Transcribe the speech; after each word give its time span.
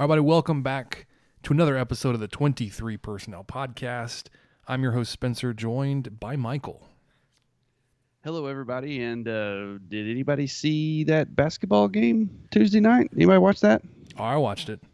Everybody, 0.00 0.22
welcome 0.22 0.62
back 0.62 1.06
to 1.42 1.52
another 1.52 1.76
episode 1.76 2.14
of 2.14 2.20
the 2.20 2.26
23 2.26 2.96
Personnel 2.96 3.44
Podcast. 3.44 4.28
I'm 4.66 4.82
your 4.82 4.92
host, 4.92 5.12
Spencer, 5.12 5.52
joined 5.52 6.18
by 6.18 6.36
Michael. 6.36 6.88
Hello, 8.24 8.46
everybody. 8.46 9.02
And 9.02 9.28
uh, 9.28 9.76
did 9.90 10.10
anybody 10.10 10.46
see 10.46 11.04
that 11.04 11.36
basketball 11.36 11.86
game 11.88 12.30
Tuesday 12.50 12.80
night? 12.80 13.10
Anybody 13.14 13.40
watch 13.40 13.60
that? 13.60 13.82
Oh, 14.16 14.24
I 14.24 14.38
watched 14.38 14.70
it. 14.70 14.80
I 14.82 14.88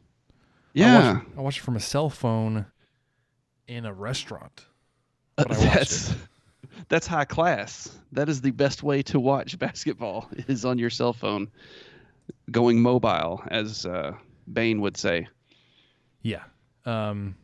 Yeah, 0.74 1.12
watched, 1.12 1.26
I 1.36 1.41
watched 1.41 1.58
it 1.58 1.62
from 1.62 1.76
a 1.76 1.80
cell 1.80 2.10
phone 2.10 2.66
in 3.68 3.86
a 3.86 3.92
restaurant. 3.92 4.66
Uh, 5.38 5.44
I 5.48 5.54
that's 5.54 6.16
that's 6.88 7.06
high 7.06 7.26
class. 7.26 7.96
That 8.10 8.28
is 8.28 8.41
the 8.41 8.50
best 8.50 8.82
way 8.82 9.04
to 9.04 9.20
watch 9.20 9.56
basketball 9.60 10.28
is 10.48 10.64
on 10.64 10.80
your 10.80 10.91
cell 10.91 11.12
phone, 11.12 11.46
going 12.50 12.82
mobile, 12.82 13.44
as 13.46 13.86
uh, 13.86 14.16
Bain 14.50 14.80
would 14.80 14.97
say. 14.97 15.28
Yeah. 16.22 16.44
Um, 16.84 17.36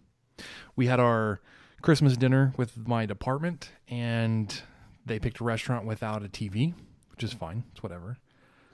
we 0.76 0.86
had 0.86 1.00
our 1.00 1.40
Christmas 1.82 2.16
dinner 2.16 2.52
with 2.56 2.86
my 2.86 3.06
department, 3.06 3.70
and 3.88 4.62
they 5.04 5.18
picked 5.18 5.40
a 5.40 5.44
restaurant 5.44 5.86
without 5.86 6.24
a 6.24 6.28
TV, 6.28 6.74
which 7.10 7.24
is 7.24 7.32
fine. 7.32 7.64
It's 7.72 7.82
whatever. 7.82 8.18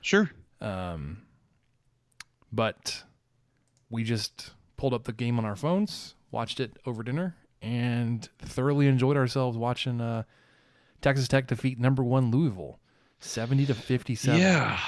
Sure. 0.03 0.31
Um, 0.61 1.23
but 2.53 3.05
we 3.91 4.05
just 4.05 4.51
pulled 4.77 4.95
up 4.95 5.05
the 5.05 5.13
game 5.13 5.39
on 5.39 5.45
our 5.45 5.57
phones, 5.57 6.15
watched 6.31 6.61
it 6.61 6.79
over 6.87 7.03
dinner, 7.03 7.37
and 7.63 8.29
thoroughly 8.39 8.87
enjoyed 8.87 9.17
ourselves 9.17 9.57
watching 9.57 10.01
uh, 10.01 10.25
Texas 11.01 11.29
Tech 11.29 11.47
defeat 11.47 11.79
number 11.79 12.03
one 12.05 12.31
Louisville, 12.31 12.79
seventy 13.21 13.67
to 13.67 13.75
fifty-seven. 13.75 14.41
Yeah. 14.41 14.79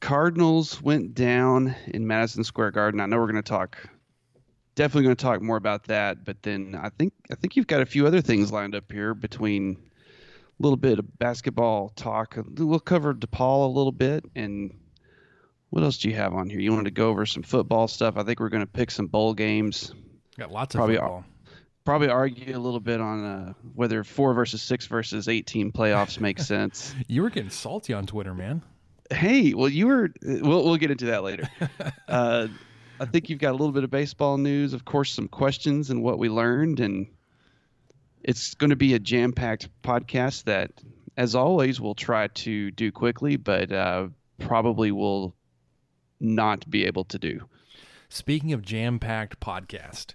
Cardinals 0.00 0.82
went 0.82 1.14
down 1.14 1.74
in 1.88 2.06
Madison 2.06 2.44
Square 2.44 2.72
Garden. 2.72 3.00
I 3.00 3.06
know 3.06 3.18
we're 3.18 3.30
going 3.30 3.36
to 3.36 3.42
talk 3.42 3.76
definitely 4.74 5.04
going 5.04 5.16
to 5.16 5.22
talk 5.22 5.42
more 5.42 5.58
about 5.58 5.84
that, 5.84 6.24
but 6.24 6.42
then 6.42 6.78
I 6.80 6.88
think 6.88 7.12
I 7.30 7.34
think 7.34 7.56
you've 7.56 7.66
got 7.66 7.82
a 7.82 7.86
few 7.86 8.06
other 8.06 8.20
things 8.20 8.50
lined 8.50 8.74
up 8.74 8.90
here 8.90 9.12
between 9.14 9.76
a 9.76 10.62
little 10.62 10.76
bit 10.76 10.98
of 10.98 11.18
basketball 11.18 11.90
talk. 11.90 12.38
We'll 12.56 12.80
cover 12.80 13.12
DePaul 13.12 13.66
a 13.66 13.68
little 13.68 13.92
bit 13.92 14.24
and 14.34 14.74
what 15.68 15.84
else 15.84 15.98
do 15.98 16.08
you 16.08 16.16
have 16.16 16.34
on 16.34 16.48
here? 16.50 16.58
You 16.58 16.72
wanted 16.72 16.86
to 16.86 16.90
go 16.92 17.10
over 17.10 17.26
some 17.26 17.42
football 17.42 17.88
stuff. 17.88 18.16
I 18.16 18.24
think 18.24 18.40
we're 18.40 18.48
going 18.48 18.64
to 18.64 18.72
pick 18.72 18.90
some 18.90 19.06
bowl 19.06 19.34
games. 19.34 19.94
got 20.36 20.50
lots 20.50 20.74
of 20.74 20.78
Probably 20.78 20.96
football. 20.96 21.24
Probably 21.84 22.08
argue 22.08 22.56
a 22.56 22.58
little 22.58 22.80
bit 22.80 23.00
on 23.00 23.24
uh, 23.24 23.52
whether 23.74 24.02
four 24.02 24.34
versus 24.34 24.62
six 24.62 24.86
versus 24.86 25.28
eighteen 25.28 25.72
playoffs 25.72 26.20
make 26.20 26.38
sense. 26.54 26.94
You 27.06 27.22
were 27.22 27.30
getting 27.30 27.50
salty 27.50 27.92
on 27.92 28.06
Twitter, 28.06 28.34
man. 28.34 28.62
Hey, 29.10 29.54
well, 29.54 29.68
you 29.68 29.86
were. 29.86 30.10
We'll 30.22 30.64
we'll 30.64 30.76
get 30.76 30.90
into 30.90 31.06
that 31.06 31.22
later. 31.22 31.48
uh, 32.08 32.48
I 33.00 33.06
think 33.06 33.30
you've 33.30 33.38
got 33.38 33.50
a 33.50 33.52
little 33.52 33.72
bit 33.72 33.82
of 33.82 33.90
baseball 33.90 34.36
news, 34.36 34.74
of 34.74 34.84
course, 34.84 35.12
some 35.12 35.26
questions 35.26 35.88
and 35.88 36.02
what 36.02 36.18
we 36.18 36.28
learned, 36.28 36.80
and 36.80 37.06
it's 38.22 38.54
going 38.54 38.70
to 38.70 38.76
be 38.76 38.92
a 38.92 38.98
jam-packed 38.98 39.70
podcast 39.82 40.44
that, 40.44 40.70
as 41.16 41.34
always, 41.34 41.80
we'll 41.80 41.94
try 41.94 42.28
to 42.28 42.70
do 42.70 42.92
quickly, 42.92 43.36
but 43.36 43.72
uh, 43.72 44.08
probably 44.38 44.92
will 44.92 45.34
not 46.20 46.68
be 46.68 46.84
able 46.84 47.04
to 47.04 47.18
do. 47.18 47.48
Speaking 48.10 48.52
of 48.52 48.60
jam-packed 48.60 49.40
podcast, 49.40 50.14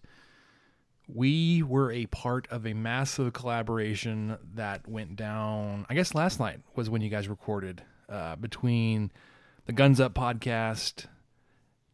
we 1.07 1.63
were 1.63 1.91
a 1.91 2.05
part 2.07 2.47
of 2.51 2.67
a 2.67 2.73
massive 2.73 3.33
collaboration 3.33 4.37
that 4.53 4.87
went 4.87 5.15
down. 5.15 5.87
I 5.89 5.95
guess 5.95 6.13
last 6.13 6.39
night 6.39 6.59
was 6.75 6.89
when 6.89 7.01
you 7.01 7.09
guys 7.09 7.27
recorded 7.27 7.81
uh, 8.09 8.35
between 8.35 9.11
the 9.65 9.73
Guns 9.73 9.99
Up 9.99 10.13
podcast, 10.13 11.05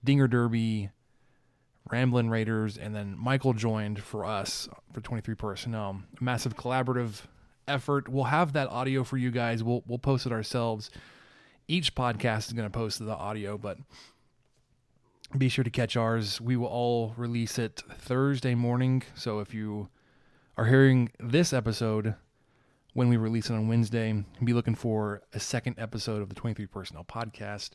Dinger 0.04 0.28
Derby, 0.28 0.90
Ramblin' 1.90 2.30
Raiders, 2.30 2.78
and 2.78 2.96
then 2.96 3.16
Michael 3.18 3.54
joined 3.54 4.02
for 4.02 4.26
us 4.26 4.70
for 4.94 5.02
23 5.02 5.36
personnel. 5.36 6.02
A 6.20 6.24
massive 6.24 6.56
collaborative 6.56 7.22
effort. 7.68 8.10
We'll 8.10 8.26
have 8.26 8.54
that 8.54 8.70
audio 8.70 9.04
for 9.04 9.18
you 9.18 9.32
guys. 9.32 9.64
We'll 9.64 9.84
we'll 9.88 10.00
post 10.00 10.26
it 10.26 10.32
ourselves. 10.32 10.90
Each 11.68 11.96
podcast 11.96 12.48
is 12.48 12.54
going 12.54 12.70
to 12.70 12.78
post 12.78 13.00
the 13.00 13.16
audio, 13.16 13.58
but 13.58 13.78
be 15.38 15.48
sure 15.48 15.64
to 15.64 15.70
catch 15.70 15.96
ours. 15.96 16.42
We 16.42 16.58
will 16.58 16.68
all 16.68 17.14
release 17.16 17.58
it 17.58 17.84
Thursday 17.98 18.56
morning. 18.56 19.04
So 19.16 19.40
if 19.40 19.54
you 19.54 19.90
are 20.58 20.66
hearing 20.66 21.12
this 21.20 21.54
episode 21.54 22.16
when 22.94 23.08
we 23.10 23.18
release 23.18 23.50
it 23.50 23.54
on 23.54 23.68
Wednesday, 23.68 24.24
be 24.44 24.54
looking 24.54 24.76
for 24.76 25.22
a 25.34 25.40
second 25.40 25.76
episode 25.78 26.22
of 26.22 26.30
the 26.30 26.36
23 26.36 26.66
Personnel 26.68 27.04
Podcast, 27.06 27.72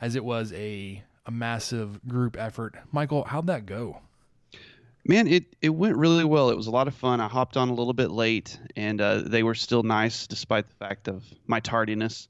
as 0.00 0.14
it 0.16 0.24
was 0.24 0.52
a, 0.52 1.02
a 1.26 1.30
massive 1.30 2.06
group 2.06 2.36
effort. 2.38 2.74
Michael, 2.92 3.24
how'd 3.24 3.46
that 3.46 3.64
go? 3.66 4.00
Man, 5.04 5.26
it, 5.26 5.56
it 5.60 5.70
went 5.70 5.96
really 5.96 6.24
well. 6.24 6.50
It 6.50 6.56
was 6.56 6.68
a 6.68 6.70
lot 6.70 6.86
of 6.86 6.94
fun. 6.94 7.20
I 7.20 7.26
hopped 7.26 7.56
on 7.56 7.68
a 7.70 7.74
little 7.74 7.92
bit 7.94 8.10
late, 8.10 8.58
and 8.76 9.00
uh, 9.00 9.22
they 9.24 9.42
were 9.42 9.54
still 9.54 9.82
nice 9.82 10.26
despite 10.28 10.68
the 10.68 10.74
fact 10.76 11.08
of 11.08 11.24
my 11.48 11.58
tardiness. 11.58 12.28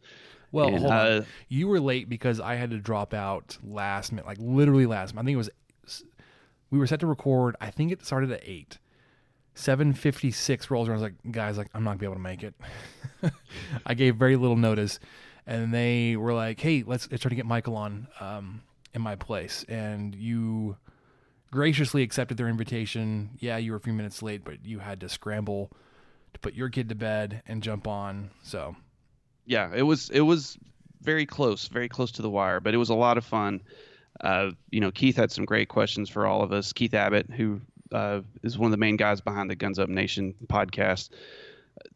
Well, 0.52 0.68
And, 0.68 0.78
hold 0.78 0.90
on. 0.92 0.98
uh, 1.06 1.24
You 1.48 1.68
were 1.68 1.80
late 1.80 2.08
because 2.08 2.40
I 2.40 2.54
had 2.54 2.70
to 2.70 2.78
drop 2.78 3.12
out 3.12 3.58
last 3.62 4.12
minute, 4.12 4.24
like 4.26 4.38
literally 4.40 4.86
last 4.86 5.14
minute. 5.14 5.22
I 5.22 5.26
think 5.26 5.34
it 5.34 5.38
was 5.86 6.04
we 6.70 6.78
were 6.78 6.86
set 6.86 7.00
to 7.00 7.06
record. 7.06 7.56
I 7.60 7.70
think 7.70 7.92
it 7.92 8.04
started 8.06 8.30
at 8.32 8.40
eight. 8.44 8.78
Seven 9.54 9.92
fifty 9.92 10.30
six 10.30 10.70
rolls 10.70 10.88
around. 10.88 10.98
I 10.98 11.02
was 11.02 11.12
like, 11.12 11.32
guys, 11.32 11.58
like 11.58 11.68
I'm 11.74 11.84
not 11.84 11.90
gonna 11.90 11.98
be 11.98 12.06
able 12.06 12.16
to 12.16 12.20
make 12.20 12.42
it. 12.42 12.54
I 13.86 13.94
gave 13.94 14.16
very 14.16 14.36
little 14.36 14.56
notice, 14.56 14.98
and 15.46 15.72
they 15.72 16.16
were 16.16 16.32
like, 16.32 16.60
hey, 16.60 16.84
let's, 16.86 17.10
let's 17.10 17.22
try 17.22 17.28
to 17.28 17.34
get 17.34 17.46
Michael 17.46 17.76
on 17.76 18.08
um, 18.20 18.62
in 18.94 19.02
my 19.02 19.16
place. 19.16 19.64
And 19.68 20.14
you 20.14 20.76
graciously 21.50 22.02
accepted 22.02 22.36
their 22.36 22.48
invitation. 22.48 23.30
Yeah, 23.38 23.58
you 23.58 23.72
were 23.72 23.76
a 23.76 23.80
few 23.80 23.92
minutes 23.92 24.22
late, 24.22 24.42
but 24.44 24.64
you 24.64 24.78
had 24.78 25.00
to 25.00 25.08
scramble 25.08 25.70
to 26.32 26.40
put 26.40 26.54
your 26.54 26.70
kid 26.70 26.88
to 26.88 26.94
bed 26.94 27.42
and 27.46 27.62
jump 27.62 27.86
on. 27.86 28.30
So 28.42 28.74
yeah, 29.46 29.70
it 29.74 29.82
was 29.82 30.10
it 30.10 30.22
was 30.22 30.58
very 31.02 31.26
close, 31.26 31.68
very 31.68 31.88
close 31.88 32.12
to 32.12 32.22
the 32.22 32.30
wire, 32.30 32.60
but 32.60 32.74
it 32.74 32.78
was 32.78 32.90
a 32.90 32.94
lot 32.94 33.18
of 33.18 33.24
fun. 33.24 33.60
Uh, 34.20 34.50
you 34.70 34.80
know, 34.80 34.90
Keith 34.90 35.16
had 35.16 35.32
some 35.32 35.44
great 35.44 35.68
questions 35.68 36.08
for 36.08 36.26
all 36.26 36.42
of 36.42 36.52
us. 36.52 36.72
Keith 36.72 36.94
Abbott, 36.94 37.30
who 37.30 37.60
uh, 37.92 38.22
is 38.42 38.58
one 38.58 38.66
of 38.66 38.70
the 38.72 38.78
main 38.78 38.96
guys 38.96 39.20
behind 39.20 39.50
the 39.50 39.56
Guns 39.56 39.78
Up 39.78 39.88
Nation 39.88 40.34
podcast, 40.46 41.10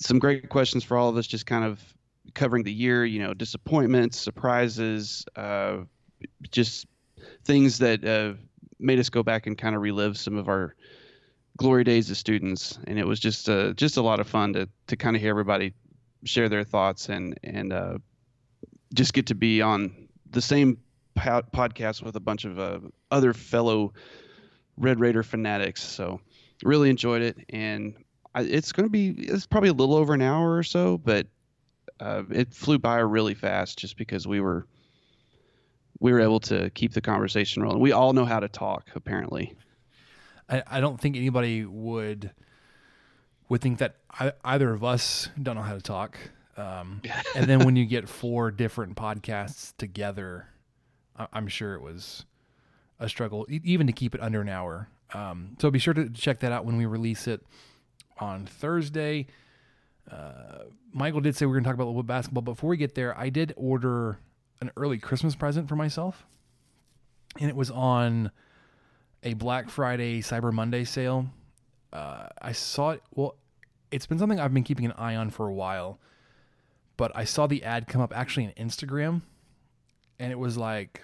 some 0.01 0.19
great 0.19 0.49
questions 0.49 0.85
for 0.85 0.97
all 0.97 1.09
of 1.09 1.17
us. 1.17 1.27
Just 1.27 1.47
kind 1.47 1.65
of 1.65 1.81
covering 2.35 2.65
the 2.65 2.73
year, 2.73 3.05
you 3.05 3.21
know, 3.21 3.35
disappointments, 3.35 4.19
surprises, 4.19 5.25
uh, 5.37 5.79
just 6.51 6.87
things 7.45 7.79
that 7.79 8.05
uh, 8.05 8.35
made 8.79 8.99
us 8.99 9.09
go 9.09 9.23
back 9.23 9.47
and 9.47 9.57
kind 9.57 9.75
of 9.75 9.83
relive 9.83 10.19
some 10.19 10.37
of 10.37 10.49
our 10.49 10.75
glory 11.57 11.85
days 11.85 12.11
as 12.11 12.19
students. 12.19 12.79
And 12.87 12.99
it 12.99 13.07
was 13.07 13.21
just 13.21 13.49
uh, 13.49 13.73
just 13.73 13.97
a 13.97 14.03
lot 14.03 14.21
of 14.21 14.29
fun 14.29 14.53
to 14.55 14.69
to 14.89 14.97
kind 14.97 15.17
of 15.17 15.23
hear 15.23 15.31
everybody 15.31 15.73
share 16.25 16.49
their 16.49 16.65
thoughts 16.65 17.09
and 17.09 17.39
and 17.43 17.73
uh, 17.73 17.99
just 18.95 19.13
get 19.13 19.27
to 19.27 19.35
be 19.35 19.63
on 19.63 20.09
the 20.31 20.43
same 20.43 20.79
po- 21.15 21.43
podcast 21.53 22.03
with 22.03 22.17
a 22.17 22.21
bunch 22.21 22.45
of 22.45 22.59
uh, 22.59 22.81
other 23.11 23.33
fellow 23.33 23.93
Red 24.77 25.01
Raider 25.01 25.23
fanatics. 25.23 25.83
So 25.83 26.21
really 26.63 26.91
enjoyed 26.91 27.23
it, 27.23 27.39
and 27.51 27.95
I, 28.35 28.43
it's 28.43 28.73
going 28.73 28.87
to 28.87 28.91
be 28.91 29.11
it's 29.11 29.47
probably 29.47 29.71
a 29.71 29.75
little 29.75 29.97
over 29.97 30.15
an 30.15 30.23
hour 30.23 30.57
or 30.57 30.63
so, 30.63 30.99
but 30.99 31.27
uh, 32.01 32.23
it 32.31 32.53
flew 32.53 32.79
by 32.79 32.99
really 32.99 33.35
fast 33.35 33.79
just 33.79 33.97
because 33.97 34.27
we 34.27 34.41
were 34.41 34.67
we 35.99 36.13
were 36.13 36.21
able 36.21 36.41
to 36.41 36.71
keep 36.71 36.93
the 36.93 37.01
conversation 37.01 37.63
rolling. 37.63 37.81
We 37.81 37.93
all 37.93 38.13
know 38.13 38.25
how 38.25 38.41
to 38.41 38.49
talk, 38.49 38.91
apparently. 38.95 39.57
I, 40.49 40.63
I 40.67 40.81
don't 40.81 41.01
think 41.01 41.17
anybody 41.17 41.65
would 41.65 42.31
would 43.49 43.61
think 43.61 43.79
that 43.79 43.97
I, 44.11 44.33
either 44.45 44.73
of 44.73 44.85
us 44.85 45.29
don't 45.41 45.57
know 45.57 45.63
how 45.63 45.75
to 45.75 45.81
talk. 45.81 46.19
Um, 46.57 47.03
and 47.35 47.47
then 47.47 47.65
when 47.65 47.77
you 47.77 47.87
get 47.87 48.09
four 48.09 48.51
different 48.51 48.97
podcasts 48.97 49.75
together, 49.77 50.49
I, 51.17 51.27
I'm 51.33 51.49
sure 51.49 51.75
it 51.75 51.83
was 51.83 52.25
a 52.99 53.09
struggle, 53.09 53.47
even 53.49 53.87
to 53.87 53.93
keep 53.93 54.15
it 54.15 54.23
under 54.23 54.41
an 54.41 54.49
hour. 54.49 54.89
Um, 55.15 55.57
so 55.61 55.71
be 55.71 55.79
sure 55.79 55.95
to 55.95 56.09
check 56.11 56.41
that 56.41 56.53
out 56.53 56.65
when 56.65 56.77
we 56.77 56.87
release 56.87 57.27
it 57.27 57.43
on 58.19 58.47
Thursday. 58.47 59.27
Uh, 60.11 60.65
Michael 60.93 61.21
did 61.21 61.37
say 61.37 61.47
we 61.47 61.53
are 61.53 61.55
going 61.55 61.65
to 61.65 61.69
talk 61.69 61.75
about 61.75 61.85
a 61.85 61.91
little 61.91 62.03
bit 62.03 62.09
basketball. 62.09 62.43
Before 62.43 62.71
we 62.71 62.77
get 62.77 62.95
there, 62.95 63.17
I 63.19 63.29
did 63.29 63.53
order 63.57 64.19
an 64.61 64.71
early 64.77 64.99
Christmas 64.99 65.35
present 65.35 65.69
for 65.69 65.77
myself, 65.77 66.25
and 67.39 67.51
it 67.51 67.57
was 67.57 67.71
on 67.71 68.31
a 69.23 69.35
Black 69.35 69.69
Friday 69.69 70.23
Cyber 70.23 70.53
Monday 70.53 70.85
sale. 70.85 71.27
Uh, 71.93 72.29
I 72.41 72.53
saw 72.53 72.91
it. 72.91 73.03
Well, 73.15 73.37
it's 73.91 74.07
been 74.07 74.19
something 74.19 74.41
I've 74.41 74.55
been 74.55 74.65
keeping 74.65 74.87
an 74.87 74.93
eye 74.93 75.17
on 75.17 75.31
for 75.31 75.47
a 75.49 75.53
while, 75.53 75.99
but 76.97 77.13
I 77.15 77.25
saw 77.25 77.47
the 77.47 77.63
ad 77.65 77.87
come 77.87 78.01
up 78.01 78.17
actually 78.17 78.47
on 78.47 78.53
Instagram, 78.53 79.23
and 80.19 80.33
it 80.33 80.39
was 80.39 80.57
like 80.57 81.03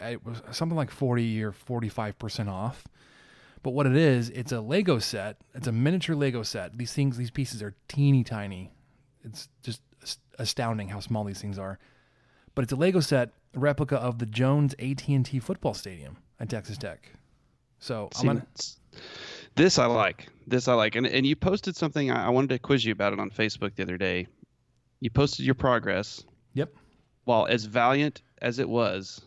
it 0.00 0.24
was 0.24 0.42
something 0.52 0.76
like 0.76 0.90
forty 0.90 1.42
or 1.42 1.52
forty 1.52 1.88
five 1.88 2.18
percent 2.18 2.48
off. 2.48 2.86
But 3.62 3.70
what 3.70 3.86
it 3.86 3.96
is, 3.96 4.28
it's 4.30 4.52
a 4.52 4.60
Lego 4.60 4.98
set. 4.98 5.38
It's 5.54 5.66
a 5.66 5.72
miniature 5.72 6.14
Lego 6.14 6.42
set. 6.42 6.76
These 6.76 6.92
things, 6.92 7.16
these 7.16 7.30
pieces 7.30 7.62
are 7.62 7.74
teeny 7.88 8.22
tiny. 8.22 8.70
It's 9.24 9.48
just 9.62 9.80
astounding 10.38 10.88
how 10.88 11.00
small 11.00 11.24
these 11.24 11.40
things 11.40 11.58
are. 11.58 11.78
But 12.54 12.64
it's 12.64 12.72
a 12.72 12.76
Lego 12.76 13.00
set 13.00 13.30
replica 13.54 13.96
of 13.96 14.18
the 14.18 14.26
Jones 14.26 14.74
AT&T 14.78 15.38
football 15.40 15.72
stadium 15.72 16.18
at 16.38 16.50
Texas 16.50 16.76
Tech. 16.76 17.10
So 17.78 18.10
See, 18.12 18.28
I'm 18.28 18.36
gonna. 18.36 18.46
This 19.56 19.78
I 19.78 19.86
like. 19.86 20.28
This 20.46 20.68
I 20.68 20.74
like. 20.74 20.94
And 20.94 21.06
and 21.06 21.24
you 21.24 21.34
posted 21.34 21.74
something. 21.74 22.10
I 22.10 22.28
wanted 22.28 22.50
to 22.50 22.58
quiz 22.58 22.84
you 22.84 22.92
about 22.92 23.12
it 23.12 23.20
on 23.20 23.30
Facebook 23.30 23.74
the 23.76 23.82
other 23.82 23.96
day. 23.96 24.26
You 25.00 25.10
posted 25.10 25.46
your 25.46 25.54
progress. 25.54 26.24
Yep. 26.54 26.74
While 27.24 27.46
as 27.46 27.64
valiant 27.64 28.22
as 28.42 28.58
it 28.58 28.68
was, 28.68 29.22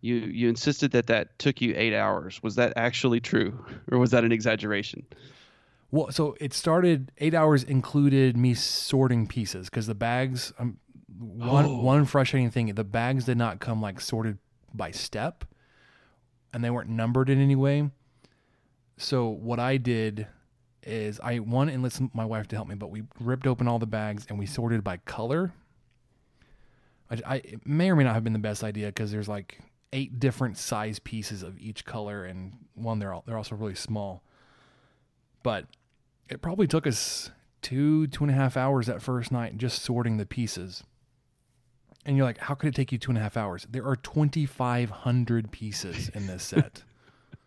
you 0.00 0.16
you 0.16 0.48
insisted 0.48 0.92
that 0.92 1.06
that 1.08 1.38
took 1.38 1.60
you 1.60 1.74
eight 1.76 1.94
hours. 1.94 2.42
Was 2.42 2.54
that 2.56 2.72
actually 2.76 3.20
true, 3.20 3.64
or 3.90 3.98
was 3.98 4.10
that 4.12 4.24
an 4.24 4.32
exaggeration? 4.32 5.04
Well, 5.90 6.10
so 6.12 6.36
it 6.40 6.52
started 6.54 7.10
eight 7.18 7.34
hours 7.34 7.64
included 7.64 8.36
me 8.36 8.54
sorting 8.54 9.26
pieces 9.26 9.68
because 9.68 9.86
the 9.86 9.94
bags. 9.94 10.52
Um, 10.58 10.78
one 11.18 11.66
Oh. 11.66 11.80
one 11.82 12.04
frustrating 12.06 12.50
thing: 12.50 12.74
the 12.74 12.84
bags 12.84 13.24
did 13.24 13.36
not 13.36 13.60
come 13.60 13.82
like 13.82 14.00
sorted 14.00 14.38
by 14.72 14.90
step, 14.90 15.44
and 16.54 16.64
they 16.64 16.70
weren't 16.70 16.88
numbered 16.88 17.28
in 17.28 17.40
any 17.40 17.56
way. 17.56 17.90
So 18.96 19.28
what 19.28 19.58
I 19.58 19.76
did 19.76 20.26
is 20.82 21.20
I 21.20 21.38
one 21.40 21.68
enlisted 21.68 22.14
my 22.14 22.24
wife 22.24 22.48
to 22.48 22.56
help 22.56 22.68
me, 22.68 22.74
but 22.74 22.90
we 22.90 23.02
ripped 23.18 23.46
open 23.46 23.68
all 23.68 23.78
the 23.78 23.86
bags 23.86 24.26
and 24.28 24.38
we 24.38 24.46
sorted 24.46 24.82
by 24.82 24.96
color. 24.98 25.52
I, 27.10 27.20
I 27.26 27.36
it 27.36 27.66
may 27.66 27.90
or 27.90 27.96
may 27.96 28.04
not 28.04 28.14
have 28.14 28.24
been 28.24 28.32
the 28.32 28.38
best 28.38 28.62
idea 28.62 28.86
because 28.86 29.10
there's 29.10 29.28
like 29.28 29.58
eight 29.92 30.20
different 30.20 30.56
size 30.56 30.98
pieces 30.98 31.42
of 31.42 31.58
each 31.58 31.84
color, 31.84 32.24
and 32.24 32.52
one 32.74 32.98
they're 32.98 33.12
all 33.12 33.24
they're 33.26 33.36
also 33.36 33.54
really 33.54 33.74
small. 33.74 34.22
But 35.42 35.66
it 36.28 36.42
probably 36.42 36.66
took 36.66 36.86
us 36.86 37.30
two 37.62 38.06
two 38.06 38.24
and 38.24 38.30
a 38.30 38.34
half 38.34 38.56
hours 38.56 38.86
that 38.86 39.02
first 39.02 39.32
night 39.32 39.56
just 39.56 39.82
sorting 39.82 40.16
the 40.16 40.26
pieces. 40.26 40.84
And 42.06 42.16
you're 42.16 42.24
like, 42.24 42.38
how 42.38 42.54
could 42.54 42.68
it 42.68 42.74
take 42.74 42.92
you 42.92 42.98
two 42.98 43.10
and 43.10 43.18
a 43.18 43.20
half 43.20 43.36
hours? 43.36 43.66
There 43.70 43.86
are 43.86 43.96
2,500 43.96 45.50
pieces 45.50 46.08
in 46.14 46.26
this 46.26 46.42
set. 46.42 46.82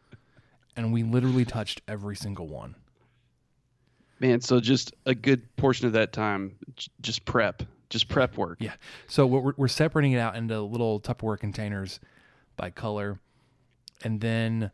and 0.75 0.93
we 0.93 1.01
literally 1.01 1.43
touched 1.43 1.81
every 1.87 2.15
single 2.15 2.47
one. 2.47 2.75
Man, 4.19 4.41
so 4.41 4.59
just 4.59 4.93
a 5.07 5.15
good 5.15 5.53
portion 5.55 5.87
of 5.87 5.93
that 5.93 6.13
time, 6.13 6.55
just 7.01 7.25
prep, 7.25 7.63
just 7.89 8.07
prep 8.07 8.37
work. 8.37 8.59
Yeah. 8.61 8.73
So 9.07 9.25
we're, 9.25 9.53
we're 9.57 9.67
separating 9.67 10.11
it 10.11 10.19
out 10.19 10.35
into 10.35 10.61
little 10.61 11.01
Tupperware 11.01 11.39
containers 11.39 11.99
by 12.55 12.69
color. 12.69 13.19
And 14.03 14.21
then 14.21 14.71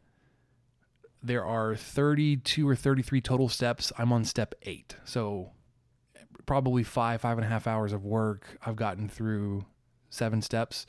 there 1.21 1.45
are 1.45 1.75
32 1.75 2.67
or 2.67 2.75
33 2.75 3.21
total 3.21 3.49
steps. 3.49 3.91
I'm 3.97 4.11
on 4.11 4.23
step 4.25 4.55
eight. 4.63 4.95
So 5.05 5.51
probably 6.45 6.83
five, 6.83 7.21
five 7.21 7.37
and 7.37 7.45
a 7.45 7.49
half 7.49 7.67
hours 7.67 7.93
of 7.93 8.05
work. 8.05 8.57
I've 8.65 8.75
gotten 8.75 9.07
through 9.07 9.65
seven 10.09 10.41
steps. 10.41 10.85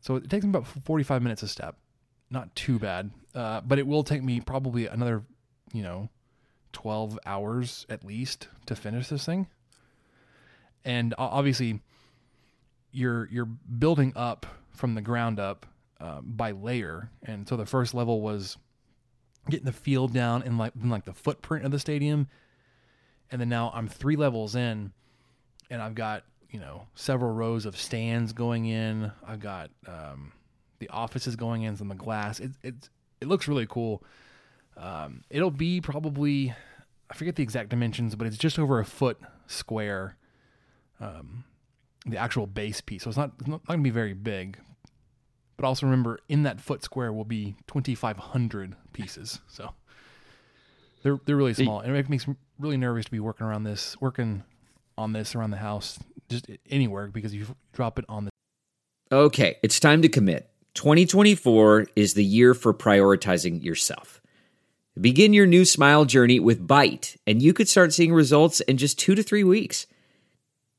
So 0.00 0.16
it 0.16 0.30
takes 0.30 0.44
me 0.44 0.50
about 0.50 0.66
45 0.66 1.22
minutes 1.22 1.42
a 1.42 1.48
step. 1.48 1.76
Not 2.30 2.54
too 2.54 2.78
bad. 2.78 3.10
Uh, 3.34 3.60
but 3.60 3.78
it 3.78 3.86
will 3.86 4.04
take 4.04 4.22
me 4.22 4.40
probably 4.40 4.86
another, 4.86 5.24
you 5.72 5.82
know, 5.82 6.10
12 6.72 7.18
hours 7.26 7.86
at 7.88 8.04
least 8.04 8.48
to 8.66 8.76
finish 8.76 9.08
this 9.08 9.24
thing. 9.24 9.48
And 10.84 11.14
obviously, 11.18 11.80
you're 12.92 13.28
you're 13.30 13.46
building 13.46 14.12
up 14.14 14.46
from 14.76 14.94
the 14.94 15.00
ground 15.00 15.40
up 15.40 15.66
uh, 16.00 16.20
by 16.22 16.52
layer. 16.52 17.10
And 17.22 17.48
so 17.48 17.56
the 17.56 17.66
first 17.66 17.94
level 17.94 18.20
was 18.20 18.56
getting 19.48 19.66
the 19.66 19.72
field 19.72 20.12
down 20.12 20.42
and 20.42 20.58
like 20.58 20.72
like 20.82 21.04
the 21.04 21.12
footprint 21.12 21.64
of 21.64 21.70
the 21.70 21.78
stadium, 21.78 22.28
and 23.30 23.40
then 23.40 23.48
now 23.48 23.70
I'm 23.74 23.88
three 23.88 24.16
levels 24.16 24.54
in, 24.54 24.92
and 25.70 25.82
I've 25.82 25.94
got 25.94 26.24
you 26.50 26.60
know 26.60 26.86
several 26.94 27.32
rows 27.32 27.66
of 27.66 27.76
stands 27.76 28.32
going 28.32 28.66
in. 28.66 29.12
I've 29.26 29.40
got 29.40 29.70
um, 29.86 30.32
the 30.78 30.88
offices 30.90 31.36
going 31.36 31.62
in 31.62 31.76
some 31.76 31.88
the 31.88 31.94
glass. 31.94 32.40
It 32.40 32.52
it 32.62 32.74
it 33.20 33.28
looks 33.28 33.48
really 33.48 33.66
cool. 33.68 34.02
Um, 34.76 35.24
it'll 35.30 35.50
be 35.50 35.80
probably 35.80 36.54
I 37.10 37.14
forget 37.14 37.36
the 37.36 37.42
exact 37.42 37.70
dimensions, 37.70 38.14
but 38.14 38.26
it's 38.26 38.36
just 38.36 38.58
over 38.58 38.78
a 38.78 38.84
foot 38.84 39.18
square. 39.46 40.16
Um, 41.00 41.44
the 42.06 42.16
actual 42.16 42.46
base 42.46 42.80
piece, 42.80 43.02
so 43.02 43.10
it's 43.10 43.16
not 43.16 43.32
it's 43.38 43.48
not, 43.48 43.60
not 43.62 43.74
gonna 43.74 43.82
be 43.82 43.90
very 43.90 44.14
big. 44.14 44.58
But 45.56 45.66
also 45.66 45.86
remember, 45.86 46.20
in 46.28 46.42
that 46.42 46.60
foot 46.60 46.82
square 46.82 47.12
will 47.12 47.24
be 47.24 47.56
2,500 47.66 48.76
pieces. 48.92 49.40
So 49.48 49.70
they're 51.02 51.18
they're 51.24 51.36
really 51.36 51.54
small, 51.54 51.80
and 51.80 51.96
it 51.96 52.08
makes 52.08 52.28
me 52.28 52.34
really 52.58 52.76
nervous 52.76 53.06
to 53.06 53.10
be 53.10 53.20
working 53.20 53.46
around 53.46 53.64
this, 53.64 53.96
working 54.00 54.42
on 54.98 55.12
this 55.12 55.34
around 55.34 55.50
the 55.50 55.56
house, 55.58 55.98
just 56.28 56.46
anywhere 56.70 57.08
because 57.08 57.34
you 57.34 57.46
drop 57.72 57.98
it 57.98 58.04
on 58.08 58.26
the 58.26 58.30
Okay, 59.12 59.56
it's 59.62 59.78
time 59.78 60.02
to 60.02 60.08
commit. 60.08 60.50
2024 60.74 61.86
is 61.94 62.14
the 62.14 62.24
year 62.24 62.54
for 62.54 62.74
prioritizing 62.74 63.62
yourself. 63.62 64.20
Begin 65.00 65.32
your 65.32 65.46
new 65.46 65.64
smile 65.64 66.04
journey 66.04 66.40
with 66.40 66.66
Byte, 66.66 67.16
and 67.26 67.40
you 67.40 67.52
could 67.52 67.68
start 67.68 67.92
seeing 67.92 68.12
results 68.12 68.60
in 68.62 68.76
just 68.76 68.98
two 68.98 69.14
to 69.14 69.22
three 69.22 69.44
weeks. 69.44 69.86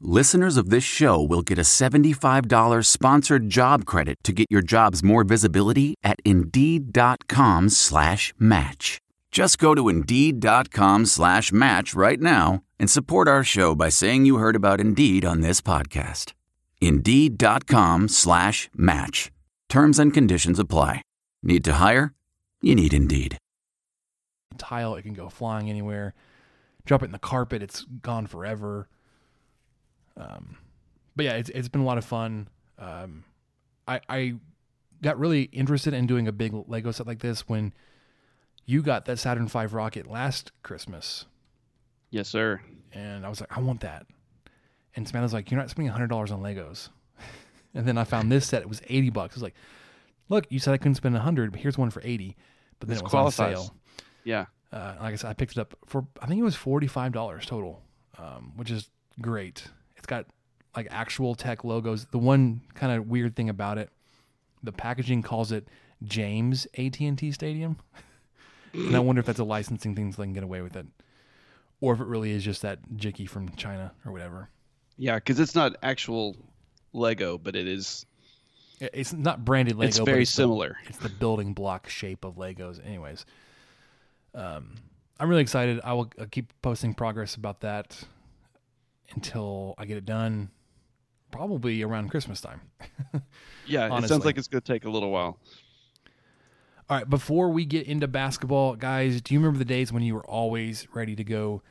listeners 0.00 0.56
of 0.56 0.70
this 0.70 0.84
show 0.84 1.22
will 1.22 1.42
get 1.42 1.58
a 1.58 1.62
$75 1.62 2.84
sponsored 2.84 3.48
job 3.48 3.86
credit 3.86 4.16
to 4.24 4.32
get 4.32 4.46
your 4.50 4.62
jobs 4.62 5.02
more 5.02 5.24
visibility 5.24 5.94
at 6.02 6.16
Indeed.com 6.24 7.68
slash 7.68 8.34
match. 8.38 8.98
Just 9.30 9.58
go 9.58 9.74
to 9.74 9.88
Indeed.com 9.88 11.06
slash 11.06 11.52
match 11.52 11.94
right 11.94 12.20
now 12.20 12.62
and 12.78 12.90
support 12.90 13.28
our 13.28 13.44
show 13.44 13.74
by 13.74 13.88
saying 13.90 14.24
you 14.24 14.36
heard 14.38 14.56
about 14.56 14.80
Indeed 14.80 15.24
on 15.24 15.40
this 15.40 15.60
podcast. 15.60 16.32
Indeed.com 16.80 18.08
slash 18.08 18.70
match. 18.74 19.30
Terms 19.68 19.98
and 19.98 20.12
conditions 20.12 20.58
apply. 20.58 21.02
Need 21.42 21.64
to 21.64 21.74
hire? 21.74 22.12
You 22.62 22.74
need 22.74 22.94
Indeed. 22.94 23.36
tile, 24.58 24.94
it 24.94 25.02
can 25.02 25.12
go 25.12 25.28
flying 25.28 25.68
anywhere. 25.68 26.14
Drop 26.86 27.02
it 27.02 27.06
in 27.06 27.12
the 27.12 27.18
carpet, 27.18 27.62
it's 27.62 27.84
gone 27.84 28.26
forever. 28.26 28.88
Um, 30.16 30.56
but 31.14 31.24
yeah, 31.24 31.32
it's 31.34 31.48
it's 31.50 31.68
been 31.68 31.80
a 31.80 31.84
lot 31.84 31.98
of 31.98 32.04
fun. 32.04 32.48
Um, 32.78 33.24
I 33.88 34.00
I 34.08 34.34
got 35.02 35.18
really 35.18 35.42
interested 35.44 35.94
in 35.94 36.06
doing 36.06 36.26
a 36.28 36.32
big 36.32 36.52
Lego 36.68 36.90
set 36.90 37.06
like 37.06 37.18
this 37.20 37.48
when 37.48 37.72
you 38.64 38.82
got 38.82 39.04
that 39.06 39.18
Saturn 39.18 39.46
V 39.48 39.66
rocket 39.66 40.06
last 40.06 40.52
Christmas, 40.62 41.26
Yes, 42.10 42.28
sir. 42.28 42.60
and 42.92 43.24
I 43.24 43.28
was 43.28 43.40
like, 43.40 43.56
I 43.56 43.60
want 43.60 43.80
that. 43.82 44.06
And 44.96 45.06
Samantha's 45.06 45.32
like, 45.34 45.50
you're 45.50 45.60
not 45.60 45.70
spending 45.70 45.92
hundred 45.92 46.08
dollars 46.08 46.30
on 46.32 46.40
Legos. 46.42 46.88
and 47.74 47.86
then 47.86 47.98
I 47.98 48.04
found 48.04 48.32
this 48.32 48.46
set; 48.46 48.62
it 48.62 48.68
was 48.68 48.80
eighty 48.88 49.10
bucks. 49.10 49.34
I 49.34 49.36
was 49.36 49.42
like, 49.42 49.54
look, 50.28 50.46
you 50.50 50.58
said 50.58 50.72
I 50.74 50.78
couldn't 50.78 50.94
spend 50.96 51.14
a 51.16 51.20
hundred, 51.20 51.52
but 51.52 51.60
here's 51.60 51.76
one 51.78 51.90
for 51.90 52.00
eighty. 52.04 52.36
But 52.80 52.88
then 52.88 52.94
This 52.94 53.00
it 53.00 53.04
was 53.04 53.10
qualifies. 53.10 53.56
on 53.58 53.64
sale. 53.66 53.74
Yeah. 54.24 54.46
Uh, 54.72 54.94
like 55.00 55.12
I 55.12 55.16
said, 55.16 55.30
I 55.30 55.34
picked 55.34 55.52
it 55.52 55.58
up 55.58 55.74
for 55.86 56.06
I 56.20 56.26
think 56.26 56.40
it 56.40 56.44
was 56.44 56.56
forty 56.56 56.86
five 56.86 57.12
dollars 57.12 57.46
total, 57.46 57.82
um, 58.18 58.52
which 58.56 58.70
is 58.70 58.90
great. 59.20 59.68
It's 60.06 60.10
got 60.10 60.26
like 60.76 60.86
actual 60.92 61.34
tech 61.34 61.64
logos. 61.64 62.04
The 62.12 62.18
one 62.18 62.60
kind 62.74 62.92
of 62.92 63.08
weird 63.08 63.34
thing 63.34 63.48
about 63.48 63.76
it, 63.76 63.90
the 64.62 64.70
packaging 64.70 65.22
calls 65.22 65.50
it 65.50 65.66
James 66.04 66.64
AT 66.78 67.00
and 67.00 67.18
T 67.18 67.32
Stadium, 67.32 67.76
and 68.72 68.94
I 68.94 69.00
wonder 69.00 69.18
if 69.18 69.26
that's 69.26 69.40
a 69.40 69.44
licensing 69.44 69.96
thing 69.96 70.12
so 70.12 70.22
they 70.22 70.26
can 70.26 70.32
get 70.32 70.44
away 70.44 70.62
with 70.62 70.76
it, 70.76 70.86
or 71.80 71.92
if 71.92 71.98
it 71.98 72.06
really 72.06 72.30
is 72.30 72.44
just 72.44 72.62
that 72.62 72.78
Jicky 72.94 73.28
from 73.28 73.48
China 73.56 73.90
or 74.04 74.12
whatever. 74.12 74.48
Yeah, 74.96 75.16
because 75.16 75.40
it's 75.40 75.56
not 75.56 75.74
actual 75.82 76.36
Lego, 76.92 77.36
but 77.36 77.56
it 77.56 77.66
is. 77.66 78.06
It's 78.78 79.12
not 79.12 79.44
branded 79.44 79.74
Lego. 79.74 79.88
It's 79.88 79.98
very 79.98 80.20
the- 80.20 80.26
similar. 80.26 80.76
it's 80.86 80.98
the 80.98 81.08
building 81.08 81.52
block 81.52 81.88
shape 81.88 82.24
of 82.24 82.36
Legos. 82.36 82.78
Anyways, 82.86 83.26
um, 84.36 84.74
I'm 85.18 85.28
really 85.28 85.42
excited. 85.42 85.80
I 85.82 85.94
will 85.94 86.12
uh, 86.16 86.26
keep 86.30 86.52
posting 86.62 86.94
progress 86.94 87.34
about 87.34 87.62
that 87.62 88.04
until 89.14 89.74
I 89.78 89.86
get 89.86 89.96
it 89.96 90.04
done. 90.04 90.50
Probably 91.30 91.82
around 91.82 92.10
Christmas 92.10 92.40
time. 92.40 92.60
Yeah, 93.68 93.98
it 93.98 94.08
sounds 94.08 94.24
like 94.24 94.38
it's 94.38 94.46
going 94.46 94.62
to 94.62 94.72
take 94.72 94.84
a 94.84 94.88
little 94.88 95.10
while. 95.10 95.40
All 96.88 96.96
right, 96.98 97.10
before 97.10 97.48
we 97.50 97.64
get 97.64 97.88
into 97.88 98.06
basketball, 98.06 98.76
guys, 98.76 99.20
do 99.20 99.34
you 99.34 99.40
remember 99.40 99.58
the 99.58 99.64
days 99.64 99.92
when 99.92 100.04
you 100.04 100.14
were 100.14 100.24
always 100.24 100.86
ready 100.94 101.16
to 101.16 101.24
go? 101.24 101.62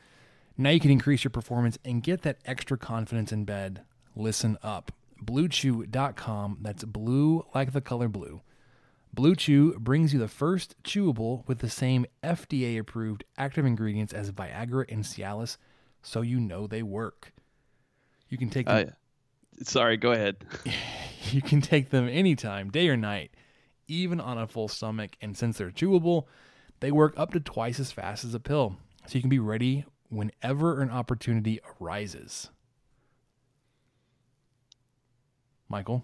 Now 0.57 0.71
you 0.71 0.81
can 0.81 0.91
increase 0.91 1.23
your 1.23 1.31
performance 1.31 1.77
and 1.85 2.03
get 2.03 2.23
that 2.23 2.39
extra 2.45 2.77
confidence 2.77 3.31
in 3.31 3.45
bed. 3.45 3.83
Listen 4.13 4.57
up. 4.61 4.91
BlueChew.com, 5.23 6.57
that's 6.61 6.83
blue 6.83 7.45
like 7.55 7.71
the 7.71 7.79
color 7.79 8.09
blue. 8.09 8.41
Blue 9.13 9.35
Chew 9.35 9.79
brings 9.79 10.11
you 10.11 10.19
the 10.19 10.27
first 10.27 10.75
chewable 10.83 11.47
with 11.47 11.59
the 11.59 11.69
same 11.69 12.05
FDA 12.21 12.77
approved 12.77 13.23
active 13.37 13.65
ingredients 13.65 14.11
as 14.11 14.33
Viagra 14.33 14.83
and 14.91 15.05
Cialis, 15.05 15.55
so 16.05 16.21
you 16.21 16.39
know 16.39 16.67
they 16.67 16.83
work. 16.83 17.33
You 18.29 18.37
can 18.37 18.49
take 18.49 18.67
them 18.67 18.89
Uh, 18.89 19.63
sorry, 19.63 19.97
go 19.97 20.11
ahead. 20.11 20.37
you 21.31 21.41
can 21.41 21.61
take 21.61 21.89
them 21.89 22.07
anytime, 22.07 22.69
day 22.69 22.87
or 22.89 22.95
night, 22.97 23.31
even 23.87 24.19
on 24.21 24.37
a 24.37 24.47
full 24.47 24.67
stomach. 24.67 25.17
And 25.21 25.35
since 25.37 25.57
they're 25.57 25.71
chewable, 25.71 26.25
they 26.79 26.91
work 26.91 27.13
up 27.17 27.31
to 27.33 27.39
twice 27.39 27.79
as 27.79 27.91
fast 27.91 28.23
as 28.23 28.33
a 28.33 28.39
pill. 28.39 28.77
So 29.07 29.15
you 29.15 29.21
can 29.21 29.29
be 29.29 29.39
ready 29.39 29.85
whenever 30.09 30.81
an 30.81 30.89
opportunity 30.89 31.59
arises. 31.81 32.49
Michael, 35.67 36.03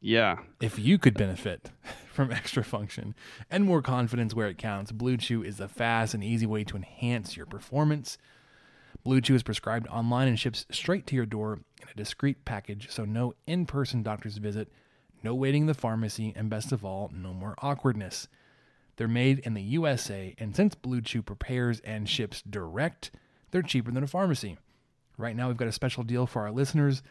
Yeah. 0.00 0.38
if 0.60 0.78
you 0.78 0.98
could 0.98 1.14
benefit 1.14 1.70
from 2.12 2.32
extra 2.32 2.64
function 2.64 3.14
and 3.50 3.64
more 3.64 3.80
confidence 3.82 4.34
where 4.34 4.48
it 4.48 4.58
counts, 4.58 4.90
Blue 4.92 5.16
Chew 5.16 5.42
is 5.42 5.58
the 5.58 5.68
fast 5.68 6.14
and 6.14 6.24
easy 6.24 6.46
way 6.46 6.64
to 6.64 6.76
enhance 6.76 7.36
your 7.36 7.46
performance. 7.46 8.18
Blue 9.08 9.22
Chew 9.22 9.36
is 9.36 9.42
prescribed 9.42 9.88
online 9.88 10.28
and 10.28 10.38
ships 10.38 10.66
straight 10.70 11.06
to 11.06 11.16
your 11.16 11.24
door 11.24 11.60
in 11.80 11.88
a 11.90 11.96
discreet 11.96 12.44
package, 12.44 12.90
so 12.90 13.06
no 13.06 13.32
in 13.46 13.64
person 13.64 14.02
doctor's 14.02 14.36
visit, 14.36 14.70
no 15.22 15.34
waiting 15.34 15.62
in 15.62 15.66
the 15.66 15.72
pharmacy, 15.72 16.34
and 16.36 16.50
best 16.50 16.72
of 16.72 16.84
all, 16.84 17.10
no 17.14 17.32
more 17.32 17.54
awkwardness. 17.62 18.28
They're 18.96 19.08
made 19.08 19.38
in 19.38 19.54
the 19.54 19.62
USA, 19.62 20.34
and 20.36 20.54
since 20.54 20.74
Blue 20.74 21.00
Chew 21.00 21.22
prepares 21.22 21.80
and 21.80 22.06
ships 22.06 22.42
direct, 22.42 23.10
they're 23.50 23.62
cheaper 23.62 23.90
than 23.90 24.04
a 24.04 24.06
pharmacy. 24.06 24.58
Right 25.16 25.34
now, 25.34 25.48
we've 25.48 25.56
got 25.56 25.68
a 25.68 25.72
special 25.72 26.02
deal 26.02 26.26
for 26.26 26.42
our 26.42 26.52
listeners. 26.52 27.02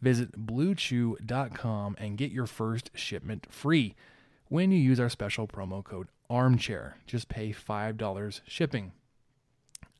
Visit 0.00 0.46
bluechew.com 0.46 1.96
and 1.98 2.16
get 2.16 2.32
your 2.32 2.46
first 2.46 2.90
shipment 2.94 3.46
free 3.50 3.94
when 4.48 4.72
you 4.72 4.78
use 4.78 4.98
our 4.98 5.10
special 5.10 5.46
promo 5.46 5.84
code 5.84 6.08
armchair. 6.30 6.96
Just 7.06 7.28
pay 7.28 7.52
$5 7.52 8.40
shipping. 8.46 8.92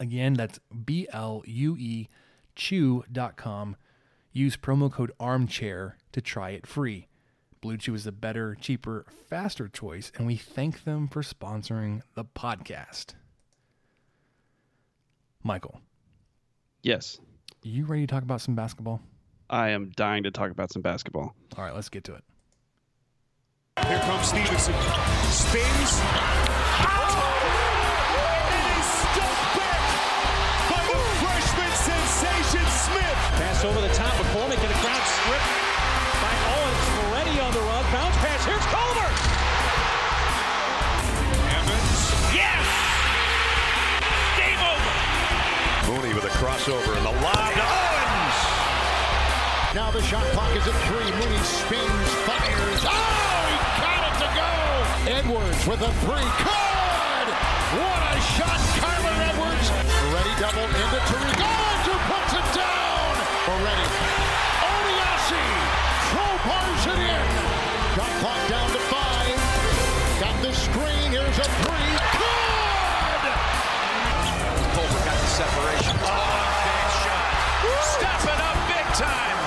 Again, 0.02 0.34
that's 0.34 0.58
B 0.84 1.06
L 1.12 1.42
U 1.46 1.76
E 1.78 2.08
chew.com. 2.56 3.76
Use 4.32 4.56
promo 4.56 4.90
code 4.90 5.12
armchair 5.20 5.96
to 6.10 6.20
try 6.20 6.50
it 6.50 6.66
free. 6.66 7.06
Blue 7.60 7.76
Chew 7.76 7.94
is 7.94 8.02
the 8.02 8.10
better, 8.10 8.56
cheaper, 8.60 9.06
faster 9.30 9.68
choice, 9.68 10.10
and 10.16 10.26
we 10.26 10.34
thank 10.36 10.82
them 10.82 11.06
for 11.06 11.22
sponsoring 11.22 12.02
the 12.16 12.24
podcast. 12.24 13.14
Michael, 15.44 15.80
Yes. 16.82 17.20
you 17.62 17.84
ready 17.84 18.04
to 18.04 18.12
talk 18.12 18.24
about 18.24 18.40
some 18.40 18.56
basketball? 18.56 19.00
I 19.48 19.68
am 19.68 19.92
dying 19.94 20.24
to 20.24 20.32
talk 20.32 20.50
about 20.50 20.72
some 20.72 20.82
basketball. 20.82 21.36
All 21.56 21.64
right, 21.64 21.74
let's 21.74 21.88
get 21.88 22.02
to 22.04 22.14
it. 22.14 22.24
Here 23.86 24.00
comes 24.00 24.26
Stevenson. 24.26 24.74
Spins. 25.30 26.00
Oh! 26.84 27.58
Pass 33.42 33.64
over 33.64 33.80
the 33.80 33.90
top. 33.90 34.14
McCormick 34.22 34.62
in 34.62 34.70
a 34.70 34.78
crowd 34.78 35.02
strip 35.18 35.42
by 36.22 36.30
Owens. 36.54 36.86
Moretti 36.94 37.42
on 37.42 37.50
the 37.50 37.58
run. 37.66 37.82
Bounce 37.90 38.14
pass. 38.22 38.38
Here's 38.46 38.62
Culver. 38.70 39.10
Evans. 41.50 41.90
Yes! 42.30 42.62
Game 44.38 44.62
over. 44.62 44.94
Mooney 45.90 46.14
with 46.14 46.22
a 46.22 46.34
crossover 46.38 46.94
and 46.94 47.02
the 47.02 47.16
lob 47.18 47.50
to 47.58 47.66
Owens. 47.66 48.38
Now 49.74 49.90
the 49.90 50.06
shot 50.06 50.22
clock 50.38 50.54
is 50.54 50.62
at 50.62 50.78
three. 50.86 51.10
Mooney 51.10 51.42
spins, 51.42 52.08
fires. 52.22 52.82
Oh, 52.86 52.94
he 52.94 53.58
got 53.82 54.06
it 54.06 54.14
to 54.22 54.28
go. 54.38 54.50
Edwards 55.18 55.66
with 55.66 55.82
a 55.82 55.90
three. 56.06 56.30
Good. 56.46 57.26
What 57.74 58.00
a 58.06 58.22
shot, 58.38 58.62
Kyler 58.78 59.18
Edwards. 59.34 59.66
Ready 60.14 60.30
double 60.38 60.62
into 60.62 61.00
Tariq. 61.10 61.42
Owens 61.42 61.71
Already. 63.52 63.84
Odiase 64.64 65.44
crowbars 66.08 66.84
it 66.88 67.00
in. 67.04 67.26
Shot 67.94 68.12
clock 68.20 68.40
down 68.48 68.68
to 68.70 68.80
five. 68.88 69.36
Got 70.18 70.40
the 70.40 70.52
screen. 70.54 71.12
Here's 71.12 71.36
a 71.36 71.44
three. 71.60 71.92
Good. 72.16 73.22
Culver 74.72 75.04
got 75.04 75.18
the 75.20 75.30
separation. 75.36 75.96
Oh, 76.00 76.16
big 76.64 76.88
shot. 77.04 77.28
Stepping 77.92 78.40
up 78.40 78.56
big 78.72 78.86
time. 78.96 79.41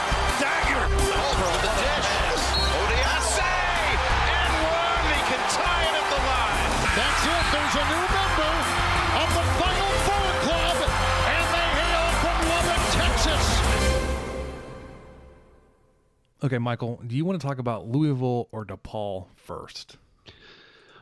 Okay, 16.45 16.59
Michael, 16.59 17.01
do 17.07 17.15
you 17.15 17.25
want 17.25 17.41
to 17.41 17.47
talk 17.47 17.57
about 17.57 17.87
Louisville 17.87 18.47
or 18.51 18.67
DePaul 18.67 19.25
first? 19.35 19.97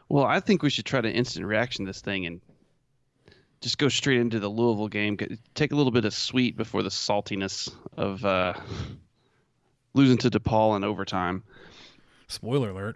Well, 0.07 0.23
I 0.23 0.39
think 0.39 0.63
we 0.63 0.69
should 0.69 0.85
try 0.85 1.01
to 1.01 1.11
instant 1.11 1.45
reaction 1.45 1.83
this 1.83 1.99
thing 1.99 2.25
and 2.25 2.39
just 3.59 3.77
go 3.77 3.89
straight 3.89 4.21
into 4.21 4.39
the 4.39 4.47
Louisville 4.47 4.87
game. 4.87 5.17
Take 5.53 5.73
a 5.73 5.75
little 5.75 5.91
bit 5.91 6.05
of 6.05 6.13
sweet 6.13 6.55
before 6.55 6.81
the 6.81 6.89
saltiness 6.89 7.69
of 7.97 8.23
uh, 8.23 8.53
losing 9.93 10.17
to 10.19 10.29
DePaul 10.29 10.77
in 10.77 10.85
overtime. 10.85 11.43
Spoiler 12.29 12.69
alert. 12.69 12.95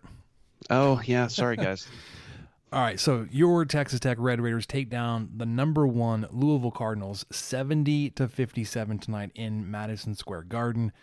Oh 0.70 1.02
yeah, 1.04 1.28
sorry 1.28 1.58
guys. 1.58 1.86
All 2.72 2.80
right, 2.80 2.98
so 2.98 3.28
your 3.30 3.66
Texas 3.66 4.00
Tech 4.00 4.16
Red 4.22 4.40
Raiders 4.40 4.66
take 4.66 4.90
down 4.90 5.32
the 5.36 5.46
number 5.46 5.86
one 5.86 6.30
Louisville 6.32 6.72
Cardinals 6.72 7.26
70 7.30 8.12
to 8.12 8.30
57 8.30 9.00
tonight 9.00 9.32
in 9.36 9.70
Madison 9.70 10.16
Square 10.16 10.44
Garden. 10.44 10.94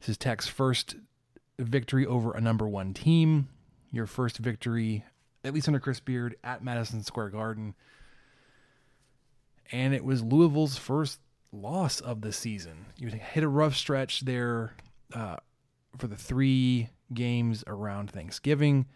This 0.00 0.10
is 0.10 0.18
Tech's 0.18 0.46
first 0.46 0.96
victory 1.58 2.06
over 2.06 2.32
a 2.32 2.40
number 2.40 2.68
one 2.68 2.94
team. 2.94 3.48
Your 3.90 4.06
first 4.06 4.38
victory, 4.38 5.04
at 5.44 5.54
least 5.54 5.68
under 5.68 5.80
Chris 5.80 6.00
Beard, 6.00 6.36
at 6.44 6.62
Madison 6.62 7.02
Square 7.02 7.30
Garden. 7.30 7.74
And 9.72 9.94
it 9.94 10.04
was 10.04 10.22
Louisville's 10.22 10.76
first 10.76 11.20
loss 11.52 12.00
of 12.00 12.20
the 12.20 12.32
season. 12.32 12.86
You 12.98 13.08
hit 13.08 13.42
a 13.42 13.48
rough 13.48 13.74
stretch 13.74 14.20
there 14.20 14.74
uh, 15.12 15.36
for 15.98 16.06
the 16.06 16.16
three 16.16 16.90
games 17.14 17.64
around 17.66 18.10
Thanksgiving 18.10 18.86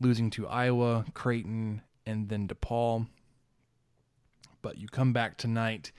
losing 0.00 0.30
to 0.30 0.46
Iowa, 0.46 1.04
Creighton, 1.14 1.82
and 2.06 2.28
then 2.28 2.46
DePaul. 2.48 3.08
but 4.62 4.78
you 4.78 4.88
come 4.88 5.12
back 5.12 5.36
tonight 5.36 5.92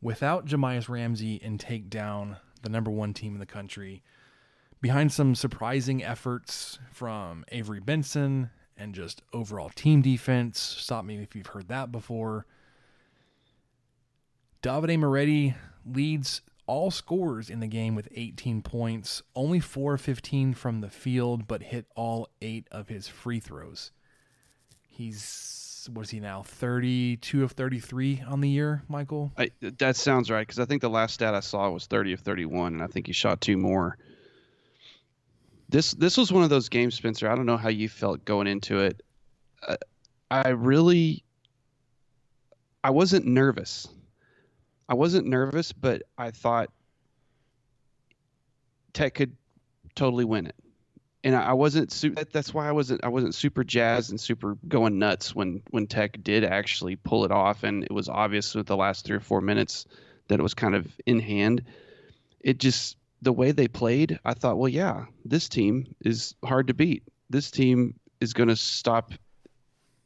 without 0.00 0.46
Jahmi'us 0.46 0.88
Ramsey 0.88 1.40
and 1.42 1.58
take 1.58 1.88
down 1.88 2.36
the 2.64 2.68
number 2.68 2.90
one 2.90 3.14
team 3.14 3.34
in 3.34 3.40
the 3.40 3.46
country 3.46 4.02
behind 4.80 5.12
some 5.12 5.34
surprising 5.34 6.02
efforts 6.02 6.78
from 6.92 7.44
Avery 7.52 7.80
Benson 7.80 8.50
and 8.76 8.94
just 8.94 9.22
overall 9.32 9.70
team 9.70 10.02
defense. 10.02 10.60
Stop 10.60 11.04
me 11.04 11.22
if 11.22 11.34
you've 11.34 11.46
heard 11.46 11.68
that 11.68 11.92
before. 11.92 12.46
Davide 14.62 14.98
Moretti 14.98 15.54
leads 15.86 16.42
all 16.66 16.90
scorers 16.90 17.50
in 17.50 17.60
the 17.60 17.66
game 17.66 17.94
with 17.94 18.08
18 18.14 18.62
points, 18.62 19.22
only 19.34 19.60
4 19.60 19.96
15 19.96 20.54
from 20.54 20.80
the 20.80 20.90
field, 20.90 21.46
but 21.46 21.62
hit 21.62 21.86
all 21.94 22.28
eight 22.40 22.66
of 22.70 22.88
his 22.88 23.06
free 23.06 23.40
throws. 23.40 23.90
He's, 24.88 25.20
what 25.88 26.02
is 26.02 26.10
he 26.10 26.20
now, 26.20 26.42
32 26.42 27.44
of 27.44 27.52
33 27.52 28.24
on 28.26 28.40
the 28.40 28.48
year, 28.48 28.82
Michael? 28.88 29.32
I, 29.36 29.50
that 29.60 29.96
sounds 29.96 30.30
right 30.30 30.46
because 30.46 30.58
I 30.58 30.64
think 30.64 30.82
the 30.82 30.90
last 30.90 31.14
stat 31.14 31.34
I 31.34 31.40
saw 31.40 31.70
was 31.70 31.86
30 31.86 32.14
of 32.14 32.20
31, 32.20 32.74
and 32.74 32.82
I 32.82 32.86
think 32.86 33.06
he 33.06 33.12
shot 33.12 33.40
two 33.40 33.56
more. 33.56 33.96
This 35.68 35.92
this 35.92 36.16
was 36.16 36.30
one 36.30 36.44
of 36.44 36.50
those 36.50 36.68
games, 36.68 36.94
Spencer. 36.94 37.28
I 37.28 37.34
don't 37.34 37.46
know 37.46 37.56
how 37.56 37.70
you 37.70 37.88
felt 37.88 38.24
going 38.24 38.46
into 38.46 38.80
it. 38.80 39.02
Uh, 39.66 39.76
I 40.30 40.50
really, 40.50 41.24
I 42.82 42.90
wasn't 42.90 43.26
nervous. 43.26 43.88
I 44.88 44.94
wasn't 44.94 45.26
nervous, 45.26 45.72
but 45.72 46.02
I 46.18 46.30
thought 46.30 46.70
Tech 48.92 49.14
could 49.14 49.36
totally 49.94 50.24
win 50.24 50.46
it, 50.46 50.56
and 51.24 51.34
I, 51.34 51.54
wasn't. 51.54 51.90
Su- 51.90 52.10
that, 52.10 52.32
that's 52.32 52.52
why 52.52 52.68
I 52.68 52.72
wasn't. 52.72 53.02
I 53.02 53.08
wasn't 53.08 53.34
super 53.34 53.64
jazzed 53.64 54.10
and 54.10 54.20
super 54.20 54.58
going 54.68 54.98
nuts 54.98 55.34
when 55.34 55.62
when 55.70 55.86
Tech 55.86 56.22
did 56.22 56.44
actually 56.44 56.96
pull 56.96 57.24
it 57.24 57.32
off, 57.32 57.64
and 57.64 57.82
it 57.82 57.90
was 57.90 58.10
obvious 58.10 58.54
with 58.54 58.66
the 58.66 58.76
last 58.76 59.06
three 59.06 59.16
or 59.16 59.20
four 59.20 59.40
minutes 59.40 59.86
that 60.28 60.38
it 60.38 60.42
was 60.42 60.52
kind 60.52 60.74
of 60.74 60.86
in 61.06 61.18
hand. 61.18 61.64
It 62.40 62.58
just 62.58 62.98
the 63.22 63.32
way 63.32 63.52
they 63.52 63.68
played, 63.68 64.20
I 64.22 64.34
thought, 64.34 64.58
well, 64.58 64.68
yeah, 64.68 65.06
this 65.24 65.48
team 65.48 65.94
is 66.04 66.34
hard 66.44 66.66
to 66.68 66.74
beat. 66.74 67.04
This 67.30 67.50
team 67.50 67.98
is 68.20 68.34
going 68.34 68.50
to 68.50 68.56
stop, 68.56 69.12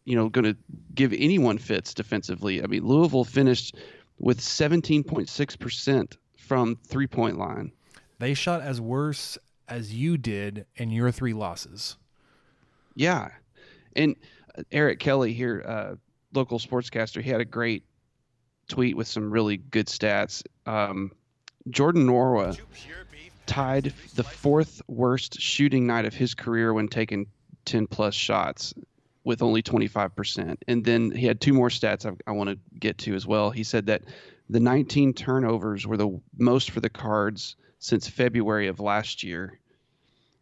you 0.04 0.14
know, 0.14 0.28
going 0.28 0.44
to 0.44 0.56
give 0.94 1.12
anyone 1.12 1.58
fits 1.58 1.94
defensively. 1.94 2.62
I 2.62 2.66
mean, 2.66 2.86
Louisville 2.86 3.24
finished 3.24 3.74
with 4.20 4.40
17.6% 4.40 6.16
from 6.36 6.76
three 6.86 7.08
point 7.08 7.38
line. 7.38 7.72
They 8.20 8.34
shot 8.34 8.60
as 8.60 8.80
worse 8.80 9.36
as 9.68 9.94
you 9.94 10.16
did 10.16 10.66
in 10.76 10.90
your 10.90 11.10
three 11.10 11.32
losses. 11.32 11.96
Yeah. 12.94 13.30
And 13.94 14.16
uh, 14.56 14.62
Eric 14.72 14.98
Kelly 14.98 15.32
here, 15.32 15.62
uh, 15.66 15.94
local 16.34 16.58
sportscaster, 16.58 17.22
he 17.22 17.30
had 17.30 17.40
a 17.40 17.44
great 17.44 17.84
tweet 18.68 18.96
with 18.96 19.08
some 19.08 19.30
really 19.30 19.56
good 19.56 19.86
stats. 19.86 20.42
Um, 20.66 21.12
Jordan 21.70 22.06
Nwora 22.06 22.58
tied 23.46 23.92
the 24.14 24.24
fourth 24.24 24.82
worst 24.88 25.40
shooting 25.40 25.86
night 25.86 26.04
of 26.04 26.14
his 26.14 26.34
career 26.34 26.72
when 26.72 26.88
taking 26.88 27.26
10 27.64 27.86
plus 27.86 28.14
shots 28.14 28.74
with 29.24 29.42
only 29.42 29.62
25%. 29.62 30.56
And 30.68 30.84
then 30.84 31.10
he 31.10 31.26
had 31.26 31.40
two 31.40 31.52
more 31.52 31.68
stats 31.68 32.06
I, 32.06 32.14
I 32.26 32.32
want 32.32 32.50
to 32.50 32.58
get 32.78 32.98
to 32.98 33.14
as 33.14 33.26
well. 33.26 33.50
He 33.50 33.64
said 33.64 33.86
that 33.86 34.02
the 34.48 34.60
19 34.60 35.12
turnovers 35.12 35.86
were 35.86 35.96
the 35.96 36.20
most 36.36 36.70
for 36.70 36.80
the 36.80 36.88
Cards 36.88 37.56
since 37.78 38.08
February 38.08 38.68
of 38.68 38.80
last 38.80 39.22
year. 39.22 39.58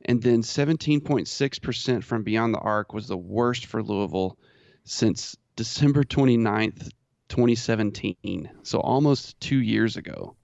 And 0.04 0.22
then 0.22 0.42
17.6% 0.42 2.04
from 2.04 2.22
beyond 2.22 2.54
the 2.54 2.58
arc 2.58 2.92
was 2.92 3.08
the 3.08 3.16
worst 3.16 3.66
for 3.66 3.82
Louisville 3.82 4.38
since 4.84 5.36
December 5.56 6.04
29th, 6.04 6.90
2017. 7.28 8.50
So 8.62 8.78
almost 8.80 9.40
two 9.40 9.58
years 9.58 9.96
ago. 9.96 10.36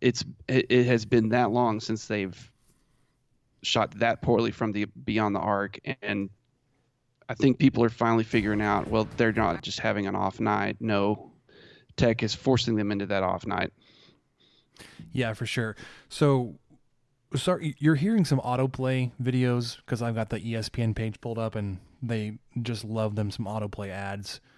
It's 0.00 0.24
it, 0.46 0.66
it 0.68 0.84
has 0.84 1.06
been 1.06 1.30
that 1.30 1.50
long 1.50 1.80
since 1.80 2.06
they've 2.06 2.52
shot 3.62 3.98
that 3.98 4.20
poorly 4.20 4.50
from 4.50 4.72
the 4.72 4.84
beyond 4.84 5.34
the 5.34 5.40
arc 5.40 5.78
and 6.02 6.28
I 7.26 7.34
think 7.34 7.58
people 7.58 7.82
are 7.82 7.88
finally 7.88 8.24
figuring 8.24 8.60
out 8.60 8.88
well 8.88 9.08
they're 9.16 9.32
not 9.32 9.62
just 9.62 9.80
having 9.80 10.06
an 10.06 10.14
off 10.14 10.40
night 10.40 10.76
no 10.80 11.32
tech 11.96 12.22
is 12.22 12.34
forcing 12.34 12.76
them 12.76 12.92
into 12.92 13.06
that 13.06 13.22
off 13.22 13.46
night 13.46 13.72
Yeah, 15.14 15.32
for 15.32 15.46
sure. 15.46 15.76
So, 16.10 16.56
sorry, 17.34 17.76
you're 17.78 17.94
hearing 17.94 18.26
some 18.26 18.40
autoplay 18.40 19.12
videos 19.22 19.76
because 19.78 20.02
I've 20.02 20.16
got 20.16 20.28
the 20.28 20.40
ESPN 20.40 20.94
page 20.94 21.20
pulled 21.20 21.38
up 21.38 21.54
and 21.54 21.78
they 22.02 22.38
just 22.60 22.84
love 22.84 23.14
them 23.14 23.30
some 23.30 23.46
autoplay 23.46 23.88
ads. 23.88 24.40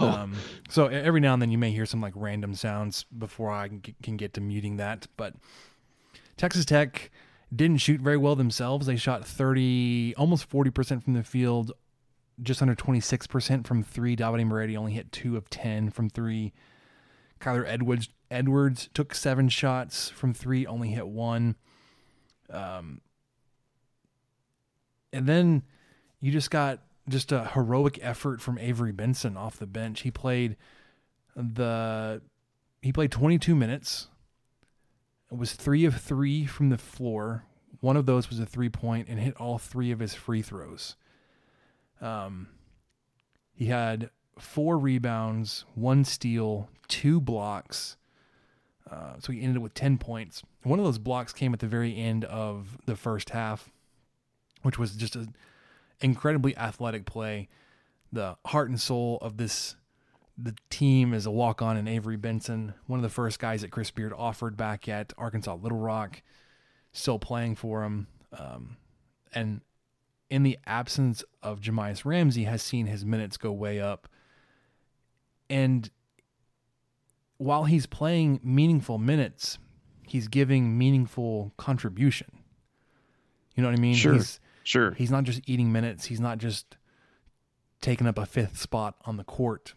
Um, 0.00 0.34
so 0.68 0.88
every 0.88 1.20
now 1.20 1.32
and 1.32 1.40
then 1.40 1.50
you 1.50 1.56
may 1.56 1.70
hear 1.70 1.86
some 1.86 2.02
like 2.02 2.12
random 2.14 2.54
sounds 2.54 3.04
before 3.04 3.50
I 3.50 3.68
can 3.68 3.78
get, 3.78 3.94
can 4.02 4.16
get 4.18 4.34
to 4.34 4.40
muting 4.42 4.76
that. 4.76 5.06
But 5.16 5.32
Texas 6.36 6.66
Tech 6.66 7.10
didn't 7.54 7.78
shoot 7.78 8.00
very 8.00 8.18
well 8.18 8.36
themselves. 8.36 8.86
They 8.86 8.96
shot 8.96 9.26
30, 9.26 10.14
almost 10.18 10.50
40% 10.50 11.02
from 11.02 11.14
the 11.14 11.22
field, 11.22 11.72
just 12.42 12.60
under 12.60 12.74
26% 12.74 13.66
from 13.66 13.82
three. 13.82 14.14
Davide 14.14 14.44
Moretti 14.46 14.76
only 14.76 14.92
hit 14.92 15.10
two 15.10 15.38
of 15.38 15.48
10 15.48 15.90
from 15.90 16.10
three. 16.10 16.52
Kyler 17.40 17.64
Edwards 17.66 18.08
Edwards 18.30 18.88
took 18.92 19.14
seven 19.14 19.48
shots 19.48 20.10
from 20.10 20.34
three, 20.34 20.66
only 20.66 20.88
hit 20.88 21.08
one. 21.08 21.56
Um, 22.50 23.00
and 25.12 25.26
then 25.26 25.62
you 26.20 26.30
just 26.30 26.50
got 26.50 26.80
just 27.08 27.32
a 27.32 27.46
heroic 27.46 27.98
effort 28.02 28.40
from 28.40 28.58
Avery 28.58 28.92
Benson 28.92 29.36
off 29.36 29.58
the 29.58 29.66
bench. 29.66 30.00
He 30.00 30.10
played 30.10 30.56
the 31.34 32.20
he 32.82 32.92
played 32.92 33.10
22 33.10 33.54
minutes. 33.54 34.08
It 35.30 35.38
was 35.38 35.52
three 35.52 35.84
of 35.84 36.00
three 36.00 36.46
from 36.46 36.68
the 36.68 36.78
floor. 36.78 37.44
One 37.80 37.96
of 37.96 38.06
those 38.06 38.28
was 38.28 38.40
a 38.40 38.46
three 38.46 38.68
point 38.68 39.08
and 39.08 39.18
hit 39.18 39.36
all 39.36 39.58
three 39.58 39.90
of 39.90 40.00
his 40.00 40.14
free 40.14 40.42
throws. 40.42 40.96
Um, 42.00 42.48
he 43.52 43.66
had 43.66 44.10
four 44.38 44.78
rebounds, 44.78 45.64
one 45.74 46.04
steal, 46.04 46.68
two 46.88 47.20
blocks. 47.20 47.96
Uh, 48.90 49.14
so 49.18 49.32
he 49.32 49.40
ended 49.42 49.58
up 49.58 49.62
with 49.62 49.74
10 49.74 49.98
points. 49.98 50.42
One 50.62 50.78
of 50.78 50.84
those 50.84 50.98
blocks 50.98 51.32
came 51.32 51.52
at 51.52 51.60
the 51.60 51.66
very 51.66 51.96
end 51.96 52.24
of 52.24 52.78
the 52.86 52.96
first 52.96 53.30
half, 53.30 53.70
which 54.62 54.78
was 54.78 54.92
just 54.96 55.14
an 55.14 55.34
incredibly 56.00 56.56
athletic 56.56 57.04
play. 57.04 57.48
The 58.10 58.36
heart 58.46 58.70
and 58.70 58.80
soul 58.80 59.18
of 59.20 59.36
this 59.36 59.76
the 60.40 60.54
team 60.70 61.12
is 61.12 61.26
a 61.26 61.30
walk 61.32 61.60
on 61.60 61.76
in 61.76 61.88
Avery 61.88 62.16
Benson, 62.16 62.74
one 62.86 62.98
of 62.98 63.02
the 63.02 63.08
first 63.08 63.40
guys 63.40 63.62
that 63.62 63.72
Chris 63.72 63.90
Beard 63.90 64.12
offered 64.16 64.56
back 64.56 64.88
at 64.88 65.12
Arkansas 65.18 65.56
Little 65.56 65.78
Rock, 65.80 66.22
still 66.92 67.18
playing 67.18 67.56
for 67.56 67.82
him. 67.82 68.06
Um, 68.38 68.76
and 69.34 69.62
in 70.30 70.44
the 70.44 70.56
absence 70.64 71.24
of 71.42 71.60
Jahmi'us 71.60 72.04
Ramsey, 72.04 72.44
has 72.44 72.62
seen 72.62 72.86
his 72.86 73.04
minutes 73.04 73.36
go 73.36 73.50
way 73.50 73.80
up. 73.80 74.08
And 75.50 75.90
while 77.38 77.64
he's 77.64 77.86
playing 77.86 78.40
meaningful 78.42 78.98
minutes, 78.98 79.58
he's 80.02 80.28
giving 80.28 80.76
meaningful 80.76 81.52
contribution. 81.56 82.28
You 83.54 83.62
know 83.62 83.70
what 83.70 83.78
I 83.78 83.80
mean? 83.80 83.94
Sure, 83.94 84.14
He's, 84.14 84.40
sure. 84.64 84.92
He's 84.92 85.10
not 85.10 85.24
just 85.24 85.40
eating 85.46 85.72
minutes. 85.72 86.06
He's 86.06 86.20
not 86.20 86.38
just 86.38 86.76
taking 87.80 88.06
up 88.06 88.18
a 88.18 88.26
fifth 88.26 88.58
spot 88.58 88.96
on 89.04 89.16
the 89.16 89.24
court. 89.24 89.74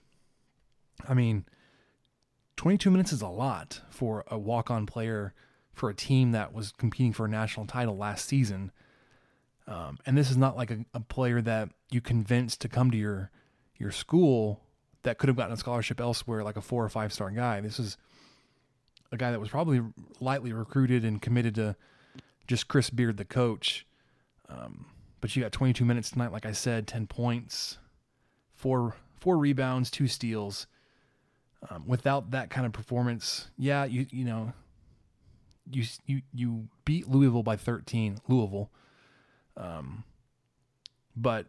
I 1.08 1.14
mean, 1.14 1.46
22 2.58 2.92
minutes 2.92 3.12
is 3.12 3.22
a 3.22 3.28
lot 3.28 3.82
for 3.90 4.24
a 4.28 4.38
walk-on 4.38 4.86
player 4.86 5.34
for 5.74 5.90
a 5.90 5.96
team 5.96 6.32
that 6.32 6.54
was 6.54 6.74
competing 6.78 7.14
for 7.14 7.26
a 7.26 7.30
national 7.30 7.66
title 7.66 7.98
last 7.98 8.28
season. 8.28 8.72
Um, 9.68 9.98
and 10.06 10.18
this 10.18 10.30
is 10.30 10.38
not 10.38 10.58
like 10.58 10.72
a, 10.72 10.86
a 10.94 11.00
player 11.00 11.42
that 11.42 11.70
you 11.90 12.02
convinced 12.02 12.62
to 12.62 12.68
come 12.68 12.92
to 12.92 12.98
your 12.98 13.32
your 13.78 13.92
school 13.92 14.62
that 15.04 15.18
could 15.18 15.28
have 15.28 15.36
gotten 15.36 15.54
a 15.54 15.58
scholarship 15.58 16.00
elsewhere, 16.00 16.44
like 16.44 16.58
a 16.58 16.62
four 16.62 16.84
or 16.84 16.90
five 16.90 17.12
star 17.14 17.30
guy. 17.32 17.62
This 17.62 17.80
is 17.80 17.98
a 19.12 19.18
guy 19.18 19.32
that 19.32 19.40
was 19.40 19.50
probably 19.50 19.82
lightly 20.20 20.54
recruited 20.54 21.04
and 21.04 21.22
committed 21.22 21.56
to 21.56 21.76
just 22.48 22.68
Chris 22.68 22.90
Beard, 22.90 23.18
the 23.18 23.26
coach. 23.26 23.86
Um, 24.50 24.86
but 25.20 25.36
you 25.36 25.42
got 25.42 25.52
22 25.52 25.86
minutes 25.86 26.12
tonight, 26.12 26.32
like 26.32 26.46
I 26.46 26.52
said, 26.52 26.88
10 26.88 27.08
points, 27.08 27.78
four 28.56 28.96
four 29.20 29.38
rebounds, 29.38 29.90
two 29.92 30.08
steals. 30.08 30.68
Um, 31.70 31.84
without 31.86 32.32
that 32.32 32.50
kind 32.50 32.66
of 32.66 32.74
performance, 32.74 33.50
yeah, 33.56 33.86
you 33.86 34.08
you 34.10 34.26
know, 34.26 34.54
you 35.72 35.84
you 36.08 36.22
you 36.34 36.68
beat 36.86 37.08
Louisville 37.08 37.44
by 37.44 37.56
13, 37.56 38.18
Louisville. 38.28 38.72
Um, 39.56 40.04
but 41.16 41.46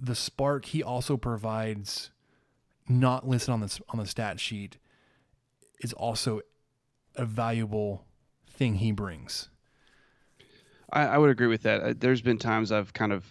the 0.00 0.14
spark 0.14 0.64
he 0.64 0.82
also 0.82 1.18
provides, 1.18 2.10
not 2.88 3.28
listed 3.28 3.50
on 3.50 3.60
the 3.60 3.80
on 3.88 3.98
the 3.98 4.06
stat 4.06 4.40
sheet, 4.40 4.78
is 5.80 5.92
also 5.92 6.40
a 7.16 7.24
valuable 7.24 8.04
thing 8.48 8.76
he 8.76 8.92
brings. 8.92 9.48
I, 10.92 11.06
I 11.06 11.18
would 11.18 11.30
agree 11.30 11.46
with 11.46 11.62
that. 11.62 11.80
Uh, 11.82 11.94
There's 11.96 12.22
been 12.22 12.38
times 12.38 12.70
I've 12.70 12.92
kind 12.92 13.12
of 13.12 13.24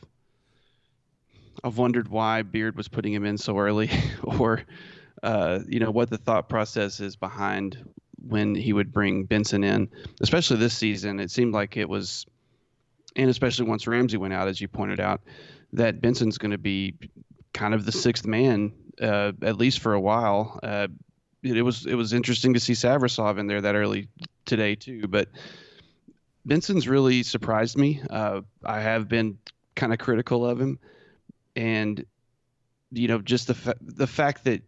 I've 1.63 1.77
wondered 1.77 2.07
why 2.07 2.41
Beard 2.41 2.75
was 2.75 2.87
putting 2.87 3.13
him 3.13 3.25
in 3.25 3.37
so 3.37 3.57
early, 3.57 3.89
or 4.23 4.63
uh, 5.23 5.59
you 5.67 5.79
know 5.79 5.91
what 5.91 6.09
the 6.09 6.17
thought 6.17 6.49
process 6.49 6.99
is 6.99 7.15
behind 7.15 7.77
when 8.27 8.55
he 8.55 8.73
would 8.73 8.91
bring 8.91 9.23
Benson 9.23 9.63
in, 9.63 9.89
especially 10.21 10.57
this 10.57 10.77
season. 10.77 11.19
It 11.19 11.31
seemed 11.31 11.53
like 11.53 11.77
it 11.77 11.89
was, 11.89 12.25
and 13.15 13.29
especially 13.29 13.67
once 13.67 13.87
Ramsey 13.87 14.17
went 14.17 14.33
out, 14.33 14.47
as 14.47 14.61
you 14.61 14.67
pointed 14.67 14.99
out, 14.99 15.21
that 15.73 16.01
Benson's 16.01 16.37
going 16.37 16.51
to 16.51 16.57
be 16.57 16.95
kind 17.53 17.73
of 17.73 17.85
the 17.85 17.91
sixth 17.91 18.25
man 18.25 18.71
uh, 18.99 19.31
at 19.41 19.57
least 19.57 19.79
for 19.79 19.93
a 19.93 19.99
while. 19.99 20.59
Uh, 20.61 20.87
it, 21.43 21.57
it, 21.57 21.61
was 21.61 21.85
it 21.85 21.95
was 21.95 22.13
interesting 22.13 22.53
to 22.53 22.59
see 22.59 22.73
Savrasov 22.73 23.37
in 23.37 23.47
there 23.47 23.61
that 23.61 23.75
early 23.75 24.07
today 24.45 24.75
too, 24.75 25.07
but 25.07 25.29
Benson's 26.45 26.87
really 26.87 27.23
surprised 27.23 27.77
me. 27.77 28.01
Uh, 28.09 28.41
I 28.63 28.81
have 28.81 29.07
been 29.07 29.37
kind 29.75 29.93
of 29.93 29.99
critical 29.99 30.45
of 30.45 30.59
him, 30.59 30.79
and 31.55 32.05
you 32.91 33.07
know 33.07 33.19
just 33.19 33.47
the 33.47 33.53
fa- 33.53 33.77
the 33.81 34.07
fact 34.07 34.43
that 34.45 34.61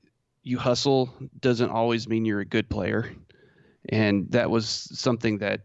you 0.43 0.57
hustle 0.57 1.13
doesn't 1.39 1.69
always 1.69 2.07
mean 2.07 2.25
you're 2.25 2.41
a 2.41 2.45
good 2.45 2.69
player, 2.69 3.13
and 3.89 4.31
that 4.31 4.49
was 4.49 4.67
something 4.67 5.39
that 5.39 5.61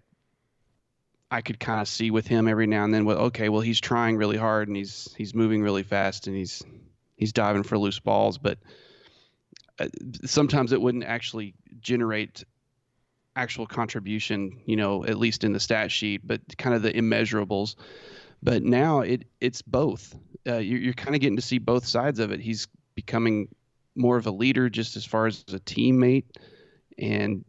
I 1.30 1.42
could 1.42 1.60
kind 1.60 1.80
of 1.80 1.88
see 1.88 2.10
with 2.10 2.26
him 2.26 2.48
every 2.48 2.66
now 2.66 2.84
and 2.84 2.94
then. 2.94 3.04
Well, 3.04 3.18
okay, 3.18 3.48
well 3.48 3.60
he's 3.60 3.80
trying 3.80 4.16
really 4.16 4.38
hard 4.38 4.68
and 4.68 4.76
he's 4.76 5.14
he's 5.16 5.34
moving 5.34 5.62
really 5.62 5.82
fast 5.82 6.26
and 6.26 6.36
he's 6.36 6.62
he's 7.18 7.32
diving 7.32 7.64
for 7.64 7.76
loose 7.76 7.98
balls, 7.98 8.38
but 8.38 8.58
uh, 9.78 9.88
sometimes 10.24 10.72
it 10.72 10.80
wouldn't 10.80 11.04
actually 11.04 11.54
generate 11.80 12.44
actual 13.36 13.66
contribution, 13.66 14.60
you 14.64 14.76
know, 14.76 15.04
at 15.04 15.18
least 15.18 15.44
in 15.44 15.52
the 15.52 15.60
stat 15.60 15.92
sheet, 15.92 16.26
but 16.26 16.40
kind 16.56 16.74
of 16.74 16.82
the 16.82 16.92
immeasurables. 16.92 17.76
But 18.42 18.62
now 18.62 19.00
it 19.00 19.24
it's 19.40 19.62
both. 19.62 20.16
Uh, 20.46 20.56
you're, 20.56 20.78
you're 20.78 20.94
kind 20.94 21.14
of 21.14 21.20
getting 21.20 21.36
to 21.36 21.42
see 21.42 21.58
both 21.58 21.86
sides 21.86 22.20
of 22.20 22.32
it. 22.32 22.40
He's 22.40 22.68
becoming 22.94 23.48
more 23.94 24.16
of 24.16 24.26
a 24.26 24.30
leader, 24.30 24.70
just 24.70 24.96
as 24.96 25.04
far 25.04 25.26
as 25.26 25.44
a 25.48 25.58
teammate, 25.58 26.24
and 26.98 27.44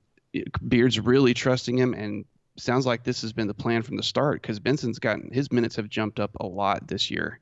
Beard's 0.67 0.99
really 0.99 1.33
trusting 1.33 1.77
him. 1.77 1.93
And 1.93 2.25
sounds 2.57 2.85
like 2.85 3.03
this 3.03 3.21
has 3.21 3.33
been 3.33 3.47
the 3.47 3.53
plan 3.53 3.83
from 3.83 3.97
the 3.97 4.03
start 4.03 4.41
because 4.41 4.59
Benson's 4.59 4.99
gotten 4.99 5.31
his 5.31 5.51
minutes 5.51 5.75
have 5.75 5.89
jumped 5.89 6.19
up 6.19 6.31
a 6.39 6.45
lot 6.45 6.87
this 6.87 7.09
year, 7.09 7.39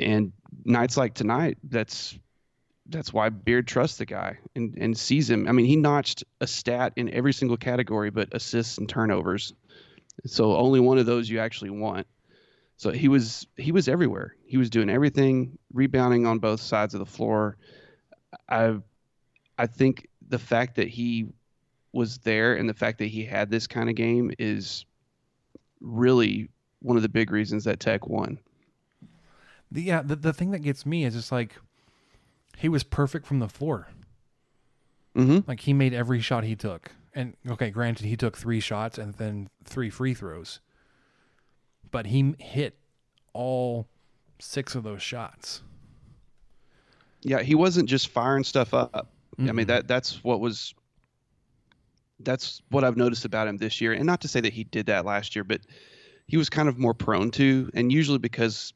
and 0.00 0.32
nights 0.64 0.96
like 0.96 1.14
tonight, 1.14 1.58
that's 1.64 2.18
that's 2.86 3.12
why 3.12 3.28
Beard 3.28 3.66
trusts 3.66 3.98
the 3.98 4.06
guy 4.06 4.38
and, 4.56 4.76
and 4.76 4.98
sees 4.98 5.30
him. 5.30 5.48
I 5.48 5.52
mean, 5.52 5.66
he 5.66 5.76
notched 5.76 6.24
a 6.40 6.46
stat 6.46 6.92
in 6.96 7.08
every 7.10 7.32
single 7.32 7.56
category 7.56 8.10
but 8.10 8.28
assists 8.32 8.78
and 8.78 8.88
turnovers. 8.88 9.54
So 10.26 10.56
only 10.56 10.80
one 10.80 10.98
of 10.98 11.06
those 11.06 11.28
you 11.30 11.38
actually 11.38 11.70
want. 11.70 12.06
So 12.76 12.90
he 12.90 13.08
was 13.08 13.46
he 13.56 13.72
was 13.72 13.88
everywhere. 13.88 14.34
He 14.44 14.56
was 14.56 14.68
doing 14.68 14.90
everything, 14.90 15.58
rebounding 15.72 16.26
on 16.26 16.38
both 16.38 16.60
sides 16.60 16.94
of 16.94 17.00
the 17.00 17.06
floor. 17.06 17.56
I 18.48 18.76
I 19.56 19.66
think 19.66 20.08
the 20.28 20.38
fact 20.38 20.76
that 20.76 20.88
he 20.88 21.28
was 21.92 22.18
there 22.18 22.54
and 22.54 22.68
the 22.68 22.74
fact 22.74 22.98
that 22.98 23.06
he 23.06 23.24
had 23.24 23.50
this 23.50 23.66
kind 23.66 23.88
of 23.88 23.94
game 23.94 24.32
is 24.38 24.86
really 25.80 26.48
one 26.80 26.96
of 26.96 27.02
the 27.02 27.08
big 27.08 27.30
reasons 27.30 27.64
that 27.64 27.80
Tech 27.80 28.06
won. 28.08 28.38
The, 29.72 29.82
yeah, 29.82 30.02
the, 30.02 30.16
the 30.16 30.32
thing 30.32 30.50
that 30.50 30.60
gets 30.60 30.84
me 30.84 31.04
is 31.04 31.14
just 31.14 31.32
like 31.32 31.56
he 32.58 32.68
was 32.68 32.84
perfect 32.84 33.26
from 33.26 33.38
the 33.38 33.48
floor. 33.48 33.88
Mm-hmm. 35.16 35.48
Like 35.48 35.60
he 35.60 35.72
made 35.72 35.94
every 35.94 36.20
shot 36.20 36.44
he 36.44 36.54
took. 36.54 36.92
And 37.14 37.36
okay, 37.48 37.70
granted, 37.70 38.06
he 38.06 38.16
took 38.16 38.36
three 38.36 38.60
shots 38.60 38.98
and 38.98 39.14
then 39.14 39.48
three 39.64 39.90
free 39.90 40.14
throws, 40.14 40.60
but 41.90 42.06
he 42.06 42.34
hit 42.38 42.76
all 43.32 43.86
six 44.38 44.74
of 44.74 44.82
those 44.82 45.02
shots. 45.02 45.62
Yeah, 47.22 47.40
he 47.42 47.54
wasn't 47.54 47.88
just 47.88 48.08
firing 48.08 48.44
stuff 48.44 48.74
up. 48.74 49.08
Mm-hmm. 49.38 49.48
I 49.48 49.52
mean 49.52 49.66
that 49.68 49.88
that's 49.88 50.22
what 50.22 50.40
was 50.40 50.74
that's 52.20 52.62
what 52.70 52.84
I've 52.84 52.96
noticed 52.96 53.24
about 53.24 53.48
him 53.48 53.56
this 53.56 53.80
year. 53.80 53.92
And 53.92 54.04
not 54.04 54.20
to 54.22 54.28
say 54.28 54.40
that 54.40 54.52
he 54.52 54.64
did 54.64 54.86
that 54.86 55.04
last 55.04 55.34
year, 55.34 55.44
but 55.44 55.60
he 56.26 56.36
was 56.36 56.48
kind 56.48 56.68
of 56.68 56.78
more 56.78 56.94
prone 56.94 57.30
to, 57.32 57.70
and 57.74 57.92
usually 57.92 58.18
because 58.18 58.72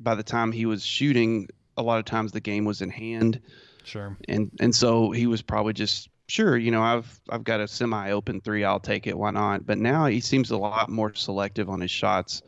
by 0.00 0.14
the 0.14 0.22
time 0.22 0.52
he 0.52 0.66
was 0.66 0.84
shooting, 0.84 1.48
a 1.76 1.82
lot 1.82 1.98
of 1.98 2.04
times 2.04 2.32
the 2.32 2.40
game 2.40 2.64
was 2.64 2.82
in 2.82 2.90
hand. 2.90 3.40
Sure. 3.84 4.16
And 4.28 4.50
and 4.60 4.74
so 4.74 5.10
he 5.10 5.26
was 5.26 5.42
probably 5.42 5.72
just 5.72 6.08
sure, 6.28 6.56
you 6.56 6.70
know, 6.70 6.82
I've 6.82 7.20
I've 7.28 7.44
got 7.44 7.60
a 7.60 7.68
semi 7.68 8.10
open 8.10 8.40
three, 8.40 8.64
I'll 8.64 8.80
take 8.80 9.06
it, 9.06 9.16
why 9.16 9.30
not? 9.30 9.66
But 9.66 9.78
now 9.78 10.06
he 10.06 10.20
seems 10.20 10.50
a 10.50 10.56
lot 10.56 10.88
more 10.88 11.14
selective 11.14 11.68
on 11.68 11.80
his 11.80 11.90
shots. 11.90 12.42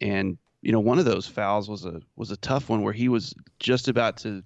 And 0.00 0.38
you 0.62 0.72
know, 0.72 0.80
one 0.80 0.98
of 0.98 1.04
those 1.04 1.26
fouls 1.26 1.68
was 1.68 1.84
a 1.84 2.00
was 2.16 2.30
a 2.30 2.36
tough 2.36 2.68
one 2.68 2.82
where 2.82 2.92
he 2.92 3.08
was 3.08 3.34
just 3.58 3.88
about 3.88 4.16
to 4.18 4.42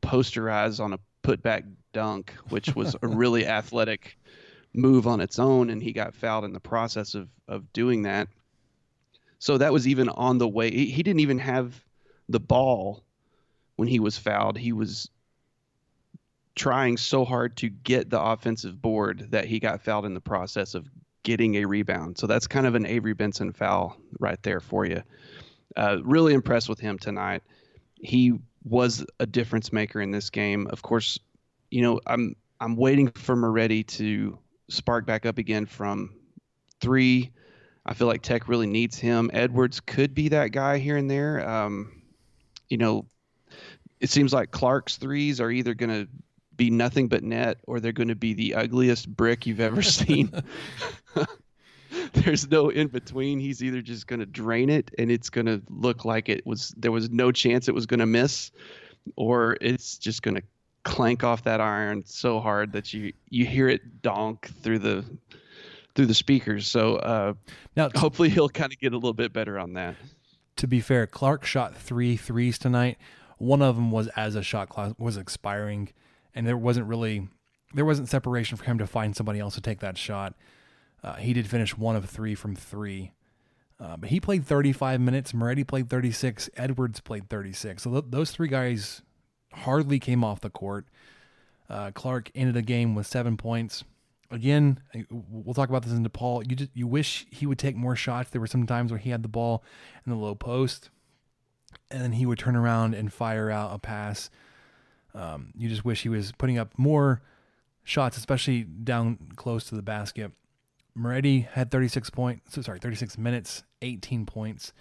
posterize 0.00 0.78
on 0.78 0.92
a 0.92 1.00
putback 1.22 1.64
dunk, 1.92 2.32
which 2.50 2.74
was 2.76 2.94
a 3.02 3.08
really 3.08 3.46
athletic 3.46 4.16
move 4.74 5.06
on 5.06 5.20
its 5.20 5.38
own, 5.38 5.70
and 5.70 5.82
he 5.82 5.92
got 5.92 6.14
fouled 6.14 6.44
in 6.44 6.52
the 6.52 6.60
process 6.60 7.14
of 7.14 7.28
of 7.48 7.72
doing 7.72 8.02
that. 8.02 8.28
So 9.46 9.58
that 9.58 9.72
was 9.72 9.86
even 9.86 10.08
on 10.08 10.38
the 10.38 10.48
way. 10.48 10.72
He, 10.72 11.04
didn't 11.04 11.20
even 11.20 11.38
have 11.38 11.80
the 12.28 12.40
ball 12.40 13.04
when 13.76 13.86
he 13.86 14.00
was 14.00 14.18
fouled. 14.18 14.58
He 14.58 14.72
was 14.72 15.08
trying 16.56 16.96
so 16.96 17.24
hard 17.24 17.56
to 17.58 17.68
get 17.68 18.10
the 18.10 18.20
offensive 18.20 18.82
board 18.82 19.28
that 19.30 19.44
he 19.44 19.60
got 19.60 19.82
fouled 19.82 20.04
in 20.04 20.14
the 20.14 20.20
process 20.20 20.74
of 20.74 20.90
getting 21.22 21.54
a 21.54 21.64
rebound. 21.64 22.18
So 22.18 22.26
that's 22.26 22.48
kind 22.48 22.66
of 22.66 22.74
an 22.74 22.86
Avery 22.86 23.14
Benson 23.14 23.52
foul 23.52 23.96
right 24.18 24.42
there 24.42 24.58
for 24.58 24.84
you. 24.84 25.04
Uh, 25.76 25.98
really 26.02 26.34
impressed 26.34 26.68
with 26.68 26.80
him 26.80 26.98
tonight. 26.98 27.44
He 27.94 28.32
was 28.64 29.06
a 29.20 29.26
difference 29.26 29.72
maker 29.72 30.00
in 30.00 30.10
this 30.10 30.28
game. 30.28 30.66
Of 30.66 30.82
course, 30.82 31.20
you 31.70 31.82
know 31.82 32.00
I'm 32.04 32.34
I'm 32.58 32.74
waiting 32.74 33.12
for 33.12 33.36
Moretti 33.36 33.84
to 33.84 34.40
spark 34.70 35.06
back 35.06 35.24
up 35.24 35.38
again 35.38 35.66
from 35.66 36.16
three. 36.80 37.30
I 37.86 37.94
feel 37.94 38.08
like 38.08 38.22
Tech 38.22 38.48
really 38.48 38.66
needs 38.66 38.98
him. 38.98 39.30
Edwards 39.32 39.78
could 39.80 40.12
be 40.12 40.28
that 40.30 40.50
guy 40.50 40.78
here 40.78 40.96
and 40.96 41.08
there. 41.08 41.48
Um, 41.48 42.02
you 42.68 42.76
know, 42.76 43.06
it 44.00 44.10
seems 44.10 44.32
like 44.32 44.50
Clarke's 44.50 44.96
threes 44.96 45.40
are 45.40 45.50
either 45.50 45.72
going 45.72 45.90
to 45.90 46.08
be 46.56 46.68
nothing 46.68 47.06
but 47.06 47.22
net 47.22 47.58
or 47.66 47.78
they're 47.78 47.92
going 47.92 48.08
to 48.08 48.16
be 48.16 48.34
the 48.34 48.54
ugliest 48.54 49.08
brick 49.08 49.46
you've 49.46 49.60
ever 49.60 49.82
seen. 49.82 50.32
There's 52.12 52.50
no 52.50 52.70
in 52.70 52.88
between. 52.88 53.38
He's 53.38 53.62
either 53.62 53.80
just 53.80 54.08
going 54.08 54.20
to 54.20 54.26
drain 54.26 54.68
it 54.68 54.90
and 54.98 55.10
it's 55.10 55.30
going 55.30 55.46
to 55.46 55.62
look 55.68 56.04
like 56.04 56.28
it 56.28 56.44
was 56.44 56.74
there 56.76 56.92
was 56.92 57.08
no 57.10 57.30
chance 57.30 57.68
it 57.68 57.74
was 57.74 57.86
going 57.86 58.00
to 58.00 58.06
miss 58.06 58.50
or 59.14 59.56
it's 59.60 59.96
just 59.96 60.22
going 60.22 60.34
to 60.34 60.42
clank 60.82 61.24
off 61.24 61.44
that 61.44 61.60
iron 61.60 62.04
so 62.06 62.40
hard 62.40 62.72
that 62.72 62.92
you 62.92 63.12
you 63.28 63.44
hear 63.44 63.68
it 63.68 64.02
donk 64.02 64.50
through 64.62 64.78
the 64.78 65.04
through 65.96 66.06
the 66.06 66.14
speakers. 66.14 66.68
So 66.68 66.96
uh, 66.96 67.34
now, 67.74 67.90
hopefully 67.94 68.28
he'll 68.28 68.48
kind 68.48 68.72
of 68.72 68.78
get 68.78 68.92
a 68.92 68.96
little 68.96 69.14
bit 69.14 69.32
better 69.32 69.58
on 69.58 69.72
that. 69.72 69.96
To 70.56 70.68
be 70.68 70.80
fair, 70.80 71.06
Clarke 71.06 71.44
shot 71.44 71.76
three 71.76 72.16
threes 72.16 72.58
tonight. 72.58 72.98
One 73.38 73.62
of 73.62 73.74
them 73.74 73.90
was 73.90 74.08
as 74.08 74.36
a 74.36 74.42
shot 74.42 74.68
clock 74.68 74.94
was 74.98 75.16
expiring, 75.16 75.90
and 76.34 76.46
there 76.46 76.56
wasn't 76.56 76.86
really 76.86 77.28
there 77.74 77.84
wasn't 77.84 78.08
separation 78.08 78.56
for 78.56 78.64
him 78.64 78.78
to 78.78 78.86
find 78.86 79.14
somebody 79.16 79.40
else 79.40 79.54
to 79.56 79.60
take 79.60 79.80
that 79.80 79.98
shot. 79.98 80.34
Uh, 81.02 81.14
he 81.14 81.32
did 81.32 81.46
finish 81.46 81.76
one 81.76 81.96
of 81.96 82.08
three 82.08 82.34
from 82.34 82.56
three, 82.56 83.12
uh, 83.78 83.96
but 83.98 84.08
he 84.08 84.20
played 84.20 84.46
35 84.46 85.00
minutes. 85.00 85.34
Moretti 85.34 85.64
played 85.64 85.90
36. 85.90 86.48
Edwards 86.56 87.00
played 87.00 87.28
36. 87.28 87.82
So 87.82 87.90
th- 87.90 88.04
those 88.08 88.30
three 88.30 88.48
guys 88.48 89.02
hardly 89.52 89.98
came 89.98 90.24
off 90.24 90.40
the 90.40 90.48
court. 90.48 90.86
Uh, 91.68 91.90
Clarke 91.90 92.30
ended 92.34 92.54
the 92.54 92.62
game 92.62 92.94
with 92.94 93.06
seven 93.06 93.36
points. 93.36 93.84
Again, 94.30 94.80
we'll 95.10 95.54
talk 95.54 95.68
about 95.68 95.82
this 95.82 95.92
in 95.92 96.04
DePaul. 96.04 96.48
You 96.48 96.56
just, 96.56 96.70
you 96.74 96.86
wish 96.86 97.26
he 97.30 97.46
would 97.46 97.58
take 97.58 97.76
more 97.76 97.94
shots. 97.94 98.30
There 98.30 98.40
were 98.40 98.46
some 98.46 98.66
times 98.66 98.90
where 98.90 98.98
he 98.98 99.10
had 99.10 99.22
the 99.22 99.28
ball 99.28 99.62
in 100.04 100.10
the 100.10 100.18
low 100.18 100.34
post, 100.34 100.90
and 101.90 102.02
then 102.02 102.12
he 102.12 102.26
would 102.26 102.38
turn 102.38 102.56
around 102.56 102.94
and 102.94 103.12
fire 103.12 103.50
out 103.50 103.74
a 103.74 103.78
pass. 103.78 104.30
Um, 105.14 105.52
you 105.56 105.68
just 105.68 105.84
wish 105.84 106.02
he 106.02 106.08
was 106.08 106.32
putting 106.32 106.58
up 106.58 106.76
more 106.76 107.22
shots, 107.84 108.16
especially 108.16 108.64
down 108.64 109.18
close 109.36 109.64
to 109.64 109.76
the 109.76 109.82
basket. 109.82 110.32
Moretti 110.94 111.40
had 111.40 111.70
36 111.70 112.10
points, 112.10 112.54
so 112.54 112.62
sorry, 112.62 112.78
36 112.78 113.16
minutes, 113.18 113.62
18 113.82 114.26
points. 114.26 114.72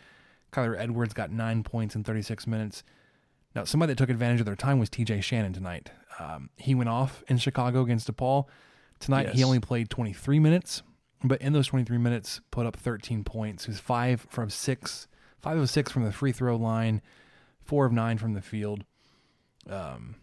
Kyler 0.52 0.80
Edwards 0.80 1.14
got 1.14 1.32
nine 1.32 1.64
points 1.64 1.96
in 1.96 2.04
36 2.04 2.48
minutes. 2.48 2.84
Now, 3.54 3.64
somebody 3.64 3.92
that 3.92 3.98
took 3.98 4.10
advantage 4.10 4.40
of 4.40 4.46
their 4.46 4.56
time 4.56 4.80
was 4.80 4.90
TJ 4.90 5.22
Shannon 5.24 5.54
tonight. 5.54 5.92
Um, 6.20 6.50
he 6.58 6.74
went 6.74 6.90
off 6.90 7.24
in 7.28 7.38
Chicago 7.38 7.82
against 7.82 8.14
DePaul. 8.14 8.46
Tonight, 9.00 9.28
Yes. 9.28 9.36
he 9.36 9.44
only 9.44 9.60
played 9.60 9.90
23 9.90 10.40
minutes, 10.40 10.82
but 11.24 11.42
in 11.42 11.54
those 11.54 11.68
23 11.68 11.98
minutes, 11.98 12.42
put 12.52 12.66
up 12.66 12.76
13 12.76 13.24
points. 13.24 13.66
He 13.66 13.72
was 13.72 13.80
five 13.80 14.26
from 14.30 14.50
six, 14.50 15.08
five 15.42 15.58
of 15.58 15.70
six 15.70 15.92
from 15.92 16.04
the 16.04 16.12
free 16.12 16.32
throw 16.32 16.56
line, 16.56 17.02
four 17.64 17.86
of 17.86 17.92
nine 17.92 18.18
from 18.18 18.34
the 18.34 18.42
field. 18.42 18.84
Um, 19.70 20.16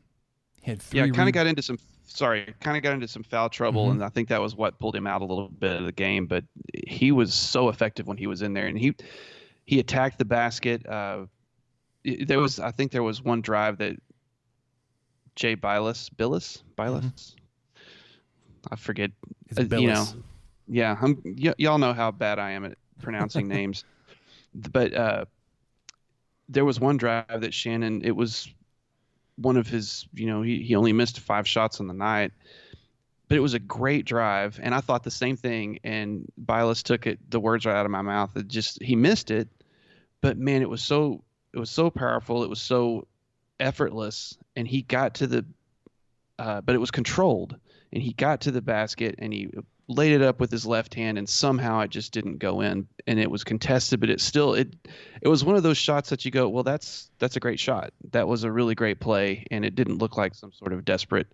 he 0.63 0.71
had 0.71 0.81
three. 0.83 1.01
Yeah, 1.01 1.07
kind 1.07 1.19
re- 1.19 1.29
of 1.29 1.33
got 1.35 1.47
into 1.47 1.63
some. 1.63 1.79
Sorry, 2.05 2.55
kind 2.61 2.77
of 2.77 2.83
got 2.83 2.93
into 2.93 3.09
some 3.09 3.23
foul 3.23 3.49
trouble, 3.49 3.89
Mhm. 3.89 3.93
and 3.93 4.05
I 4.05 4.09
think 4.11 4.29
that 4.29 4.41
was 4.41 4.55
what 4.55 4.79
pulled 4.79 4.95
him 4.95 5.07
out 5.07 5.23
a 5.23 5.25
little 5.25 5.49
bit 5.49 5.79
of 5.79 5.87
the 5.87 5.93
game. 5.93 6.27
But 6.27 6.45
he 6.87 7.11
was 7.11 7.33
so 7.33 7.69
effective 7.69 8.07
when 8.07 8.19
he 8.19 8.27
was 8.27 8.43
in 8.43 8.53
there, 8.55 8.67
and 8.67 8.79
he 8.79 8.95
he 9.65 9.79
attacked 9.81 10.19
the 10.19 10.25
basket. 10.25 10.87
Uh, 10.87 11.27
there 12.05 12.39
was 12.41 12.59
I 12.61 12.71
think 12.71 12.93
there 12.93 13.03
was 13.03 13.23
one 13.23 13.41
drive 13.41 13.79
that 13.79 13.97
Jay 15.37 15.57
Bilas 15.57 16.11
Billis 16.15 16.63
Bilas 16.77 17.35
I 18.71 18.77
forget 18.77 19.11
uh, 19.57 19.63
you 19.63 19.89
know. 19.89 20.07
Yeah 20.69 20.97
I'm 21.01 21.21
y- 21.25 21.55
y'all 21.59 21.79
know 21.79 21.93
how 21.93 22.11
bad 22.11 22.39
I 22.39 22.53
am 22.53 22.65
at 22.65 22.79
pronouncing 23.01 23.49
names. 23.57 23.85
But 24.55 24.95
uh 24.95 25.25
there 26.49 26.65
was 26.65 26.79
one 26.79 26.97
drive 26.97 27.41
that 27.41 27.55
Shannon 27.55 28.03
it 28.05 28.15
was 28.15 28.49
one 29.37 29.57
of 29.57 29.67
his 29.67 30.07
you 30.15 30.27
know 30.27 30.43
he, 30.43 30.63
he 30.63 30.77
only 30.77 30.93
missed 30.93 31.21
five 31.21 31.49
shots 31.49 31.81
on 31.81 31.87
the 31.87 31.95
night 31.95 32.33
but 33.29 33.37
it 33.37 33.41
was 33.41 33.55
a 33.55 33.59
great 33.59 34.05
drive 34.05 34.61
and 34.63 34.75
I 34.75 34.81
thought 34.81 35.05
the 35.05 35.11
same 35.11 35.37
thing 35.37 35.79
and 35.85 36.31
Bilas 36.45 36.83
took 36.83 37.07
it 37.07 37.19
the 37.31 37.41
words 37.41 37.65
right 37.65 37.75
out 37.75 37.87
of 37.87 37.91
my 37.91 38.03
mouth. 38.03 38.37
It 38.37 38.49
just 38.49 38.83
he 38.83 38.95
missed 38.95 39.31
it 39.31 39.49
but 40.21 40.39
man 40.39 40.63
it 40.63 40.69
was 40.69 40.83
so 40.83 41.23
it 41.53 41.59
was 41.59 41.71
so 41.71 41.91
powerful 41.91 42.45
it 42.45 42.51
was 42.51 42.61
so 42.61 43.07
effortless 43.61 44.37
and 44.57 44.67
he 44.67 44.83
got 44.83 45.15
to 45.15 45.27
the 45.27 45.45
uh, 46.39 46.61
but 46.61 46.75
it 46.75 46.79
was 46.79 46.91
controlled 46.91 47.57
and 47.93 48.03
he 48.03 48.13
got 48.15 48.41
to 48.43 48.51
the 48.51 48.63
basket 48.63 49.15
and 49.19 49.33
he 49.33 49.51
laid 49.89 50.13
it 50.13 50.23
up 50.23 50.41
with 50.41 50.51
his 50.51 50.65
left 50.65 50.95
hand 50.95 51.19
and 51.19 51.29
somehow 51.29 51.81
it 51.81 51.91
just 51.91 52.13
didn't 52.13 52.39
go 52.39 52.61
in 52.61 52.87
and 53.07 53.19
it 53.19 53.31
was 53.31 53.45
contested 53.45 54.01
but 54.01 54.09
it 54.09 54.21
still 54.21 54.55
it 54.55 54.75
it 55.21 55.29
was 55.29 55.45
one 55.45 55.57
of 55.57 55.63
those 55.63 55.77
shots 55.77 56.09
that 56.11 56.25
you 56.25 56.31
go 56.31 56.49
well 56.49 56.63
that's 56.63 57.11
that's 57.19 57.37
a 57.37 57.41
great 57.41 57.61
shot. 57.61 57.93
That 58.13 58.29
was 58.29 58.45
a 58.45 58.51
really 58.51 58.75
great 58.75 59.01
play 59.01 59.47
and 59.51 59.65
it 59.65 59.75
didn't 59.75 59.99
look 59.99 60.17
like 60.17 60.35
some 60.35 60.53
sort 60.53 60.73
of 60.73 60.85
desperate 60.85 61.27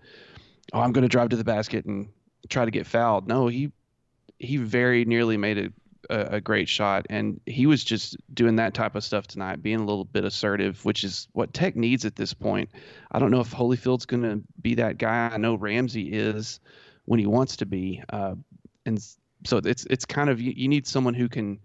oh 0.73 0.81
i'm 0.81 0.93
going 0.93 1.03
to 1.03 1.09
drive 1.09 1.29
to 1.31 1.37
the 1.37 1.45
basket 1.45 1.85
and 1.85 2.09
try 2.49 2.65
to 2.65 2.71
get 2.71 2.87
fouled. 2.87 3.29
No 3.29 3.49
he 3.49 3.71
he 4.39 4.57
very 4.57 5.05
nearly 5.05 5.37
made 5.37 5.59
a, 5.59 5.73
a, 6.11 6.21
a 6.37 6.41
great 6.41 6.69
shot. 6.69 7.07
And 7.11 7.41
he 7.47 7.67
was 7.67 7.85
just 7.85 8.17
doing 8.33 8.57
that 8.57 8.75
type 8.75 8.95
of 8.95 9.05
stuff 9.05 9.27
tonight 9.27 9.63
being 9.63 9.81
a 9.81 9.85
little 9.85 10.05
bit 10.05 10.25
assertive 10.25 10.85
which 10.85 11.05
is 11.05 11.29
what 11.33 11.53
tech 11.53 11.77
needs 11.77 12.05
at 12.05 12.17
this 12.17 12.35
point. 12.35 12.71
I 13.11 13.19
don't 13.19 13.31
know 13.31 13.41
if 13.41 13.53
holyfield's 13.53 14.07
going 14.07 14.23
to 14.23 14.43
be 14.61 14.77
that 14.77 14.99
guy. 14.99 15.31
I 15.33 15.37
know 15.37 15.55
ramsey 15.55 16.13
is 16.13 16.61
when 17.05 17.19
he 17.19 17.27
wants 17.27 17.57
to 17.57 17.67
be. 17.67 18.03
Uh, 18.09 18.35
and 18.87 18.99
so 19.45 19.59
it's 19.59 19.87
it's 19.87 20.05
kind 20.05 20.31
of 20.31 20.41
you, 20.41 20.53
you 20.57 20.69
need 20.69 20.87
someone 20.87 21.15
who 21.15 21.29
can 21.29 21.59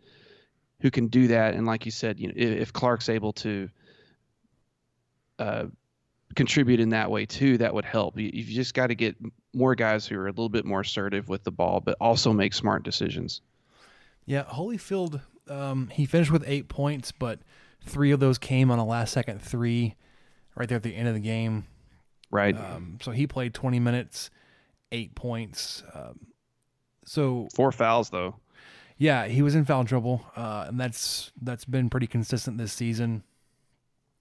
who 0.82 0.92
can 0.92 1.08
do 1.08 1.28
that. 1.28 1.54
And 1.54 1.66
like 1.66 1.86
you 1.86 1.92
said 1.92 2.20
you 2.20 2.28
know 2.28 2.34
if, 2.36 2.62
if 2.62 2.74
clarke's 2.74 3.10
able 3.10 3.34
to 3.34 3.70
uh, 5.40 5.66
contribute 6.36 6.80
in 6.80 6.90
that 6.90 7.12
way 7.12 7.26
too 7.26 7.58
that 7.60 7.74
would 7.74 7.86
help. 7.86 8.18
You, 8.18 8.30
you've 8.34 8.48
just 8.48 8.74
got 8.74 8.88
to 8.88 8.96
get 8.96 9.16
more 9.54 9.76
guys 9.76 10.08
who 10.08 10.18
are 10.18 10.28
a 10.28 10.32
little 10.32 10.50
bit 10.50 10.66
more 10.66 10.82
assertive 10.82 11.30
with 11.30 11.44
the 11.44 11.52
ball 11.52 11.80
but 11.80 11.98
also 12.02 12.34
make 12.34 12.54
smart 12.54 12.84
decisions 12.84 13.42
Yeah, 14.26 14.44
Holyfield, 14.44 15.22
um, 15.50 15.90
he 15.90 16.06
finished 16.06 16.32
with 16.32 16.44
eight 16.48 16.70
points, 16.70 17.12
but 17.12 17.40
three 17.86 18.12
of 18.12 18.20
those 18.20 18.38
came 18.38 18.72
on 18.72 18.80
a 18.80 18.86
last 18.86 19.12
second 19.12 19.42
three 19.42 19.96
right 20.56 20.70
there 20.70 20.78
at 20.78 20.84
the 20.84 20.96
end 20.96 21.08
of 21.08 21.14
the 21.14 21.20
game. 21.20 21.66
right 22.32 22.56
Um, 22.56 22.98
so 23.02 23.12
he 23.12 23.28
played 23.28 23.54
20 23.54 23.80
minutes, 23.80 24.30
eight 24.92 25.16
points. 25.16 25.84
Um, 25.94 26.28
so 27.06 27.48
four 27.54 27.72
fouls 27.72 28.10
though 28.10 28.36
yeah, 28.98 29.28
he 29.28 29.42
was 29.42 29.56
in 29.56 29.66
foul 29.66 29.84
trouble, 29.86 30.26
uh, 30.36 30.66
and 30.68 30.80
that's 30.80 31.32
that's 31.42 31.66
been 31.66 31.90
pretty 31.90 32.08
consistent 32.08 32.58
this 32.58 32.74
season. 32.74 33.24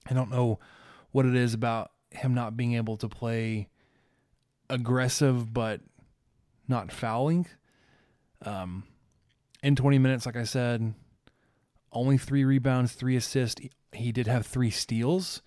I 0.09 0.13
don't 0.13 0.29
know 0.29 0.59
what 1.11 1.25
it 1.25 1.35
is 1.35 1.53
about 1.53 1.91
him 2.11 2.33
not 2.33 2.57
being 2.57 2.73
able 2.73 2.97
to 2.97 3.07
play 3.07 3.69
aggressive 4.69 5.53
but 5.53 5.81
not 6.67 6.91
fouling. 6.91 7.47
Um, 8.43 8.83
in 9.63 9.77
20 9.77 9.97
minutes, 9.97 10.25
like 10.25 10.35
I 10.35 10.43
said, 10.43 10.93
only 11.91 12.17
three 12.17 12.43
rebounds, 12.43 12.91
three 12.91 13.15
assists. 13.15 13.61
He, 13.93 14.11
did 14.11 14.27
have 14.27 14.45
three 14.45 14.69
steals, 14.69 15.41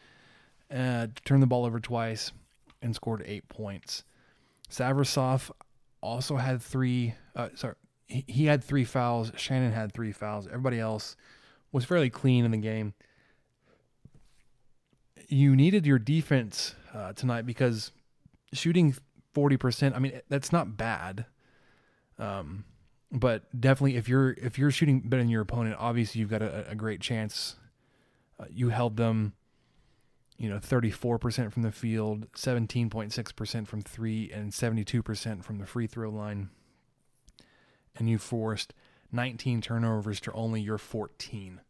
uh, 0.74 1.08
turned 1.24 1.42
the 1.42 1.46
ball 1.46 1.66
over 1.66 1.78
twice, 1.78 2.32
and 2.80 2.94
scored 2.94 3.22
eight 3.26 3.48
points. 3.48 4.04
Savrasov 4.70 5.50
also 6.00 6.36
had 6.36 6.62
three. 6.62 7.14
Uh, 7.34 7.50
sorry, 7.54 7.74
he, 8.06 8.24
he 8.26 8.44
had 8.46 8.64
three 8.64 8.84
fouls. 8.84 9.32
Shannon 9.36 9.72
had 9.72 9.92
three 9.92 10.12
fouls. 10.12 10.46
Everybody 10.46 10.80
else 10.80 11.16
was 11.72 11.84
fairly 11.84 12.10
clean 12.10 12.44
in 12.44 12.52
the 12.52 12.56
game. 12.56 12.94
You 15.28 15.54
needed 15.54 15.86
your 15.86 15.98
defense 15.98 16.74
uh, 16.94 17.12
tonight 17.12 17.46
because 17.46 17.92
shooting 18.52 18.94
forty 19.34 19.56
percent. 19.56 19.94
I 19.94 19.98
mean, 19.98 20.20
that's 20.28 20.52
not 20.52 20.76
bad. 20.76 21.26
Um, 22.18 22.64
but 23.12 23.44
definitely, 23.58 23.96
if 23.96 24.08
you're 24.08 24.32
if 24.32 24.58
you're 24.58 24.70
shooting 24.70 25.00
better 25.00 25.22
than 25.22 25.30
your 25.30 25.42
opponent, 25.42 25.76
obviously 25.78 26.20
you've 26.20 26.30
got 26.30 26.42
a, 26.42 26.70
a 26.70 26.74
great 26.74 27.00
chance. 27.00 27.56
Uh, 28.38 28.44
you 28.50 28.68
held 28.68 28.96
them, 28.96 29.32
you 30.36 30.48
know, 30.48 30.58
thirty 30.58 30.90
four 30.90 31.18
percent 31.18 31.52
from 31.52 31.62
the 31.62 31.72
field, 31.72 32.26
seventeen 32.34 32.90
point 32.90 33.12
six 33.12 33.32
percent 33.32 33.68
from 33.68 33.80
three, 33.80 34.30
and 34.30 34.52
seventy 34.52 34.84
two 34.84 35.02
percent 35.02 35.44
from 35.44 35.58
the 35.58 35.66
free 35.66 35.86
throw 35.86 36.10
line. 36.10 36.50
And 37.94 38.10
you 38.10 38.18
forced 38.18 38.74
nineteen 39.10 39.60
turnovers 39.60 40.20
to 40.20 40.32
only 40.32 40.60
your 40.60 40.78
fourteen. 40.78 41.60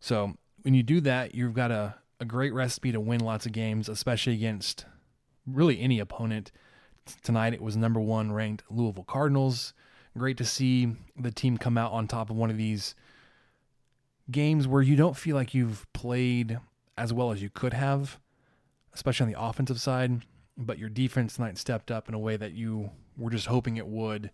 So 0.00 0.34
when 0.62 0.74
you 0.74 0.82
do 0.82 1.00
that, 1.02 1.34
you've 1.34 1.54
got 1.54 1.70
a, 1.70 1.94
a 2.20 2.24
great 2.24 2.52
recipe 2.52 2.92
to 2.92 3.00
win 3.00 3.20
lots 3.20 3.46
of 3.46 3.52
games, 3.52 3.88
especially 3.88 4.34
against 4.34 4.84
really 5.46 5.80
any 5.80 6.00
opponent. 6.00 6.52
Tonight 7.22 7.54
it 7.54 7.62
was 7.62 7.76
number 7.76 8.00
one 8.00 8.32
ranked 8.32 8.64
Louisville 8.68 9.04
Cardinals. 9.04 9.72
Great 10.16 10.36
to 10.38 10.44
see 10.44 10.94
the 11.18 11.30
team 11.30 11.58
come 11.58 11.76
out 11.76 11.92
on 11.92 12.06
top 12.08 12.30
of 12.30 12.36
one 12.36 12.50
of 12.50 12.56
these 12.56 12.94
games 14.30 14.66
where 14.66 14.82
you 14.82 14.96
don't 14.96 15.16
feel 15.16 15.36
like 15.36 15.54
you've 15.54 15.86
played 15.92 16.58
as 16.96 17.12
well 17.12 17.30
as 17.32 17.42
you 17.42 17.50
could 17.50 17.74
have, 17.74 18.18
especially 18.94 19.24
on 19.26 19.32
the 19.32 19.40
offensive 19.40 19.80
side. 19.80 20.22
But 20.56 20.78
your 20.78 20.88
defense 20.88 21.36
tonight 21.36 21.58
stepped 21.58 21.90
up 21.90 22.08
in 22.08 22.14
a 22.14 22.18
way 22.18 22.36
that 22.36 22.52
you 22.52 22.90
were 23.18 23.30
just 23.30 23.46
hoping 23.46 23.76
it 23.76 23.86
would 23.86 24.30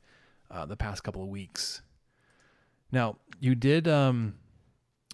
uh, 0.50 0.66
the 0.66 0.76
past 0.76 1.02
couple 1.02 1.22
of 1.22 1.28
weeks. 1.28 1.82
Now 2.92 3.16
you 3.40 3.54
did 3.56 3.88
um, 3.88 4.34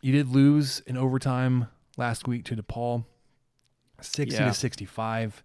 you 0.02 0.12
did 0.12 0.28
lose 0.28 0.80
in 0.80 0.96
overtime 0.98 1.68
last 1.96 2.28
week 2.28 2.44
to 2.46 2.56
DePaul, 2.56 3.04
sixty 4.02 4.38
Yeah. 4.38 4.48
to 4.48 4.54
sixty-five. 4.54 5.42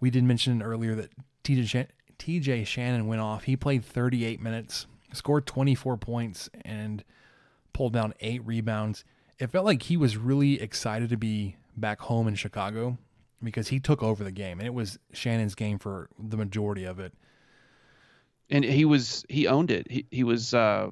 We 0.00 0.08
did 0.10 0.24
mention 0.24 0.62
earlier 0.62 0.94
that 0.94 1.10
TJ 1.44 1.66
TJ 2.18 2.66
Shannon 2.66 3.06
went 3.06 3.20
off. 3.20 3.44
He 3.44 3.56
played 3.56 3.84
38 3.84 4.40
minutes, 4.40 4.86
scored 5.12 5.46
24 5.46 5.96
points, 5.98 6.50
and 6.64 7.04
pulled 7.72 7.92
down 7.92 8.14
eight 8.20 8.44
rebounds. 8.46 9.04
It 9.38 9.50
felt 9.50 9.64
like 9.64 9.82
he 9.84 9.96
was 9.96 10.16
really 10.16 10.60
excited 10.60 11.10
to 11.10 11.16
be 11.16 11.56
back 11.76 12.00
home 12.00 12.26
in 12.28 12.34
Chicago 12.34 12.98
because 13.42 13.68
he 13.68 13.78
took 13.80 14.02
over 14.02 14.24
the 14.24 14.32
game, 14.32 14.58
and 14.58 14.66
it 14.66 14.74
was 14.74 14.98
Shannon's 15.12 15.54
game 15.54 15.78
for 15.78 16.08
the 16.18 16.36
majority 16.36 16.84
of 16.84 16.98
it. 16.98 17.12
and 18.50 18.64
he 18.64 18.84
was 18.84 19.24
he 19.28 19.46
owned 19.46 19.70
it. 19.70 19.90
He 19.90 20.06
he 20.10 20.24
was 20.24 20.54
uh, 20.54 20.90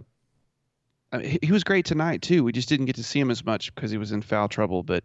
he 1.21 1.51
was 1.53 1.65
great 1.65 1.87
tonight 1.87 2.23
too. 2.23 2.45
We 2.45 2.53
just 2.53 2.69
didn't 2.69 2.87
get 2.87 2.97
to 2.97 3.03
see 3.05 3.19
him 3.21 3.31
as 3.31 3.45
much 3.45 3.75
because 3.75 3.91
he 3.91 3.99
was 3.99 4.13
in 4.13 4.23
foul 4.23 4.49
trouble. 4.49 4.83
But 4.83 5.05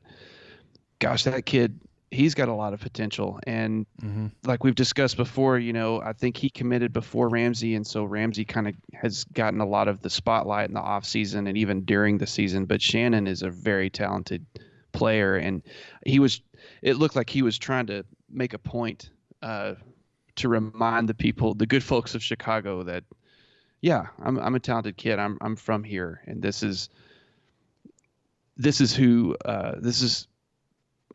gosh, 1.00 1.24
that 1.24 1.46
kid, 1.46 1.80
he's 2.12 2.36
got 2.36 2.50
a 2.50 2.54
lot 2.54 2.74
of 2.74 2.82
potential. 2.82 3.40
And 3.48 3.86
like 4.46 4.64
we've 4.64 4.76
discussed 4.76 5.18
before, 5.18 5.58
you 5.58 5.74
know, 5.74 6.02
I 6.02 6.14
think 6.14 6.38
he 6.38 6.50
committed 6.50 6.94
before 6.94 7.30
Ramsey, 7.30 7.76
and 7.76 7.88
so 7.88 8.04
Ramsey 8.04 8.46
kind 8.46 8.68
of 8.68 8.76
has 8.94 9.24
gotten 9.24 9.62
a 9.62 9.66
lot 9.66 9.88
of 9.88 10.02
the 10.02 10.10
spotlight 10.10 10.68
in 10.68 10.76
the 10.76 10.82
off 10.82 11.06
season 11.06 11.48
and 11.48 11.58
even 11.58 11.86
during 11.86 12.18
the 12.18 12.28
season. 12.28 12.66
But 12.66 12.82
Shannon 12.82 13.28
is 13.28 13.42
a 13.42 13.50
very 13.50 13.90
talented 13.90 14.46
player, 14.92 15.38
and 15.38 15.64
he 16.06 16.20
was. 16.20 16.42
It 16.84 16.98
looked 16.98 17.16
like 17.16 17.30
he 17.30 17.42
was 17.42 17.58
trying 17.58 17.88
to 17.88 18.06
make 18.30 18.54
a 18.54 18.60
point. 18.60 19.10
Uh, 19.42 19.74
to 20.36 20.48
remind 20.48 21.10
the 21.10 21.14
people, 21.14 21.54
the 21.54 21.66
good 21.66 21.84
folks 21.84 22.16
of 22.16 22.24
Chicago, 22.24 22.84
that 22.84 23.04
yeah, 23.82 24.08
I'm 24.24 24.38
I'm 24.40 24.56
a 24.56 24.60
talented 24.60 24.98
kid. 24.98 25.20
I'm 25.20 25.38
I'm 25.42 25.56
from 25.56 25.84
here, 25.84 26.22
and 26.26 26.42
this 26.42 26.64
is 26.64 26.90
this 28.58 28.80
is 28.80 28.96
who 28.96 29.36
uh, 29.44 29.76
this 29.80 30.02
is 30.02 30.28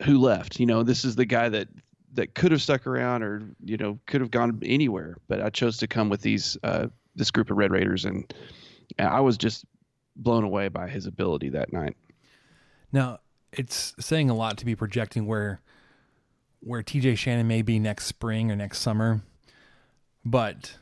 who 0.03 0.17
left. 0.19 0.59
You 0.59 0.65
know, 0.65 0.83
this 0.83 1.05
is 1.05 1.15
the 1.15 1.25
guy 1.25 1.49
that 1.49 1.67
that 2.13 2.33
could 2.33 2.51
have 2.51 2.61
stuck 2.61 2.87
around 2.87 3.23
or 3.23 3.49
you 3.63 3.77
know 3.77 3.99
could 4.05 4.21
have 4.21 4.31
gone 4.31 4.59
anywhere, 4.63 5.17
but 5.27 5.41
I 5.41 5.49
chose 5.49 5.77
to 5.77 5.87
come 5.87 6.09
with 6.09 6.21
these 6.21 6.57
uh, 6.63 6.87
this 7.15 7.31
group 7.31 7.49
of 7.49 7.57
Red 7.57 7.71
Raiders, 7.71 8.05
and 8.05 8.31
I 8.99 9.19
was 9.21 9.37
just 9.37 9.65
blown 10.15 10.43
away 10.43 10.67
by 10.67 10.87
his 10.87 11.05
ability 11.05 11.49
that 11.49 11.71
night. 11.71 11.95
Now, 12.91 13.19
it's 13.51 13.93
saying 13.99 14.29
a 14.29 14.35
lot 14.35 14.57
to 14.57 14.65
be 14.65 14.75
projecting 14.75 15.25
where 15.25 15.61
where 16.59 16.81
TJ 16.81 17.17
Shannon 17.17 17.47
may 17.47 17.61
be 17.61 17.79
next 17.79 18.05
spring 18.05 18.51
or 18.51 18.55
next 18.55 18.79
summer. 18.79 19.21
But 20.25 20.77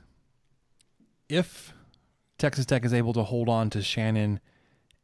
if 1.29 1.73
Texas 2.37 2.65
Tech 2.65 2.85
is 2.85 2.93
able 2.93 3.13
to 3.13 3.23
hold 3.23 3.49
on 3.49 3.69
to 3.71 3.81
Shannon 3.81 4.39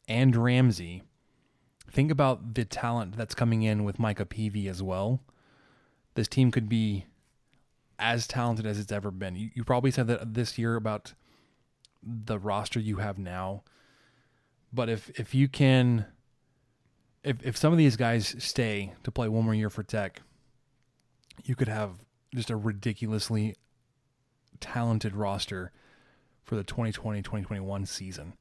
and 0.08 0.36
Ramsey, 0.36 1.04
think 1.92 2.12
about 2.12 2.54
the 2.56 2.66
talent 2.66 3.18
that's 3.18 3.36
coming 3.36 3.64
in 3.64 3.84
with 3.84 4.00
Micah 4.00 4.26
Peavy 4.26 4.68
as 4.68 4.82
well. 4.82 5.22
This 6.16 6.28
team 6.28 6.52
could 6.52 6.68
be 6.68 7.06
as 8.00 8.28
talented 8.28 8.66
as 8.66 8.80
it's 8.80 8.92
ever 8.92 9.12
been. 9.12 9.36
You, 9.36 9.50
you 9.54 9.64
probably 9.64 9.92
said 9.92 10.08
that 10.08 10.34
this 10.34 10.58
year 10.58 10.76
about 10.76 11.14
the 12.04 12.40
roster 12.40 12.80
you 12.80 12.98
have 12.98 13.18
now. 13.18 13.64
But 14.74 14.90
if 14.90 15.10
if 15.20 15.36
you 15.36 15.48
can 15.48 16.06
if 17.24 17.46
if 17.46 17.58
some 17.58 17.72
of 17.72 17.78
these 17.78 17.96
guys 17.96 18.36
stay 18.40 18.94
to 19.04 19.12
play 19.12 19.28
one 19.28 19.46
more 19.46 19.54
year 19.54 19.70
for 19.70 19.84
Tech, 19.84 20.22
you 21.44 21.56
could 21.56 21.68
have 21.68 21.92
just 22.34 22.50
a 22.50 22.56
ridiculously 22.56 23.56
talented 24.60 25.16
roster 25.16 25.72
for 26.44 26.56
the 26.56 26.64
2020-2021 26.64 27.88
season. 27.88 28.34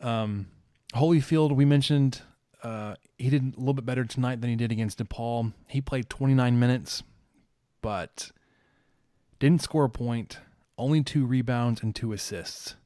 Um, 0.00 0.48
Holyfield, 0.94 1.54
we 1.54 1.64
mentioned, 1.64 2.22
uh, 2.62 2.94
he 3.16 3.30
did 3.30 3.54
a 3.54 3.58
little 3.58 3.74
bit 3.74 3.86
better 3.86 4.04
tonight 4.04 4.40
than 4.40 4.50
he 4.50 4.56
did 4.56 4.72
against 4.72 4.98
DePaul. 4.98 5.52
He 5.68 5.80
played 5.80 6.08
29 6.08 6.58
minutes, 6.58 7.02
but 7.82 8.30
didn't 9.38 9.62
score 9.62 9.84
a 9.84 9.90
point, 9.90 10.38
only 10.76 11.02
two 11.02 11.24
rebounds 11.24 11.82
and 11.82 11.94
two 11.94 12.12
assists. 12.12 12.76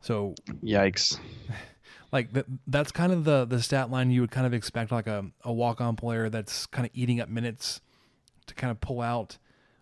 So 0.00 0.34
Yikes. 0.62 1.18
like 2.12 2.32
that, 2.34 2.46
that's 2.66 2.92
kind 2.92 3.12
of 3.12 3.24
the 3.24 3.44
the 3.44 3.62
stat 3.62 3.90
line 3.90 4.10
you 4.10 4.20
would 4.20 4.30
kind 4.30 4.46
of 4.46 4.54
expect 4.54 4.92
like 4.92 5.06
a, 5.06 5.26
a 5.42 5.52
walk-on 5.52 5.96
player 5.96 6.28
that's 6.28 6.66
kind 6.66 6.86
of 6.86 6.92
eating 6.94 7.20
up 7.20 7.28
minutes 7.28 7.80
to 8.46 8.54
kind 8.54 8.70
of 8.70 8.80
pull 8.80 9.00
out 9.00 9.38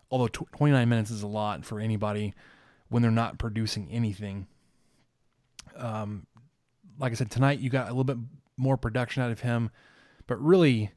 although 0.09 0.27
tw 0.27 0.49
29 0.55 0.89
minutes 0.89 1.11
is 1.11 1.21
a 1.21 1.27
lot 1.27 1.65
for 1.65 1.79
anybody 1.79 2.33
when 2.89 3.01
they're 3.01 3.11
not 3.11 3.37
producing 3.37 3.89
anything 3.91 4.47
um 5.75 6.25
like 6.97 7.11
i 7.11 7.15
said 7.15 7.29
tonight 7.29 7.59
you 7.59 7.69
got 7.69 7.85
a 7.85 7.89
little 7.89 8.03
bit 8.03 8.17
more 8.57 8.77
production 8.77 9.23
out 9.23 9.31
of 9.31 9.41
him 9.41 9.69
but 10.27 10.39
really 10.41 10.91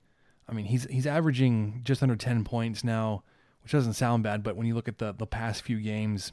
i 0.49 0.53
mean 0.53 0.66
he's 0.66 0.85
he's 0.90 1.07
averaging 1.07 1.81
just 1.85 2.03
under 2.03 2.16
10 2.16 2.45
points 2.45 2.85
now 2.85 3.23
which 3.62 3.73
doesn't 3.73 3.95
sound 3.95 4.23
bad 4.23 4.42
but 4.42 4.57
when 4.57 4.66
you 4.66 4.75
look 4.75 4.88
at 4.88 4.99
the 4.99 5.12
the 5.12 5.27
past 5.27 5.62
few 5.62 5.81
games 5.81 6.33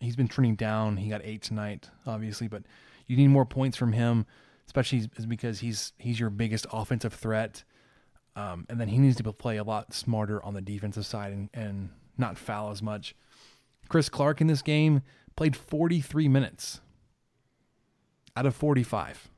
he's 0.00 0.16
been 0.16 0.28
trending 0.28 0.54
down 0.54 0.96
he 0.96 1.08
got 1.08 1.22
8 1.24 1.42
tonight 1.42 1.90
obviously 2.06 2.48
but 2.48 2.62
you 3.10 3.16
need 3.16 3.26
more 3.26 3.44
points 3.44 3.76
from 3.76 3.92
him, 3.92 4.24
especially 4.66 5.10
because 5.26 5.58
he's 5.58 5.94
he's 5.98 6.20
your 6.20 6.30
biggest 6.30 6.64
offensive 6.72 7.12
threat. 7.12 7.64
Um, 8.36 8.66
and 8.68 8.80
then 8.80 8.86
he 8.86 8.98
needs 8.98 9.16
to 9.16 9.32
play 9.32 9.56
a 9.56 9.64
lot 9.64 9.92
smarter 9.92 10.40
on 10.44 10.54
the 10.54 10.60
defensive 10.60 11.04
side 11.04 11.32
and, 11.32 11.50
and 11.52 11.90
not 12.16 12.38
foul 12.38 12.70
as 12.70 12.80
much. 12.80 13.16
Chris 13.88 14.08
Clarke 14.08 14.40
in 14.40 14.46
this 14.46 14.62
game 14.62 15.02
played 15.34 15.56
43 15.56 16.28
minutes 16.28 16.80
out 18.36 18.46
of 18.46 18.54
45. 18.54 19.28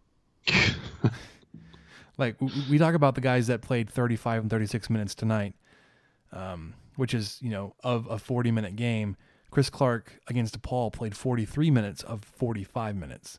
like 2.19 2.37
we 2.71 2.79
talk 2.79 2.95
about 2.95 3.15
the 3.15 3.21
guys 3.21 3.47
that 3.47 3.63
played 3.63 3.91
35 3.91 4.43
and 4.43 4.51
36 4.51 4.91
minutes 4.91 5.15
tonight, 5.15 5.55
um, 6.33 6.75
which 6.97 7.15
is 7.15 7.39
you 7.41 7.51
know 7.51 7.75
of 7.83 8.07
a 8.11 8.19
40 8.19 8.51
minute 8.51 8.77
game. 8.77 9.17
Chris 9.51 9.69
Clarke 9.69 10.19
against 10.29 10.63
Paul 10.63 10.91
played 10.91 11.15
43 11.15 11.71
minutes 11.71 12.03
of 12.03 12.25
45 12.25 12.97
minutes. 12.97 13.39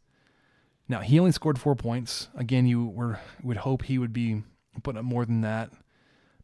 Now 0.87 0.99
he 0.99 1.19
only 1.19 1.31
scored 1.31 1.59
four 1.59 1.75
points. 1.75 2.27
Again, 2.35 2.67
you 2.67 2.85
were 2.85 3.19
would 3.43 3.57
hope 3.57 3.83
he 3.83 3.97
would 3.97 4.13
be 4.13 4.43
putting 4.83 4.99
up 4.99 5.05
more 5.05 5.25
than 5.25 5.41
that, 5.41 5.71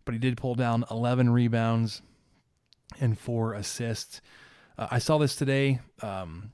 but 0.05 0.13
he 0.13 0.19
did 0.19 0.37
pull 0.37 0.55
down 0.55 0.85
11 0.89 1.29
rebounds 1.29 2.01
and 2.99 3.17
four 3.17 3.53
assists. 3.53 4.21
Uh, 4.77 4.87
I 4.91 4.99
saw 4.99 5.17
this 5.17 5.35
today 5.35 5.81
um, 6.01 6.51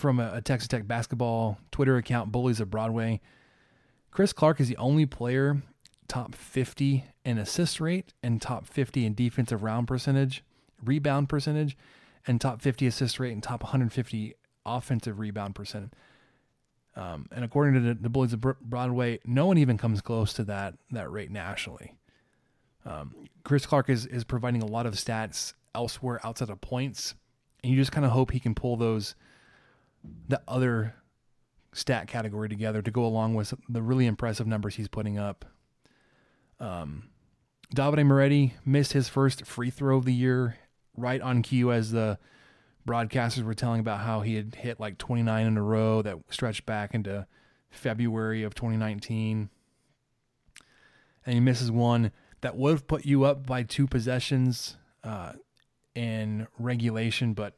from 0.00 0.18
a, 0.18 0.32
a 0.34 0.40
Texas 0.40 0.68
Tech 0.68 0.86
basketball 0.86 1.58
Twitter 1.70 1.96
account, 1.96 2.32
Bullies 2.32 2.60
of 2.60 2.70
Broadway. 2.70 3.20
Chris 4.10 4.32
Clarke 4.32 4.60
is 4.60 4.68
the 4.68 4.76
only 4.76 5.06
player 5.06 5.62
top 6.08 6.34
50 6.34 7.04
in 7.24 7.38
assist 7.38 7.80
rate 7.80 8.12
and 8.22 8.42
top 8.42 8.66
50 8.66 9.06
in 9.06 9.14
defensive 9.14 9.62
round 9.62 9.86
percentage, 9.86 10.42
rebound 10.84 11.28
percentage, 11.28 11.76
and 12.26 12.40
top 12.40 12.60
50 12.60 12.86
assist 12.86 13.20
rate 13.20 13.32
and 13.32 13.42
top 13.42 13.62
150 13.62 14.34
offensive 14.66 15.18
rebound 15.18 15.54
percentage. 15.54 15.92
Um, 16.96 17.28
and 17.30 17.44
according 17.44 17.74
to 17.74 17.80
the, 17.80 17.94
the 17.94 18.08
Bullies 18.08 18.32
of 18.32 18.40
Broadway, 18.40 19.20
no 19.24 19.46
one 19.46 19.58
even 19.58 19.78
comes 19.78 20.00
close 20.00 20.32
to 20.34 20.44
that 20.44 20.74
that 20.90 21.10
rate 21.10 21.30
nationally. 21.30 21.94
Um, 22.84 23.14
Chris 23.44 23.64
Clarke 23.64 23.90
is 23.90 24.06
is 24.06 24.24
providing 24.24 24.62
a 24.62 24.66
lot 24.66 24.86
of 24.86 24.94
stats 24.94 25.54
elsewhere 25.74 26.20
outside 26.24 26.50
of 26.50 26.60
points, 26.60 27.14
and 27.62 27.70
you 27.70 27.78
just 27.78 27.92
kind 27.92 28.04
of 28.04 28.10
hope 28.10 28.32
he 28.32 28.40
can 28.40 28.56
pull 28.56 28.76
those 28.76 29.14
the 30.28 30.40
other 30.48 30.94
stat 31.72 32.08
category 32.08 32.48
together 32.48 32.82
to 32.82 32.90
go 32.90 33.04
along 33.04 33.34
with 33.34 33.54
the 33.68 33.82
really 33.82 34.06
impressive 34.06 34.46
numbers 34.46 34.76
he's 34.76 34.88
putting 34.88 35.18
up. 35.18 35.44
Um, 36.58 37.10
Davide 37.74 38.04
Moretti 38.04 38.54
missed 38.64 38.92
his 38.92 39.08
first 39.08 39.46
free 39.46 39.70
throw 39.70 39.98
of 39.98 40.04
the 40.04 40.14
year, 40.14 40.56
right 40.96 41.20
on 41.20 41.42
cue 41.42 41.70
as 41.70 41.92
the 41.92 42.18
broadcasters 42.86 43.44
were 43.44 43.54
telling 43.54 43.80
about 43.80 44.00
how 44.00 44.20
he 44.20 44.34
had 44.34 44.56
hit 44.56 44.80
like 44.80 44.98
29 44.98 45.46
in 45.46 45.56
a 45.56 45.62
row 45.62 46.02
that 46.02 46.18
stretched 46.30 46.66
back 46.66 46.94
into 46.94 47.26
February 47.70 48.42
of 48.42 48.54
2019. 48.54 49.50
And 51.24 51.34
he 51.34 51.40
misses 51.40 51.70
one 51.70 52.10
that 52.40 52.56
would 52.56 52.72
have 52.72 52.86
put 52.86 53.04
you 53.04 53.24
up 53.24 53.46
by 53.46 53.62
two 53.62 53.86
possessions 53.86 54.76
uh, 55.04 55.34
in 55.94 56.48
regulation, 56.58 57.34
but 57.34 57.54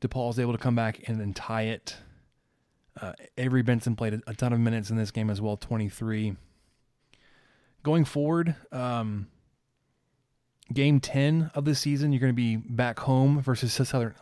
DePaul's 0.00 0.38
able 0.38 0.52
to 0.52 0.58
come 0.58 0.74
back 0.74 1.08
and 1.08 1.20
then 1.20 1.34
tie 1.34 1.62
it. 1.62 1.96
Uh, 3.00 3.12
Avery 3.38 3.62
Benson 3.62 3.96
played 3.96 4.20
a 4.26 4.34
ton 4.34 4.52
of 4.52 4.60
minutes 4.60 4.90
in 4.90 4.96
this 4.96 5.10
game 5.10 5.30
as 5.30 5.40
well, 5.40 5.56
23. 5.56 6.36
Going 7.82 8.04
forward, 8.04 8.56
um, 8.72 9.28
game 10.72 11.00
10 11.00 11.50
of 11.54 11.64
the 11.64 11.74
season, 11.74 12.12
you're 12.12 12.20
going 12.20 12.32
to 12.32 12.36
be 12.36 12.56
back 12.56 12.98
home 13.00 13.40
versus 13.40 13.72
Southern 13.72 14.14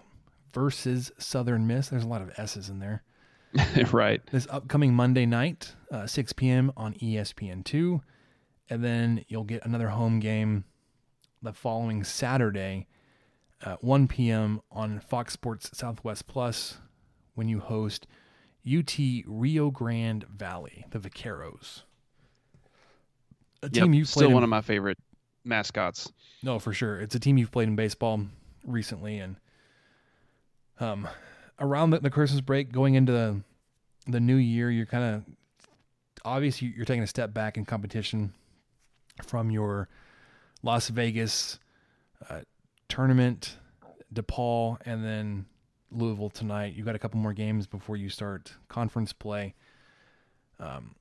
versus 0.52 1.12
Southern 1.18 1.66
Miss. 1.66 1.88
There's 1.88 2.04
a 2.04 2.08
lot 2.08 2.22
of 2.22 2.32
S's 2.38 2.68
in 2.68 2.78
there. 2.78 3.02
right. 3.92 4.20
This 4.30 4.46
upcoming 4.50 4.94
Monday 4.94 5.26
night, 5.26 5.74
uh, 5.90 6.06
6 6.06 6.32
p.m. 6.34 6.72
on 6.76 6.94
ESPN2. 6.94 8.00
And 8.70 8.84
then 8.84 9.24
you'll 9.28 9.44
get 9.44 9.64
another 9.64 9.88
home 9.88 10.20
game 10.20 10.64
the 11.42 11.52
following 11.52 12.04
Saturday, 12.04 12.86
uh, 13.64 13.76
1 13.80 14.08
p.m. 14.08 14.60
on 14.70 15.00
Fox 15.00 15.32
Sports 15.32 15.70
Southwest 15.72 16.26
Plus 16.26 16.78
when 17.34 17.48
you 17.48 17.60
host 17.60 18.06
UT 18.66 18.98
Rio 19.26 19.70
Grande 19.70 20.24
Valley, 20.24 20.84
the 20.90 20.98
Vaqueros. 20.98 21.82
A 23.62 23.68
team 23.68 23.92
yep, 23.92 23.98
you 23.98 24.04
still 24.04 24.28
in, 24.28 24.34
one 24.34 24.42
of 24.44 24.48
my 24.48 24.60
favorite 24.60 24.98
mascots. 25.44 26.12
No, 26.42 26.58
for 26.58 26.72
sure. 26.72 27.00
It's 27.00 27.14
a 27.14 27.20
team 27.20 27.38
you've 27.38 27.50
played 27.50 27.68
in 27.68 27.76
baseball 27.76 28.20
recently, 28.64 29.18
and 29.18 29.36
um, 30.78 31.08
around 31.58 31.90
the, 31.90 32.00
the 32.00 32.10
Christmas 32.10 32.40
break, 32.40 32.70
going 32.70 32.94
into 32.94 33.12
the, 33.12 33.40
the 34.06 34.20
new 34.20 34.36
year, 34.36 34.70
you're 34.70 34.86
kind 34.86 35.04
of 35.04 35.24
obviously 36.24 36.72
you're 36.76 36.84
taking 36.84 37.02
a 37.02 37.06
step 37.06 37.32
back 37.32 37.56
in 37.56 37.64
competition 37.64 38.32
from 39.24 39.50
your 39.50 39.88
Las 40.62 40.88
Vegas 40.88 41.58
uh, 42.28 42.40
tournament, 42.88 43.58
DePaul, 44.12 44.78
and 44.84 45.04
then 45.04 45.46
Louisville 45.90 46.30
tonight. 46.30 46.74
You've 46.74 46.86
got 46.86 46.94
a 46.94 46.98
couple 46.98 47.20
more 47.20 47.32
games 47.32 47.66
before 47.66 47.96
you 47.96 48.08
start 48.08 48.52
conference 48.68 49.12
play. 49.12 49.54
Um, 50.58 50.94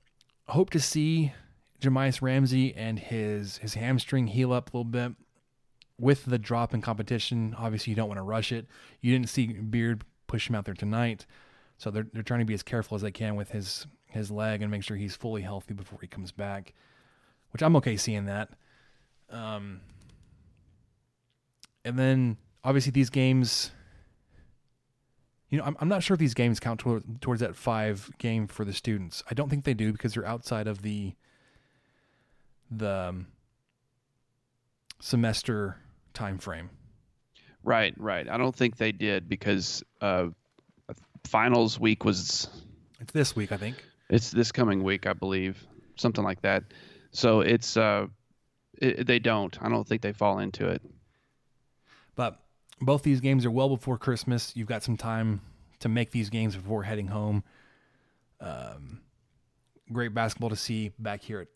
hope 0.47 0.69
to 0.71 0.80
see 0.80 1.34
Jahmi'us 1.82 2.21
Ramsey 2.21 2.73
and 2.76 3.00
his 3.00 3.58
his 3.58 3.73
hamstring 3.73 4.28
heal 4.28 4.54
up 4.54 4.73
a 4.73 4.78
little 4.78 4.89
bit 4.91 5.13
with 6.00 6.26
the 6.26 6.38
drop 6.38 6.73
in 6.73 6.82
competition. 6.82 7.56
Obviously, 7.58 7.91
you 7.91 7.95
don't 7.95 8.08
want 8.08 8.19
to 8.19 8.23
rush 8.23 8.52
it. 8.52 8.67
You 9.02 9.12
didn't 9.12 9.30
see 9.30 9.47
Beard 9.47 10.04
push 10.28 10.50
him 10.50 10.56
out 10.56 10.65
there 10.65 10.73
tonight, 10.73 11.26
so 11.78 11.91
they're 11.91 12.08
they're 12.13 12.23
trying 12.23 12.41
to 12.41 12.45
be 12.45 12.54
as 12.54 12.63
careful 12.63 12.95
as 12.95 13.02
they 13.02 13.12
can 13.12 13.36
with 13.36 13.52
his 13.52 13.88
his 14.08 14.32
leg 14.32 14.62
and 14.62 14.71
make 14.71 14.84
sure 14.84 14.97
he's 14.97 15.15
fully 15.15 15.41
healthy 15.41 15.73
before 15.73 16.00
he 16.02 16.08
comes 16.08 16.32
back. 16.32 16.73
Which 17.52 17.62
I'm 17.62 17.76
okay 17.78 17.97
seeing 17.97 18.26
that. 18.26 18.50
Um, 19.30 19.82
and 21.88 21.97
then 21.97 22.38
obviously 22.63 22.91
these 22.91 23.10
games. 23.10 23.71
You 25.50 25.58
know, 25.58 25.63
I'm, 25.63 25.78
I'm 25.80 25.88
not 25.88 26.04
sure 26.04 26.15
if 26.15 26.19
these 26.19 26.34
games 26.34 26.60
count 26.60 26.81
toward, 26.81 27.21
towards 27.21 27.40
that 27.40 27.56
five 27.56 28.12
game 28.17 28.48
for 28.48 28.65
the 28.65 28.73
students. 28.73 29.23
I 29.31 29.33
don't 29.33 29.50
think 29.50 29.63
they 29.63 29.73
do 29.73 29.94
because 29.94 30.13
they're 30.13 30.25
outside 30.27 30.67
of 30.67 30.81
the 30.81 31.13
the 32.69 32.92
um, 33.10 33.27
semester 35.00 35.77
time 36.13 36.38
frame. 36.38 36.69
Right, 37.63 37.94
right. 37.98 38.27
I 38.29 38.38
don't 38.38 38.56
think 38.56 38.75
they 38.75 38.92
did 38.92 39.29
because 39.29 39.83
uh, 40.02 40.27
finals 41.25 41.79
week 41.79 42.04
was. 42.04 42.50
It's 43.00 43.13
this 43.13 43.35
week, 43.35 43.54
I 43.54 43.58
think. 43.58 43.83
It's 44.10 44.31
this 44.31 44.52
coming 44.52 44.83
week, 44.83 45.08
I 45.08 45.13
believe, 45.13 45.65
something 45.96 46.23
like 46.23 46.42
that. 46.42 46.63
So 47.12 47.42
it's 47.42 47.77
uh, 47.77 48.08
it, 48.77 49.08
they 49.08 49.19
don't. 49.19 49.58
I 49.62 49.69
don't 49.69 49.88
think 49.88 50.02
they 50.02 50.13
fall 50.13 50.40
into 50.40 50.67
it. 50.67 50.81
But 52.18 52.42
both 52.82 53.04
these 53.04 53.22
games 53.22 53.46
are 53.46 53.52
well 53.52 53.70
before 53.70 53.98
Christmas. 53.98 54.52
You've 54.54 54.68
got 54.68 54.84
some 54.84 54.98
time 54.98 55.40
to 55.80 55.88
make 55.88 56.12
these 56.12 56.30
games 56.30 56.58
before 56.58 56.84
heading 56.84 57.08
home. 57.08 57.46
Um, 58.42 59.00
great 59.94 60.13
basketball 60.13 60.50
to 60.50 60.58
see 60.58 60.92
back 61.00 61.22
here 61.22 61.40
at 61.40 61.48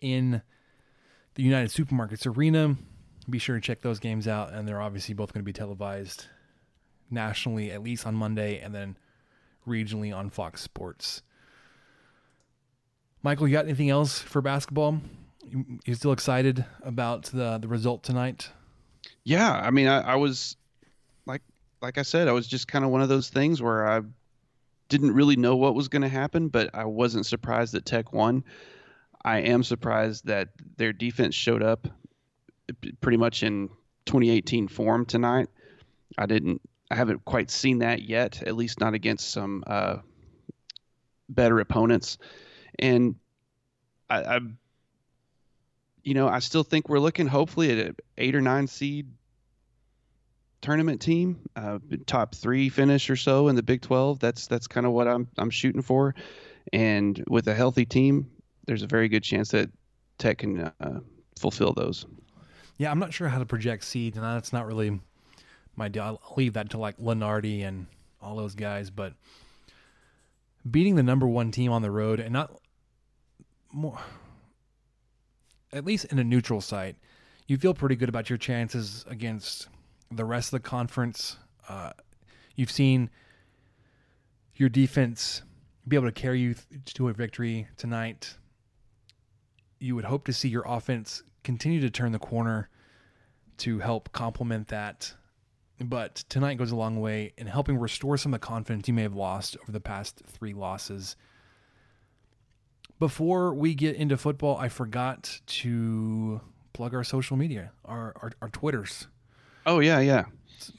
in 0.00 0.42
the 1.34 1.42
United 1.42 1.70
Supermarkets 1.70 2.26
Arena. 2.26 2.76
Be 3.28 3.38
sure 3.38 3.56
to 3.56 3.60
check 3.60 3.82
those 3.82 3.98
games 3.98 4.26
out, 4.26 4.52
and 4.52 4.66
they're 4.66 4.80
obviously 4.80 5.14
both 5.14 5.32
going 5.32 5.42
to 5.42 5.46
be 5.46 5.52
televised 5.52 6.26
nationally, 7.10 7.70
at 7.70 7.82
least 7.82 8.06
on 8.06 8.14
Monday, 8.14 8.58
and 8.58 8.74
then 8.74 8.96
regionally 9.66 10.16
on 10.16 10.30
Fox 10.30 10.62
Sports. 10.62 11.22
Michael, 13.22 13.48
you 13.48 13.52
got 13.52 13.64
anything 13.64 13.90
else 13.90 14.20
for 14.20 14.40
basketball? 14.40 15.00
You, 15.44 15.80
you 15.84 15.94
still 15.94 16.12
excited 16.12 16.64
about 16.82 17.24
the 17.24 17.58
the 17.58 17.68
result 17.68 18.02
tonight? 18.02 18.50
Yeah, 19.24 19.52
I 19.52 19.70
mean, 19.70 19.86
I, 19.88 20.00
I 20.00 20.16
was 20.16 20.56
like 21.26 21.42
like 21.80 21.98
I 21.98 22.02
said, 22.02 22.28
I 22.28 22.32
was 22.32 22.46
just 22.46 22.68
kind 22.68 22.84
of 22.84 22.90
one 22.90 23.02
of 23.02 23.08
those 23.08 23.28
things 23.28 23.62
where 23.62 23.88
I 23.88 24.02
didn't 24.88 25.12
really 25.12 25.36
know 25.36 25.56
what 25.56 25.74
was 25.74 25.88
going 25.88 26.02
to 26.02 26.08
happen, 26.08 26.48
but 26.48 26.70
I 26.74 26.84
wasn't 26.84 27.26
surprised 27.26 27.74
that 27.74 27.84
Tech 27.84 28.12
won. 28.12 28.44
I 29.24 29.40
am 29.40 29.62
surprised 29.62 30.26
that 30.26 30.48
their 30.76 30.92
defense 30.92 31.34
showed 31.34 31.62
up 31.62 31.88
pretty 33.00 33.18
much 33.18 33.42
in 33.42 33.68
2018 34.06 34.68
form 34.68 35.04
tonight. 35.04 35.48
I 36.16 36.26
didn't, 36.26 36.62
I 36.90 36.94
haven't 36.94 37.24
quite 37.24 37.50
seen 37.50 37.78
that 37.80 38.02
yet, 38.02 38.42
at 38.42 38.56
least 38.56 38.80
not 38.80 38.94
against 38.94 39.30
some 39.30 39.62
uh, 39.66 39.98
better 41.28 41.60
opponents. 41.60 42.18
And 42.78 43.16
I, 44.08 44.22
I, 44.22 44.40
you 46.08 46.14
know, 46.14 46.26
I 46.26 46.38
still 46.38 46.62
think 46.62 46.88
we're 46.88 47.00
looking 47.00 47.26
hopefully 47.26 47.70
at 47.70 47.86
an 47.86 47.96
eight 48.16 48.34
or 48.34 48.40
nine 48.40 48.66
seed 48.66 49.10
tournament 50.62 51.02
team, 51.02 51.38
uh, 51.54 51.80
top 52.06 52.34
three 52.34 52.70
finish 52.70 53.10
or 53.10 53.16
so 53.16 53.48
in 53.48 53.56
the 53.56 53.62
Big 53.62 53.82
12. 53.82 54.18
That's 54.18 54.46
that's 54.46 54.66
kind 54.66 54.86
of 54.86 54.92
what 54.92 55.06
I'm 55.06 55.28
I'm 55.36 55.50
shooting 55.50 55.82
for. 55.82 56.14
And 56.72 57.22
with 57.28 57.46
a 57.46 57.54
healthy 57.54 57.84
team, 57.84 58.30
there's 58.66 58.82
a 58.82 58.86
very 58.86 59.10
good 59.10 59.22
chance 59.22 59.50
that 59.50 59.70
Tech 60.16 60.38
can 60.38 60.72
uh, 60.80 61.00
fulfill 61.38 61.74
those. 61.74 62.06
Yeah, 62.78 62.90
I'm 62.90 62.98
not 62.98 63.12
sure 63.12 63.28
how 63.28 63.38
to 63.38 63.46
project 63.46 63.84
seeds, 63.84 64.16
and 64.16 64.24
that's 64.24 64.52
not 64.52 64.66
really 64.66 64.98
my 65.76 65.88
deal. 65.88 66.04
I'll 66.04 66.34
leave 66.38 66.54
that 66.54 66.70
to 66.70 66.78
like 66.78 66.96
Lunardi 66.96 67.66
and 67.66 67.86
all 68.22 68.34
those 68.34 68.54
guys. 68.54 68.88
But 68.88 69.12
beating 70.68 70.94
the 70.94 71.02
number 71.02 71.26
one 71.26 71.50
team 71.50 71.70
on 71.70 71.82
the 71.82 71.90
road 71.90 72.18
and 72.18 72.32
not 72.32 72.58
more, 73.72 73.98
at 75.72 75.84
least 75.84 76.06
in 76.06 76.18
a 76.18 76.24
neutral 76.24 76.60
site, 76.60 76.96
you 77.46 77.56
feel 77.56 77.74
pretty 77.74 77.96
good 77.96 78.08
about 78.08 78.28
your 78.28 78.38
chances 78.38 79.04
against 79.08 79.68
the 80.10 80.24
rest 80.24 80.52
of 80.52 80.62
the 80.62 80.68
conference. 80.68 81.36
Uh, 81.68 81.92
you've 82.54 82.70
seen 82.70 83.10
your 84.54 84.68
defense 84.68 85.42
be 85.86 85.96
able 85.96 86.06
to 86.06 86.12
carry 86.12 86.40
you 86.40 86.54
to 86.84 87.08
a 87.08 87.12
victory 87.12 87.66
tonight. 87.76 88.36
You 89.78 89.94
would 89.94 90.04
hope 90.04 90.24
to 90.26 90.32
see 90.32 90.48
your 90.48 90.64
offense 90.66 91.22
continue 91.44 91.80
to 91.80 91.90
turn 91.90 92.12
the 92.12 92.18
corner 92.18 92.68
to 93.58 93.78
help 93.78 94.12
complement 94.12 94.68
that. 94.68 95.14
But 95.80 96.16
tonight 96.28 96.58
goes 96.58 96.72
a 96.72 96.76
long 96.76 97.00
way 97.00 97.32
in 97.38 97.46
helping 97.46 97.78
restore 97.78 98.16
some 98.16 98.34
of 98.34 98.40
the 98.40 98.46
confidence 98.46 98.88
you 98.88 98.94
may 98.94 99.02
have 99.02 99.14
lost 99.14 99.56
over 99.62 99.72
the 99.72 99.80
past 99.80 100.22
three 100.26 100.52
losses. 100.52 101.16
Before 102.98 103.54
we 103.54 103.74
get 103.74 103.96
into 103.96 104.16
football, 104.16 104.56
I 104.56 104.68
forgot 104.68 105.40
to 105.46 106.40
plug 106.72 106.94
our 106.94 107.04
social 107.04 107.36
media, 107.36 107.72
our, 107.84 108.12
our, 108.20 108.32
our 108.42 108.48
Twitters. 108.48 109.06
Oh 109.66 109.80
yeah, 109.80 110.00
yeah. 110.00 110.24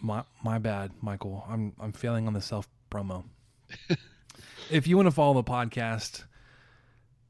My 0.01 0.23
my 0.43 0.57
bad, 0.57 0.91
Michael. 1.01 1.45
I'm 1.47 1.73
I'm 1.79 1.93
failing 1.93 2.27
on 2.27 2.33
the 2.33 2.41
self 2.41 2.67
promo. 2.91 3.23
if 4.69 4.87
you 4.87 4.97
want 4.97 5.07
to 5.07 5.11
follow 5.11 5.35
the 5.35 5.43
podcast, 5.43 6.25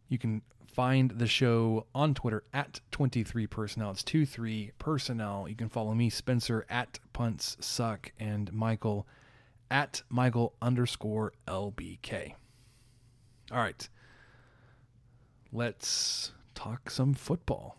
you 0.07 0.17
can 0.17 0.41
find 0.73 1.11
the 1.11 1.27
show 1.27 1.85
on 1.93 2.13
Twitter 2.13 2.43
at 2.53 2.79
23 2.91 3.45
personnel. 3.47 3.91
It's 3.91 4.03
23 4.03 4.71
personnel. 4.79 5.47
You 5.49 5.55
can 5.55 5.69
follow 5.69 5.93
me, 5.93 6.09
Spencer, 6.09 6.65
at 6.69 6.99
punts 7.13 7.57
suck, 7.59 8.11
and 8.19 8.51
Michael 8.53 9.05
at 9.69 10.01
Michael 10.09 10.53
underscore 10.61 11.33
LBK. 11.47 12.33
All 13.51 13.57
right. 13.57 13.89
Let's 15.51 16.31
talk 16.53 16.91
some 16.91 17.15
football. 17.15 17.77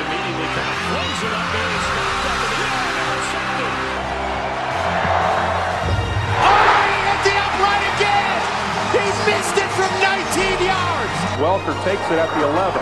immediately 0.00 0.48
kind 0.50 0.66
of 0.66 0.82
it 1.22 1.30
up 1.30 1.54
intercepted. 3.06 3.99
Welker 11.40 11.72
takes 11.88 12.04
it 12.12 12.20
at 12.20 12.28
the 12.36 12.44
11. 12.44 12.76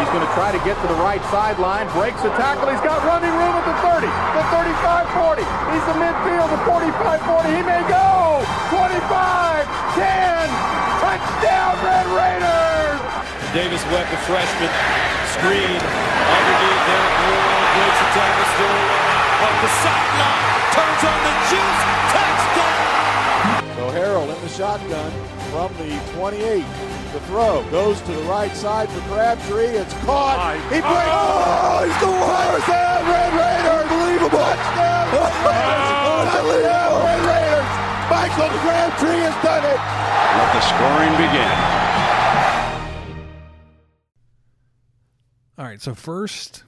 He's 0.00 0.08
going 0.08 0.24
to 0.24 0.32
try 0.32 0.48
to 0.48 0.56
get 0.64 0.80
to 0.80 0.88
the 0.88 0.96
right 1.04 1.20
sideline, 1.28 1.84
breaks 1.92 2.24
the 2.24 2.32
tackle. 2.40 2.72
He's 2.72 2.80
got 2.80 3.04
running 3.04 3.28
room 3.36 3.52
at 3.52 3.68
the 3.68 3.76
30, 3.84 4.08
the 4.08 4.44
35-40. 4.48 5.44
He's 5.76 5.84
the 5.84 5.96
midfield, 6.00 6.48
the 6.48 6.60
45-40. 6.64 7.52
He 7.52 7.60
may 7.60 7.84
go. 7.84 8.40
25, 8.72 9.68
10, 9.92 10.48
touchdown, 11.04 11.76
Red 11.84 12.08
Raiders. 12.16 12.96
Davis 13.52 13.84
Webb, 13.92 14.08
the 14.08 14.16
freshman, 14.24 14.72
screen 15.36 15.76
underneath 15.76 16.82
Derek 16.88 17.16
Moore, 17.28 17.60
breaks 17.76 17.98
the 18.00 18.08
tackle, 18.16 18.48
still 18.56 18.78
up 19.44 19.56
the 19.60 19.70
sideline, 19.84 20.42
turns 20.72 21.02
on 21.04 21.18
the 21.28 21.34
juice, 21.52 21.82
touchdown! 22.16 22.88
So 23.76 23.84
Harrell 23.92 24.32
in 24.32 24.40
the 24.40 24.48
shotgun 24.48 25.12
from 25.52 25.68
the 25.76 25.92
28. 26.16 26.64
The 27.18 27.26
throw 27.26 27.68
goes 27.72 28.00
to 28.02 28.12
the 28.12 28.22
right 28.22 28.54
side 28.54 28.88
for 28.90 29.00
Crabtree. 29.10 29.74
It's 29.74 29.92
caught. 30.06 30.54
He 30.70 30.78
breaks. 30.78 30.86
Oh, 30.86 31.82
he's 31.82 31.98
the 31.98 32.14
worst. 32.14 32.62
Touchdown, 32.62 33.10
Red 33.10 33.34
Raiders. 33.34 33.90
Unbelievable. 33.90 34.38
Touchdown, 34.38 35.10
Red 35.18 35.34
Raiders. 35.42 35.98
Touchdown, 36.30 36.94
Red 37.02 37.22
Raiders. 37.26 37.66
Michael 38.06 38.54
Crabtree 38.62 39.18
has 39.26 39.34
done 39.42 39.66
it. 39.66 39.80
Let 40.38 40.48
the 40.54 40.62
scoring 40.62 41.10
begin. 41.18 41.58
All 45.58 45.64
right, 45.64 45.82
so 45.82 45.96
first, 45.96 46.62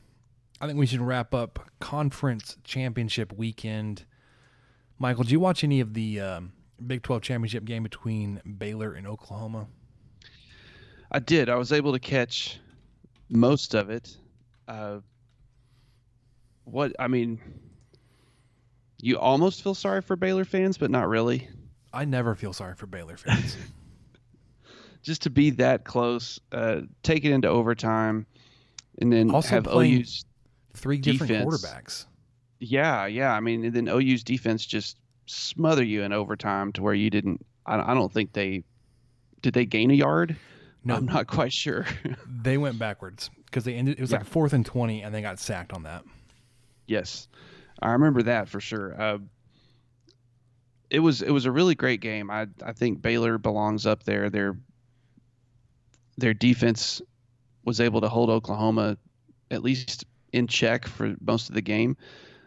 I 0.61 0.67
think 0.67 0.81
we 0.81 0.87
should 0.87 1.01
wrap 1.01 1.33
up 1.33 1.71
conference 1.79 2.57
championship 2.65 3.33
weekend. 3.33 4.05
Michael, 4.99 5.23
did 5.23 5.31
you 5.31 5.39
watch 5.39 5.63
any 5.63 5.79
of 5.79 5.95
the 5.95 6.19
um, 6.19 6.53
Big 6.85 7.05
12 7.05 7.23
championship 7.23 7.65
game 7.65 7.85
between 7.85 8.43
Baylor 8.59 8.93
and 8.95 9.07
Oklahoma? 9.07 9.69
I 11.11 11.19
did. 11.19 11.49
I 11.49 11.57
was 11.57 11.73
able 11.73 11.93
to 11.93 11.99
catch 11.99 12.59
most 13.29 13.75
of 13.75 13.91
it. 13.91 14.17
Uh, 14.69 14.99
what 16.65 16.93
I 16.99 17.09
mean, 17.09 17.41
you 19.01 19.19
almost 19.19 19.63
feel 19.63 19.75
sorry 19.75 20.03
for 20.03 20.17
Baylor 20.17 20.45
fans, 20.45 20.79
but 20.79 20.91
not 20.91 21.09
really. 21.09 21.49
I 21.93 22.05
never 22.05 22.35
feel 22.35 22.53
sorry 22.53 22.75
for 22.77 22.87
Baylor 22.87 23.17
fans. 23.17 23.57
Just 25.03 25.23
to 25.23 25.31
be 25.31 25.51
that 25.51 25.85
close, 25.85 26.39
uh, 26.53 26.83
take 27.03 27.25
it 27.25 27.33
into 27.33 27.49
overtime, 27.49 28.27
and 29.01 29.11
then 29.13 29.31
Also 29.31 29.49
have 29.51 29.67
OU's 29.67 30.25
Three 30.75 30.99
different 30.99 31.33
defense. 31.33 31.65
quarterbacks. 31.65 32.07
Yeah, 32.61 33.07
yeah. 33.07 33.33
I 33.33 33.41
mean, 33.41 33.65
and 33.65 33.75
then 33.75 33.89
OU's 33.89 34.23
defense 34.23 34.65
just 34.65 34.99
smother 35.27 35.83
you 35.83 36.03
in 36.03 36.13
overtime 36.13 36.73
to 36.75 36.83
where 36.83 36.95
you 36.95 37.11
didn't. 37.11 37.45
I, 37.67 37.81
I 37.91 37.95
don't 37.95 38.13
think 38.13 38.33
they 38.35 38.63
did. 39.43 39.55
They 39.55 39.65
gain 39.67 39.91
a 39.91 39.95
yard. 39.95 40.37
No. 40.85 40.95
I'm 40.97 41.07
not 41.07 41.27
quite 41.27 41.53
sure. 41.53 41.87
They 42.43 42.57
went 42.57 42.79
backwards 42.79 43.29
because 43.45 43.65
they 43.65 43.75
ended. 43.75 43.99
It 43.99 44.01
was 44.01 44.13
Yeah. 44.13 44.19
like 44.19 44.27
fourth 44.27 44.53
and 44.55 44.65
twenty, 44.65 45.03
and 45.03 45.15
they 45.15 45.21
got 45.21 45.39
sacked 45.39 45.73
on 45.75 45.83
that. 45.83 46.05
Yes, 46.87 47.29
I 47.83 47.91
remember 47.93 48.23
that 48.23 48.49
for 48.49 48.61
sure. 48.61 48.99
Uh, 49.01 49.19
it 50.89 51.01
was 51.01 51.21
it 51.23 51.31
was 51.31 51.45
a 51.45 51.53
really 51.53 51.75
great 51.75 52.01
game. 52.01 52.31
I 52.31 52.47
I 52.65 52.73
think 52.73 53.03
Baylor 53.03 53.37
belongs 53.39 53.87
up 53.87 54.05
there. 54.05 54.31
Their 54.31 54.57
their 56.17 56.35
defense 56.35 57.01
was 57.65 57.81
able 57.81 58.01
to 58.01 58.09
hold 58.09 58.31
Oklahoma 58.31 58.97
at 59.51 59.63
least 59.63 60.05
in 60.33 60.47
check 60.47 60.87
for 60.87 61.15
most 61.21 61.49
of 61.49 61.55
the 61.55 61.61
game. 61.63 61.97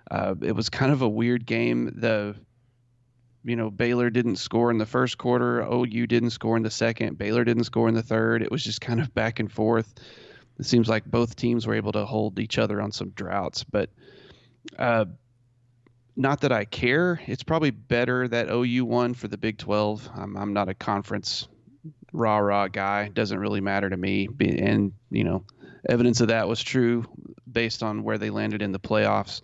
Uh, 0.09 0.35
it 0.41 0.53
was 0.53 0.69
kind 0.69 0.91
of 0.91 1.01
a 1.01 1.09
weird 1.09 1.45
game. 1.45 1.91
The 1.95 2.35
you 3.43 3.55
know 3.55 3.69
Baylor 3.69 4.09
didn't 4.09 4.37
score 4.37 4.71
in 4.71 4.77
the 4.77 4.85
first 4.85 5.17
quarter. 5.17 5.61
OU 5.61 6.07
didn't 6.07 6.31
score 6.31 6.57
in 6.57 6.63
the 6.63 6.71
second. 6.71 7.17
Baylor 7.17 7.43
didn't 7.43 7.65
score 7.65 7.89
in 7.89 7.95
the 7.95 8.03
third. 8.03 8.41
It 8.41 8.51
was 8.51 8.63
just 8.63 8.81
kind 8.81 8.99
of 8.99 9.13
back 9.13 9.39
and 9.39 9.51
forth. 9.51 9.93
It 10.59 10.65
seems 10.65 10.87
like 10.87 11.05
both 11.05 11.35
teams 11.35 11.65
were 11.65 11.73
able 11.73 11.91
to 11.93 12.05
hold 12.05 12.39
each 12.39 12.57
other 12.57 12.81
on 12.81 12.91
some 12.91 13.09
droughts, 13.09 13.63
but 13.63 13.89
uh, 14.77 15.05
not 16.15 16.41
that 16.41 16.51
I 16.51 16.65
care. 16.65 17.19
It's 17.25 17.43
probably 17.43 17.71
better 17.71 18.27
that 18.27 18.49
OU 18.49 18.85
won 18.85 19.13
for 19.13 19.27
the 19.27 19.37
Big 19.37 19.57
12. 19.57 20.09
I'm, 20.15 20.37
I'm 20.37 20.53
not 20.53 20.69
a 20.69 20.73
conference 20.73 21.47
rah 22.11 22.37
rah 22.37 22.67
guy. 22.67 23.09
Doesn't 23.09 23.39
really 23.39 23.61
matter 23.61 23.89
to 23.89 23.97
me. 23.97 24.27
And, 24.39 24.93
you 25.09 25.23
know, 25.23 25.43
evidence 25.89 26.21
of 26.21 26.27
that 26.27 26.47
was 26.47 26.61
true 26.61 27.05
based 27.51 27.81
on 27.81 28.03
where 28.03 28.17
they 28.17 28.29
landed 28.29 28.61
in 28.61 28.71
the 28.71 28.79
playoffs. 28.79 29.41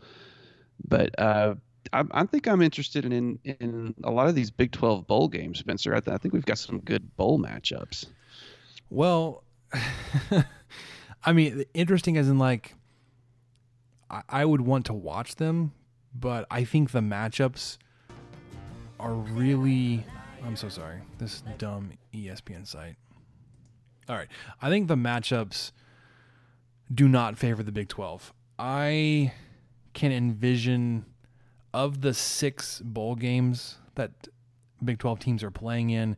But 0.88 1.20
uh, 1.20 1.56
I, 1.92 2.04
I 2.12 2.26
think 2.26 2.48
I'm 2.48 2.62
interested 2.62 3.06
in, 3.06 3.40
in 3.44 3.96
a 4.04 4.12
lot 4.12 4.28
of 4.28 4.36
these 4.36 4.52
Big 4.52 4.72
12 4.72 5.08
bowl 5.08 5.28
games, 5.28 5.60
Spencer. 5.60 5.96
I, 5.96 6.00
th- 6.00 6.14
I 6.14 6.18
think 6.18 6.34
we've 6.34 6.46
got 6.46 6.58
some 6.58 6.80
good 6.80 7.16
bowl 7.16 7.40
matchups. 7.40 8.08
Well, 8.90 9.44
I 11.26 11.34
mean, 11.34 11.64
interesting 11.74 12.18
as 12.18 12.30
in 12.30 12.38
like, 12.40 12.76
I, 14.10 14.22
I 14.30 14.46
would 14.46 14.62
want 14.62 14.86
to 14.88 14.94
watch 14.94 15.36
them, 15.36 15.74
but 16.14 16.46
I 16.50 16.64
think 16.64 16.92
the 16.92 17.02
matchups 17.02 17.78
are 19.00 19.14
really 19.14 20.06
I'm 20.44 20.56
so 20.56 20.70
sorry. 20.70 21.00
This 21.18 21.44
dumb 21.58 21.92
ESPN 22.14 22.66
site. 22.66 22.96
All 24.08 24.16
right. 24.16 24.28
I 24.62 24.70
think 24.70 24.88
the 24.88 24.96
matchups 24.96 25.72
do 26.94 27.08
not 27.08 27.38
favor 27.38 27.62
the 27.62 27.72
Big 27.72 27.90
12. 27.90 28.34
I 28.58 29.34
can 29.94 30.12
envision 30.12 31.06
of 31.74 32.02
the 32.02 32.14
six 32.14 32.82
bowl 32.82 33.16
games 33.16 33.78
that 33.96 34.12
Big 34.84 34.98
12 35.00 35.20
teams 35.20 35.44
are 35.44 35.52
playing 35.52 35.90
in, 35.90 36.16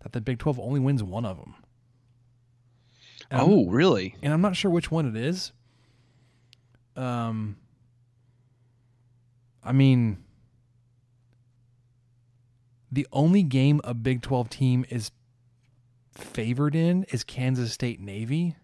that 0.00 0.12
the 0.12 0.20
Big 0.20 0.38
12 0.38 0.58
only 0.60 0.80
wins 0.80 1.02
one 1.02 1.24
of 1.24 1.36
them. 1.38 1.54
And 3.30 3.40
I'm- 3.40 3.50
Oh, 3.50 3.66
really? 3.66 4.14
and 4.22 4.32
I'm 4.32 4.40
not 4.40 4.56
sure 4.56 4.70
which 4.70 4.90
one 4.90 5.06
it 5.06 5.16
is. 5.16 5.52
Um, 6.96 7.56
I 9.62 9.72
mean, 9.72 10.24
the 12.90 13.06
only 13.12 13.42
game 13.42 13.80
a 13.84 13.94
Big 13.94 14.22
12 14.22 14.48
team 14.48 14.84
is 14.88 15.10
favored 16.12 16.74
in 16.74 17.04
is 17.04 17.22
Kansas 17.24 17.72
State 17.72 18.00
Navy, 18.00 18.56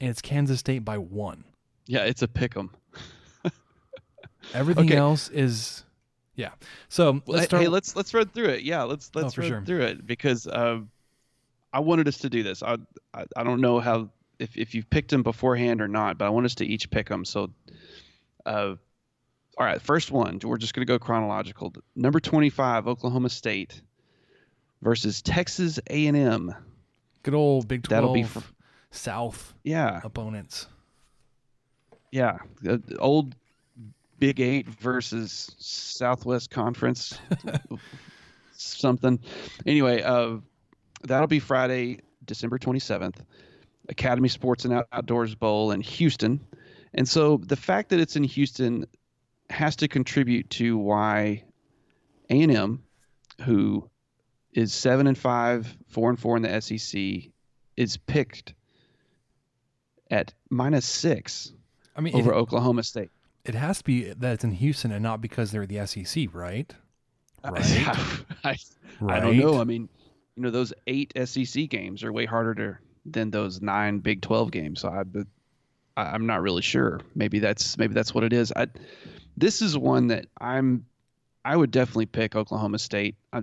and 0.00 0.10
it's 0.10 0.22
Kansas 0.22 0.60
State 0.60 0.84
by 0.84 0.96
one. 0.98 1.44
Yeah, 1.86 2.04
it's 2.04 2.22
a 2.22 2.28
pick 2.28 2.56
'em. 2.56 2.70
Everything 4.54 4.86
Okay. 4.86 4.96
else 4.96 5.28
is, 5.28 5.84
yeah. 6.34 6.50
So 6.88 7.22
let's 7.26 7.44
start. 7.46 7.62
hey, 7.62 7.68
let's 7.68 7.94
let's 7.96 8.12
run 8.14 8.26
through 8.28 8.48
it. 8.50 8.62
Yeah, 8.62 8.82
let's 8.84 9.10
let's 9.14 9.38
Oh, 9.38 9.42
run 9.42 9.50
sure. 9.50 9.62
through 9.64 9.82
it 9.82 10.06
because 10.06 10.46
uh, 10.46 10.80
I 11.72 11.80
wanted 11.80 12.08
us 12.08 12.18
to 12.18 12.30
do 12.30 12.42
this. 12.42 12.62
I, 12.62 12.76
I 13.14 13.24
I 13.36 13.42
don't 13.44 13.60
know 13.60 13.78
how 13.80 14.10
if 14.38 14.56
if 14.56 14.74
you've 14.74 14.88
picked 14.90 15.10
them 15.10 15.22
beforehand 15.22 15.80
or 15.80 15.88
not, 15.88 16.18
but 16.18 16.24
I 16.26 16.30
want 16.30 16.46
us 16.46 16.54
to 16.56 16.66
each 16.66 16.90
pick 16.90 17.08
them. 17.08 17.24
So, 17.24 17.50
uh, 18.46 18.74
all 19.58 19.66
right, 19.66 19.80
first 19.82 20.10
one. 20.10 20.38
We're 20.42 20.56
just 20.56 20.74
going 20.74 20.86
to 20.86 20.90
go 20.90 20.98
chronological. 20.98 21.72
Number 21.94 22.20
twenty-five, 22.20 22.88
Oklahoma 22.88 23.28
State 23.28 23.82
versus 24.82 25.20
Texas 25.22 25.78
A&M. 25.90 26.54
Good 27.22 27.34
old 27.34 27.68
Big 27.68 27.82
12 27.82 27.88
That'll 28.02 28.14
be 28.14 28.22
fr- 28.22 28.38
South 28.90 29.52
Yeah, 29.62 30.00
opponents. 30.02 30.66
yeah, 32.10 32.38
uh, 32.66 32.78
old 32.98 33.34
Big 34.20 34.38
Eight 34.38 34.68
versus 34.68 35.50
Southwest 35.58 36.50
Conference, 36.50 37.18
something. 38.52 39.18
Anyway, 39.66 40.02
uh, 40.02 40.36
that'll 41.02 41.26
be 41.26 41.40
Friday, 41.40 42.00
December 42.24 42.58
twenty 42.58 42.78
seventh. 42.78 43.20
Academy 43.88 44.28
Sports 44.28 44.64
and 44.66 44.84
Outdoors 44.92 45.34
Bowl 45.34 45.72
in 45.72 45.80
Houston, 45.80 46.38
and 46.94 47.08
so 47.08 47.38
the 47.38 47.56
fact 47.56 47.88
that 47.88 47.98
it's 47.98 48.14
in 48.14 48.22
Houston 48.22 48.86
has 49.48 49.74
to 49.76 49.88
contribute 49.88 50.48
to 50.50 50.78
why 50.78 51.42
A 52.28 52.42
and 52.42 52.54
M, 52.54 52.82
who 53.40 53.88
is 54.52 54.72
seven 54.72 55.06
and 55.06 55.18
five, 55.18 55.76
four 55.88 56.10
and 56.10 56.20
four 56.20 56.36
in 56.36 56.42
the 56.42 56.60
SEC, 56.60 57.32
is 57.76 57.96
picked 57.96 58.54
at 60.10 60.34
minus 60.50 60.86
six 60.86 61.52
I 61.96 62.00
mean, 62.00 62.14
over 62.14 62.32
it, 62.32 62.36
Oklahoma 62.36 62.82
State. 62.82 63.10
It 63.44 63.54
has 63.54 63.78
to 63.78 63.84
be 63.84 64.12
that 64.12 64.34
it's 64.34 64.44
in 64.44 64.52
Houston 64.52 64.92
and 64.92 65.02
not 65.02 65.20
because 65.20 65.50
they're 65.50 65.66
the 65.66 65.86
SEC, 65.86 66.28
right? 66.32 66.72
Right. 67.42 67.58
I, 68.44 68.56
I 69.08 69.20
don't 69.20 69.38
know. 69.38 69.60
I 69.60 69.64
mean, 69.64 69.88
you 70.36 70.42
know, 70.42 70.50
those 70.50 70.74
eight 70.86 71.12
SEC 71.24 71.70
games 71.70 72.04
are 72.04 72.12
way 72.12 72.26
harder 72.26 72.54
to, 72.54 72.78
than 73.06 73.30
those 73.30 73.62
nine 73.62 74.00
Big 74.00 74.20
Twelve 74.20 74.50
games. 74.50 74.80
So 74.80 74.90
I, 74.90 75.04
but 75.04 75.26
I, 75.96 76.02
I'm 76.02 76.26
not 76.26 76.42
really 76.42 76.62
sure. 76.62 77.00
Maybe 77.14 77.38
that's 77.38 77.78
maybe 77.78 77.94
that's 77.94 78.14
what 78.14 78.24
it 78.24 78.34
is. 78.34 78.52
I, 78.54 78.66
this 79.36 79.62
is 79.62 79.76
one 79.76 80.08
that 80.08 80.26
I'm. 80.38 80.84
I 81.42 81.56
would 81.56 81.70
definitely 81.70 82.06
pick 82.06 82.36
Oklahoma 82.36 82.78
State. 82.78 83.16
I, 83.32 83.42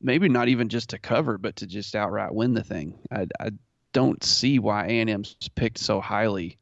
maybe 0.00 0.28
not 0.28 0.48
even 0.48 0.68
just 0.68 0.90
to 0.90 0.98
cover, 0.98 1.38
but 1.38 1.56
to 1.56 1.66
just 1.66 1.94
outright 1.94 2.34
win 2.34 2.54
the 2.54 2.64
thing. 2.64 2.98
I, 3.12 3.26
I 3.38 3.50
don't 3.92 4.22
see 4.22 4.58
why 4.58 4.86
A&M's 4.86 5.36
picked 5.54 5.78
so 5.78 6.00
highly 6.00 6.58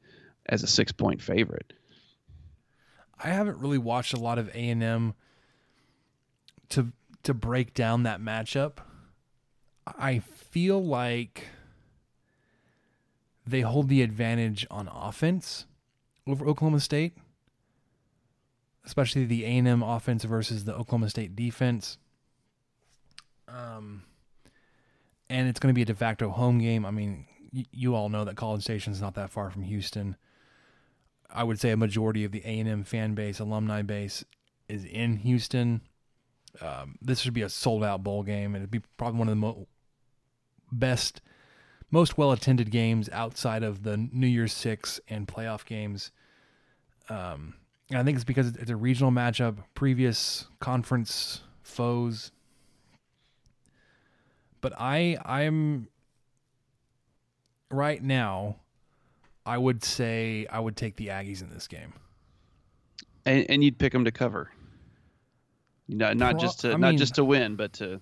as 0.46 0.62
a 0.62 0.66
six 0.66 0.92
point 0.92 1.22
favorite. 1.22 1.72
I 3.22 3.28
haven't 3.28 3.58
really 3.58 3.78
watched 3.78 4.12
a 4.12 4.20
lot 4.20 4.38
of 4.38 4.48
A 4.48 4.68
and 4.68 4.82
M 4.82 5.14
to 6.70 6.92
to 7.22 7.34
break 7.34 7.74
down 7.74 8.02
that 8.02 8.20
matchup. 8.20 8.78
I 9.86 10.18
feel 10.18 10.82
like 10.82 11.48
they 13.46 13.60
hold 13.60 13.88
the 13.88 14.02
advantage 14.02 14.66
on 14.70 14.88
offense 14.88 15.66
over 16.26 16.46
Oklahoma 16.46 16.80
State, 16.80 17.16
especially 18.84 19.24
the 19.24 19.44
A 19.44 19.48
and 19.48 19.68
M 19.68 19.82
offense 19.82 20.24
versus 20.24 20.64
the 20.64 20.74
Oklahoma 20.74 21.10
State 21.10 21.36
defense. 21.36 21.98
Um, 23.46 24.04
and 25.28 25.48
it's 25.48 25.60
going 25.60 25.72
to 25.72 25.76
be 25.76 25.82
a 25.82 25.86
de 25.86 25.94
facto 25.94 26.30
home 26.30 26.58
game. 26.58 26.86
I 26.86 26.90
mean, 26.90 27.26
you 27.70 27.94
all 27.94 28.08
know 28.08 28.24
that 28.24 28.36
College 28.36 28.62
Station 28.62 28.92
is 28.92 29.00
not 29.00 29.14
that 29.14 29.30
far 29.30 29.50
from 29.50 29.62
Houston. 29.62 30.16
I 31.34 31.42
would 31.42 31.60
say 31.60 31.70
a 31.70 31.76
majority 31.76 32.24
of 32.24 32.32
the 32.32 32.42
A 32.44 32.60
and 32.60 32.68
M 32.68 32.84
fan 32.84 33.14
base, 33.14 33.40
alumni 33.40 33.82
base, 33.82 34.24
is 34.68 34.84
in 34.84 35.16
Houston. 35.18 35.80
Um, 36.60 36.96
this 37.02 37.18
should 37.18 37.34
be 37.34 37.42
a 37.42 37.48
sold 37.48 37.82
out 37.82 38.04
bowl 38.04 38.22
game, 38.22 38.54
and 38.54 38.62
it'd 38.62 38.70
be 38.70 38.82
probably 38.96 39.18
one 39.18 39.28
of 39.28 39.32
the 39.32 39.40
mo- 39.40 39.66
best, 40.70 41.20
most 41.90 42.16
well 42.16 42.30
attended 42.30 42.70
games 42.70 43.08
outside 43.12 43.64
of 43.64 43.82
the 43.82 43.96
New 43.96 44.28
Year's 44.28 44.52
Six 44.52 45.00
and 45.08 45.26
playoff 45.26 45.64
games. 45.64 46.12
Um, 47.08 47.54
and 47.90 47.98
I 47.98 48.04
think 48.04 48.14
it's 48.16 48.24
because 48.24 48.56
it's 48.56 48.70
a 48.70 48.76
regional 48.76 49.10
matchup, 49.10 49.56
previous 49.74 50.46
conference 50.60 51.42
foes. 51.62 52.30
But 54.60 54.72
I, 54.78 55.18
I'm 55.24 55.88
right 57.70 58.02
now. 58.02 58.56
I 59.46 59.58
would 59.58 59.84
say 59.84 60.46
I 60.50 60.58
would 60.60 60.76
take 60.76 60.96
the 60.96 61.08
Aggies 61.08 61.42
in 61.42 61.50
this 61.50 61.68
game. 61.68 61.92
and, 63.26 63.44
and 63.48 63.62
you'd 63.64 63.78
pick 63.78 63.92
them 63.92 64.04
to 64.06 64.12
cover. 64.12 64.50
You 65.86 65.96
know, 65.98 66.12
not 66.14 66.38
just 66.38 66.60
to 66.60 66.68
I 66.72 66.76
not 66.76 66.90
mean- 66.90 66.98
just 66.98 67.16
to 67.16 67.24
win, 67.24 67.56
but 67.56 67.74
to 67.74 68.00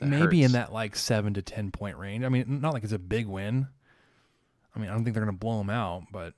maybe 0.00 0.42
in 0.42 0.52
that 0.52 0.72
like 0.72 0.96
seven 0.96 1.34
to 1.34 1.42
ten 1.42 1.70
point 1.70 1.96
range. 1.96 2.24
I 2.24 2.28
mean, 2.28 2.60
not 2.60 2.72
like 2.72 2.84
it's 2.84 2.92
a 2.92 2.98
big 2.98 3.26
win. 3.26 3.66
I 4.74 4.78
mean, 4.78 4.90
I 4.90 4.94
don't 4.94 5.02
think 5.04 5.14
they're 5.14 5.24
going 5.24 5.34
to 5.34 5.38
blow 5.40 5.58
them 5.58 5.70
out, 5.70 6.04
but 6.12 6.34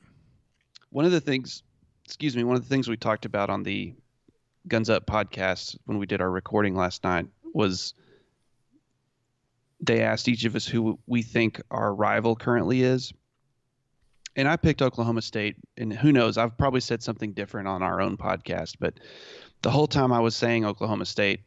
one 0.91 1.05
of 1.05 1.13
the 1.13 1.21
things. 1.21 1.63
Excuse 2.05 2.35
me. 2.35 2.43
One 2.43 2.57
of 2.57 2.63
the 2.63 2.69
things 2.69 2.89
we 2.89 2.97
talked 2.97 3.25
about 3.25 3.51
on 3.51 3.63
the 3.63 3.95
Guns 4.67 4.91
Up 4.91 5.07
podcast 5.07 5.77
when 5.85 5.99
we 5.99 6.07
did 6.07 6.21
our 6.21 6.31
recording 6.31 6.75
last 6.75 7.05
night 7.05 7.27
was 7.55 7.95
they 9.81 10.03
asked 10.03 10.29
each 10.29 10.45
of 10.45 10.57
us 10.57 10.67
who 10.67 10.99
we 11.07 11.23
think 11.23 11.61
our 11.71 11.95
rival 11.95 12.37
currently 12.37 12.83
is. 12.83 13.13
And 14.37 14.47
I 14.47 14.57
picked 14.57 14.81
Oklahoma 14.81 15.23
State, 15.23 15.57
and 15.77 15.93
who 15.93 16.13
knows? 16.13 16.39
I've 16.39 16.57
probably 16.57 16.81
said 16.81 17.03
something 17.03 17.33
different 17.33 17.67
on 17.67 17.83
our 17.83 18.01
own 18.01 18.17
podcast, 18.17 18.77
but 18.79 18.95
the 19.63 19.71
whole 19.71 19.89
time 19.89 20.13
I 20.13 20.21
was 20.21 20.37
saying 20.37 20.65
Oklahoma 20.65 21.05
State, 21.05 21.41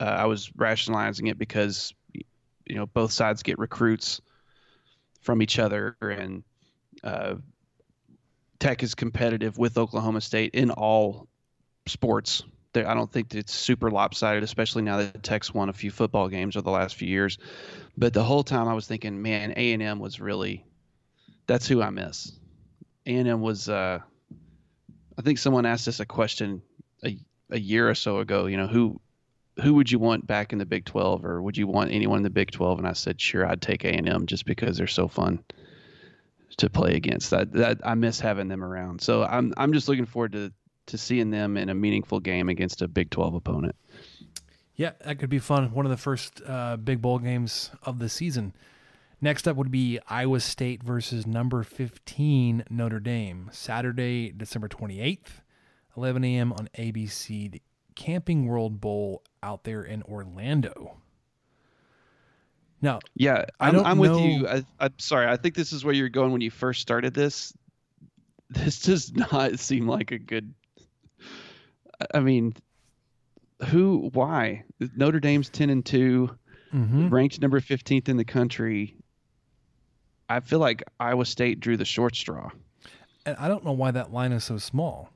uh, 0.00 0.04
I 0.04 0.24
was 0.26 0.50
rationalizing 0.56 1.26
it 1.26 1.38
because 1.38 1.92
you 2.14 2.76
know 2.76 2.86
both 2.86 3.12
sides 3.12 3.42
get 3.42 3.58
recruits 3.58 4.20
from 5.20 5.42
each 5.42 5.58
other, 5.58 5.96
and 6.00 6.42
uh, 7.04 7.34
Tech 8.58 8.82
is 8.82 8.94
competitive 8.94 9.58
with 9.58 9.76
Oklahoma 9.76 10.22
State 10.22 10.54
in 10.54 10.70
all 10.70 11.28
sports. 11.86 12.42
I 12.84 12.94
don't 12.94 13.10
think 13.10 13.34
it's 13.34 13.54
super 13.54 13.90
lopsided, 13.90 14.42
especially 14.42 14.82
now 14.82 14.98
that 14.98 15.22
Tech's 15.22 15.54
won 15.54 15.68
a 15.68 15.72
few 15.72 15.90
football 15.90 16.28
games 16.28 16.56
over 16.56 16.64
the 16.64 16.70
last 16.70 16.96
few 16.96 17.08
years. 17.08 17.38
But 17.96 18.12
the 18.12 18.24
whole 18.24 18.44
time 18.44 18.68
I 18.68 18.74
was 18.74 18.86
thinking, 18.86 19.22
man, 19.22 19.54
A 19.56 19.72
and 19.72 19.82
M 19.82 19.98
was 19.98 20.20
really 20.20 20.64
that's 21.46 21.66
who 21.66 21.80
I 21.80 21.90
miss. 21.90 22.32
A 23.06 23.16
and 23.16 23.28
M 23.28 23.40
was. 23.40 23.68
Uh, 23.68 24.00
I 25.18 25.22
think 25.22 25.38
someone 25.38 25.64
asked 25.64 25.88
us 25.88 26.00
a 26.00 26.06
question 26.06 26.62
a 27.04 27.18
a 27.50 27.58
year 27.58 27.88
or 27.88 27.94
so 27.94 28.18
ago. 28.18 28.46
You 28.46 28.56
know 28.56 28.66
who 28.66 29.00
who 29.62 29.74
would 29.74 29.90
you 29.90 29.98
want 29.98 30.26
back 30.26 30.52
in 30.52 30.58
the 30.58 30.66
Big 30.66 30.84
Twelve, 30.84 31.24
or 31.24 31.40
would 31.40 31.56
you 31.56 31.66
want 31.66 31.92
anyone 31.92 32.18
in 32.18 32.22
the 32.24 32.30
Big 32.30 32.50
Twelve? 32.50 32.78
And 32.78 32.86
I 32.86 32.92
said, 32.92 33.20
sure, 33.20 33.46
I'd 33.46 33.62
take 33.62 33.84
A 33.84 33.88
and 33.88 34.08
M 34.08 34.26
just 34.26 34.44
because 34.44 34.76
they're 34.76 34.86
so 34.86 35.08
fun 35.08 35.42
to 36.58 36.70
play 36.70 36.94
against. 36.94 37.30
That 37.30 37.52
that 37.52 37.80
I 37.84 37.94
miss 37.94 38.20
having 38.20 38.48
them 38.48 38.64
around. 38.64 39.00
So 39.00 39.22
I'm 39.22 39.54
I'm 39.56 39.72
just 39.72 39.88
looking 39.88 40.06
forward 40.06 40.32
to 40.32 40.52
to 40.86 40.98
seeing 40.98 41.30
them 41.30 41.56
in 41.56 41.68
a 41.68 41.74
meaningful 41.74 42.20
game 42.20 42.48
against 42.48 42.82
a 42.82 42.88
Big 42.88 43.10
12 43.10 43.34
opponent. 43.34 43.74
yeah, 44.74 44.92
that 45.04 45.18
could 45.18 45.30
be 45.30 45.38
fun. 45.38 45.72
One 45.72 45.86
of 45.86 45.90
the 45.90 45.96
first 45.96 46.40
uh, 46.46 46.76
big 46.76 47.00
bowl 47.02 47.18
games 47.18 47.70
of 47.82 47.98
the 47.98 48.08
season. 48.08 48.54
Next 49.20 49.48
up 49.48 49.56
would 49.56 49.70
be 49.70 49.98
Iowa 50.08 50.40
State 50.40 50.82
versus 50.82 51.26
number 51.26 51.62
15 51.62 52.64
Notre 52.68 53.00
Dame, 53.00 53.48
Saturday, 53.50 54.30
December 54.30 54.68
28th, 54.68 55.40
11 55.96 56.22
a.m. 56.24 56.52
on 56.52 56.68
ABC, 56.78 57.50
the 57.50 57.62
Camping 57.94 58.46
World 58.46 58.78
Bowl 58.80 59.22
out 59.42 59.64
there 59.64 59.82
in 59.82 60.02
Orlando. 60.02 60.98
Now, 62.82 63.00
Yeah, 63.14 63.46
I 63.58 63.68
I'm, 63.68 63.74
don't 63.74 63.86
I'm 63.86 63.98
with 63.98 64.18
you. 64.20 64.46
I, 64.46 64.62
I'm 64.78 64.98
sorry. 64.98 65.26
I 65.26 65.36
think 65.38 65.54
this 65.54 65.72
is 65.72 65.82
where 65.82 65.94
you're 65.94 66.10
going 66.10 66.30
when 66.32 66.42
you 66.42 66.50
first 66.50 66.82
started 66.82 67.14
this. 67.14 67.54
This 68.50 68.82
does 68.82 69.12
not 69.32 69.58
seem 69.58 69.88
like 69.88 70.12
a 70.12 70.18
good. 70.18 70.52
I 72.14 72.20
mean, 72.20 72.54
who? 73.68 74.10
Why? 74.12 74.64
Notre 74.96 75.20
Dame's 75.20 75.48
ten 75.48 75.70
and 75.70 75.84
2 75.84 76.30
Mhm. 76.72 77.10
ranked 77.10 77.40
number 77.40 77.60
fifteenth 77.60 78.08
in 78.08 78.16
the 78.16 78.24
country. 78.24 78.96
I 80.28 80.40
feel 80.40 80.58
like 80.58 80.82
Iowa 80.98 81.24
State 81.24 81.60
drew 81.60 81.76
the 81.76 81.84
short 81.84 82.16
straw. 82.16 82.50
And 83.24 83.36
I 83.38 83.48
don't 83.48 83.64
know 83.64 83.72
why 83.72 83.92
that 83.92 84.12
line 84.12 84.32
is 84.32 84.44
so 84.44 84.58
small. 84.58 85.10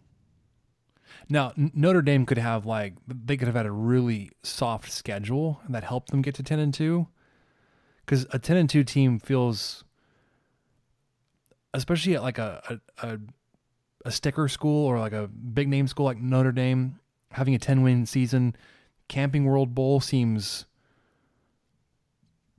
Now, 1.28 1.52
Notre 1.56 2.02
Dame 2.02 2.24
could 2.24 2.38
have 2.38 2.64
like 2.66 2.94
they 3.06 3.36
could 3.36 3.48
have 3.48 3.56
had 3.56 3.66
a 3.66 3.72
really 3.72 4.30
soft 4.42 4.90
schedule 4.90 5.60
that 5.68 5.84
helped 5.84 6.10
them 6.10 6.22
get 6.22 6.34
to 6.36 6.42
10 6.42 6.58
and 6.60 6.72
2 6.72 7.08
cuz 8.06 8.26
a 8.32 8.38
10 8.38 8.56
and 8.56 8.70
2 8.70 8.84
team 8.84 9.18
feels 9.18 9.84
especially 11.74 12.14
at 12.14 12.22
like 12.22 12.38
a, 12.38 12.80
a 12.98 13.08
a 13.12 13.18
a 14.04 14.10
sticker 14.10 14.48
school 14.48 14.86
or 14.86 14.98
like 14.98 15.12
a 15.12 15.28
big 15.28 15.68
name 15.68 15.86
school 15.86 16.06
like 16.06 16.18
Notre 16.18 16.52
Dame 16.52 16.98
having 17.32 17.54
a 17.54 17.58
10 17.58 17.82
win 17.82 18.06
season, 18.06 18.56
Camping 19.08 19.44
World 19.44 19.74
Bowl 19.74 20.00
seems 20.00 20.66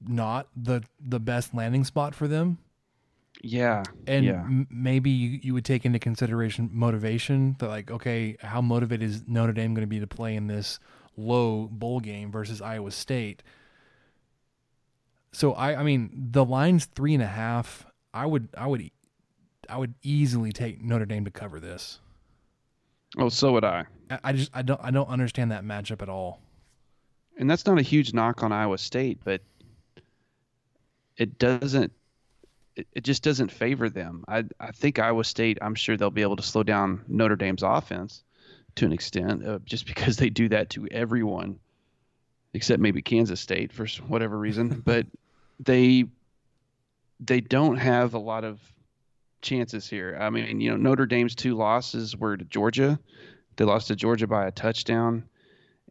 not 0.05 0.47
the 0.55 0.81
the 0.99 1.19
best 1.19 1.53
landing 1.53 1.83
spot 1.83 2.15
for 2.15 2.27
them. 2.27 2.57
Yeah, 3.43 3.83
And 4.05 4.25
yeah. 4.25 4.41
m- 4.43 4.67
maybe 4.69 5.09
you, 5.09 5.39
you 5.41 5.53
would 5.55 5.65
take 5.65 5.85
into 5.85 5.97
consideration 5.97 6.69
motivation 6.71 7.55
that 7.59 7.69
like, 7.69 7.89
okay, 7.89 8.37
how 8.41 8.61
motivated 8.61 9.09
is 9.09 9.23
Notre 9.27 9.53
Dame 9.53 9.73
going 9.73 9.81
to 9.83 9.87
be 9.87 9.99
to 9.99 10.05
play 10.07 10.35
in 10.35 10.45
this 10.47 10.79
low 11.17 11.67
bowl 11.71 11.99
game 11.99 12.31
versus 12.31 12.61
Iowa 12.61 12.91
State? 12.91 13.41
So 15.31 15.53
I, 15.53 15.79
I 15.79 15.83
mean, 15.83 16.09
the 16.31 16.45
line's 16.45 16.85
three 16.85 17.13
and 17.13 17.23
a 17.23 17.27
half. 17.27 17.85
I 18.13 18.25
would, 18.25 18.49
I 18.57 18.67
would, 18.67 18.91
I 19.71 19.77
would 19.77 19.93
easily 20.03 20.51
take 20.51 20.83
Notre 20.83 21.05
Dame 21.05 21.23
to 21.25 21.31
cover 21.31 21.59
this. 21.59 21.99
Oh, 23.17 23.29
so 23.29 23.53
would 23.53 23.63
I. 23.63 23.85
I, 24.09 24.19
I 24.25 24.33
just, 24.33 24.51
I 24.53 24.61
don't, 24.61 24.79
I 24.83 24.91
don't 24.91 25.07
understand 25.07 25.51
that 25.51 25.63
matchup 25.63 26.01
at 26.01 26.09
all. 26.09 26.41
And 27.37 27.49
that's 27.49 27.65
not 27.65 27.79
a 27.79 27.81
huge 27.81 28.13
knock 28.13 28.43
on 28.43 28.51
Iowa 28.51 28.77
State, 28.77 29.19
but 29.23 29.41
it 31.15 31.39
doesn't. 31.39 31.93
It, 32.75 32.87
it 32.93 33.03
just 33.03 33.23
doesn't 33.23 33.51
favor 33.51 33.89
them. 33.89 34.25
I 34.27 34.43
I 34.59 34.71
think 34.71 34.99
Iowa 34.99 35.23
State. 35.23 35.57
I'm 35.61 35.75
sure 35.75 35.95
they'll 35.95 36.09
be 36.09 36.21
able 36.21 36.35
to 36.35 36.43
slow 36.43 36.63
down 36.63 37.03
Notre 37.07 37.37
Dame's 37.37 37.63
offense 37.63 38.23
to 38.75 38.85
an 38.85 38.91
extent, 38.91 39.45
uh, 39.45 39.59
just 39.65 39.85
because 39.85 40.17
they 40.17 40.29
do 40.29 40.49
that 40.49 40.69
to 40.71 40.87
everyone, 40.91 41.59
except 42.53 42.81
maybe 42.81 43.01
Kansas 43.01 43.39
State 43.39 43.71
for 43.71 43.87
whatever 44.07 44.37
reason. 44.37 44.81
but 44.85 45.05
they 45.59 46.05
they 47.21 47.39
don't 47.39 47.77
have 47.77 48.13
a 48.13 48.19
lot 48.19 48.43
of 48.43 48.59
chances 49.41 49.89
here. 49.89 50.17
I 50.19 50.29
mean, 50.29 50.61
you 50.61 50.71
know, 50.71 50.77
Notre 50.77 51.05
Dame's 51.05 51.35
two 51.35 51.55
losses 51.55 52.15
were 52.15 52.37
to 52.37 52.45
Georgia. 52.45 52.99
They 53.55 53.65
lost 53.65 53.87
to 53.87 53.95
Georgia 53.95 54.27
by 54.27 54.47
a 54.47 54.51
touchdown, 54.51 55.23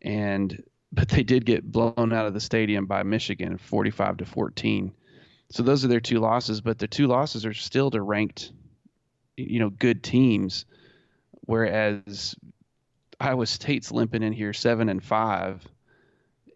and 0.03 0.63
but 0.93 1.09
they 1.09 1.23
did 1.23 1.45
get 1.45 1.71
blown 1.71 2.13
out 2.13 2.27
of 2.27 2.35
the 2.35 2.41
stadium 2.41 2.87
by 2.87 3.03
Michigan, 3.03 3.59
45 3.59 4.19
to 4.19 4.25
14. 4.25 4.93
So 5.51 5.63
those 5.63 5.85
are 5.85 5.89
their 5.89 6.01
two 6.01 6.19
losses, 6.19 6.61
but 6.61 6.79
the 6.79 6.89
two 6.89 7.07
losses 7.07 7.47
are 7.47 7.55
still 7.55 7.91
to 7.91 8.01
ranked, 8.01 8.53
you 9.37 9.61
know, 9.61 9.71
good 9.71 10.03
teams. 10.03 10.65
Whereas 11.43 12.35
Iowa 13.19 13.47
State's 13.47 13.93
limping 13.93 14.23
in 14.23 14.33
here 14.33 14.53
seven 14.53 14.89
and 14.89 15.03
five, 15.03 15.67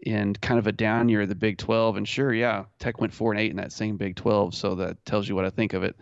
in 0.05 0.35
kind 0.35 0.59
of 0.59 0.67
a 0.67 0.73
down 0.73 1.09
year 1.09 1.23
of 1.23 1.29
the 1.29 1.35
Big 1.35 1.59
12. 1.59 1.97
And 1.97 2.07
sure, 2.07 2.33
yeah, 2.33 2.65
Tech 2.79 3.01
went 3.01 3.15
four 3.15 3.33
and 3.33 3.41
eight 3.41 3.51
in 3.51 3.57
that 3.57 3.73
same 3.73 3.97
Big 3.97 4.17
12, 4.17 4.55
so 4.55 4.75
that 4.77 5.05
tells 5.05 5.29
you 5.29 5.35
what 5.35 5.47
I 5.47 5.51
think 5.51 5.73
of 5.73 5.83
it. 5.83 5.97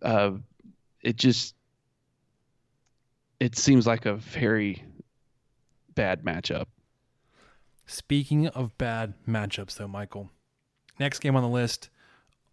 Uh, 0.00 0.32
it 1.02 1.16
just 1.16 1.54
it 3.40 3.56
seems 3.56 3.86
like 3.86 4.06
a 4.06 4.14
very 4.14 4.84
bad 5.94 6.22
matchup. 6.22 6.66
Speaking 7.86 8.46
of 8.48 8.78
bad 8.78 9.14
matchups, 9.28 9.76
though, 9.76 9.88
Michael, 9.88 10.30
next 10.98 11.18
game 11.18 11.36
on 11.36 11.42
the 11.42 11.48
list 11.48 11.90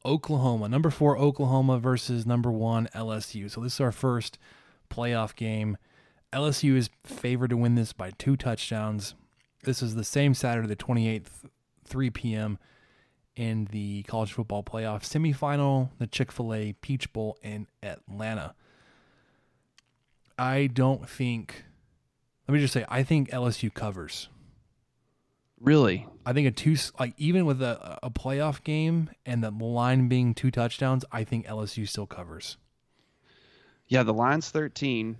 Oklahoma, 0.06 0.68
number 0.68 0.90
four 0.90 1.18
Oklahoma 1.18 1.78
versus 1.78 2.26
number 2.26 2.52
one 2.52 2.88
LSU. 2.96 3.52
So 3.52 3.62
this 3.62 3.76
is 3.76 3.80
our 3.80 3.92
first 3.92 4.38
playoff 4.90 5.36
game. 5.36 5.78
LSU 6.34 6.76
is 6.76 6.90
favored 7.04 7.50
to 7.52 7.58
win 7.58 7.76
this 7.76 7.94
by 7.94 8.12
two 8.12 8.36
touchdowns. 8.36 9.16
This 9.64 9.82
is 9.82 9.96
the 9.96 10.04
same 10.04 10.34
Saturday, 10.34 10.68
the 10.68 10.76
28th, 10.76 11.50
3 11.86 12.10
p.m. 12.12 12.58
in 13.36 13.66
the 13.72 14.04
college 14.04 14.34
football 14.34 14.64
playoff 14.64 15.02
semifinal, 15.02 15.90
the 15.98 16.08
Chick 16.08 16.32
fil 16.32 16.54
A 16.54 16.74
Peach 16.74 17.12
Bowl 17.14 17.38
in 17.42 17.68
Atlanta. 17.82 18.56
I 20.38 20.68
don't 20.68 21.08
think, 21.10 21.64
let 22.48 22.54
me 22.54 22.60
just 22.60 22.74
say, 22.74 22.86
I 22.90 23.04
think 23.04 23.30
LSU 23.30 23.74
covers. 23.74 24.30
Really? 25.60 26.08
I 26.26 26.32
think 26.34 26.48
a 26.48 26.52
two 26.52 26.78
like 27.00 27.14
even 27.18 27.46
with 27.46 27.62
a, 27.62 28.00
a 28.02 28.10
playoff 28.10 28.64
game 28.64 29.10
and 29.26 29.44
the 29.44 29.52
line 29.52 30.08
being 30.08 30.34
two 30.34 30.52
touchdowns, 30.52 31.04
I 31.12 31.26
think 31.26 31.46
LSU 31.46 31.88
still 31.88 32.08
covers. 32.08 32.58
Yeah, 33.88 34.04
the 34.04 34.14
line's 34.14 34.50
13 34.50 35.18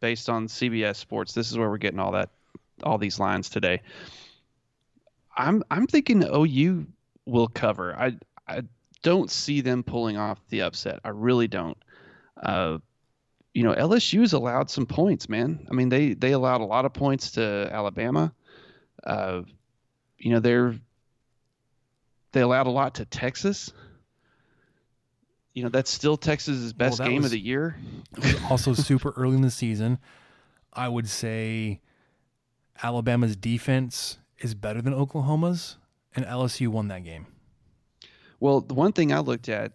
based 0.00 0.30
on 0.30 0.46
CBS 0.46 0.96
Sports. 0.96 1.34
This 1.34 1.50
is 1.50 1.58
where 1.58 1.68
we're 1.68 1.76
getting 1.76 1.98
all 1.98 2.12
that 2.12 2.30
all 2.82 2.98
these 2.98 3.18
lines 3.18 3.50
today. 3.50 3.82
I'm 5.38 5.62
I'm 5.70 5.86
thinking 5.86 6.22
OU 6.24 6.86
will 7.24 7.48
cover. 7.48 7.94
I 7.94 8.16
I 8.46 8.62
don't 9.02 9.30
see 9.30 9.60
them 9.60 9.82
pulling 9.84 10.16
off 10.16 10.38
the 10.48 10.62
upset. 10.62 10.98
I 11.04 11.10
really 11.10 11.46
don't. 11.48 11.78
Uh, 12.42 12.78
you 13.54 13.62
know, 13.62 13.72
LSU's 13.74 14.32
allowed 14.32 14.68
some 14.70 14.86
points, 14.86 15.28
man. 15.28 15.66
I 15.70 15.74
mean, 15.74 15.88
they 15.88 16.14
they 16.14 16.32
allowed 16.32 16.60
a 16.60 16.64
lot 16.66 16.84
of 16.84 16.92
points 16.92 17.32
to 17.32 17.68
Alabama. 17.72 18.32
Uh, 19.04 19.42
you 20.18 20.32
know, 20.32 20.40
they're 20.40 20.74
they 22.32 22.40
allowed 22.40 22.66
a 22.66 22.70
lot 22.70 22.96
to 22.96 23.04
Texas. 23.04 23.72
You 25.54 25.64
know, 25.64 25.70
that's 25.70 25.90
still 25.90 26.16
Texas's 26.16 26.72
best 26.72 26.98
that 26.98 27.08
game 27.08 27.16
was- 27.22 27.26
of 27.26 27.30
the 27.32 27.40
year. 27.40 27.76
Also 28.50 28.72
super 28.74 29.10
early 29.16 29.36
in 29.36 29.42
the 29.42 29.50
season. 29.50 29.98
I 30.72 30.88
would 30.88 31.08
say 31.08 31.80
Alabama's 32.82 33.36
defense 33.36 34.18
is 34.40 34.54
better 34.54 34.80
than 34.82 34.94
Oklahoma's, 34.94 35.76
and 36.14 36.24
LSU 36.24 36.68
won 36.68 36.88
that 36.88 37.04
game. 37.04 37.26
Well, 38.40 38.60
the 38.60 38.74
one 38.74 38.92
thing 38.92 39.12
I 39.12 39.18
looked 39.18 39.48
at 39.48 39.72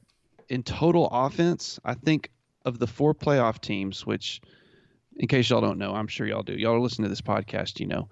in 0.49 0.63
total 0.63 1.07
offense, 1.11 1.79
I 1.83 1.93
think 1.95 2.29
of 2.65 2.79
the 2.79 2.87
four 2.87 3.13
playoff 3.13 3.59
teams, 3.59 4.05
which, 4.05 4.41
in 5.17 5.27
case 5.27 5.49
y'all 5.49 5.61
don't 5.61 5.77
know, 5.77 5.93
I'm 5.93 6.07
sure 6.07 6.25
y'all 6.25 6.43
do. 6.43 6.53
Y'all 6.53 6.75
are 6.75 6.79
listening 6.79 7.05
to 7.05 7.09
this 7.09 7.21
podcast, 7.21 7.79
you 7.79 7.87
know. 7.87 8.09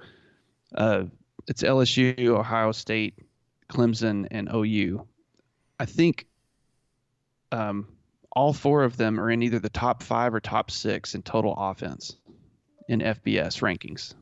Uh, 0.76 1.04
it's 1.48 1.64
LSU, 1.64 2.28
Ohio 2.28 2.72
State, 2.72 3.16
Clemson, 3.70 4.28
and 4.32 4.50
OU. 4.54 5.08
I 5.80 5.86
think 5.86 6.28
um, 7.52 7.88
all 8.32 8.54
four 8.54 8.84
of 8.84 8.98
them 8.98 9.20
are 9.20 9.32
in 9.32 9.42
either 9.42 9.60
the 9.60 9.70
top 9.70 10.04
five 10.04 10.34
or 10.34 10.40
top 10.40 10.72
six 10.72 11.16
in 11.16 11.22
total 11.22 11.54
offense 11.58 12.16
in 12.88 13.00
FBS 13.00 13.62
rankings. 13.62 14.14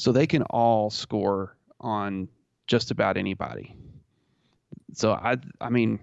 So 0.00 0.12
they 0.12 0.26
can 0.26 0.44
all 0.44 0.88
score 0.88 1.54
on 1.78 2.26
just 2.66 2.90
about 2.90 3.18
anybody. 3.18 3.76
So 4.94 5.12
I 5.12 5.36
I 5.60 5.68
mean 5.68 6.00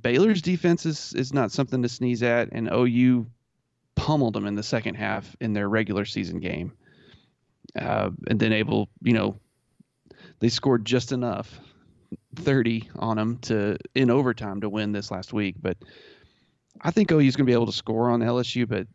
Baylor's 0.00 0.42
defense 0.42 0.84
is, 0.84 1.14
is 1.14 1.32
not 1.32 1.52
something 1.52 1.82
to 1.82 1.88
sneeze 1.88 2.24
at, 2.24 2.48
and 2.50 2.68
OU 2.72 3.26
pummeled 3.94 4.34
them 4.34 4.46
in 4.46 4.56
the 4.56 4.64
second 4.64 4.96
half 4.96 5.36
in 5.40 5.52
their 5.52 5.68
regular 5.68 6.04
season 6.04 6.40
game, 6.40 6.72
uh, 7.78 8.10
and 8.26 8.40
then 8.40 8.52
able 8.52 8.88
you 9.00 9.12
know 9.12 9.38
they 10.40 10.48
scored 10.48 10.84
just 10.84 11.12
enough, 11.12 11.60
thirty 12.34 12.90
on 12.96 13.16
them 13.16 13.38
to 13.42 13.76
in 13.94 14.10
overtime 14.10 14.60
to 14.60 14.68
win 14.68 14.90
this 14.90 15.08
last 15.12 15.32
week. 15.32 15.54
But 15.62 15.76
I 16.80 16.90
think 16.90 17.12
OU's 17.12 17.36
going 17.36 17.46
to 17.46 17.50
be 17.50 17.52
able 17.52 17.66
to 17.66 17.72
score 17.72 18.10
on 18.10 18.22
LSU, 18.22 18.68
but 18.68 18.88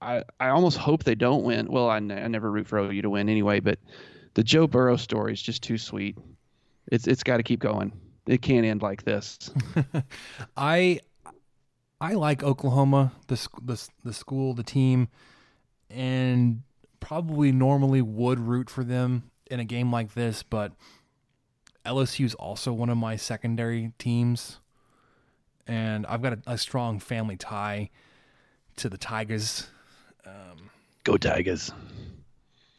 I 0.00 0.24
I 0.40 0.48
almost 0.48 0.78
hope 0.78 1.04
they 1.04 1.14
don't 1.14 1.44
win. 1.44 1.66
Well, 1.70 1.88
I, 1.88 1.96
I 1.96 2.00
never 2.00 2.50
root 2.50 2.66
for 2.66 2.78
OU 2.78 3.02
to 3.02 3.10
win 3.10 3.28
anyway, 3.28 3.60
but 3.60 3.78
the 4.34 4.42
Joe 4.42 4.66
Burrow 4.66 4.96
story 4.96 5.32
is 5.32 5.42
just 5.42 5.62
too 5.62 5.78
sweet. 5.78 6.16
It's 6.90 7.06
it's 7.06 7.22
got 7.22 7.38
to 7.38 7.42
keep 7.42 7.60
going. 7.60 7.92
It 8.26 8.42
can't 8.42 8.66
end 8.66 8.82
like 8.82 9.04
this. 9.04 9.50
I 10.56 11.00
I 12.00 12.14
like 12.14 12.42
Oklahoma, 12.42 13.12
the 13.28 13.48
the 13.62 13.88
the 14.04 14.12
school, 14.12 14.54
the 14.54 14.62
team, 14.62 15.08
and 15.90 16.62
probably 17.00 17.52
normally 17.52 18.02
would 18.02 18.40
root 18.40 18.70
for 18.70 18.82
them 18.84 19.30
in 19.50 19.60
a 19.60 19.64
game 19.64 19.92
like 19.92 20.14
this, 20.14 20.42
but 20.42 20.72
LSU 21.84 22.24
is 22.24 22.34
also 22.34 22.72
one 22.72 22.88
of 22.88 22.96
my 22.96 23.16
secondary 23.16 23.92
teams, 23.98 24.60
and 25.66 26.06
I've 26.06 26.22
got 26.22 26.32
a, 26.32 26.38
a 26.46 26.58
strong 26.58 26.98
family 26.98 27.36
tie 27.36 27.90
to 28.76 28.88
the 28.88 28.96
Tigers. 28.96 29.68
Um, 30.26 30.70
Go 31.04 31.16
Tigers! 31.16 31.72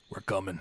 We're 0.09 0.21
coming. 0.21 0.59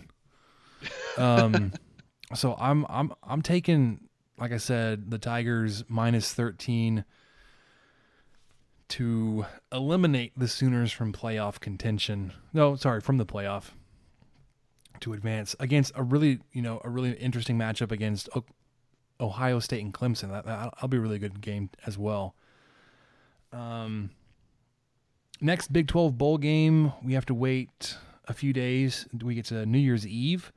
Um, 1.17 1.73
so 2.35 2.57
I'm 2.59 2.87
I'm 2.89 3.13
I'm 3.23 3.43
taking, 3.43 4.09
like 4.39 4.53
I 4.53 4.59
said, 4.59 5.11
the 5.11 5.19
Tigers 5.19 5.85
minus 5.89 6.33
thirteen 6.33 7.05
to 8.89 9.47
eliminate 9.73 10.39
the 10.39 10.49
Sooners 10.49 10.93
from 10.93 11.13
playoff 11.13 11.61
contention. 11.61 12.33
No, 12.53 12.77
sorry, 12.77 13.01
from 13.01 13.19
the 13.19 13.27
playoff 13.27 13.71
to 15.01 15.13
advance 15.13 15.57
against 15.59 15.93
a 15.95 16.03
really, 16.03 16.41
you 16.53 16.63
know, 16.63 16.81
a 16.85 16.91
really 16.91 17.13
interesting 17.13 17.59
matchup 17.59 17.91
against 17.91 18.29
Ohio 19.21 19.59
State 19.59 19.83
and 19.83 19.93
Clemson. 19.93 20.31
That, 20.31 20.45
that'll 20.45 20.89
be 20.89 20.97
a 20.97 21.01
really 21.01 21.19
good 21.19 21.41
game 21.41 21.71
as 21.87 21.99
well. 21.99 22.35
Um, 23.53 24.11
next 25.45 25.73
Big 25.73 25.87
12 25.87 26.17
bowl 26.17 26.39
game, 26.39 26.93
we 27.03 27.13
have 27.13 27.27
to 27.27 27.35
wait 27.35 27.97
a 28.27 28.33
few 28.33 28.53
days. 28.53 29.07
We 29.23 29.35
get 29.35 29.45
to 29.47 29.67
New 29.67 29.79
Year's 29.79 30.07
Eve. 30.07 30.53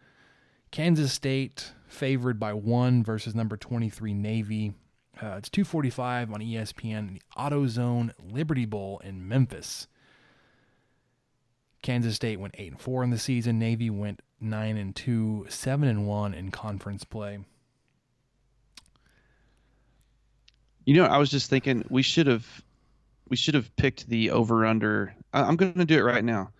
Kansas 0.71 1.11
State 1.11 1.73
favored 1.87 2.39
by 2.39 2.53
one 2.53 3.03
versus 3.03 3.35
number 3.35 3.57
23 3.57 4.13
Navy. 4.13 4.73
Uh, 5.21 5.35
it's 5.37 5.49
245 5.49 6.31
on 6.31 6.39
ESPN, 6.39 7.09
the 7.09 7.21
AutoZone 7.37 8.11
Liberty 8.31 8.65
Bowl 8.65 9.01
in 9.03 9.27
Memphis. 9.27 9.87
Kansas 11.81 12.15
State 12.15 12.39
went 12.39 12.55
8 12.57 12.73
and 12.73 12.81
4 12.81 13.03
in 13.03 13.09
the 13.09 13.17
season. 13.17 13.59
Navy 13.59 13.89
went 13.89 14.21
9 14.39 14.77
and 14.77 14.95
2, 14.95 15.47
7 15.49 15.87
and 15.87 16.07
1 16.07 16.33
in 16.33 16.51
conference 16.51 17.03
play. 17.03 17.39
You 20.85 20.95
know, 20.95 21.05
I 21.05 21.17
was 21.17 21.29
just 21.29 21.49
thinking 21.49 21.83
we 21.89 22.01
should 22.01 22.27
have 22.27 22.63
we 23.29 23.37
should 23.37 23.55
have 23.55 23.75
picked 23.75 24.07
the 24.07 24.31
over 24.31 24.65
under. 24.65 25.15
I'm 25.33 25.55
going 25.55 25.73
to 25.73 25.85
do 25.85 25.97
it 25.97 26.03
right 26.03 26.23
now. 26.23 26.51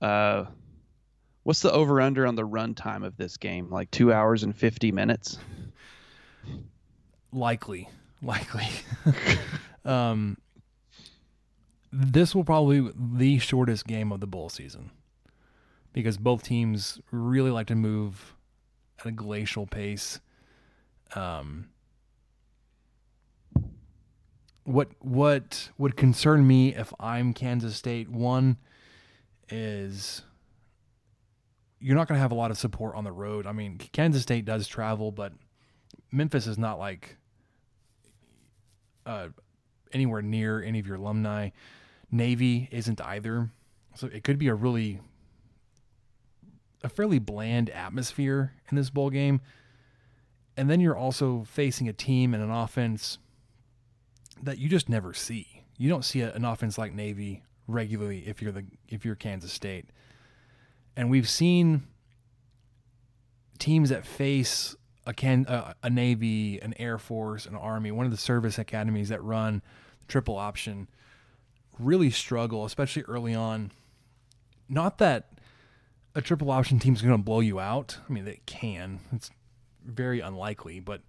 Uh, 0.00 0.46
what's 1.42 1.60
the 1.60 1.72
over 1.72 2.00
under 2.00 2.26
on 2.26 2.34
the 2.34 2.44
run 2.44 2.74
time 2.74 3.02
of 3.02 3.16
this 3.16 3.36
game? 3.36 3.70
Like 3.70 3.90
two 3.90 4.12
hours 4.12 4.42
and 4.42 4.54
fifty 4.54 4.92
minutes. 4.92 5.38
Likely, 7.32 7.88
likely. 8.22 8.68
um, 9.84 10.36
this 11.92 12.34
will 12.34 12.44
probably 12.44 12.80
be 12.80 12.90
the 12.94 13.38
shortest 13.38 13.86
game 13.86 14.12
of 14.12 14.20
the 14.20 14.26
bowl 14.26 14.48
season 14.48 14.90
because 15.92 16.18
both 16.18 16.42
teams 16.42 17.00
really 17.10 17.50
like 17.50 17.68
to 17.68 17.74
move 17.74 18.34
at 18.98 19.06
a 19.06 19.12
glacial 19.12 19.66
pace. 19.66 20.20
Um, 21.14 21.68
what 24.64 24.88
what 25.00 25.70
would 25.78 25.96
concern 25.96 26.46
me 26.46 26.74
if 26.74 26.92
I'm 26.98 27.32
Kansas 27.32 27.76
State 27.76 28.08
one 28.08 28.56
is 29.48 30.22
you're 31.78 31.96
not 31.96 32.08
going 32.08 32.16
to 32.16 32.22
have 32.22 32.32
a 32.32 32.36
lot 32.36 32.50
of 32.50 32.56
support 32.56 32.96
on 32.96 33.04
the 33.04 33.12
road. 33.12 33.46
I 33.46 33.52
mean, 33.52 33.76
Kansas 33.92 34.22
State 34.22 34.46
does 34.46 34.66
travel, 34.66 35.12
but 35.12 35.34
Memphis 36.10 36.46
is 36.46 36.56
not 36.56 36.78
like 36.78 37.18
uh, 39.04 39.28
anywhere 39.92 40.22
near 40.22 40.62
any 40.62 40.78
of 40.78 40.86
your 40.86 40.96
alumni. 40.96 41.50
Navy 42.10 42.68
isn't 42.72 43.00
either. 43.02 43.50
So 43.96 44.06
it 44.06 44.24
could 44.24 44.38
be 44.38 44.48
a 44.48 44.54
really 44.54 45.00
a 46.82 46.88
fairly 46.88 47.18
bland 47.18 47.70
atmosphere 47.70 48.52
in 48.70 48.76
this 48.76 48.90
bowl 48.90 49.10
game. 49.10 49.40
And 50.56 50.70
then 50.70 50.80
you're 50.80 50.96
also 50.96 51.44
facing 51.46 51.88
a 51.88 51.92
team 51.92 52.32
and 52.32 52.42
an 52.42 52.50
offense 52.50 53.18
that 54.44 54.58
you 54.58 54.68
just 54.68 54.88
never 54.88 55.12
see. 55.12 55.64
You 55.76 55.88
don't 55.88 56.04
see 56.04 56.20
an 56.20 56.44
offense 56.44 56.78
like 56.78 56.94
Navy 56.94 57.42
regularly 57.66 58.24
if 58.26 58.40
you're 58.40 58.52
the 58.52 58.64
if 58.88 59.04
you're 59.04 59.14
Kansas 59.14 59.52
State. 59.52 59.86
And 60.96 61.10
we've 61.10 61.28
seen 61.28 61.84
teams 63.58 63.88
that 63.90 64.06
face 64.06 64.76
a 65.06 65.12
can 65.12 65.46
a, 65.48 65.74
a 65.82 65.90
Navy, 65.90 66.60
an 66.60 66.74
Air 66.78 66.98
Force, 66.98 67.46
an 67.46 67.56
Army, 67.56 67.90
one 67.90 68.06
of 68.06 68.12
the 68.12 68.18
service 68.18 68.58
academies 68.58 69.08
that 69.08 69.22
run 69.22 69.62
triple 70.06 70.36
option 70.36 70.88
really 71.78 72.10
struggle, 72.10 72.64
especially 72.64 73.02
early 73.02 73.34
on. 73.34 73.72
Not 74.68 74.98
that 74.98 75.30
a 76.14 76.22
triple 76.22 76.50
option 76.50 76.78
team 76.78 76.94
is 76.94 77.02
going 77.02 77.16
to 77.16 77.22
blow 77.22 77.40
you 77.40 77.58
out. 77.58 77.98
I 78.08 78.12
mean, 78.12 78.24
they 78.24 78.40
can. 78.46 79.00
It's 79.12 79.30
very 79.84 80.20
unlikely, 80.20 80.80
but 80.80 81.02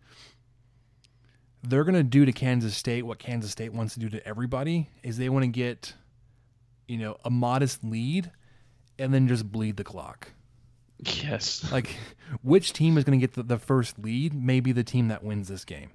they're 1.68 1.84
going 1.84 1.96
to 1.96 2.04
do 2.04 2.26
to 2.26 2.32
Kansas 2.32 2.76
State 2.76 3.06
what 3.06 3.20
Kansas 3.20 3.52
State 3.52 3.74
wants 3.74 3.94
to 3.96 4.00
do 4.00 4.10
to 4.10 4.28
everybody 4.28 4.90
is 5.04 5.18
they 5.18 5.30
want 5.30 5.44
to 5.44 5.52
get 5.52 5.94
you 6.88 6.98
know, 6.98 7.18
a 7.24 7.30
modest 7.30 7.84
lead 7.84 8.32
and 9.00 9.14
then 9.14 9.28
just 9.28 9.50
bleed 9.52 9.78
the 9.78 9.84
clock. 9.84 10.32
Yes. 11.00 11.70
Like 11.72 11.96
which 12.42 12.74
team 12.74 12.98
is 12.98 13.04
going 13.04 13.20
to 13.20 13.24
get 13.24 13.36
the, 13.36 13.44
the 13.44 13.60
first 13.60 14.00
lead 14.00 14.34
may 14.34 14.60
be 14.60 14.72
the 14.72 14.84
team 14.84 15.10
that 15.10 15.24
wins 15.24 15.48
this 15.48 15.66
game. 15.66 15.92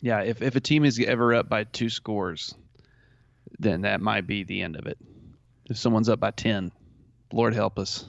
Yeah, 0.00 0.20
if 0.20 0.42
if 0.42 0.56
a 0.56 0.60
team 0.60 0.84
is 0.84 1.00
ever 1.00 1.34
up 1.34 1.48
by 1.48 1.64
two 1.64 1.88
scores, 1.88 2.54
then 3.58 3.82
that 3.82 4.00
might 4.00 4.26
be 4.26 4.42
the 4.42 4.60
end 4.60 4.76
of 4.76 4.86
it. 4.86 4.98
If 5.70 5.78
someone's 5.78 6.08
up 6.08 6.20
by 6.20 6.32
10, 6.32 6.72
Lord 7.32 7.54
help 7.54 7.78
us. 7.78 8.04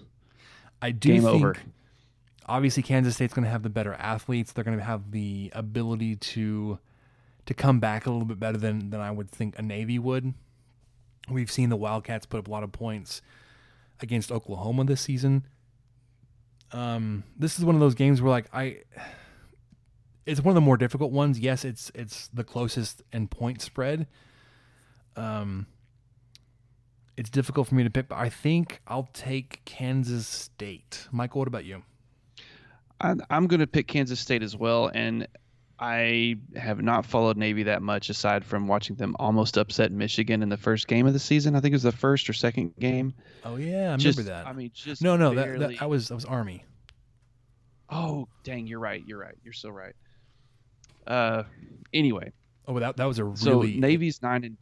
I 0.82 0.92
do 0.92 1.10
Game 1.10 1.22
think 1.22 1.36
over. 1.36 1.56
Obviously 2.46 2.84
Kansas 2.84 3.16
State's 3.16 3.34
going 3.34 3.46
to 3.46 3.50
have 3.50 3.64
the 3.64 3.70
better 3.70 3.94
athletes. 3.94 4.52
They're 4.52 4.64
going 4.64 4.78
to 4.78 4.84
have 4.84 5.12
the 5.12 5.52
ability 5.54 6.16
to 6.16 6.80
to 7.46 7.54
come 7.54 7.80
back 7.80 8.08
a 8.08 8.12
little 8.12 8.26
bit 8.26 8.40
better 8.40 8.58
than 8.58 8.90
than 8.90 9.00
I 9.02 9.12
would 9.12 9.30
think 9.30 9.58
a 9.58 9.62
Navy 9.62 10.00
would. 10.00 10.34
We've 11.30 11.52
seen 11.52 11.70
the 11.70 11.76
Wildcats 11.76 12.26
put 12.26 12.40
up 12.40 12.48
a 12.48 12.52
lot 12.52 12.64
of 12.64 12.72
points 12.72 13.22
against 14.00 14.32
Oklahoma 14.32 14.86
this 14.86 15.02
season. 15.02 15.48
Um, 16.72 17.24
this 17.38 17.58
is 17.58 17.66
one 17.66 17.76
of 17.76 17.82
those 17.82 17.96
games 17.96 18.22
where 18.22 18.32
like 18.32 18.48
I 18.54 18.80
it's 20.26 20.42
one 20.42 20.52
of 20.52 20.56
the 20.56 20.62
more 20.62 20.78
difficult 20.78 21.12
ones. 21.12 21.40
Yes, 21.40 21.66
it's 21.66 21.92
it's 21.96 22.28
the 22.30 22.44
closest 22.44 23.02
in 23.12 23.28
point 23.28 23.62
spread. 23.62 24.08
Um 25.16 25.68
it's 27.18 27.30
difficult 27.30 27.70
for 27.70 27.76
me 27.76 27.84
to 27.84 27.90
pick, 27.90 28.10
but 28.10 28.18
I 28.18 28.28
think 28.28 28.82
I'll 28.88 29.08
take 29.14 29.64
Kansas 29.64 30.28
State. 30.28 31.08
Michael, 31.14 31.40
what 31.40 31.48
about 31.48 31.64
you? 31.64 31.84
I, 33.02 33.16
I'm 33.30 33.48
going 33.48 33.60
to 33.60 33.68
pick 33.68 33.88
Kansas 33.88 34.20
State 34.20 34.42
as 34.44 34.56
well, 34.56 34.90
and 34.94 35.28
I 35.80 36.36
have 36.56 36.82
not 36.82 37.06
followed 37.06 37.36
Navy 37.38 37.64
that 37.64 37.82
much 37.82 38.10
aside 38.10 38.46
from 38.46 38.68
watching 38.68 38.96
them 38.96 39.16
almost 39.20 39.58
upset 39.58 39.92
Michigan 39.92 40.42
in 40.42 40.50
the 40.50 40.58
first 40.58 40.88
game 40.88 41.06
of 41.06 41.14
the 41.14 41.20
season. 41.20 41.56
I 41.56 41.60
think 41.60 41.74
it 41.74 41.76
was 41.76 41.84
the 41.84 41.92
first 41.92 42.30
or 42.30 42.34
second 42.34 42.74
game. 42.80 43.14
Oh 43.44 43.58
yeah, 43.58 43.94
I 43.94 43.98
Just- 43.98 44.18
remember 44.18 44.38
that. 44.38 44.48
I 44.48 44.54
mean, 44.54 44.72
just 44.74 45.02
no, 45.02 45.18
no, 45.18 45.34
that, 45.36 45.46
barely- 45.46 45.76
that 45.76 45.82
I 45.82 45.86
was 45.88 46.08
that 46.08 46.16
was 46.16 46.24
Army. 46.26 46.64
Oh, 47.90 48.28
dang, 48.44 48.66
you're 48.68 48.80
right. 48.80 49.04
You're 49.06 49.20
right. 49.20 49.36
You're 49.44 49.54
so 49.54 49.70
right. 49.70 49.94
Uh, 51.06 51.44
anyway, 51.94 52.32
Oh, 52.68 52.80
that 52.80 52.98
that 52.98 53.06
was 53.06 53.20
a 53.20 53.32
so 53.36 53.60
really. 53.60 53.78
Navy's 53.78 54.22
nine 54.24 54.44
and 54.44 54.58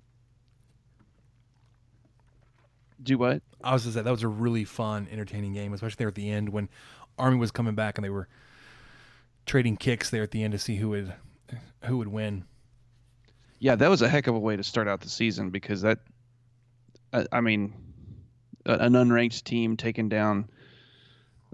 do 3.01 3.17
what? 3.17 3.41
I 3.63 3.73
was 3.73 3.83
gonna 3.83 3.93
say 3.93 4.01
that 4.01 4.11
was 4.11 4.23
a 4.23 4.27
really 4.27 4.65
fun, 4.65 5.07
entertaining 5.11 5.53
game, 5.53 5.73
especially 5.73 5.95
there 5.99 6.07
at 6.07 6.15
the 6.15 6.29
end 6.29 6.49
when 6.49 6.69
Army 7.23 7.37
was 7.37 7.51
coming 7.51 7.73
back 7.73 7.97
and 7.97 8.03
they 8.03 8.09
were 8.09 8.27
trading 9.45 9.77
kicks 9.77 10.09
there 10.09 10.23
at 10.23 10.31
the 10.31 10.43
end 10.43 10.51
to 10.51 10.59
see 10.59 10.75
who 10.75 10.89
would 10.89 11.13
who 11.85 11.97
would 11.97 12.09
win. 12.09 12.43
Yeah, 13.59 13.75
that 13.75 13.89
was 13.89 14.01
a 14.01 14.09
heck 14.09 14.27
of 14.27 14.35
a 14.35 14.39
way 14.39 14.57
to 14.57 14.63
start 14.63 14.89
out 14.89 14.99
the 14.99 15.09
season 15.09 15.49
because 15.49 15.83
that, 15.83 15.99
I, 17.13 17.25
I 17.31 17.39
mean, 17.39 17.73
an 18.65 18.91
unranked 18.91 19.43
team 19.45 19.77
taking 19.77 20.09
down, 20.09 20.49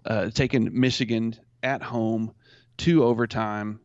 uh, 0.05 0.31
taking 0.31 0.79
Michigan 0.79 1.35
at 1.61 1.83
home 1.83 2.33
to 2.77 3.03
overtime. 3.03 3.79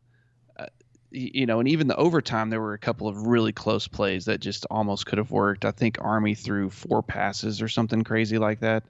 Uh, 0.58 0.66
you 1.10 1.44
know, 1.44 1.60
and 1.60 1.68
even 1.68 1.86
the 1.86 1.96
overtime, 1.96 2.48
there 2.48 2.62
were 2.62 2.72
a 2.72 2.78
couple 2.78 3.08
of 3.08 3.26
really 3.26 3.52
close 3.52 3.86
plays 3.86 4.24
that 4.24 4.40
just 4.40 4.64
almost 4.70 5.04
could 5.04 5.18
have 5.18 5.30
worked. 5.30 5.66
I 5.66 5.70
think 5.70 5.98
Army 6.00 6.34
threw 6.34 6.70
four 6.70 7.02
passes 7.02 7.60
or 7.60 7.68
something 7.68 8.04
crazy 8.04 8.38
like 8.38 8.60
that. 8.60 8.84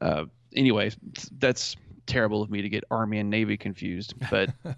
Uh, 0.00 0.24
anyway, 0.52 0.90
that's 1.38 1.76
terrible 2.10 2.42
of 2.42 2.50
me 2.50 2.62
to 2.62 2.68
get 2.68 2.84
Army 2.90 3.18
and 3.18 3.30
Navy 3.30 3.56
confused, 3.56 4.14
but 4.30 4.50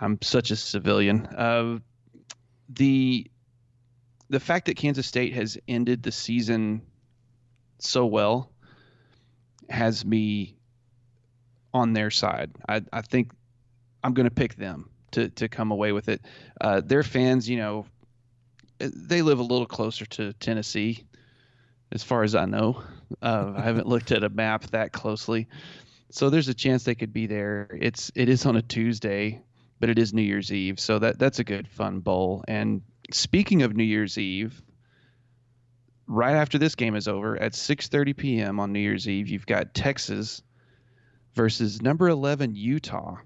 I'm 0.00 0.18
such 0.22 0.50
a 0.50 0.56
civilian. 0.56 1.26
Uh, 1.26 1.78
the 2.68 3.30
the 4.28 4.40
fact 4.40 4.66
that 4.66 4.76
Kansas 4.76 5.06
State 5.06 5.34
has 5.34 5.58
ended 5.68 6.02
the 6.02 6.12
season 6.12 6.82
so 7.78 8.06
well 8.06 8.50
has 9.68 10.04
me 10.04 10.56
on 11.72 11.92
their 11.92 12.10
side. 12.10 12.50
I, 12.68 12.82
I 12.92 13.02
think 13.02 13.32
I'm 14.02 14.14
going 14.14 14.28
to 14.28 14.34
pick 14.34 14.56
them 14.56 14.90
to, 15.12 15.28
to 15.30 15.48
come 15.48 15.70
away 15.70 15.92
with 15.92 16.08
it. 16.08 16.22
Uh, 16.60 16.80
their 16.80 17.02
fans, 17.02 17.48
you 17.48 17.56
know, 17.58 17.86
they 18.78 19.22
live 19.22 19.38
a 19.38 19.44
little 19.44 19.66
closer 19.66 20.06
to 20.06 20.32
Tennessee, 20.34 21.04
as 21.92 22.02
far 22.02 22.22
as 22.22 22.34
I 22.34 22.46
know. 22.46 22.82
Uh, 23.22 23.52
I 23.56 23.62
haven't 23.62 23.86
looked 23.86 24.10
at 24.12 24.24
a 24.24 24.28
map 24.28 24.64
that 24.68 24.92
closely, 24.92 25.48
so 26.10 26.30
there's 26.30 26.48
a 26.48 26.54
chance 26.54 26.84
they 26.84 26.94
could 26.94 27.12
be 27.12 27.26
there. 27.26 27.68
It's 27.80 28.10
it 28.14 28.28
is 28.28 28.46
on 28.46 28.56
a 28.56 28.62
Tuesday, 28.62 29.42
but 29.80 29.90
it 29.90 29.98
is 29.98 30.14
New 30.14 30.22
Year's 30.22 30.52
Eve, 30.52 30.78
so 30.78 30.98
that 30.98 31.18
that's 31.18 31.38
a 31.38 31.44
good 31.44 31.68
fun 31.68 32.00
bowl. 32.00 32.44
And 32.46 32.82
speaking 33.12 33.62
of 33.62 33.76
New 33.76 33.84
Year's 33.84 34.18
Eve, 34.18 34.62
right 36.06 36.34
after 36.34 36.58
this 36.58 36.74
game 36.74 36.94
is 36.94 37.08
over 37.08 37.40
at 37.40 37.52
6:30 37.52 38.16
p.m. 38.16 38.60
on 38.60 38.72
New 38.72 38.80
Year's 38.80 39.08
Eve, 39.08 39.28
you've 39.28 39.46
got 39.46 39.74
Texas 39.74 40.42
versus 41.34 41.82
number 41.82 42.08
11 42.08 42.54
Utah 42.54 43.16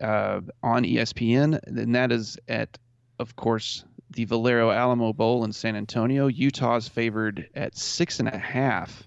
uh, 0.00 0.40
on 0.62 0.84
ESPN, 0.84 1.58
and 1.66 1.94
that 1.94 2.12
is 2.12 2.38
at, 2.48 2.78
of 3.18 3.34
course, 3.36 3.84
the 4.10 4.24
Valero 4.24 4.70
Alamo 4.70 5.12
Bowl 5.12 5.44
in 5.44 5.52
San 5.52 5.76
Antonio. 5.76 6.26
Utah's 6.26 6.88
favored 6.88 7.48
at 7.54 7.76
six 7.76 8.20
and 8.20 8.28
a 8.28 8.38
half, 8.38 9.06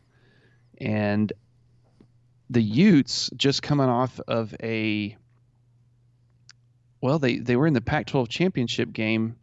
and 0.79 1.31
the 2.51 2.61
Utes 2.61 3.29
just 3.37 3.63
coming 3.63 3.87
off 3.87 4.19
of 4.27 4.53
a 4.61 5.15
well, 6.99 7.17
they 7.17 7.37
they 7.39 7.55
were 7.55 7.65
in 7.65 7.73
the 7.73 7.81
Pac-12 7.81 8.27
championship 8.27 8.91
game 8.91 9.37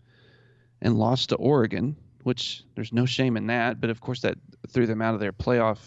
and 0.82 0.96
lost 0.96 1.30
to 1.30 1.36
Oregon, 1.36 1.96
which 2.22 2.62
there's 2.74 2.92
no 2.92 3.06
shame 3.06 3.36
in 3.36 3.46
that, 3.46 3.80
but 3.80 3.88
of 3.90 4.00
course 4.00 4.20
that 4.20 4.36
threw 4.68 4.86
them 4.86 5.00
out 5.00 5.14
of 5.14 5.20
their 5.20 5.32
playoff 5.32 5.78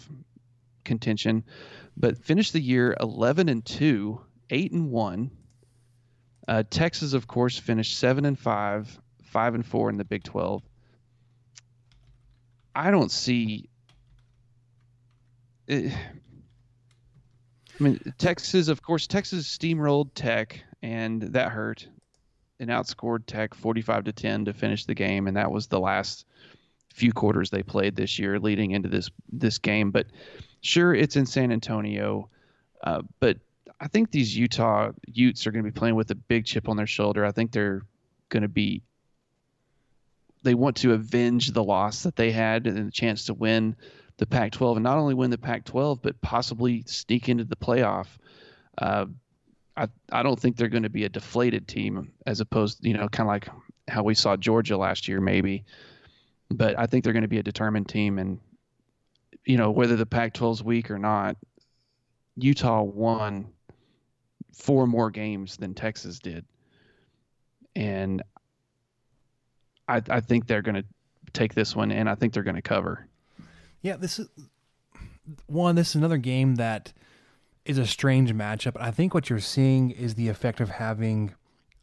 contention. 0.84 1.44
But 1.96 2.18
finished 2.18 2.52
the 2.52 2.60
year 2.60 2.96
11 3.00 3.48
and 3.48 3.64
two, 3.64 4.20
eight 4.50 4.72
and 4.72 4.90
one. 4.90 5.30
Uh, 6.48 6.64
Texas, 6.68 7.12
of 7.12 7.28
course, 7.28 7.56
finished 7.56 7.98
seven 7.98 8.24
and 8.24 8.36
five, 8.36 9.00
five 9.22 9.54
and 9.54 9.64
four 9.64 9.90
in 9.90 9.96
the 9.96 10.04
Big 10.04 10.24
12. 10.24 10.60
I 12.74 12.90
don't 12.90 13.12
see. 13.12 13.68
It, 15.68 15.92
I 17.82 17.84
mean, 17.84 18.14
Texas, 18.16 18.68
of 18.68 18.80
course, 18.80 19.08
Texas 19.08 19.44
steamrolled 19.48 20.10
Tech, 20.14 20.62
and 20.82 21.20
that 21.20 21.50
hurt, 21.50 21.88
and 22.60 22.70
outscored 22.70 23.24
Tech 23.26 23.54
45 23.54 24.04
to 24.04 24.12
10 24.12 24.44
to 24.44 24.52
finish 24.52 24.84
the 24.84 24.94
game, 24.94 25.26
and 25.26 25.36
that 25.36 25.50
was 25.50 25.66
the 25.66 25.80
last 25.80 26.24
few 26.94 27.12
quarters 27.12 27.50
they 27.50 27.64
played 27.64 27.96
this 27.96 28.20
year, 28.20 28.38
leading 28.38 28.70
into 28.70 28.88
this 28.88 29.10
this 29.32 29.58
game. 29.58 29.90
But 29.90 30.06
sure, 30.60 30.94
it's 30.94 31.16
in 31.16 31.26
San 31.26 31.50
Antonio, 31.50 32.28
uh, 32.84 33.02
but 33.18 33.38
I 33.80 33.88
think 33.88 34.12
these 34.12 34.36
Utah 34.36 34.92
Utes 35.12 35.44
are 35.48 35.50
going 35.50 35.64
to 35.64 35.70
be 35.70 35.76
playing 35.76 35.96
with 35.96 36.12
a 36.12 36.14
big 36.14 36.44
chip 36.44 36.68
on 36.68 36.76
their 36.76 36.86
shoulder. 36.86 37.26
I 37.26 37.32
think 37.32 37.50
they're 37.50 37.82
going 38.28 38.44
to 38.44 38.48
be. 38.48 38.82
They 40.44 40.54
want 40.54 40.76
to 40.78 40.92
avenge 40.92 41.50
the 41.50 41.64
loss 41.64 42.04
that 42.04 42.14
they 42.14 42.30
had 42.30 42.68
and 42.68 42.86
the 42.86 42.92
chance 42.92 43.24
to 43.24 43.34
win 43.34 43.74
the 44.22 44.26
Pac-12, 44.26 44.76
and 44.76 44.84
not 44.84 44.98
only 44.98 45.14
win 45.14 45.30
the 45.30 45.36
Pac-12, 45.36 45.98
but 46.00 46.20
possibly 46.20 46.84
sneak 46.86 47.28
into 47.28 47.42
the 47.42 47.56
playoff. 47.56 48.06
Uh, 48.78 49.06
I 49.76 49.88
I 50.12 50.22
don't 50.22 50.38
think 50.38 50.56
they're 50.56 50.68
going 50.68 50.84
to 50.84 50.88
be 50.90 51.04
a 51.04 51.08
deflated 51.08 51.66
team 51.66 52.12
as 52.24 52.38
opposed, 52.38 52.86
you 52.86 52.94
know, 52.94 53.08
kind 53.08 53.26
of 53.26 53.32
like 53.32 53.48
how 53.88 54.04
we 54.04 54.14
saw 54.14 54.36
Georgia 54.36 54.76
last 54.76 55.08
year, 55.08 55.20
maybe. 55.20 55.64
But 56.52 56.78
I 56.78 56.86
think 56.86 57.02
they're 57.02 57.12
going 57.12 57.22
to 57.22 57.28
be 57.28 57.40
a 57.40 57.42
determined 57.42 57.88
team, 57.88 58.20
and 58.20 58.38
you 59.44 59.56
know 59.56 59.72
whether 59.72 59.96
the 59.96 60.06
Pac-12 60.06 60.52
is 60.52 60.62
weak 60.62 60.92
or 60.92 61.00
not, 61.00 61.36
Utah 62.36 62.82
won 62.82 63.48
four 64.52 64.86
more 64.86 65.10
games 65.10 65.56
than 65.56 65.74
Texas 65.74 66.20
did, 66.20 66.44
and 67.74 68.22
I 69.88 70.00
I 70.08 70.20
think 70.20 70.46
they're 70.46 70.62
going 70.62 70.76
to 70.76 70.84
take 71.32 71.54
this 71.54 71.74
one, 71.74 71.90
and 71.90 72.08
I 72.08 72.14
think 72.14 72.32
they're 72.32 72.44
going 72.44 72.54
to 72.54 72.62
cover. 72.62 73.08
Yeah, 73.82 73.96
this 73.96 74.18
is 74.18 74.28
one. 75.46 75.74
This 75.74 75.90
is 75.90 75.94
another 75.96 76.16
game 76.16 76.54
that 76.56 76.92
is 77.64 77.78
a 77.78 77.86
strange 77.86 78.32
matchup. 78.32 78.76
I 78.80 78.90
think 78.90 79.14
what 79.14 79.28
you're 79.28 79.40
seeing 79.40 79.90
is 79.90 80.14
the 80.14 80.28
effect 80.28 80.60
of 80.60 80.70
having 80.70 81.34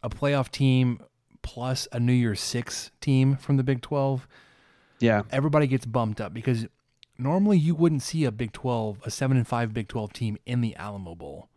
a 0.01 0.09
playoff 0.09 0.49
team 0.49 1.01
plus 1.41 1.87
a 1.91 1.99
New 1.99 2.13
Year's 2.13 2.39
Six 2.39 2.91
team 3.01 3.35
from 3.35 3.57
the 3.57 3.63
Big 3.63 3.81
Twelve. 3.81 4.27
Yeah, 4.99 5.23
everybody 5.31 5.67
gets 5.67 5.85
bumped 5.85 6.19
up 6.19 6.33
because 6.33 6.67
normally 7.17 7.57
you 7.57 7.75
wouldn't 7.75 8.01
see 8.01 8.25
a 8.25 8.31
Big 8.31 8.53
Twelve, 8.53 8.99
a 9.03 9.11
seven 9.11 9.37
and 9.37 9.47
five 9.47 9.73
Big 9.73 9.87
Twelve 9.87 10.13
team 10.13 10.37
in 10.45 10.61
the 10.61 10.75
Alamo 10.75 11.15
Bowl. 11.15 11.49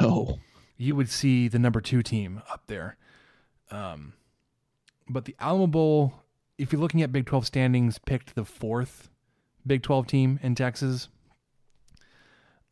No, 0.00 0.38
you 0.76 0.96
would 0.96 1.10
see 1.10 1.48
the 1.48 1.58
number 1.58 1.80
two 1.80 2.02
team 2.02 2.42
up 2.50 2.64
there. 2.66 2.96
Um, 3.70 4.14
but 5.08 5.24
the 5.24 5.36
Alamo 5.38 5.66
Bowl, 5.66 6.14
if 6.58 6.72
you're 6.72 6.80
looking 6.80 7.02
at 7.02 7.12
Big 7.12 7.26
Twelve 7.26 7.46
standings, 7.46 7.98
picked 7.98 8.34
the 8.34 8.44
fourth 8.44 9.10
Big 9.66 9.82
12 9.82 10.06
team 10.06 10.40
in 10.42 10.54
Texas, 10.54 11.08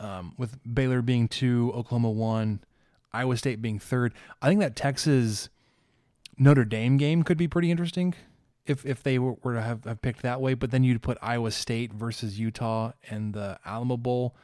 um, 0.00 0.34
with 0.38 0.58
Baylor 0.72 1.02
being 1.02 1.28
two, 1.28 1.72
Oklahoma 1.74 2.10
one, 2.10 2.60
Iowa 3.12 3.36
State 3.36 3.62
being 3.62 3.78
third. 3.78 4.12
I 4.42 4.48
think 4.48 4.60
that 4.60 4.76
Texas 4.76 5.48
Notre 6.38 6.64
Dame 6.64 6.96
game 6.96 7.22
could 7.22 7.38
be 7.38 7.48
pretty 7.48 7.70
interesting 7.70 8.14
if 8.66 8.84
if 8.84 9.02
they 9.02 9.18
were, 9.18 9.34
were 9.42 9.54
to 9.54 9.62
have, 9.62 9.84
have 9.84 10.02
picked 10.02 10.22
that 10.22 10.40
way. 10.40 10.54
But 10.54 10.70
then 10.70 10.84
you'd 10.84 11.02
put 11.02 11.18
Iowa 11.22 11.50
State 11.50 11.92
versus 11.92 12.38
Utah 12.38 12.92
and 13.08 13.34
the 13.34 13.58
Alamo 13.64 13.96
Bowl. 13.96 14.34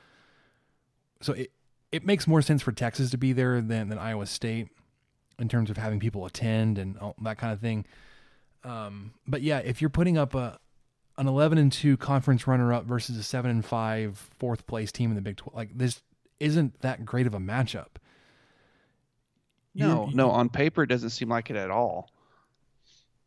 So 1.21 1.33
it 1.33 1.53
it 1.93 2.07
makes 2.07 2.27
more 2.27 2.43
sense 2.43 2.63
for 2.63 2.73
Texas 2.73 3.11
to 3.11 3.19
be 3.19 3.33
there 3.33 3.61
than 3.61 3.89
than 3.89 3.99
Iowa 3.99 4.27
State 4.27 4.69
in 5.39 5.49
terms 5.49 5.71
of 5.71 5.77
having 5.77 5.99
people 5.99 6.27
attend 6.27 6.79
and 6.79 6.99
all, 6.99 7.17
that 7.23 7.39
kind 7.39 7.53
of 7.53 7.61
thing. 7.61 7.87
Um, 8.63 9.15
but 9.27 9.43
yeah, 9.43 9.59
if 9.59 9.81
you're 9.81 9.91
putting 9.91 10.19
up 10.19 10.35
a 10.35 10.59
an 11.21 11.29
11 11.29 11.59
and 11.59 11.71
2 11.71 11.99
conference 11.99 12.47
runner 12.47 12.73
up 12.73 12.87
versus 12.87 13.19
a 13.19 13.23
7 13.23 13.51
and 13.51 13.65
5 13.65 14.31
fourth 14.39 14.67
place 14.67 14.91
team 14.91 15.11
in 15.11 15.17
the 15.17 15.21
Big 15.21 15.37
12. 15.37 15.55
Like 15.55 15.77
this 15.77 16.01
isn't 16.41 16.81
that 16.81 17.05
great 17.05 17.27
of 17.27 17.35
a 17.35 17.39
matchup. 17.39 17.99
No, 19.75 20.09
you, 20.09 20.17
no, 20.17 20.31
on 20.31 20.49
paper 20.49 20.83
it 20.83 20.87
doesn't 20.87 21.11
seem 21.11 21.29
like 21.29 21.51
it 21.51 21.57
at 21.57 21.71
all. 21.71 22.11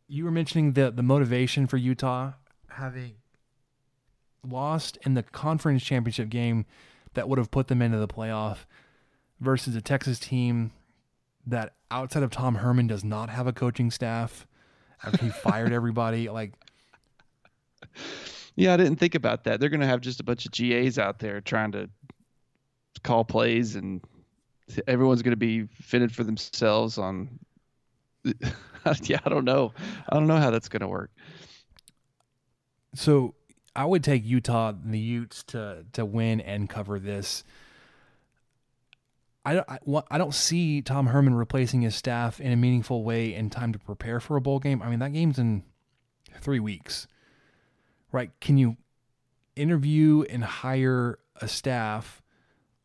You 0.08 0.24
were 0.24 0.32
mentioning 0.32 0.72
the 0.72 0.90
the 0.90 1.04
motivation 1.04 1.68
for 1.68 1.76
Utah 1.76 2.32
having 2.68 3.14
lost 4.46 4.98
in 5.06 5.14
the 5.14 5.22
conference 5.22 5.82
championship 5.84 6.28
game 6.28 6.66
that 7.14 7.28
would 7.28 7.38
have 7.38 7.52
put 7.52 7.68
them 7.68 7.80
into 7.80 7.98
the 7.98 8.08
playoff 8.08 8.66
versus 9.40 9.76
a 9.76 9.80
Texas 9.80 10.18
team 10.18 10.72
that 11.46 11.74
outside 11.92 12.24
of 12.24 12.30
Tom 12.30 12.56
Herman 12.56 12.88
does 12.88 13.04
not 13.04 13.30
have 13.30 13.46
a 13.46 13.52
coaching 13.52 13.90
staff 13.92 14.46
after 15.04 15.24
he 15.24 15.30
fired 15.30 15.72
everybody 15.72 16.28
like 16.28 16.54
yeah, 18.56 18.74
I 18.74 18.76
didn't 18.76 18.96
think 18.96 19.14
about 19.14 19.44
that. 19.44 19.60
They're 19.60 19.68
going 19.68 19.80
to 19.80 19.86
have 19.86 20.00
just 20.00 20.20
a 20.20 20.24
bunch 20.24 20.46
of 20.46 20.52
GAs 20.52 20.98
out 20.98 21.18
there 21.18 21.40
trying 21.40 21.72
to 21.72 21.88
call 23.02 23.24
plays, 23.24 23.76
and 23.76 24.00
everyone's 24.86 25.22
going 25.22 25.32
to 25.32 25.36
be 25.36 25.66
fitted 25.80 26.14
for 26.14 26.24
themselves. 26.24 26.98
On 26.98 27.38
yeah, 28.24 29.20
I 29.24 29.28
don't 29.28 29.44
know. 29.44 29.72
I 30.08 30.14
don't 30.14 30.26
know 30.26 30.38
how 30.38 30.50
that's 30.50 30.68
going 30.68 30.80
to 30.80 30.88
work. 30.88 31.10
So 32.94 33.34
I 33.74 33.84
would 33.84 34.04
take 34.04 34.24
Utah 34.24 34.70
and 34.70 34.94
the 34.94 34.98
Utes 34.98 35.42
to 35.44 35.84
to 35.92 36.04
win 36.04 36.40
and 36.40 36.68
cover 36.68 36.98
this. 36.98 37.44
I 39.46 39.54
don't, 39.54 39.68
I, 39.68 39.78
I 40.10 40.16
don't 40.16 40.32
see 40.32 40.80
Tom 40.80 41.08
Herman 41.08 41.34
replacing 41.34 41.82
his 41.82 41.94
staff 41.94 42.40
in 42.40 42.50
a 42.50 42.56
meaningful 42.56 43.04
way 43.04 43.34
in 43.34 43.50
time 43.50 43.74
to 43.74 43.78
prepare 43.78 44.18
for 44.18 44.36
a 44.36 44.40
bowl 44.40 44.58
game. 44.58 44.80
I 44.80 44.88
mean, 44.88 45.00
that 45.00 45.12
game's 45.12 45.38
in 45.38 45.64
three 46.40 46.60
weeks 46.60 47.06
right? 48.14 48.30
Can 48.40 48.56
you 48.56 48.76
interview 49.56 50.22
and 50.30 50.44
hire 50.44 51.18
a 51.40 51.48
staff 51.48 52.22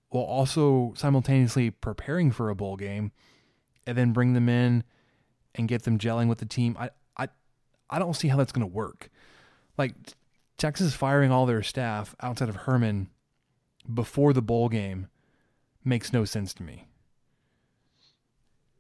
while 0.09 0.23
also 0.23 0.91
simultaneously 0.97 1.69
preparing 1.69 2.32
for 2.32 2.49
a 2.49 2.55
bowl 2.55 2.75
game 2.75 3.11
and 3.86 3.95
then 3.95 4.11
bring 4.11 4.34
them 4.34 4.49
in 4.49 4.84
and 5.53 5.67
get 5.67 5.84
them 5.84 5.99
gelling 5.99 6.27
with 6.27 6.39
the 6.39 6.45
team? 6.45 6.75
I 6.80 6.89
I 7.15 7.27
I 7.91 7.99
don't 7.99 8.15
see 8.15 8.27
how 8.27 8.38
that's 8.38 8.51
going 8.51 8.67
to 8.67 8.75
work. 8.75 9.11
Like 9.77 9.93
Texas 10.57 10.95
firing 10.95 11.32
all 11.32 11.45
their 11.45 11.61
staff 11.61 12.15
outside 12.21 12.49
of 12.49 12.55
Herman 12.55 13.09
before 13.91 14.34
the 14.34 14.41
bowl 14.41 14.67
game 14.67 15.09
makes 15.86 16.11
no 16.11 16.25
sense 16.25 16.55
to 16.55 16.63
me. 16.63 16.88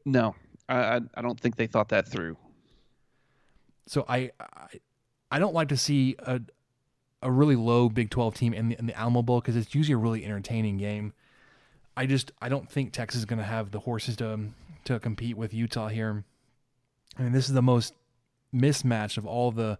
No, 0.03 0.33
I 0.67 1.01
I 1.13 1.21
don't 1.21 1.39
think 1.39 1.57
they 1.57 1.67
thought 1.67 1.89
that 1.89 2.07
through. 2.07 2.37
So 3.85 4.03
I, 4.09 4.31
I 4.39 4.79
I 5.31 5.39
don't 5.39 5.53
like 5.53 5.69
to 5.69 5.77
see 5.77 6.15
a 6.19 6.41
a 7.21 7.31
really 7.31 7.55
low 7.55 7.89
Big 7.89 8.09
12 8.09 8.33
team 8.35 8.53
in 8.53 8.69
the, 8.69 8.79
in 8.79 8.85
the 8.85 8.97
Alamo 8.97 9.21
Bowl 9.21 9.41
because 9.41 9.55
it's 9.55 9.75
usually 9.75 9.93
a 9.93 9.97
really 9.97 10.23
entertaining 10.23 10.77
game. 10.77 11.13
I 11.97 12.05
just 12.05 12.31
I 12.41 12.49
don't 12.49 12.69
think 12.69 12.93
Texas 12.93 13.19
is 13.19 13.25
going 13.25 13.39
to 13.39 13.45
have 13.45 13.71
the 13.71 13.79
horses 13.79 14.15
to 14.17 14.39
to 14.85 14.99
compete 14.99 15.37
with 15.37 15.53
Utah 15.53 15.89
here. 15.89 16.23
I 17.17 17.23
mean, 17.23 17.33
this 17.33 17.47
is 17.47 17.53
the 17.53 17.61
most 17.61 17.93
mismatched 18.51 19.17
of 19.17 19.25
all 19.25 19.51
the 19.51 19.77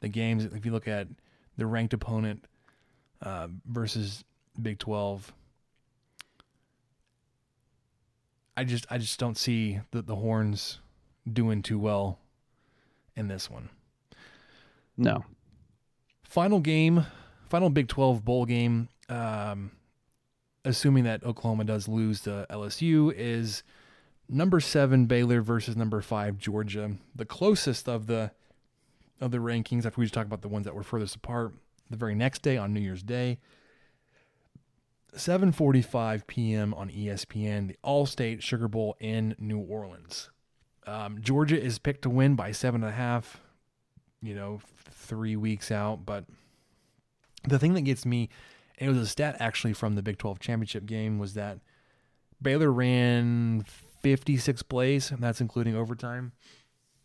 the 0.00 0.08
games. 0.08 0.44
If 0.44 0.64
you 0.64 0.72
look 0.72 0.88
at 0.88 1.08
the 1.56 1.66
ranked 1.66 1.92
opponent 1.92 2.46
uh, 3.20 3.48
versus 3.66 4.24
Big 4.60 4.78
12, 4.78 5.32
I 8.56 8.64
just 8.64 8.86
I 8.90 8.98
just 8.98 9.18
don't 9.18 9.36
see 9.36 9.80
the 9.90 10.00
the 10.00 10.16
horns 10.16 10.80
doing 11.30 11.62
too 11.62 11.78
well 11.78 12.18
in 13.16 13.28
this 13.28 13.50
one. 13.50 13.68
No. 14.96 15.24
Final 16.22 16.60
game, 16.60 17.06
final 17.48 17.70
Big 17.70 17.88
12 17.88 18.24
bowl 18.24 18.44
game, 18.44 18.88
um, 19.08 19.72
assuming 20.64 21.04
that 21.04 21.24
Oklahoma 21.24 21.64
does 21.64 21.88
lose 21.88 22.20
to 22.22 22.46
LSU, 22.50 23.12
is 23.16 23.62
number 24.28 24.60
seven 24.60 25.06
Baylor 25.06 25.40
versus 25.40 25.76
number 25.76 26.00
five 26.00 26.38
Georgia. 26.38 26.92
The 27.14 27.26
closest 27.26 27.88
of 27.88 28.06
the 28.06 28.32
of 29.20 29.30
the 29.30 29.38
rankings, 29.38 29.86
after 29.86 30.00
we 30.00 30.04
just 30.04 30.14
talk 30.14 30.26
about 30.26 30.42
the 30.42 30.48
ones 30.48 30.64
that 30.64 30.74
were 30.74 30.82
furthest 30.82 31.16
apart, 31.16 31.54
the 31.88 31.96
very 31.96 32.14
next 32.14 32.42
day 32.42 32.56
on 32.56 32.74
New 32.74 32.80
Year's 32.80 33.02
Day. 33.02 33.38
7:45 35.14 36.26
p.m. 36.26 36.74
on 36.74 36.90
ESPN, 36.90 37.68
the 37.68 37.76
Allstate 37.84 38.42
Sugar 38.42 38.66
Bowl 38.66 38.96
in 38.98 39.36
New 39.38 39.60
Orleans. 39.60 40.30
Um, 40.86 41.20
Georgia 41.20 41.60
is 41.60 41.78
picked 41.78 42.02
to 42.02 42.10
win 42.10 42.34
by 42.34 42.50
seven 42.52 42.82
and 42.82 42.92
a 42.92 42.96
half. 42.96 43.40
You 44.24 44.34
know, 44.34 44.60
three 44.90 45.36
weeks 45.36 45.70
out, 45.70 46.06
but 46.06 46.24
the 47.46 47.58
thing 47.58 47.74
that 47.74 47.82
gets 47.82 48.06
me, 48.06 48.30
it 48.78 48.88
was 48.88 48.96
a 48.96 49.06
stat 49.06 49.36
actually 49.38 49.74
from 49.74 49.96
the 49.96 50.02
Big 50.02 50.16
12 50.16 50.40
championship 50.40 50.86
game, 50.86 51.18
was 51.18 51.34
that 51.34 51.58
Baylor 52.40 52.72
ran 52.72 53.64
56 54.02 54.62
plays, 54.62 55.10
and 55.10 55.20
that's 55.20 55.42
including 55.42 55.76
overtime. 55.76 56.32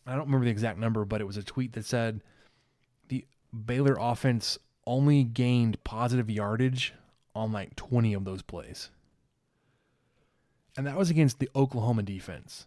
I 0.06 0.12
don't 0.12 0.24
remember 0.26 0.46
the 0.46 0.50
exact 0.50 0.78
number, 0.78 1.04
but 1.04 1.20
it 1.20 1.26
was 1.26 1.36
a 1.36 1.42
tweet 1.42 1.74
that 1.74 1.84
said 1.84 2.22
the 3.08 3.26
Baylor 3.66 3.96
offense 4.00 4.58
only 4.86 5.22
gained 5.22 5.82
positive 5.84 6.30
yardage 6.30 6.94
on 7.34 7.52
like 7.52 7.76
20 7.76 8.14
of 8.14 8.24
those 8.24 8.40
plays. 8.42 8.90
And 10.76 10.86
that 10.86 10.96
was 10.96 11.10
against 11.10 11.38
the 11.38 11.50
Oklahoma 11.54 12.02
defense, 12.02 12.66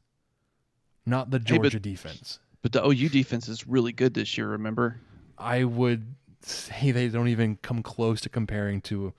not 1.07 1.31
the 1.31 1.37
Hey, 1.39 1.57
but- 1.57 1.63
Georgia 1.71 1.79
defense. 1.79 2.39
But 2.63 2.71
the 2.71 2.83
OU 2.83 3.09
defense 3.09 3.47
is 3.47 3.67
really 3.67 3.91
good 3.91 4.15
this 4.15 4.37
year. 4.37 4.47
Remember? 4.47 4.99
I 5.37 5.65
would 5.65 6.15
say 6.41 6.91
they 6.91 7.09
don't 7.09 7.27
even 7.27 7.57
come 7.57 7.83
close 7.83 8.21
to 8.21 8.29
comparing 8.29 8.81
to 8.81 9.13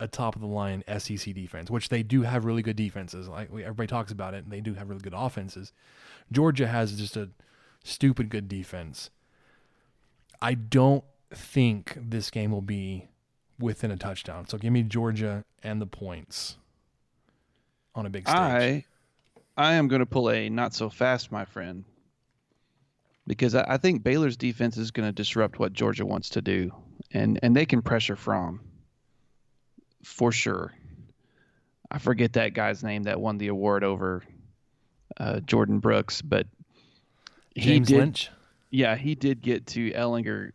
a 0.00 0.08
top 0.08 0.34
of 0.34 0.40
the 0.40 0.46
line 0.46 0.82
SEC 0.98 1.34
defense, 1.34 1.70
which 1.70 1.90
they 1.90 2.02
do 2.02 2.22
have 2.22 2.44
really 2.44 2.62
good 2.62 2.76
defenses. 2.76 3.28
Like 3.28 3.50
everybody 3.50 3.86
talks 3.86 4.10
about 4.10 4.34
it, 4.34 4.44
and 4.44 4.52
they 4.52 4.60
do 4.60 4.74
have 4.74 4.88
really 4.88 5.02
good 5.02 5.14
offenses. 5.14 5.72
Georgia 6.32 6.66
has 6.66 6.96
just 6.98 7.16
a 7.16 7.28
stupid 7.84 8.30
good 8.30 8.48
defense. 8.48 9.10
I 10.40 10.54
don't 10.54 11.04
think 11.30 11.98
this 12.00 12.30
game 12.30 12.50
will 12.50 12.62
be 12.62 13.08
within 13.58 13.90
a 13.90 13.96
touchdown. 13.96 14.48
So 14.48 14.56
give 14.56 14.72
me 14.72 14.82
Georgia 14.82 15.44
and 15.62 15.80
the 15.80 15.86
points 15.86 16.56
on 17.94 18.06
a 18.06 18.10
big 18.10 18.28
stage. 18.28 18.36
I 18.36 18.84
I 19.56 19.74
am 19.74 19.88
going 19.88 20.00
to 20.00 20.06
pull 20.06 20.30
a 20.30 20.48
not 20.48 20.72
so 20.74 20.88
fast, 20.88 21.32
my 21.32 21.44
friend, 21.44 21.84
because 23.28 23.54
I, 23.54 23.64
I 23.68 23.76
think 23.76 24.02
Baylor's 24.02 24.36
defense 24.36 24.76
is 24.76 24.90
going 24.90 25.06
to 25.06 25.12
disrupt 25.12 25.60
what 25.60 25.72
Georgia 25.72 26.04
wants 26.04 26.30
to 26.30 26.42
do, 26.42 26.72
and 27.12 27.38
and 27.42 27.54
they 27.54 27.66
can 27.66 27.82
pressure 27.82 28.16
from 28.16 28.60
for 30.02 30.32
sure. 30.32 30.72
I 31.90 31.98
forget 31.98 32.32
that 32.32 32.54
guy's 32.54 32.82
name 32.82 33.04
that 33.04 33.20
won 33.20 33.38
the 33.38 33.48
award 33.48 33.84
over 33.84 34.24
uh, 35.18 35.40
Jordyn 35.44 35.80
Brooks, 35.80 36.20
but 36.20 36.46
he 37.54 37.62
James 37.62 37.88
did, 37.88 37.98
Lynch. 37.98 38.30
Yeah, 38.70 38.96
he 38.96 39.14
did 39.14 39.40
get 39.40 39.66
to 39.68 39.90
Ehlinger 39.92 40.52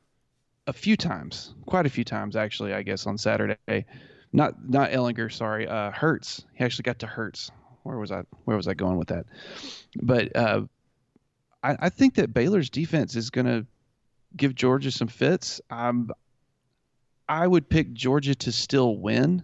a 0.68 0.74
few 0.74 0.98
times, 0.98 1.54
quite 1.66 1.86
a 1.86 1.90
few 1.90 2.04
times 2.04 2.36
actually. 2.36 2.74
I 2.74 2.82
guess 2.82 3.08
on 3.08 3.18
Saturday, 3.18 3.86
not 4.34 4.68
not 4.68 4.92
Ehlinger, 4.92 5.32
sorry, 5.32 5.68
uh, 5.68 5.92
Hurts. 5.92 6.44
He 6.54 6.64
actually 6.64 6.84
got 6.84 7.00
to 7.00 7.08
Hurts. 7.08 7.52
Where 7.84 7.98
was 7.98 8.12
I? 8.12 8.24
Where 8.46 8.58
was 8.58 8.68
I 8.68 8.74
going 8.74 8.98
with 8.98 9.10
that? 9.10 9.26
But 10.02 10.36
uh, 10.36 10.62
I, 11.64 11.78
I 11.80 11.90
think 11.90 12.16
that 12.16 12.34
Baylor's 12.34 12.70
defense 12.70 13.16
is 13.16 13.30
going 13.30 13.48
to 13.48 13.66
give 14.36 14.54
Georgia 14.54 14.92
some 14.92 15.08
fits. 15.08 15.62
Um, 15.70 16.12
I 17.28 17.48
would 17.48 17.70
pick 17.70 17.94
Georgia 17.94 18.36
to 18.36 18.52
still 18.52 18.98
win, 18.98 19.44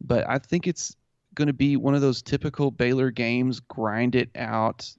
but 0.00 0.28
I 0.28 0.38
think 0.38 0.66
it's 0.66 0.96
going 1.34 1.46
to 1.46 1.54
be 1.54 1.76
one 1.76 1.94
of 1.94 2.00
those 2.00 2.22
typical 2.22 2.70
Baylor 2.70 3.10
games: 3.10 3.60
grind 3.60 4.16
it 4.16 4.30
out, 4.34 4.92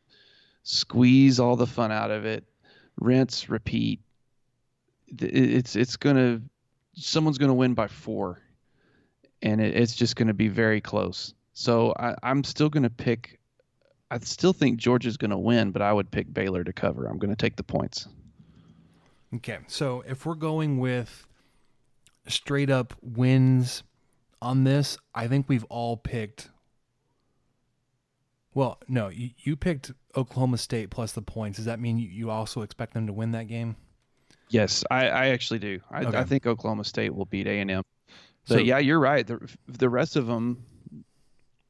squeeze 0.63 1.39
all 1.39 1.55
the 1.57 1.67
fun 1.67 1.91
out 1.91 2.11
of 2.11 2.25
it, 2.25 2.45
rinse, 2.99 3.49
repeat. 3.49 3.99
It's 5.09 5.75
it's 5.75 5.97
going 5.97 6.15
to 6.15 6.41
someone's 6.93 7.37
going 7.37 7.49
to 7.49 7.55
win 7.55 7.73
by 7.73 7.87
four, 7.87 8.39
and 9.41 9.59
it, 9.59 9.75
it's 9.75 9.95
just 9.95 10.15
going 10.15 10.29
to 10.29 10.33
be 10.33 10.47
very 10.47 10.79
close. 10.79 11.33
So 11.53 11.93
I, 11.99 12.15
I'm 12.23 12.43
still 12.43 12.69
going 12.69 12.83
to 12.83 12.89
pick. 12.89 13.40
I 14.11 14.19
still 14.19 14.53
think 14.53 14.77
Georgia's 14.77 15.15
going 15.17 15.31
to 15.31 15.37
win, 15.37 15.71
but 15.71 15.81
I 15.81 15.91
would 15.93 16.11
pick 16.11 16.31
Baylor 16.33 16.63
to 16.63 16.73
cover. 16.73 17.05
I'm 17.07 17.17
going 17.17 17.29
to 17.31 17.35
take 17.35 17.55
the 17.55 17.63
points. 17.63 18.07
Okay, 19.33 19.59
so 19.67 20.03
if 20.05 20.25
we're 20.25 20.35
going 20.35 20.77
with 20.79 21.25
straight 22.27 22.69
up 22.69 22.93
wins 23.01 23.83
on 24.41 24.65
this, 24.65 24.97
I 25.15 25.27
think 25.27 25.47
we've 25.47 25.63
all 25.65 25.95
picked. 25.95 26.49
Well, 28.53 28.79
no, 28.89 29.07
you, 29.07 29.29
you 29.37 29.55
picked 29.55 29.91
Oklahoma 30.17 30.57
State 30.57 30.89
plus 30.89 31.13
the 31.13 31.21
points. 31.21 31.55
Does 31.57 31.65
that 31.65 31.79
mean 31.79 31.97
you, 31.97 32.09
you 32.09 32.29
also 32.29 32.63
expect 32.63 32.93
them 32.93 33.07
to 33.07 33.13
win 33.13 33.31
that 33.31 33.47
game? 33.47 33.77
Yes, 34.49 34.83
I, 34.91 35.07
I 35.07 35.25
actually 35.27 35.59
do. 35.59 35.79
I, 35.89 36.03
Okay. 36.03 36.17
I 36.17 36.25
think 36.25 36.45
Oklahoma 36.45 36.83
State 36.83 37.15
will 37.15 37.25
beat 37.25 37.47
A 37.47 37.59
and 37.61 37.71
M. 37.71 37.83
But 38.49 38.55
So- 38.55 38.59
yeah, 38.59 38.79
you're 38.79 38.99
right. 38.99 39.25
The 39.25 39.39
the 39.69 39.87
rest 39.87 40.17
of 40.17 40.27
them, 40.27 40.65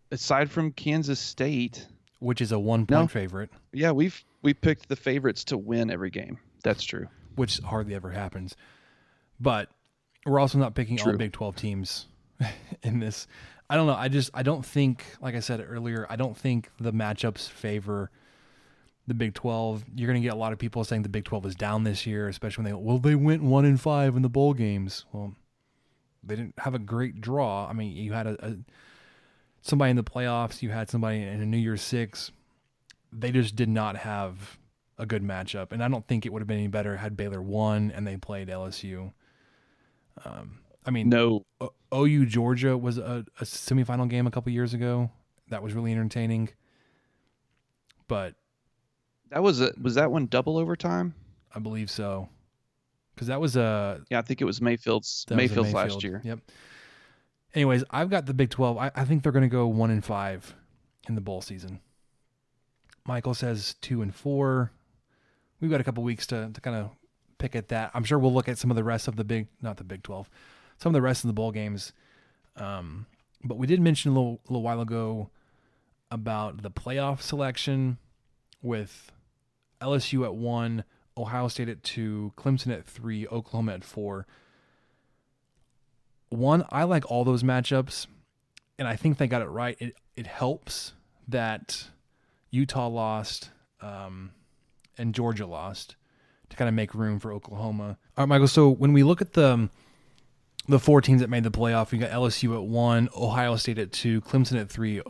aside 0.10 0.50
from 0.50 0.72
Kansas 0.72 1.20
State, 1.20 1.86
Which 2.22 2.40
is 2.40 2.52
a 2.54 2.60
one 2.60 2.86
point 2.86 2.90
No. 3.02 3.08
favorite, 3.08 3.50
yeah, 3.74 3.92
we've 3.92 4.24
we 4.42 4.54
picked 4.54 4.88
the 4.88 4.96
favorites 4.96 5.44
to 5.46 5.58
win 5.58 5.90
every 5.92 6.10
game. 6.12 6.38
That's 6.64 6.84
true. 6.84 7.08
which 7.36 7.60
hardly 7.60 7.94
ever 7.96 8.12
happens. 8.12 8.56
But 9.40 9.70
we're 10.26 10.40
also 10.40 10.60
not 10.60 10.76
picking 10.76 11.00
all 11.00 11.06
True. 11.06 11.18
Big 11.18 11.32
12 11.34 11.56
teams 11.56 12.06
in 12.84 13.00
this. 13.00 13.28
I 13.70 13.76
don't 13.76 13.88
know. 13.88 13.96
I 13.96 14.08
just 14.08 14.30
I 14.34 14.44
don't 14.44 14.64
think, 14.66 15.04
like 15.22 15.34
I 15.36 15.40
said 15.40 15.66
earlier, 15.68 16.06
I 16.10 16.16
don't 16.16 16.38
think 16.38 16.70
the 16.80 16.94
matchups 16.94 17.50
favor 17.50 18.12
the 19.08 19.14
Big 19.16 19.34
12. 19.34 19.84
You're 19.96 20.08
going 20.08 20.22
to 20.22 20.26
get 20.26 20.34
a 20.34 20.38
lot 20.38 20.54
of 20.54 20.60
people 20.60 20.84
saying 20.84 21.02
the 21.02 21.10
Big 21.10 21.24
12 21.26 21.48
is 21.48 21.56
down 21.56 21.84
this 21.86 22.06
year, 22.06 22.28
especially 22.28 22.64
when 22.66 22.72
they 22.72 22.78
well 22.80 23.00
they 23.00 23.16
went 23.16 23.42
one 23.42 23.66
in 23.66 23.78
five 23.78 24.16
in 24.16 24.22
the 24.22 24.30
bowl 24.30 24.54
games. 24.54 25.06
Well, 25.12 25.34
they 26.24 26.36
didn't 26.36 26.54
have 26.60 26.76
a 26.76 26.80
great 26.80 27.20
draw. 27.20 27.68
I 27.68 27.74
mean, 27.74 27.96
you 27.96 28.14
had 28.14 28.28
a, 28.28 28.46
a 28.46 28.56
somebody 29.62 29.92
in 29.92 29.96
the 29.96 30.04
playoffs, 30.04 30.62
you 30.62 30.70
had 30.70 30.90
somebody 30.90 31.22
in 31.22 31.42
a 31.42 31.46
New 31.46 31.58
Year's 31.58 31.82
Six. 31.82 32.32
They 33.12 33.32
just 33.32 33.56
did 33.56 33.70
not 33.70 33.98
have 33.98 34.58
a 34.98 35.06
good 35.06 35.24
matchup, 35.24 35.72
and 35.72 35.84
I 35.84 35.88
don't 35.88 36.08
think 36.08 36.26
it 36.26 36.34
would 36.34 36.42
have 36.42 36.48
been 36.48 36.60
any 36.60 36.68
better 36.68 36.98
had 36.98 37.18
Baylor 37.18 37.42
won 37.42 37.92
and 37.92 38.06
they 38.06 38.18
played 38.18 38.48
LSU. 38.48 39.12
Um, 40.24 40.60
I 40.86 40.92
mean, 40.92 41.10
No, 41.10 41.46
O- 41.60 41.74
OU 41.94 42.26
Georgia 42.26 42.78
was 42.78 42.98
a, 42.98 43.26
a 43.40 43.44
semifinal 43.44 44.10
game 44.10 44.28
a 44.28 44.32
couple 44.32 44.52
years 44.52 44.74
ago. 44.74 45.10
That 45.50 45.62
was 45.62 45.74
really 45.74 45.92
entertaining. 45.92 46.50
But 48.08 48.36
that 49.30 49.42
was 49.44 49.62
a 49.62 49.72
was 49.82 49.96
that 49.96 50.12
one 50.12 50.26
double 50.28 50.58
overtime? 50.58 51.14
I 51.54 51.60
believe 51.60 51.90
so, 51.90 52.30
because 53.16 53.28
that 53.28 53.40
was 53.42 53.56
a 53.56 54.02
Yeah, 54.10 54.20
I 54.20 54.22
think 54.22 54.42
it 54.42 54.46
was 54.46 54.62
Mayfield's 54.62 55.26
that 55.28 55.36
was 55.36 55.44
a 55.44 55.48
Mayfield's 55.48 55.74
last 55.74 56.04
year. 56.04 56.22
Yep. 56.24 56.40
Anyways, 57.54 57.84
I've 57.90 58.10
got 58.10 58.26
the 58.26 58.34
Big 58.34 58.50
Twelve. 58.50 58.78
I, 58.78 58.92
I 58.96 59.06
think 59.06 59.24
they're 59.24 59.32
going 59.32 59.44
to 59.44 59.48
go 59.50 59.68
one 59.68 59.92
and 59.92 60.04
five 60.04 60.56
in 61.08 61.16
the 61.16 61.22
bowl 61.22 61.42
season. 61.42 61.80
Michael 63.06 63.34
says 63.34 63.76
two 63.82 64.02
and 64.02 64.14
four. 64.14 64.72
We've 65.60 65.72
got 65.72 65.82
a 65.82 65.84
couple 65.84 66.04
weeks 66.04 66.28
to 66.28 66.50
to 66.54 66.62
kind 66.62 66.76
of 66.76 66.92
pick 67.38 67.56
at 67.56 67.70
that. 67.70 67.92
I'm 67.94 68.04
sure 68.04 68.20
we'll 68.20 68.34
look 68.34 68.48
at 68.48 68.58
some 68.58 68.72
of 68.72 68.78
the 68.78 68.84
rest 68.84 69.08
of 69.08 69.16
the 69.16 69.24
big, 69.24 69.48
not 69.62 69.78
the 69.78 69.84
Big 69.84 70.04
Twelve, 70.04 70.30
some 70.78 70.92
of 70.92 70.94
the 70.94 71.02
rest 71.02 71.24
of 71.24 71.28
the 71.28 71.34
bowl 71.34 71.52
games. 71.52 71.94
Um, 72.56 73.06
but 73.44 73.58
we 73.58 73.68
did 73.68 73.82
mention 73.82 74.12
a 74.12 74.14
little, 74.14 74.40
a 74.48 74.52
little 74.52 74.64
while 74.64 74.82
ago 74.82 75.30
about 76.12 76.62
the 76.62 76.72
playoff 76.72 77.22
selection 77.22 77.98
with 78.62 79.12
LSU 79.82 80.24
at 80.26 80.36
one, 80.36 80.84
Ohio 81.18 81.48
State 81.48 81.70
at 81.70 81.84
two, 81.84 82.34
Clemson 82.38 82.72
at 82.72 82.86
three, 82.86 83.28
Oklahoma 83.28 83.74
at 83.74 83.84
four. 83.84 84.28
One, 86.32 86.64
I 86.70 86.84
like 86.84 87.10
all 87.12 87.26
those 87.26 87.44
matchups, 87.44 88.08
and 88.80 88.88
I 88.88 88.96
think 88.96 89.18
they 89.18 89.28
got 89.28 89.42
it 89.42 89.50
right. 89.50 89.76
It 89.80 89.96
it 90.16 90.28
helps 90.28 90.94
that 91.28 91.88
Utah 92.52 92.88
lost 92.88 93.52
um, 93.82 94.32
and 94.98 95.14
Georgia 95.14 95.46
lost 95.46 95.98
to 96.50 96.56
kind 96.56 96.70
of 96.70 96.74
make 96.74 96.94
room 96.94 97.20
for 97.20 97.34
Oklahoma. 97.34 97.98
All 98.18 98.24
right, 98.24 98.30
Michael. 98.30 98.48
So 98.48 98.70
when 98.70 98.94
we 98.94 99.04
look 99.04 99.22
at 99.22 99.34
the 99.34 99.70
the 100.70 100.80
four 100.80 101.02
teams 101.02 101.20
that 101.20 101.30
made 101.30 101.44
the 101.44 101.52
playoff, 101.52 101.92
we 101.92 101.98
got 101.98 102.12
LSU 102.12 102.56
at 102.56 102.64
one, 102.64 103.10
Ohio 103.16 103.58
State 103.58 103.78
at 103.78 103.92
two, 103.92 104.22
Clemson 104.22 104.60
at 104.60 104.70
three, 104.70 105.02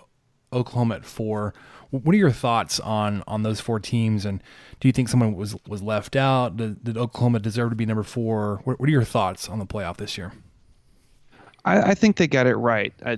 Oklahoma 0.52 0.96
at 0.96 1.06
four. 1.06 1.54
What 1.92 2.16
are 2.16 2.18
your 2.18 2.32
thoughts 2.32 2.80
on 2.80 3.24
on 3.28 3.44
those 3.44 3.60
four 3.60 3.80
teams? 3.80 4.26
And 4.26 4.42
do 4.80 4.88
you 4.88 4.92
think 4.92 5.08
someone 5.08 5.36
was 5.36 5.56
was 5.68 5.84
left 5.84 6.16
out? 6.16 6.58
Did, 6.58 6.84
did 6.84 6.98
Oklahoma 6.98 7.40
deserve 7.40 7.70
to 7.70 7.76
be 7.76 7.86
number 7.86 8.04
four? 8.04 8.62
What, 8.64 8.80
what 8.80 8.90
are 8.90 8.92
your 8.92 9.04
thoughts 9.04 9.48
on 9.48 9.60
the 9.60 9.68
playoff 9.68 9.98
this 9.98 10.18
year? 10.18 10.32
I, 11.66 11.92
I 11.92 11.94
think 11.94 12.18
they 12.18 12.28
got 12.28 12.48
it 12.48 12.56
right. 12.56 12.94
I 13.06 13.18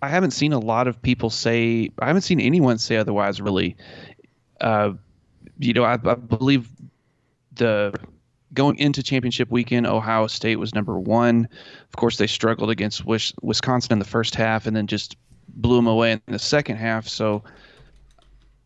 I 0.00 0.08
haven't 0.08 0.32
seen 0.32 0.52
a 0.52 0.58
lot 0.58 0.88
of 0.88 1.00
people 1.00 1.30
say. 1.30 1.90
I 2.00 2.06
haven't 2.06 2.22
seen 2.22 2.40
anyone 2.40 2.78
say 2.78 2.96
otherwise. 2.96 3.40
Really, 3.40 3.76
uh, 4.60 4.92
you 5.58 5.72
know, 5.72 5.84
I, 5.84 5.94
I 5.94 6.14
believe 6.14 6.68
the 7.54 7.94
going 8.54 8.76
into 8.78 9.02
championship 9.02 9.50
weekend, 9.50 9.86
Ohio 9.86 10.26
State 10.26 10.56
was 10.56 10.74
number 10.74 10.98
one. 10.98 11.48
Of 11.88 11.96
course, 11.96 12.16
they 12.16 12.26
struggled 12.26 12.70
against 12.70 13.04
Wisconsin 13.06 13.92
in 13.92 13.98
the 13.98 14.04
first 14.04 14.34
half, 14.34 14.66
and 14.66 14.76
then 14.76 14.86
just 14.86 15.16
blew 15.48 15.76
them 15.76 15.86
away 15.86 16.12
in 16.12 16.20
the 16.26 16.38
second 16.38 16.76
half. 16.76 17.06
So, 17.06 17.44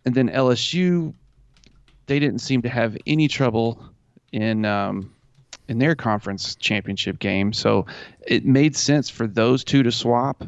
and 0.05 0.15
then 0.15 0.29
LSU, 0.29 1.13
they 2.07 2.19
didn't 2.19 2.41
seem 2.41 2.63
to 2.63 2.69
have 2.69 2.97
any 3.07 3.29
trouble 3.29 3.83
in 4.33 4.65
um, 4.65 5.13
in 5.69 5.79
their 5.79 5.95
conference 5.95 6.55
championship 6.57 7.19
game. 7.19 7.53
So 7.53 7.87
it 8.27 8.45
made 8.45 8.77
sense 8.77 9.11
for 9.11 9.27
those 9.27 9.65
two 9.65 9.83
to 9.83 9.93
swap. 9.93 10.45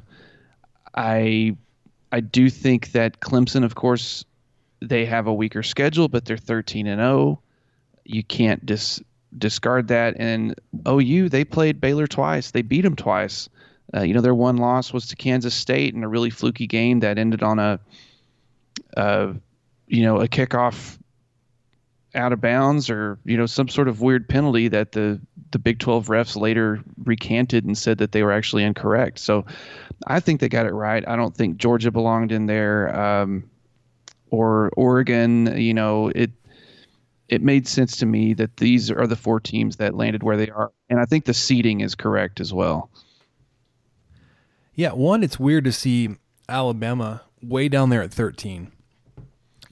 I 0.94 1.56
I 2.10 2.20
do 2.20 2.48
think 2.48 2.92
that 2.92 3.20
Clemson, 3.20 3.64
of 3.64 3.74
course, 3.74 4.24
they 4.80 5.04
have 5.04 5.26
a 5.26 5.34
weaker 5.34 5.62
schedule, 5.62 6.08
but 6.08 6.24
they're 6.24 6.36
13 6.36 6.86
and 6.86 7.00
0. 7.00 7.40
You 8.04 8.22
can't 8.22 8.64
dis- 8.64 9.02
discard 9.36 9.88
that. 9.88 10.14
And 10.18 10.54
OU, 10.88 11.28
they 11.28 11.44
played 11.44 11.80
Baylor 11.80 12.06
twice. 12.06 12.50
They 12.50 12.62
beat 12.62 12.82
them 12.82 12.96
twice. 12.96 13.48
Uh, 13.94 14.02
you 14.02 14.14
know, 14.14 14.20
their 14.20 14.34
one 14.34 14.56
loss 14.56 14.92
was 14.92 15.06
to 15.08 15.16
Kansas 15.16 15.54
State 15.54 15.94
in 15.94 16.04
a 16.04 16.08
really 16.08 16.30
fluky 16.30 16.66
game 16.66 17.00
that 17.00 17.18
ended 17.18 17.42
on 17.42 17.58
a, 17.58 17.80
uh, 18.96 19.32
you 19.86 20.02
know, 20.02 20.20
a 20.20 20.28
kickoff 20.28 20.97
out 22.14 22.32
of 22.32 22.40
bounds 22.40 22.88
or 22.88 23.18
you 23.24 23.36
know 23.36 23.46
some 23.46 23.68
sort 23.68 23.88
of 23.88 24.00
weird 24.00 24.28
penalty 24.28 24.68
that 24.68 24.92
the 24.92 25.20
the 25.50 25.58
Big 25.58 25.78
12 25.78 26.06
refs 26.06 26.36
later 26.36 26.82
recanted 27.04 27.64
and 27.64 27.76
said 27.76 27.98
that 27.98 28.12
they 28.12 28.22
were 28.22 28.32
actually 28.32 28.64
incorrect. 28.64 29.18
So 29.18 29.46
I 30.06 30.20
think 30.20 30.40
they 30.40 30.48
got 30.48 30.66
it 30.66 30.72
right. 30.72 31.06
I 31.08 31.16
don't 31.16 31.34
think 31.34 31.56
Georgia 31.56 31.90
belonged 31.90 32.32
in 32.32 32.46
there 32.46 32.94
um, 32.94 33.48
or 34.30 34.70
Oregon. 34.76 35.58
You 35.58 35.74
know, 35.74 36.08
it 36.14 36.30
it 37.28 37.42
made 37.42 37.66
sense 37.68 37.96
to 37.98 38.06
me 38.06 38.34
that 38.34 38.56
these 38.56 38.90
are 38.90 39.06
the 39.06 39.16
four 39.16 39.40
teams 39.40 39.76
that 39.76 39.94
landed 39.94 40.22
where 40.22 40.36
they 40.36 40.50
are, 40.50 40.72
and 40.88 41.00
I 41.00 41.04
think 41.04 41.24
the 41.24 41.34
seeding 41.34 41.80
is 41.80 41.94
correct 41.94 42.40
as 42.40 42.52
well. 42.52 42.90
Yeah, 44.74 44.92
one, 44.92 45.22
it's 45.24 45.40
weird 45.40 45.64
to 45.64 45.72
see 45.72 46.10
Alabama 46.48 47.22
way 47.42 47.68
down 47.68 47.90
there 47.90 48.02
at 48.02 48.12
13. 48.12 48.70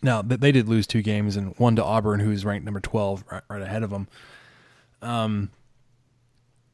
Now 0.07 0.23
they 0.23 0.53
did 0.53 0.69
lose 0.69 0.87
two 0.87 1.03
games 1.03 1.35
and 1.35 1.53
one 1.59 1.75
to 1.75 1.85
Auburn, 1.85 2.21
who's 2.21 2.45
ranked 2.45 2.65
number 2.65 2.79
12, 2.79 3.25
right, 3.29 3.43
right 3.51 3.61
ahead 3.61 3.83
of 3.83 3.91
them. 3.91 4.07
Um, 5.03 5.51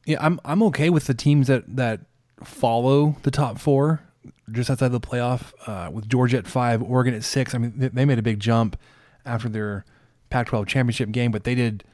yeah, 0.04 0.18
I'm 0.20 0.38
I'm 0.44 0.62
okay 0.64 0.90
with 0.90 1.06
the 1.06 1.14
teams 1.14 1.46
that 1.46 1.64
that 1.76 2.00
follow 2.44 3.16
the 3.22 3.30
top 3.30 3.58
four, 3.58 4.02
just 4.50 4.68
outside 4.68 4.88
the 4.88 5.00
playoff. 5.00 5.54
Uh, 5.66 5.90
with 5.90 6.10
Georgia 6.10 6.36
at 6.36 6.46
five, 6.46 6.82
Oregon 6.82 7.14
at 7.14 7.24
six. 7.24 7.54
I 7.54 7.58
mean, 7.58 7.72
they, 7.74 7.88
they 7.88 8.04
made 8.04 8.18
a 8.18 8.22
big 8.22 8.38
jump 8.38 8.76
after 9.24 9.48
their 9.48 9.86
Pac-12 10.28 10.66
championship 10.66 11.10
game, 11.10 11.32
but 11.32 11.44
they 11.44 11.54
did 11.54 11.84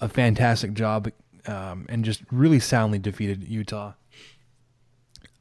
a 0.00 0.08
fantastic 0.08 0.72
job 0.72 1.10
um, 1.46 1.84
and 1.90 2.06
just 2.06 2.22
really 2.30 2.58
soundly 2.58 2.98
defeated 2.98 3.46
Utah. 3.46 3.92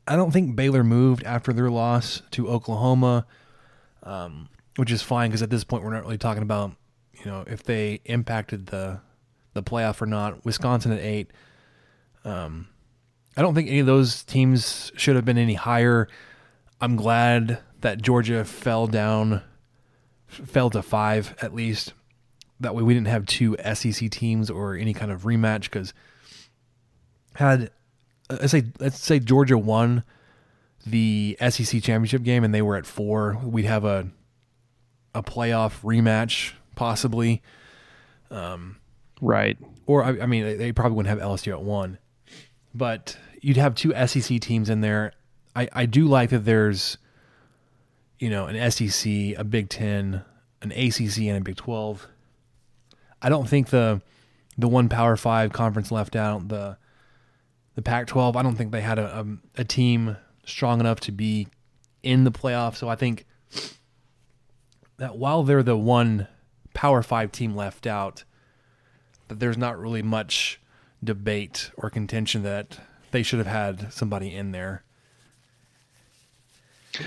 I 0.05 0.17
don't 0.17 0.31
think 0.31 0.57
Baylor 0.57 0.83
moved 0.83 1.23
after 1.23 1.53
their 1.53 1.69
loss 1.69 2.23
to 2.31 2.49
Oklahoma, 2.49 3.25
um, 4.03 4.49
which 4.78 4.91
is 4.91 5.01
fine 5.01 5.30
because 5.30 5.41
at 5.41 5.49
this 5.49 5.63
point 5.63 5.84
we're 5.84 5.93
not 5.93 6.03
really 6.03 6.17
talking 6.17 6.43
about 6.43 6.71
you 7.13 7.26
know 7.26 7.43
if 7.47 7.63
they 7.63 8.01
impacted 8.05 8.67
the 8.67 8.99
the 9.55 9.63
playoff 9.63 10.01
or 10.01 10.05
not. 10.05 10.45
Wisconsin 10.45 10.91
at 10.91 10.99
eight. 10.99 11.32
Um, 12.23 12.67
I 13.36 13.41
don't 13.41 13.55
think 13.55 13.69
any 13.69 13.80
of 13.80 13.88
those 13.88 14.23
teams 14.23 14.91
should 14.95 15.15
have 15.15 15.26
been 15.26 15.38
any 15.38 15.55
higher. 15.55 16.07
I'm 16.80 16.95
glad 16.95 17.59
that 17.82 18.01
Georgia 18.01 18.45
fell 18.45 18.86
down, 18.86 19.41
fell 20.28 20.69
to 20.69 20.84
five 20.84 21.36
at 21.41 21.55
least. 21.55 21.93
That 22.59 22.76
way 22.76 22.84
we 22.84 22.93
didn't 22.93 23.07
have 23.07 23.26
two 23.26 23.57
SEC 23.73 24.09
teams 24.11 24.49
or 24.49 24.76
any 24.76 24.93
kind 24.93 25.11
of 25.11 25.23
rematch 25.23 25.63
because 25.63 25.93
had 27.36 27.71
let's 28.30 28.51
say 28.51 28.63
let's 28.80 28.99
say 28.99 29.19
Georgia 29.19 29.57
won 29.57 30.03
the 30.86 31.38
SEC 31.49 31.82
championship 31.82 32.23
game 32.23 32.43
and 32.43 32.53
they 32.53 32.61
were 32.61 32.76
at 32.76 32.86
four, 32.86 33.39
we'd 33.43 33.65
have 33.65 33.86
a 33.86 34.07
a 35.16 35.24
playoff 35.24 35.82
rematch 35.82 36.53
possibly. 36.76 37.41
Um, 38.30 38.78
right. 39.22 39.57
Or 39.88 40.03
I, 40.03 40.09
I 40.22 40.26
mean, 40.26 40.43
they, 40.43 40.55
they 40.55 40.72
probably 40.72 40.97
wouldn't 40.97 41.20
have 41.20 41.28
LSU 41.28 41.51
at 41.51 41.61
one, 41.61 41.97
but 42.74 43.18
you'd 43.41 43.57
have 43.57 43.76
two 43.76 43.93
SEC 44.07 44.39
teams 44.39 44.70
in 44.70 44.82
there. 44.82 45.13
I 45.55 45.70
I 45.72 45.86
do 45.86 46.05
like 46.05 46.30
that 46.32 46.45
there's, 46.45 46.97
you 48.20 48.30
know, 48.30 48.45
an 48.45 48.72
SEC, 48.72 49.11
a 49.38 49.43
Big 49.43 49.70
Ten, 49.70 50.24
an 50.61 50.72
ACC, 50.72 51.20
and 51.20 51.38
a 51.38 51.41
Big 51.41 51.55
Twelve. 51.55 52.07
I 53.22 53.30
don't 53.30 53.47
think 53.47 53.70
the 53.70 54.01
the 54.57 54.68
one 54.68 54.89
Power 54.89 55.16
Five 55.16 55.53
conference 55.53 55.91
left 55.91 56.16
out 56.16 56.47
the 56.49 56.78
the 57.76 57.82
Pac-12. 57.82 58.36
I 58.36 58.41
don't 58.41 58.55
think 58.55 58.72
they 58.72 58.82
had 58.82 58.97
a, 58.99 59.20
a, 59.20 59.61
a 59.61 59.63
team 59.63 60.18
strong 60.45 60.80
enough 60.80 61.01
to 61.01 61.11
be 61.11 61.47
in 62.03 62.24
the 62.24 62.32
playoff. 62.32 62.76
So 62.76 62.88
I 62.88 62.95
think 62.95 63.26
that 64.97 65.17
while 65.17 65.43
they're 65.43 65.63
the 65.63 65.77
one 65.77 66.27
Power 66.73 67.01
Five 67.01 67.31
team 67.31 67.55
left 67.55 67.87
out, 67.87 68.23
that 69.27 69.39
there's 69.39 69.57
not 69.57 69.79
really 69.79 70.01
much 70.01 70.59
debate 71.03 71.71
or 71.77 71.89
contention 71.89 72.43
that 72.43 72.79
they 73.11 73.23
should 73.23 73.39
have 73.39 73.47
had 73.47 73.91
somebody 73.93 74.33
in 74.33 74.51
there. 74.51 74.83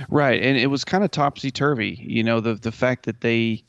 Right, 0.08 0.42
and 0.42 0.58
it 0.58 0.66
was 0.66 0.84
kind 0.84 1.04
of 1.04 1.10
topsy 1.10 1.50
turvy. 1.50 1.98
You 2.02 2.22
know, 2.22 2.40
the 2.40 2.54
the 2.54 2.72
fact 2.72 3.06
that 3.06 3.20
they 3.20 3.62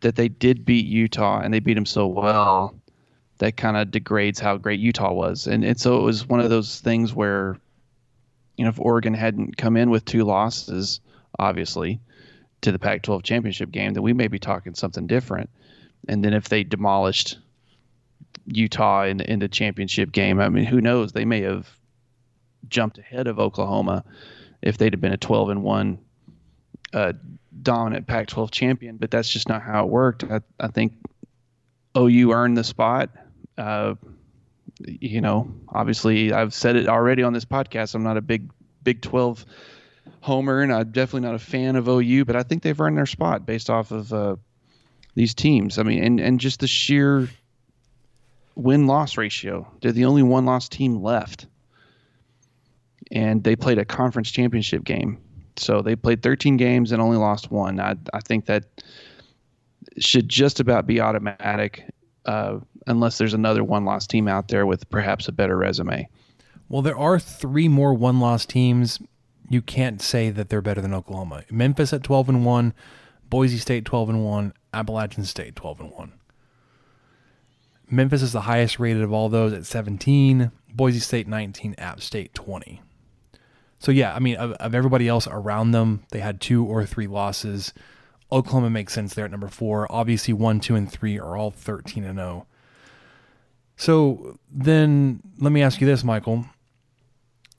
that 0.00 0.16
they 0.16 0.28
did 0.28 0.64
beat 0.64 0.86
Utah 0.86 1.40
and 1.40 1.52
they 1.52 1.60
beat 1.60 1.74
them 1.74 1.86
so 1.86 2.06
well 2.06 2.74
that 3.38 3.56
kind 3.56 3.76
of 3.76 3.90
degrades 3.90 4.40
how 4.40 4.56
great 4.56 4.80
Utah 4.80 5.12
was. 5.12 5.46
And 5.46 5.64
and 5.64 5.78
so 5.78 5.98
it 5.98 6.02
was 6.02 6.26
one 6.26 6.40
of 6.40 6.50
those 6.50 6.80
things 6.80 7.14
where, 7.14 7.58
you 8.56 8.64
know, 8.64 8.70
if 8.70 8.80
Oregon 8.80 9.14
hadn't 9.14 9.56
come 9.56 9.76
in 9.76 9.90
with 9.90 10.04
two 10.04 10.24
losses, 10.24 11.00
obviously, 11.38 12.00
to 12.62 12.72
the 12.72 12.78
Pac-12 12.78 13.22
championship 13.22 13.70
game, 13.70 13.94
then 13.94 14.02
we 14.02 14.12
may 14.12 14.28
be 14.28 14.38
talking 14.38 14.74
something 14.74 15.06
different. 15.06 15.50
And 16.08 16.24
then 16.24 16.34
if 16.34 16.48
they 16.48 16.64
demolished 16.64 17.38
Utah 18.46 19.04
in 19.04 19.20
in 19.20 19.38
the 19.38 19.48
championship 19.48 20.12
game, 20.12 20.40
I 20.40 20.48
mean, 20.48 20.64
who 20.64 20.80
knows? 20.80 21.12
They 21.12 21.24
may 21.24 21.42
have 21.42 21.68
jumped 22.68 22.98
ahead 22.98 23.26
of 23.26 23.38
Oklahoma 23.38 24.04
if 24.62 24.78
they'd 24.78 24.92
have 24.92 25.00
been 25.00 25.12
a 25.12 25.18
12 25.18 25.50
and 25.50 25.62
one 25.62 25.98
uh, 26.92 27.12
dominant 27.62 28.06
Pac-12 28.06 28.50
champion. 28.50 28.96
But 28.96 29.10
that's 29.10 29.28
just 29.28 29.48
not 29.48 29.62
how 29.62 29.84
it 29.84 29.90
worked. 29.90 30.24
I, 30.24 30.40
I 30.58 30.68
think 30.68 30.94
OU 31.96 32.32
earned 32.32 32.56
the 32.56 32.64
spot. 32.64 33.10
Uh, 33.56 33.94
you 34.80 35.20
know, 35.20 35.52
obviously, 35.68 36.32
I've 36.32 36.54
said 36.54 36.76
it 36.76 36.88
already 36.88 37.22
on 37.22 37.32
this 37.32 37.44
podcast. 37.44 37.94
I'm 37.94 38.04
not 38.04 38.16
a 38.16 38.20
big 38.20 38.50
Big 38.88 39.02
12 39.02 39.44
homer, 40.20 40.60
and 40.60 40.72
I'm 40.72 40.90
definitely 40.90 41.26
not 41.28 41.34
a 41.34 41.38
fan 41.38 41.76
of 41.76 41.88
OU. 41.88 42.24
But 42.24 42.36
I 42.36 42.42
think 42.42 42.62
they've 42.62 42.80
earned 42.80 42.96
their 42.96 43.06
spot 43.06 43.46
based 43.46 43.70
off 43.70 43.90
of 43.90 44.12
uh, 44.12 44.36
these 45.14 45.34
teams. 45.34 45.78
I 45.78 45.82
mean, 45.82 46.02
and 46.02 46.20
and 46.20 46.40
just 46.40 46.60
the 46.60 46.66
sheer 46.66 47.28
win 48.54 48.86
loss 48.86 49.16
ratio. 49.16 49.66
They're 49.80 49.92
the 49.92 50.04
only 50.04 50.22
one 50.22 50.44
loss 50.44 50.68
team 50.68 51.02
left, 51.02 51.46
and 53.10 53.42
they 53.44 53.56
played 53.56 53.78
a 53.78 53.84
conference 53.84 54.30
championship 54.30 54.84
game. 54.84 55.18
So 55.56 55.82
they 55.82 55.96
played 55.96 56.22
13 56.22 56.56
games 56.56 56.92
and 56.92 57.02
only 57.02 57.16
lost 57.16 57.50
one. 57.50 57.80
I 57.80 57.96
I 58.12 58.20
think 58.20 58.46
that 58.46 58.64
should 59.98 60.28
just 60.28 60.60
about 60.60 60.86
be 60.86 61.00
automatic 61.00 61.88
uh, 62.26 62.58
unless 62.86 63.18
there's 63.18 63.34
another 63.34 63.64
one 63.64 63.84
loss 63.84 64.06
team 64.06 64.28
out 64.28 64.48
there 64.48 64.66
with 64.66 64.88
perhaps 64.90 65.28
a 65.28 65.32
better 65.32 65.56
resume. 65.56 66.08
Well, 66.68 66.82
there 66.82 66.98
are 66.98 67.18
three 67.18 67.68
more 67.68 67.94
one 67.94 68.20
loss 68.20 68.44
teams. 68.44 69.00
You 69.48 69.62
can't 69.62 70.02
say 70.02 70.30
that 70.30 70.48
they're 70.48 70.60
better 70.60 70.80
than 70.80 70.94
Oklahoma. 70.94 71.44
Memphis 71.50 71.92
at 71.92 72.02
12 72.02 72.28
and 72.28 72.44
1, 72.44 72.74
Boise 73.30 73.58
State 73.58 73.84
12 73.84 74.10
and 74.10 74.24
1, 74.24 74.52
Appalachian 74.74 75.24
State 75.24 75.56
12 75.56 75.80
and 75.80 75.90
1. 75.90 76.12
Memphis 77.90 78.22
is 78.22 78.32
the 78.32 78.42
highest 78.42 78.78
rated 78.78 79.02
of 79.02 79.12
all 79.12 79.28
those 79.28 79.52
at 79.52 79.64
17, 79.64 80.50
Boise 80.74 81.00
State 81.00 81.26
19, 81.26 81.74
App 81.78 82.00
State 82.00 82.34
20. 82.34 82.82
So 83.78 83.92
yeah, 83.92 84.14
I 84.14 84.18
mean 84.18 84.36
of, 84.36 84.52
of 84.52 84.74
everybody 84.74 85.08
else 85.08 85.26
around 85.26 85.70
them, 85.70 86.04
they 86.10 86.20
had 86.20 86.40
two 86.40 86.64
or 86.64 86.84
three 86.84 87.06
losses. 87.06 87.72
Oklahoma 88.30 88.70
makes 88.70 88.92
sense 88.92 89.14
there 89.14 89.24
at 89.24 89.30
number 89.30 89.48
four. 89.48 89.90
Obviously, 89.90 90.34
one, 90.34 90.60
two, 90.60 90.74
and 90.74 90.90
three 90.90 91.18
are 91.18 91.36
all 91.36 91.50
13 91.50 92.04
and 92.04 92.18
0. 92.18 92.46
So 93.76 94.38
then 94.50 95.22
let 95.38 95.52
me 95.52 95.62
ask 95.62 95.80
you 95.80 95.86
this, 95.86 96.04
Michael. 96.04 96.44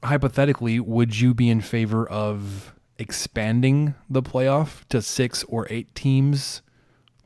Hypothetically, 0.04 0.80
would 0.80 1.20
you 1.20 1.34
be 1.34 1.50
in 1.50 1.62
favor 1.62 2.08
of 2.08 2.74
expanding 2.98 3.96
the 4.10 4.22
playoff 4.22 4.86
to 4.90 5.02
six 5.02 5.44
or 5.46 5.68
eight 5.70 5.94
teams? 5.94 6.62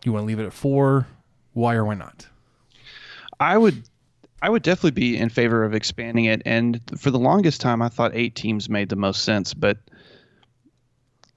You 0.04 0.12
want 0.14 0.24
to 0.24 0.28
leave 0.28 0.40
it 0.40 0.46
at 0.46 0.54
four? 0.54 1.08
Why 1.54 1.76
or 1.76 1.86
why 1.86 1.96
not? 1.96 2.28
I 3.40 3.58
would 3.58 3.84
I 4.42 4.50
would 4.50 4.64
definitely 4.64 4.92
be 4.92 5.18
in 5.18 5.30
favor 5.30 5.64
of 5.64 5.74
expanding 5.74 6.26
it. 6.26 6.42
And 6.46 6.82
for 6.98 7.12
the 7.12 7.20
longest 7.20 7.62
time, 7.62 7.82
I 7.82 7.90
thought 7.90 8.12
eight 8.14 8.36
teams 8.36 8.70
made 8.70 8.90
the 8.90 8.96
most 8.96 9.24
sense. 9.24 9.54
But 9.54 9.78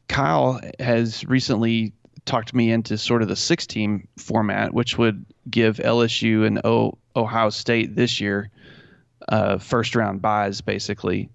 Kyle 0.08 0.60
has 0.80 1.24
recently 1.24 1.92
talked 2.24 2.52
me 2.52 2.72
into 2.72 2.98
sort 2.98 3.22
of 3.22 3.28
the 3.28 3.36
six 3.36 3.66
team 3.66 4.08
format, 4.18 4.74
which 4.74 4.98
would 4.98 5.24
give 5.48 5.76
LSU 5.76 6.44
and 6.46 6.60
o- 6.64 6.98
Ohio 7.14 7.50
State 7.50 7.94
this 7.94 8.20
year 8.20 8.50
uh, 9.28 9.58
first 9.58 9.94
round 9.94 10.22
buys, 10.22 10.60
basically. 10.60 11.30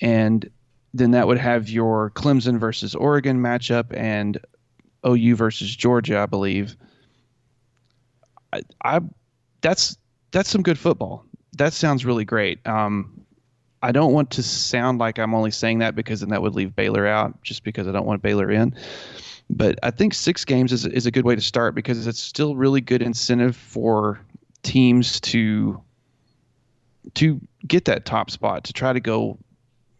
And 0.00 0.48
then 0.94 1.12
that 1.12 1.26
would 1.26 1.38
have 1.38 1.68
your 1.68 2.10
Clemson 2.10 2.58
versus 2.58 2.94
Oregon 2.94 3.40
matchup 3.40 3.96
and 3.96 4.38
OU 5.06 5.36
versus 5.36 5.74
Georgia, 5.74 6.18
I 6.18 6.26
believe. 6.26 6.76
I, 8.52 8.62
I 8.82 9.00
that's 9.60 9.96
that's 10.30 10.48
some 10.48 10.62
good 10.62 10.78
football. 10.78 11.24
That 11.56 11.72
sounds 11.72 12.04
really 12.04 12.24
great. 12.24 12.66
Um, 12.66 13.24
I 13.82 13.92
don't 13.92 14.12
want 14.12 14.30
to 14.32 14.42
sound 14.42 14.98
like 14.98 15.18
I'm 15.18 15.34
only 15.34 15.50
saying 15.50 15.78
that 15.78 15.94
because 15.94 16.20
then 16.20 16.30
that 16.30 16.42
would 16.42 16.54
leave 16.54 16.74
Baylor 16.74 17.06
out, 17.06 17.40
just 17.42 17.62
because 17.62 17.86
I 17.86 17.92
don't 17.92 18.06
want 18.06 18.22
Baylor 18.22 18.50
in. 18.50 18.74
But 19.48 19.78
I 19.82 19.90
think 19.90 20.12
six 20.12 20.44
games 20.44 20.72
is 20.72 20.86
is 20.86 21.06
a 21.06 21.10
good 21.10 21.24
way 21.24 21.34
to 21.34 21.40
start 21.40 21.74
because 21.74 22.06
it's 22.06 22.18
still 22.18 22.56
really 22.56 22.80
good 22.80 23.02
incentive 23.02 23.56
for 23.56 24.20
teams 24.62 25.20
to 25.20 25.80
to 27.14 27.40
get 27.66 27.86
that 27.86 28.04
top 28.04 28.30
spot 28.30 28.64
to 28.64 28.72
try 28.72 28.92
to 28.92 29.00
go, 29.00 29.38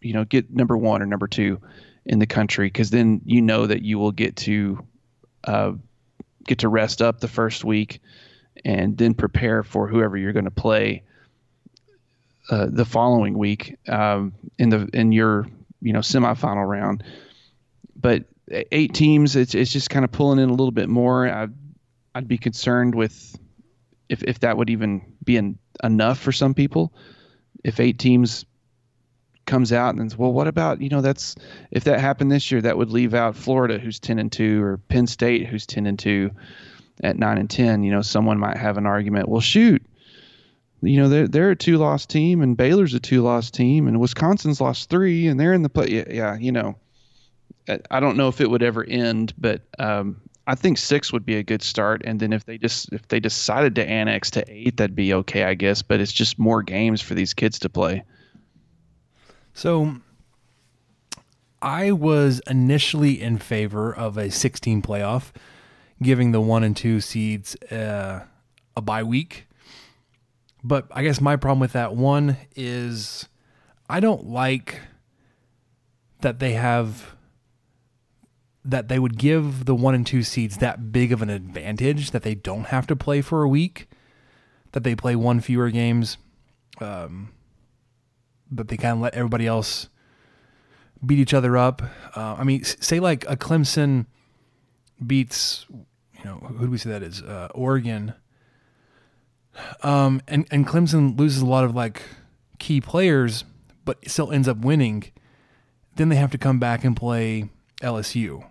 you 0.00 0.12
know, 0.12 0.24
get 0.24 0.50
number 0.50 0.76
one 0.76 1.02
or 1.02 1.06
number 1.06 1.28
two 1.28 1.60
in 2.04 2.18
the 2.18 2.26
country 2.26 2.66
because 2.68 2.90
then 2.90 3.20
you 3.24 3.42
know 3.42 3.66
that 3.66 3.82
you 3.82 3.98
will 3.98 4.12
get 4.12 4.36
to 4.36 4.84
uh, 5.44 5.72
get 6.44 6.58
to 6.58 6.68
rest 6.68 7.02
up 7.02 7.20
the 7.20 7.28
first 7.28 7.64
week 7.64 8.00
and 8.64 8.96
then 8.96 9.14
prepare 9.14 9.62
for 9.62 9.86
whoever 9.88 10.16
you're 10.16 10.32
going 10.32 10.44
to 10.44 10.50
play 10.50 11.02
uh, 12.50 12.66
the 12.68 12.84
following 12.84 13.36
week 13.36 13.76
um, 13.88 14.32
in 14.58 14.68
the 14.68 14.88
in 14.92 15.12
your 15.12 15.46
you 15.80 15.92
know 15.92 16.00
semifinal 16.00 16.66
round. 16.66 17.02
But 17.96 18.24
eight 18.50 18.94
teams, 18.94 19.36
it's 19.36 19.54
it's 19.54 19.72
just 19.72 19.90
kind 19.90 20.04
of 20.04 20.12
pulling 20.12 20.38
in 20.38 20.48
a 20.48 20.52
little 20.52 20.70
bit 20.70 20.88
more. 20.88 21.28
I'd, 21.28 21.52
I'd 22.14 22.28
be 22.28 22.38
concerned 22.38 22.94
with 22.94 23.36
if 24.08 24.22
if 24.22 24.40
that 24.40 24.56
would 24.56 24.70
even 24.70 25.02
be 25.24 25.40
enough 25.82 26.18
for 26.18 26.32
some 26.32 26.54
people. 26.54 26.92
If 27.64 27.80
eight 27.80 27.98
teams 27.98 28.44
comes 29.46 29.72
out 29.72 29.94
and 29.94 30.10
says, 30.10 30.18
well, 30.18 30.32
what 30.32 30.48
about 30.48 30.80
you 30.80 30.88
know 30.88 31.00
that's 31.00 31.36
if 31.70 31.84
that 31.84 32.00
happened 32.00 32.30
this 32.30 32.50
year, 32.50 32.60
that 32.62 32.76
would 32.76 32.90
leave 32.90 33.14
out 33.14 33.36
Florida, 33.36 33.78
who's 33.78 33.98
ten 33.98 34.18
and 34.18 34.30
two, 34.30 34.62
or 34.62 34.76
Penn 34.76 35.06
State, 35.06 35.46
who's 35.46 35.66
ten 35.66 35.86
and 35.86 35.98
two, 35.98 36.30
at 37.02 37.18
nine 37.18 37.38
and 37.38 37.48
ten. 37.48 37.82
You 37.82 37.92
know, 37.92 38.02
someone 38.02 38.38
might 38.38 38.56
have 38.56 38.76
an 38.76 38.86
argument. 38.86 39.28
Well, 39.28 39.40
shoot, 39.40 39.84
you 40.82 41.00
know 41.00 41.08
they're 41.08 41.28
they're 41.28 41.50
a 41.50 41.56
two 41.56 41.78
loss 41.78 42.06
team, 42.06 42.42
and 42.42 42.56
Baylor's 42.56 42.94
a 42.94 43.00
two 43.00 43.22
loss 43.22 43.50
team, 43.50 43.88
and 43.88 44.00
Wisconsin's 44.00 44.60
lost 44.60 44.90
three, 44.90 45.26
and 45.26 45.40
they're 45.40 45.54
in 45.54 45.62
the 45.62 45.68
play. 45.68 45.88
Yeah, 45.88 46.04
yeah, 46.08 46.36
you 46.36 46.52
know, 46.52 46.76
I 47.90 48.00
don't 48.00 48.16
know 48.16 48.28
if 48.28 48.40
it 48.40 48.50
would 48.50 48.62
ever 48.62 48.84
end, 48.84 49.32
but 49.38 49.62
um, 49.78 50.20
I 50.46 50.54
think 50.54 50.78
six 50.78 51.12
would 51.12 51.26
be 51.26 51.36
a 51.36 51.42
good 51.42 51.62
start, 51.62 52.02
and 52.04 52.20
then 52.20 52.32
if 52.32 52.44
they 52.44 52.56
just 52.56 52.92
if 52.92 53.08
they 53.08 53.18
decided 53.18 53.74
to 53.76 53.88
annex 53.88 54.30
to 54.32 54.44
eight, 54.48 54.76
that'd 54.76 54.94
be 54.94 55.12
okay, 55.12 55.44
I 55.44 55.54
guess. 55.54 55.82
But 55.82 56.00
it's 56.00 56.12
just 56.12 56.38
more 56.38 56.62
games 56.62 57.00
for 57.00 57.14
these 57.14 57.34
kids 57.34 57.58
to 57.60 57.68
play. 57.68 58.04
So 59.54 59.96
I 61.60 61.90
was 61.90 62.40
initially 62.46 63.20
in 63.20 63.38
favor 63.38 63.92
of 63.92 64.16
a 64.16 64.30
16 64.30 64.82
playoff, 64.82 65.32
giving 66.00 66.30
the 66.30 66.40
one 66.40 66.62
and 66.62 66.76
two 66.76 67.00
seeds 67.00 67.56
uh, 67.72 68.24
a 68.76 68.80
bye 68.82 69.02
week. 69.02 69.48
But 70.62 70.86
I 70.90 71.02
guess 71.02 71.20
my 71.20 71.36
problem 71.36 71.58
with 71.60 71.72
that 71.72 71.96
one 71.96 72.36
is 72.54 73.28
I 73.88 73.98
don't 73.98 74.26
like 74.26 74.80
that 76.20 76.38
they 76.38 76.52
have 76.52 77.15
that 78.70 78.88
they 78.88 78.98
would 78.98 79.16
give 79.16 79.64
the 79.64 79.74
one 79.74 79.94
and 79.94 80.06
two 80.06 80.22
seeds 80.22 80.58
that 80.58 80.92
big 80.92 81.12
of 81.12 81.22
an 81.22 81.30
advantage 81.30 82.10
that 82.10 82.22
they 82.22 82.34
don't 82.34 82.66
have 82.66 82.86
to 82.88 82.96
play 82.96 83.22
for 83.22 83.42
a 83.42 83.48
week, 83.48 83.88
that 84.72 84.82
they 84.82 84.94
play 84.94 85.14
one 85.14 85.40
fewer 85.40 85.70
games. 85.70 86.18
Um, 86.80 87.32
but 88.50 88.68
they 88.68 88.76
kind 88.76 88.94
of 88.94 89.00
let 89.00 89.14
everybody 89.14 89.46
else 89.46 89.88
beat 91.04 91.18
each 91.18 91.34
other 91.34 91.56
up. 91.56 91.82
Uh, 92.14 92.36
I 92.38 92.44
mean, 92.44 92.64
say 92.64 93.00
like 93.00 93.24
a 93.28 93.36
Clemson 93.36 94.06
beats, 95.04 95.66
you 95.70 96.24
know, 96.24 96.36
who 96.36 96.66
do 96.66 96.70
we 96.70 96.78
say 96.78 96.90
that 96.90 97.02
is? 97.02 97.22
Uh, 97.22 97.48
Oregon. 97.54 98.14
Um, 99.82 100.20
and, 100.28 100.46
and 100.50 100.66
Clemson 100.66 101.18
loses 101.18 101.42
a 101.42 101.46
lot 101.46 101.64
of 101.64 101.74
like 101.74 102.02
key 102.58 102.80
players, 102.80 103.44
but 103.84 103.98
still 104.08 104.32
ends 104.32 104.48
up 104.48 104.58
winning. 104.58 105.04
Then 105.96 106.08
they 106.08 106.16
have 106.16 106.30
to 106.32 106.38
come 106.38 106.58
back 106.58 106.84
and 106.84 106.96
play 106.96 107.48
LSU. 107.82 108.44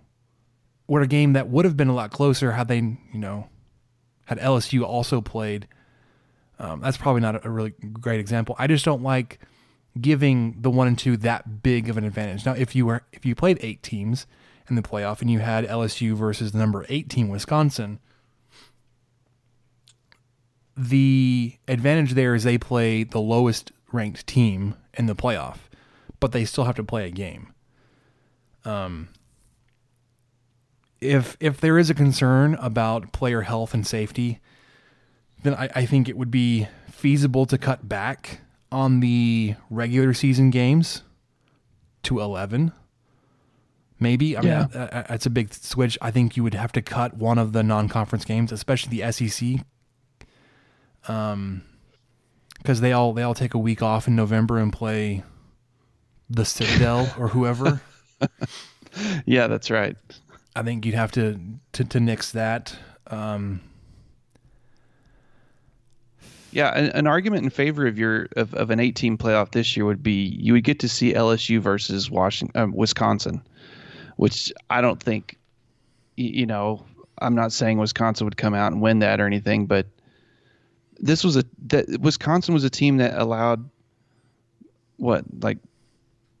What 0.86 1.02
a 1.02 1.06
game 1.06 1.32
that 1.32 1.48
would 1.48 1.64
have 1.64 1.76
been 1.76 1.88
a 1.88 1.94
lot 1.94 2.10
closer 2.10 2.52
had 2.52 2.68
they, 2.68 2.78
you 2.78 3.18
know, 3.18 3.48
had 4.26 4.38
LSU 4.38 4.84
also 4.84 5.20
played. 5.20 5.66
Um, 6.58 6.80
that's 6.80 6.96
probably 6.96 7.20
not 7.20 7.44
a 7.44 7.50
really 7.50 7.74
great 8.00 8.20
example. 8.20 8.54
I 8.58 8.66
just 8.66 8.84
don't 8.84 9.02
like 9.02 9.40
giving 10.00 10.60
the 10.60 10.70
one 10.70 10.88
and 10.88 10.98
two 10.98 11.16
that 11.18 11.62
big 11.62 11.88
of 11.88 11.96
an 11.96 12.04
advantage. 12.04 12.44
Now, 12.46 12.52
if 12.52 12.74
you 12.74 12.86
were 12.86 13.02
if 13.12 13.24
you 13.26 13.34
played 13.34 13.58
eight 13.60 13.82
teams 13.82 14.26
in 14.68 14.76
the 14.76 14.82
playoff 14.82 15.20
and 15.20 15.30
you 15.30 15.40
had 15.40 15.66
LSU 15.66 16.14
versus 16.14 16.52
the 16.52 16.58
number 16.58 16.86
eight 16.88 17.08
team 17.08 17.28
Wisconsin, 17.28 18.00
the 20.76 21.56
advantage 21.66 22.12
there 22.12 22.34
is 22.34 22.44
they 22.44 22.58
play 22.58 23.04
the 23.04 23.20
lowest 23.20 23.72
ranked 23.92 24.26
team 24.26 24.74
in 24.94 25.06
the 25.06 25.14
playoff, 25.14 25.58
but 26.20 26.32
they 26.32 26.44
still 26.44 26.64
have 26.64 26.76
to 26.76 26.84
play 26.84 27.06
a 27.06 27.10
game. 27.10 27.52
Um, 28.64 29.08
if 31.00 31.36
if 31.40 31.60
there 31.60 31.78
is 31.78 31.90
a 31.90 31.94
concern 31.94 32.54
about 32.54 33.12
player 33.12 33.42
health 33.42 33.74
and 33.74 33.86
safety, 33.86 34.40
then 35.42 35.54
I, 35.54 35.68
I 35.74 35.86
think 35.86 36.08
it 36.08 36.16
would 36.16 36.30
be 36.30 36.68
feasible 36.90 37.46
to 37.46 37.58
cut 37.58 37.88
back 37.88 38.40
on 38.72 39.00
the 39.00 39.54
regular 39.70 40.12
season 40.12 40.50
games 40.50 41.02
to 42.02 42.20
11 42.20 42.72
maybe. 43.98 44.36
I 44.36 44.40
mean 44.40 44.50
yeah. 44.50 45.04
that's 45.08 45.26
a 45.26 45.30
big 45.30 45.52
switch. 45.52 45.96
I 46.00 46.10
think 46.10 46.36
you 46.36 46.42
would 46.42 46.54
have 46.54 46.72
to 46.72 46.82
cut 46.82 47.16
one 47.16 47.38
of 47.38 47.52
the 47.52 47.62
non-conference 47.62 48.24
games 48.24 48.52
especially 48.52 49.00
the 49.00 49.12
sec 49.12 49.64
um 51.08 51.62
because 52.58 52.80
they 52.80 52.92
all 52.92 53.12
they 53.12 53.22
all 53.22 53.34
take 53.34 53.54
a 53.54 53.58
week 53.58 53.82
off 53.82 54.08
in 54.08 54.16
november 54.16 54.58
and 54.58 54.72
play 54.72 55.22
the 56.28 56.44
citadel 56.44 57.12
or 57.18 57.28
whoever. 57.28 57.80
Yeah 59.26 59.46
that's 59.46 59.70
right 59.70 59.94
i 60.56 60.62
think 60.62 60.84
you'd 60.84 60.96
have 60.96 61.12
to 61.12 61.38
to, 61.72 61.84
to 61.84 62.00
nix 62.00 62.32
that 62.32 62.76
um 63.08 63.60
yeah, 66.56 66.74
an, 66.74 66.86
an, 66.92 67.06
argument 67.06 67.44
in 67.44 67.50
favor 67.50 67.86
of 67.86 67.98
your 67.98 68.28
of, 68.34 68.54
of 68.54 68.70
an 68.70 68.80
18 68.80 69.18
playoff 69.18 69.50
this 69.50 69.76
year 69.76 69.84
would 69.84 70.02
be 70.02 70.34
you 70.38 70.54
would 70.54 70.64
get 70.64 70.80
to 70.80 70.88
see 70.88 71.12
LSU 71.12 71.60
versus 71.60 72.10
Washington, 72.10 72.58
uh, 72.58 72.66
Wisconsin, 72.72 73.42
which 74.16 74.50
I 74.70 74.80
don't 74.80 74.98
think, 75.02 75.36
you 76.16 76.46
know, 76.46 76.82
I'm 77.18 77.34
not 77.34 77.52
saying 77.52 77.76
Wisconsin 77.76 78.24
would 78.24 78.38
come 78.38 78.54
out 78.54 78.72
and 78.72 78.80
win 78.80 79.00
that 79.00 79.20
or 79.20 79.26
anything, 79.26 79.66
but 79.66 79.86
this 80.98 81.22
was 81.22 81.36
a 81.36 81.44
that 81.66 82.00
Wisconsin 82.00 82.54
was 82.54 82.64
a 82.64 82.70
team 82.70 82.96
that 82.96 83.20
allowed 83.20 83.68
what 84.96 85.24
like 85.42 85.58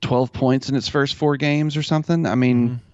12 0.00 0.32
points 0.32 0.70
in 0.70 0.76
its 0.76 0.88
first 0.88 1.14
four 1.14 1.36
games 1.36 1.76
or 1.76 1.82
something. 1.82 2.24
I 2.24 2.36
mean, 2.36 2.68
mm-hmm. 2.68 2.85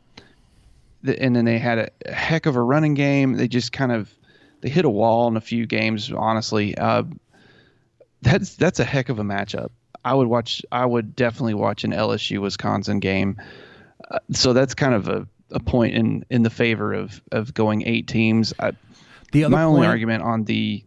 The, 1.03 1.21
and 1.21 1.35
then 1.35 1.45
they 1.45 1.59
had 1.59 1.79
a, 1.79 1.91
a 2.07 2.13
heck 2.13 2.47
of 2.47 2.57
a 2.57 2.63
running 2.63 2.95
game. 2.95 3.35
They 3.35 3.49
just 3.49 3.73
kind 3.73 3.93
of 3.93 4.13
they 4.61 4.69
hit 4.69 4.85
a 4.85 4.91
wall 4.91 5.29
in 5.29 5.37
a 5.37 5.41
few 5.41 5.67
games. 5.67 6.11
Honestly, 6.13 6.77
uh, 6.79 7.05
that's 8.23 8.57
that's 8.57 8.81
a 8.81 8.85
heck 8.85 9.09
of 9.09 9.19
a 9.19 9.25
matchup. 9.25 9.71
I 10.05 10.15
would 10.15 10.29
watch. 10.29 10.63
I 10.73 10.87
would 10.87 11.15
definitely 11.15 11.55
watch 11.55 11.85
an 11.85 11.93
LSU 11.93 12.41
Wisconsin 12.41 13.01
game. 13.01 13.41
Uh, 14.11 14.19
so 14.33 14.53
that's 14.53 14.75
kind 14.75 14.95
of 14.95 15.09
a, 15.09 15.27
a 15.51 15.61
point 15.61 15.95
in 15.95 16.25
in 16.31 16.43
the 16.43 16.51
favor 16.51 16.93
of 16.93 17.21
of 17.31 17.55
going 17.55 17.87
eight 17.87 18.09
teams. 18.09 18.53
I, 18.59 18.73
the 19.33 19.49
my 19.49 19.63
only 19.63 19.87
argument 19.87 20.23
on 20.23 20.45
the 20.45 20.85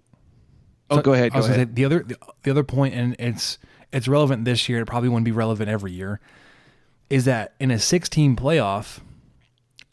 oh, 0.89 0.97
so, 0.97 1.01
go 1.01 1.13
ahead. 1.13 1.33
Go 1.33 1.39
ahead. 1.39 1.55
Say, 1.55 1.63
the 1.65 1.85
other 1.85 2.03
the, 2.03 2.17
the 2.43 2.51
other 2.51 2.63
point, 2.63 2.93
and 2.93 3.15
it's 3.19 3.57
it's 3.91 4.07
relevant 4.07 4.45
this 4.45 4.67
year. 4.67 4.81
It 4.81 4.85
probably 4.85 5.09
wouldn't 5.09 5.25
be 5.25 5.31
relevant 5.31 5.69
every 5.69 5.91
year. 5.91 6.19
Is 7.09 7.25
that 7.25 7.53
in 7.59 7.69
a 7.69 7.77
16 7.77 8.35
playoff, 8.35 8.99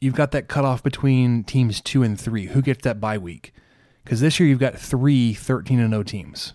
you've 0.02 0.16
got 0.16 0.32
that 0.32 0.48
cutoff 0.48 0.82
between 0.82 1.44
teams 1.44 1.80
two 1.80 2.02
and 2.02 2.20
three. 2.20 2.46
Who 2.46 2.60
gets 2.60 2.82
that 2.82 3.00
bye 3.00 3.18
week? 3.18 3.54
Because 4.02 4.20
this 4.20 4.40
year 4.40 4.48
you've 4.48 4.58
got 4.58 4.76
three 4.76 5.32
13 5.32 5.78
and 5.78 5.92
0 5.92 6.02
teams. 6.02 6.54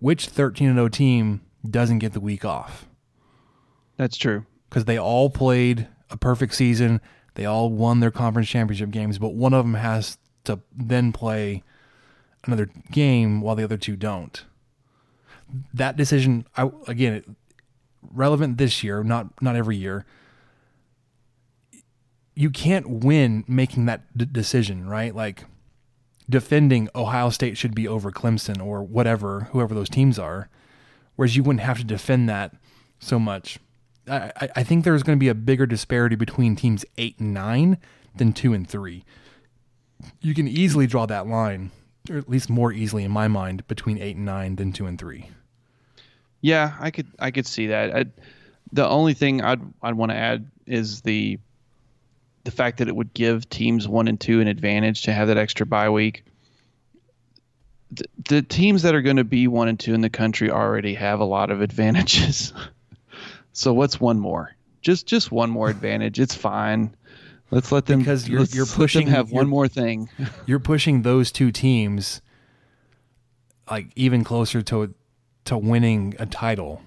Which 0.00 0.26
13 0.26 0.68
and 0.68 0.76
0 0.76 0.88
team 0.88 1.40
doesn't 1.68 2.00
get 2.00 2.12
the 2.12 2.20
week 2.20 2.44
off? 2.44 2.86
That's 3.96 4.18
true. 4.18 4.44
Because 4.68 4.84
they 4.84 4.98
all 4.98 5.30
played 5.30 5.88
a 6.10 6.18
perfect 6.18 6.54
season. 6.54 7.00
They 7.36 7.46
all 7.46 7.70
won 7.70 8.00
their 8.00 8.10
conference 8.10 8.50
championship 8.50 8.90
games, 8.90 9.18
but 9.18 9.34
one 9.34 9.54
of 9.54 9.64
them 9.64 9.74
has 9.74 10.18
to 10.44 10.60
then 10.76 11.12
play 11.12 11.62
another 12.44 12.68
game 12.92 13.40
while 13.40 13.56
the 13.56 13.64
other 13.64 13.78
two 13.78 13.96
don't. 13.96 14.44
That 15.72 15.96
decision, 15.96 16.46
I, 16.54 16.70
again, 16.86 17.36
relevant 18.02 18.58
this 18.58 18.84
year, 18.84 19.02
not 19.02 19.40
not 19.40 19.56
every 19.56 19.76
year. 19.76 20.04
You 22.38 22.50
can't 22.50 22.88
win 22.88 23.42
making 23.48 23.86
that 23.86 24.16
d- 24.16 24.24
decision, 24.30 24.88
right? 24.88 25.12
Like 25.12 25.44
defending 26.30 26.88
Ohio 26.94 27.30
State 27.30 27.58
should 27.58 27.74
be 27.74 27.88
over 27.88 28.12
Clemson 28.12 28.64
or 28.64 28.80
whatever, 28.80 29.48
whoever 29.50 29.74
those 29.74 29.88
teams 29.88 30.20
are, 30.20 30.48
whereas 31.16 31.34
you 31.34 31.42
wouldn't 31.42 31.64
have 31.64 31.78
to 31.78 31.84
defend 31.84 32.28
that 32.28 32.54
so 33.00 33.18
much. 33.18 33.58
I, 34.06 34.48
I 34.54 34.62
think 34.62 34.84
there's 34.84 35.02
going 35.02 35.18
to 35.18 35.20
be 35.20 35.28
a 35.28 35.34
bigger 35.34 35.66
disparity 35.66 36.14
between 36.14 36.54
teams 36.54 36.84
eight 36.96 37.18
and 37.18 37.34
nine 37.34 37.76
than 38.14 38.32
two 38.32 38.52
and 38.52 38.68
three. 38.68 39.04
You 40.20 40.32
can 40.32 40.46
easily 40.46 40.86
draw 40.86 41.06
that 41.06 41.26
line, 41.26 41.72
or 42.08 42.18
at 42.18 42.28
least 42.28 42.48
more 42.48 42.72
easily 42.72 43.02
in 43.02 43.10
my 43.10 43.26
mind, 43.26 43.66
between 43.66 43.98
eight 43.98 44.14
and 44.14 44.24
nine 44.24 44.54
than 44.54 44.72
two 44.72 44.86
and 44.86 44.96
three. 44.96 45.28
Yeah, 46.40 46.76
I 46.78 46.92
could 46.92 47.08
I 47.18 47.32
could 47.32 47.48
see 47.48 47.66
that. 47.66 47.96
I, 47.96 48.04
the 48.70 48.86
only 48.86 49.14
thing 49.14 49.42
I'd 49.42 49.60
I'd 49.82 49.94
want 49.94 50.12
to 50.12 50.16
add 50.16 50.48
is 50.66 51.00
the 51.00 51.40
the 52.48 52.56
fact 52.56 52.78
that 52.78 52.88
it 52.88 52.96
would 52.96 53.12
give 53.12 53.46
teams 53.50 53.86
one 53.86 54.08
and 54.08 54.18
two 54.18 54.40
an 54.40 54.48
advantage 54.48 55.02
to 55.02 55.12
have 55.12 55.28
that 55.28 55.36
extra 55.36 55.66
bye 55.66 55.90
week. 55.90 56.24
The, 57.90 58.04
the 58.30 58.40
teams 58.40 58.80
that 58.84 58.94
are 58.94 59.02
going 59.02 59.18
to 59.18 59.24
be 59.24 59.46
one 59.46 59.68
and 59.68 59.78
two 59.78 59.92
in 59.92 60.00
the 60.00 60.08
country 60.08 60.50
already 60.50 60.94
have 60.94 61.20
a 61.20 61.26
lot 61.26 61.50
of 61.50 61.60
advantages. 61.68 62.54
so 63.52 63.74
what's 63.74 64.00
one 64.00 64.18
more? 64.18 64.56
Just 64.80 65.06
just 65.06 65.30
one 65.30 65.50
more 65.50 65.68
advantage. 65.68 66.18
It's 66.18 66.34
fine. 66.34 66.96
Let's 67.50 67.70
let 67.70 67.84
them 67.84 67.98
because 67.98 68.26
you're 68.26 68.44
you're 68.44 68.64
pushing 68.64 69.08
have 69.08 69.30
one 69.30 69.46
more 69.46 69.68
thing. 69.68 70.08
You're 70.46 70.58
pushing 70.58 71.02
those 71.02 71.30
two 71.30 71.52
teams 71.52 72.22
like 73.70 73.88
even 73.94 74.24
closer 74.24 74.62
to 74.62 74.94
to 75.44 75.58
winning 75.58 76.14
a 76.18 76.24
title 76.24 76.80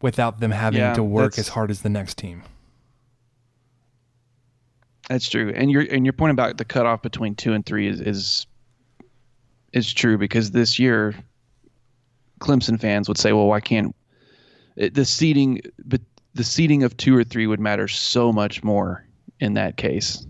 without 0.00 0.38
them 0.38 0.52
having 0.52 0.78
Yeah, 0.78 0.94
to 0.94 1.02
work 1.02 1.36
as 1.36 1.48
hard 1.48 1.72
as 1.72 1.82
the 1.82 1.88
next 1.88 2.16
team. 2.16 2.44
That's 5.08 5.28
true, 5.28 5.52
and 5.54 5.70
your 5.70 5.82
and 5.82 6.04
your 6.04 6.12
point 6.12 6.32
about 6.32 6.58
the 6.58 6.64
cutoff 6.64 7.02
between 7.02 7.34
two 7.34 7.52
and 7.52 7.64
three 7.64 7.86
is 7.86 8.00
is 8.00 8.46
is 9.72 9.92
true 9.92 10.18
because 10.18 10.50
this 10.50 10.78
year, 10.78 11.14
Clemson 12.40 12.80
fans 12.80 13.08
would 13.08 13.18
say, 13.18 13.32
"Well, 13.32 13.46
why 13.46 13.60
can't 13.60 13.94
it, 14.74 14.94
the 14.94 15.04
seating? 15.04 15.60
But 15.84 16.00
the 16.34 16.44
seating 16.44 16.82
of 16.82 16.96
two 16.96 17.16
or 17.16 17.22
three 17.22 17.46
would 17.46 17.60
matter 17.60 17.86
so 17.86 18.32
much 18.32 18.64
more 18.64 19.06
in 19.38 19.54
that 19.54 19.76
case." 19.76 20.26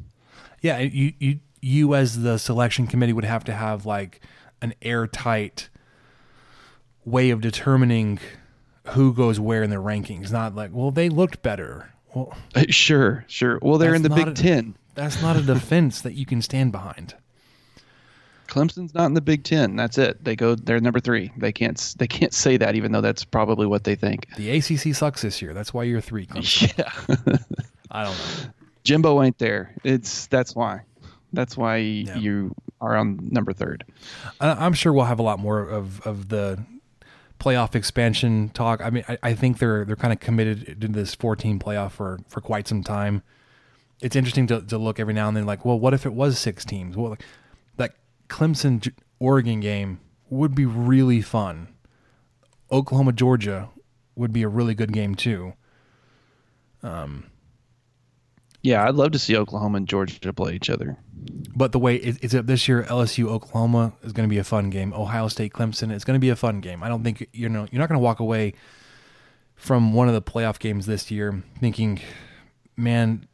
Yeah, 0.61 0.79
you 0.79 1.13
you 1.19 1.39
you 1.63 1.95
as 1.95 2.21
the 2.21 2.39
selection 2.39 2.87
committee 2.87 3.13
would 3.13 3.25
have 3.25 3.45
to 3.45 3.53
have 3.53 3.87
like 3.87 4.21
an 4.61 4.75
airtight 4.83 5.69
way 7.05 7.31
of 7.31 7.41
determining 7.41 8.19
who 8.89 9.13
goes 9.15 9.41
where 9.41 9.63
in 9.63 9.71
the 9.71 9.77
rankings. 9.77 10.31
Not 10.31 10.55
like, 10.55 10.71
well, 10.73 10.91
they 10.91 11.09
looked 11.09 11.43
better. 11.43 11.93
Well, 12.17 12.35
uh, 12.55 12.65
Sure, 12.71 13.27
sure. 13.29 13.59
Well, 13.61 13.77
they're 13.77 13.95
in 13.95 14.01
the 14.03 14.09
Big 14.09 14.29
a- 14.29 14.33
Ten. 14.33 14.75
That's 14.95 15.21
not 15.21 15.37
a 15.37 15.43
defense 15.43 16.01
that 16.01 16.15
you 16.15 16.25
can 16.25 16.41
stand 16.41 16.73
behind. 16.73 17.15
Clemson's 18.49 18.95
not 18.95 19.05
in 19.07 19.13
the 19.15 19.21
Big 19.21 19.45
Ten. 19.45 19.77
That's 19.77 19.99
it. 19.99 20.25
They 20.25 20.35
go. 20.35 20.55
They're 20.55 20.81
number 20.81 20.99
three. 21.01 21.31
They 21.37 21.53
can't. 21.53 21.95
They 21.99 22.07
can't 22.07 22.33
say 22.33 22.57
that, 22.57 22.75
even 22.75 22.93
though 22.93 23.03
that's 23.03 23.23
probably 23.25 23.67
what 23.67 23.85
they 23.85 23.97
think. 23.97 24.29
The 24.37 24.51
ACC 24.57 24.95
sucks 24.95 25.21
this 25.21 25.43
year. 25.43 25.53
That's 25.53 25.75
why 25.75 25.83
you're 25.83 26.01
three. 26.01 26.27
Clemson. 26.29 26.73
Yeah. 26.79 27.37
I 27.91 28.05
don't 28.05 28.17
know. 28.17 28.51
Jimbo 28.85 29.23
ain't 29.23 29.37
there. 29.39 29.75
It's 29.85 30.27
that's 30.29 30.55
why. 30.55 30.83
That's 31.35 31.55
why 31.57 31.77
you 31.79 32.55
are 32.81 32.97
on 32.97 33.19
number 33.31 33.53
third. 33.53 33.85
I'm 34.41 34.73
sure 34.73 34.93
we'll 34.95 35.05
have 35.05 35.19
a 35.19 35.23
lot 35.25 35.39
more 35.39 35.61
of, 35.61 36.01
of 36.07 36.29
the 36.29 36.65
playoff 37.39 37.75
expansion 37.75 38.51
talk. 38.51 38.81
I 38.81 38.91
mean, 38.91 39.05
I, 39.09 39.19
I 39.23 39.35
think 39.35 39.59
they're 39.59 39.85
they're 39.85 39.97
kind 39.97 40.13
of 40.13 40.21
committed 40.21 40.81
to 40.81 40.89
this 40.89 41.15
14 41.15 41.59
playoff 41.59 41.93
for, 41.93 42.19
for 42.29 42.41
quite 42.41 42.69
some 42.69 42.83
time. 42.83 43.23
It's 44.01 44.17
interesting 44.17 44.47
to, 44.49 44.61
to 44.63 44.79
look 44.79 45.01
every 45.01 45.15
now 45.15 45.29
and 45.29 45.37
then, 45.37 45.47
like, 45.47 45.65
well, 45.65 45.79
what 45.79 45.95
if 45.95 46.05
it 46.05 46.13
was 46.13 46.39
six 46.39 46.65
teams? 46.65 46.97
Well, 46.97 47.11
like, 47.11 47.25
that 47.77 47.95
Clemson 48.29 48.93
Oregon 49.19 49.61
game 49.61 50.01
would 50.29 50.55
be 50.55 50.67
really 50.67 51.23
fun. 51.23 51.69
Oklahoma 52.71 53.13
Georgia 53.13 53.71
would 54.15 54.33
be 54.33 54.43
a 54.43 54.49
really 54.49 54.75
good 54.75 54.93
game 54.93 55.15
too. 55.15 55.55
Um, 56.83 57.31
Yeah, 58.67 58.85
I'd 58.85 58.97
love 58.97 59.13
to 59.13 59.19
see 59.21 59.37
Oklahoma 59.37 59.77
and 59.77 59.87
Georgia 59.87 60.33
play 60.33 60.55
each 60.55 60.71
other. 60.71 60.97
But 61.55 61.71
the 61.71 61.79
way 61.79 61.95
it, 61.95 62.19
it's 62.21 62.35
up 62.35 62.47
this 62.47 62.67
year, 62.67 62.83
LSU 62.83 63.29
Oklahoma 63.29 63.93
is 64.03 64.13
going 64.13 64.29
to 64.29 64.33
be 64.33 64.39
a 64.39 64.45
fun 64.45 64.71
game. 64.71 64.93
Ohio 64.93 65.29
State 65.29 65.53
Clemson 65.53 65.93
is 65.93 66.03
going 66.03 66.17
to 66.17 66.21
be 66.21 66.31
a 66.31 66.37
fun 66.37 66.59
game. 66.61 66.83
I 66.83 66.89
don't 66.89 67.05
think 67.05 67.29
you 67.33 67.49
know 67.49 67.69
you're 67.71 67.79
not 67.79 67.89
going 67.89 68.01
to 68.01 68.03
walk 68.03 68.19
away 68.19 68.55
from 69.55 69.95
one 69.95 70.09
of 70.09 70.15
the 70.15 70.21
playoff 70.21 70.59
games 70.59 70.87
this 70.87 71.13
year 71.13 71.45
thinking, 71.61 72.01
man, 72.77 73.29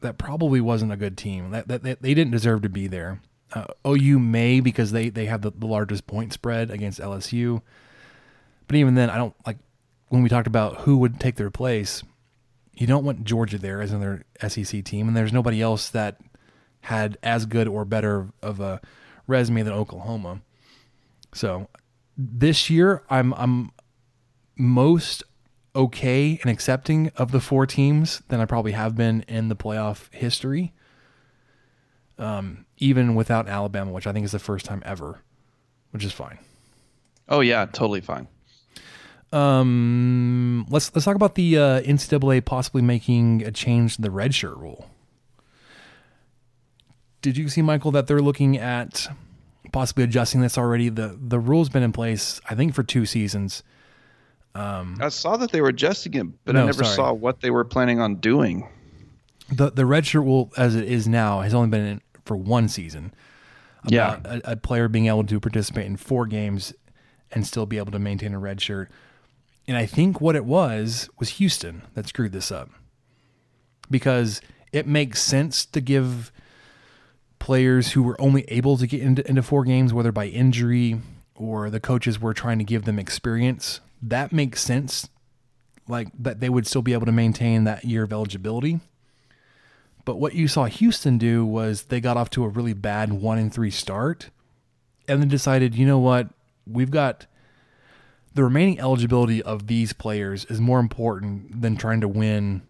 that 0.00 0.18
probably 0.18 0.60
wasn't 0.60 0.90
a 0.90 0.96
good 0.96 1.16
team. 1.16 1.52
That, 1.52 1.68
that, 1.68 1.84
that 1.84 2.02
they 2.02 2.12
didn't 2.12 2.32
deserve 2.32 2.62
to 2.62 2.68
be 2.68 2.88
there. 2.88 3.20
Uh, 3.52 3.66
OU 3.86 4.18
may 4.18 4.58
because 4.58 4.90
they 4.90 5.08
they 5.08 5.26
have 5.26 5.42
the, 5.42 5.52
the 5.52 5.68
largest 5.68 6.08
point 6.08 6.32
spread 6.32 6.72
against 6.72 6.98
LSU. 6.98 7.62
But 8.66 8.74
even 8.74 8.96
then, 8.96 9.08
I 9.08 9.18
don't 9.18 9.36
like 9.46 9.58
when 10.08 10.24
we 10.24 10.28
talked 10.28 10.48
about 10.48 10.78
who 10.78 10.96
would 10.96 11.20
take 11.20 11.36
their 11.36 11.52
place. 11.52 12.02
You 12.76 12.86
don't 12.86 13.04
want 13.04 13.24
Georgia 13.24 13.58
there 13.58 13.80
as 13.80 13.92
another 13.92 14.24
SEC 14.46 14.84
team, 14.84 15.08
and 15.08 15.16
there's 15.16 15.32
nobody 15.32 15.62
else 15.62 15.88
that 15.90 16.20
had 16.82 17.16
as 17.22 17.46
good 17.46 17.68
or 17.68 17.84
better 17.84 18.30
of 18.42 18.60
a 18.60 18.80
resume 19.26 19.62
than 19.62 19.72
Oklahoma. 19.72 20.42
So 21.32 21.68
this 22.16 22.68
year, 22.68 23.02
I'm 23.08 23.32
I'm 23.34 23.70
most 24.56 25.22
okay 25.76 26.38
and 26.42 26.50
accepting 26.50 27.10
of 27.16 27.32
the 27.32 27.40
four 27.40 27.66
teams 27.66 28.22
than 28.28 28.40
I 28.40 28.44
probably 28.44 28.72
have 28.72 28.94
been 28.94 29.22
in 29.22 29.48
the 29.48 29.56
playoff 29.56 30.12
history. 30.12 30.72
Um, 32.16 32.66
even 32.78 33.16
without 33.16 33.48
Alabama, 33.48 33.90
which 33.90 34.06
I 34.06 34.12
think 34.12 34.24
is 34.24 34.32
the 34.32 34.38
first 34.38 34.66
time 34.66 34.82
ever, 34.84 35.20
which 35.90 36.04
is 36.04 36.12
fine. 36.12 36.38
Oh 37.28 37.40
yeah, 37.40 37.66
totally 37.66 38.00
fine. 38.00 38.28
Um, 39.34 40.64
let's 40.70 40.94
let's 40.94 41.04
talk 41.04 41.16
about 41.16 41.34
the 41.34 41.58
uh, 41.58 41.80
NCAA 41.82 42.44
possibly 42.44 42.82
making 42.82 43.42
a 43.42 43.50
change 43.50 43.96
to 43.96 44.02
the 44.02 44.08
redshirt 44.08 44.56
rule. 44.56 44.88
Did 47.20 47.36
you 47.36 47.48
see, 47.48 47.62
Michael, 47.62 47.90
that 47.92 48.06
they're 48.06 48.22
looking 48.22 48.56
at 48.56 49.08
possibly 49.72 50.04
adjusting 50.04 50.40
this 50.40 50.56
already? 50.56 50.88
the 50.88 51.18
The 51.20 51.40
rule's 51.40 51.68
been 51.68 51.82
in 51.82 51.92
place, 51.92 52.40
I 52.48 52.54
think, 52.54 52.74
for 52.74 52.82
two 52.82 53.06
seasons. 53.06 53.62
Um, 54.54 54.98
I 55.00 55.08
saw 55.08 55.36
that 55.38 55.50
they 55.50 55.60
were 55.60 55.68
adjusting 55.70 56.14
it, 56.14 56.26
but 56.44 56.54
I 56.54 56.64
never 56.64 56.84
sorry. 56.84 56.94
saw 56.94 57.12
what 57.12 57.40
they 57.40 57.50
were 57.50 57.64
planning 57.64 57.98
on 57.98 58.16
doing. 58.16 58.68
the 59.50 59.70
the 59.70 59.82
redshirt 59.82 60.22
rule, 60.22 60.52
as 60.56 60.76
it 60.76 60.84
is 60.84 61.08
now, 61.08 61.40
has 61.40 61.52
only 61.54 61.70
been 61.70 61.84
in 61.84 62.00
for 62.24 62.36
one 62.36 62.68
season. 62.68 63.12
Yeah. 63.86 64.20
A, 64.24 64.52
a 64.52 64.56
player 64.56 64.88
being 64.88 65.06
able 65.06 65.24
to 65.24 65.40
participate 65.40 65.86
in 65.86 65.96
four 65.96 66.26
games 66.26 66.72
and 67.32 67.44
still 67.44 67.66
be 67.66 67.78
able 67.78 67.92
to 67.92 67.98
maintain 67.98 68.32
a 68.32 68.38
red 68.38 68.60
shirt. 68.60 68.90
And 69.66 69.76
I 69.76 69.86
think 69.86 70.20
what 70.20 70.36
it 70.36 70.44
was 70.44 71.08
was 71.18 71.30
Houston 71.30 71.82
that 71.94 72.06
screwed 72.06 72.32
this 72.32 72.52
up 72.52 72.70
because 73.90 74.40
it 74.72 74.86
makes 74.86 75.22
sense 75.22 75.64
to 75.66 75.80
give 75.80 76.32
players 77.38 77.92
who 77.92 78.02
were 78.02 78.20
only 78.20 78.42
able 78.48 78.76
to 78.76 78.86
get 78.86 79.00
into, 79.00 79.26
into 79.28 79.42
four 79.42 79.64
games, 79.64 79.92
whether 79.92 80.12
by 80.12 80.26
injury 80.26 81.00
or 81.34 81.70
the 81.70 81.80
coaches 81.80 82.20
were 82.20 82.34
trying 82.34 82.58
to 82.58 82.64
give 82.64 82.84
them 82.84 82.98
experience. 82.98 83.80
That 84.02 84.32
makes 84.32 84.62
sense, 84.62 85.08
like 85.88 86.08
that 86.18 86.40
they 86.40 86.48
would 86.48 86.66
still 86.66 86.82
be 86.82 86.92
able 86.92 87.06
to 87.06 87.12
maintain 87.12 87.64
that 87.64 87.84
year 87.84 88.02
of 88.02 88.12
eligibility. 88.12 88.80
But 90.04 90.16
what 90.16 90.34
you 90.34 90.48
saw 90.48 90.66
Houston 90.66 91.16
do 91.16 91.46
was 91.46 91.84
they 91.84 92.00
got 92.00 92.16
off 92.16 92.30
to 92.30 92.44
a 92.44 92.48
really 92.48 92.74
bad 92.74 93.12
one 93.12 93.38
and 93.38 93.52
three 93.52 93.70
start 93.70 94.30
and 95.08 95.20
then 95.20 95.28
decided, 95.28 95.74
you 95.74 95.86
know 95.86 95.98
what, 95.98 96.28
we've 96.66 96.90
got 96.90 97.26
the 98.34 98.44
remaining 98.44 98.80
eligibility 98.80 99.42
of 99.42 99.68
these 99.68 99.92
players 99.92 100.44
is 100.46 100.60
more 100.60 100.80
important 100.80 101.62
than 101.62 101.76
trying 101.76 102.00
to 102.00 102.08
win 102.08 102.62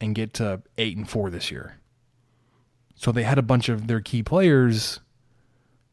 and 0.00 0.14
get 0.14 0.34
to 0.34 0.62
eight 0.76 0.96
and 0.96 1.08
four 1.08 1.30
this 1.30 1.50
year. 1.50 1.78
So 2.94 3.10
they 3.10 3.22
had 3.22 3.38
a 3.38 3.42
bunch 3.42 3.68
of 3.68 3.86
their 3.86 4.00
key 4.00 4.22
players 4.22 5.00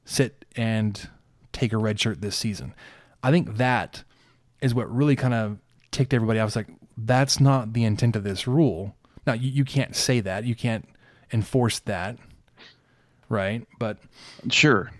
sit 0.03 0.45
and 0.55 1.09
take 1.53 1.73
a 1.73 1.77
red 1.77 1.99
shirt 1.99 2.21
this 2.21 2.35
season. 2.35 2.73
I 3.23 3.31
think 3.31 3.57
that 3.57 4.03
is 4.61 4.75
what 4.75 4.93
really 4.93 5.15
kind 5.15 5.33
of 5.33 5.57
ticked 5.91 6.13
everybody 6.13 6.39
off. 6.39 6.49
It's 6.49 6.55
like, 6.55 6.69
that's 6.97 7.39
not 7.39 7.73
the 7.73 7.83
intent 7.85 8.15
of 8.15 8.23
this 8.23 8.47
rule. 8.47 8.95
Now, 9.25 9.33
you, 9.33 9.49
you 9.49 9.65
can't 9.65 9.95
say 9.95 10.19
that. 10.19 10.43
You 10.43 10.55
can't 10.55 10.87
enforce 11.31 11.79
that. 11.79 12.17
Right. 13.29 13.65
But 13.79 13.97
sure. 14.49 14.91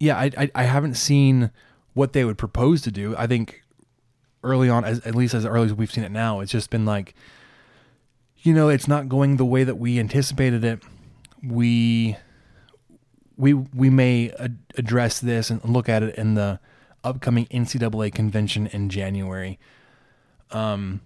Yeah. 0.00 0.18
I, 0.18 0.30
I, 0.36 0.50
I 0.54 0.62
haven't 0.64 0.94
seen 0.94 1.50
what 1.94 2.12
they 2.12 2.24
would 2.24 2.38
propose 2.38 2.82
to 2.82 2.90
do. 2.90 3.14
I 3.16 3.26
think 3.26 3.62
early 4.42 4.68
on, 4.68 4.84
as, 4.84 5.00
at 5.00 5.14
least 5.14 5.34
as 5.34 5.44
early 5.44 5.66
as 5.66 5.74
we've 5.74 5.90
seen 5.90 6.04
it 6.04 6.12
now, 6.12 6.40
it's 6.40 6.52
just 6.52 6.70
been 6.70 6.84
like, 6.84 7.14
you 8.38 8.52
know, 8.52 8.68
it's 8.68 8.88
not 8.88 9.08
going 9.08 9.36
the 9.36 9.44
way 9.44 9.64
that 9.64 9.76
we 9.76 9.98
anticipated 9.98 10.64
it. 10.64 10.82
We 11.42 12.16
we 13.36 13.54
we 13.54 13.90
may 13.90 14.30
ad- 14.38 14.58
address 14.76 15.20
this 15.20 15.50
and 15.50 15.64
look 15.64 15.88
at 15.88 16.02
it 16.02 16.14
in 16.16 16.34
the 16.34 16.60
upcoming 17.04 17.46
NCAA 17.46 18.12
convention 18.12 18.66
in 18.68 18.88
January. 18.88 19.58
Um, 20.50 21.00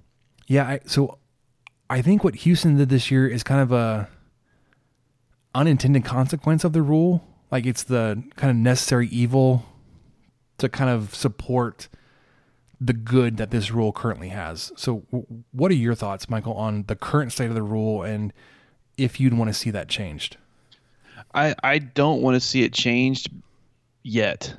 yeah. 0.46 0.66
I, 0.66 0.80
so 0.86 1.18
I 1.88 2.02
think 2.02 2.24
what 2.24 2.36
Houston 2.36 2.76
did 2.76 2.88
this 2.88 3.10
year 3.10 3.26
is 3.26 3.42
kind 3.42 3.60
of 3.60 3.72
a 3.72 4.08
unintended 5.54 6.04
consequence 6.04 6.64
of 6.64 6.72
the 6.72 6.82
rule. 6.82 7.24
Like 7.50 7.64
it's 7.64 7.82
the 7.82 8.22
kind 8.36 8.50
of 8.50 8.56
necessary 8.56 9.08
evil 9.08 9.64
to 10.58 10.68
kind 10.68 10.90
of 10.90 11.14
support 11.14 11.88
the 12.80 12.92
good 12.92 13.36
that 13.38 13.50
this 13.50 13.70
rule 13.70 13.92
currently 13.92 14.28
has. 14.28 14.72
So, 14.76 15.02
w- 15.10 15.26
what 15.52 15.70
are 15.70 15.74
your 15.74 15.94
thoughts, 15.94 16.28
Michael, 16.28 16.54
on 16.54 16.84
the 16.88 16.96
current 16.96 17.32
state 17.32 17.48
of 17.48 17.54
the 17.54 17.62
rule 17.62 18.02
and 18.02 18.32
if 18.98 19.18
you'd 19.20 19.34
want 19.34 19.48
to 19.48 19.54
see 19.54 19.70
that 19.70 19.88
changed? 19.88 20.36
I, 21.34 21.54
I 21.62 21.78
don't 21.78 22.20
want 22.22 22.34
to 22.34 22.40
see 22.40 22.62
it 22.62 22.72
changed 22.72 23.30
yet. 24.02 24.54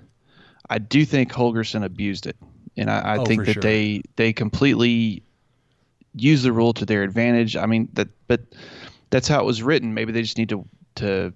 I 0.69 0.79
do 0.79 1.05
think 1.05 1.31
Holgorsen 1.31 1.83
abused 1.83 2.27
it 2.27 2.35
and 2.75 2.89
I, 2.89 2.99
I 2.99 3.17
Oh, 3.17 3.25
think 3.25 3.45
that 3.45 3.53
sure. 3.53 3.61
they 3.61 4.01
they 4.15 4.33
completely 4.33 5.23
use 6.15 6.43
the 6.43 6.51
rule 6.51 6.73
to 6.73 6.85
their 6.85 7.03
advantage. 7.03 7.55
I 7.55 7.65
mean 7.67 7.89
that, 7.93 8.09
but 8.27 8.41
that's 9.11 9.27
how 9.27 9.39
it 9.39 9.45
was 9.45 9.63
written. 9.63 9.93
Maybe 9.93 10.11
they 10.11 10.21
just 10.21 10.37
need 10.37 10.49
to 10.49 10.65
to 10.95 11.33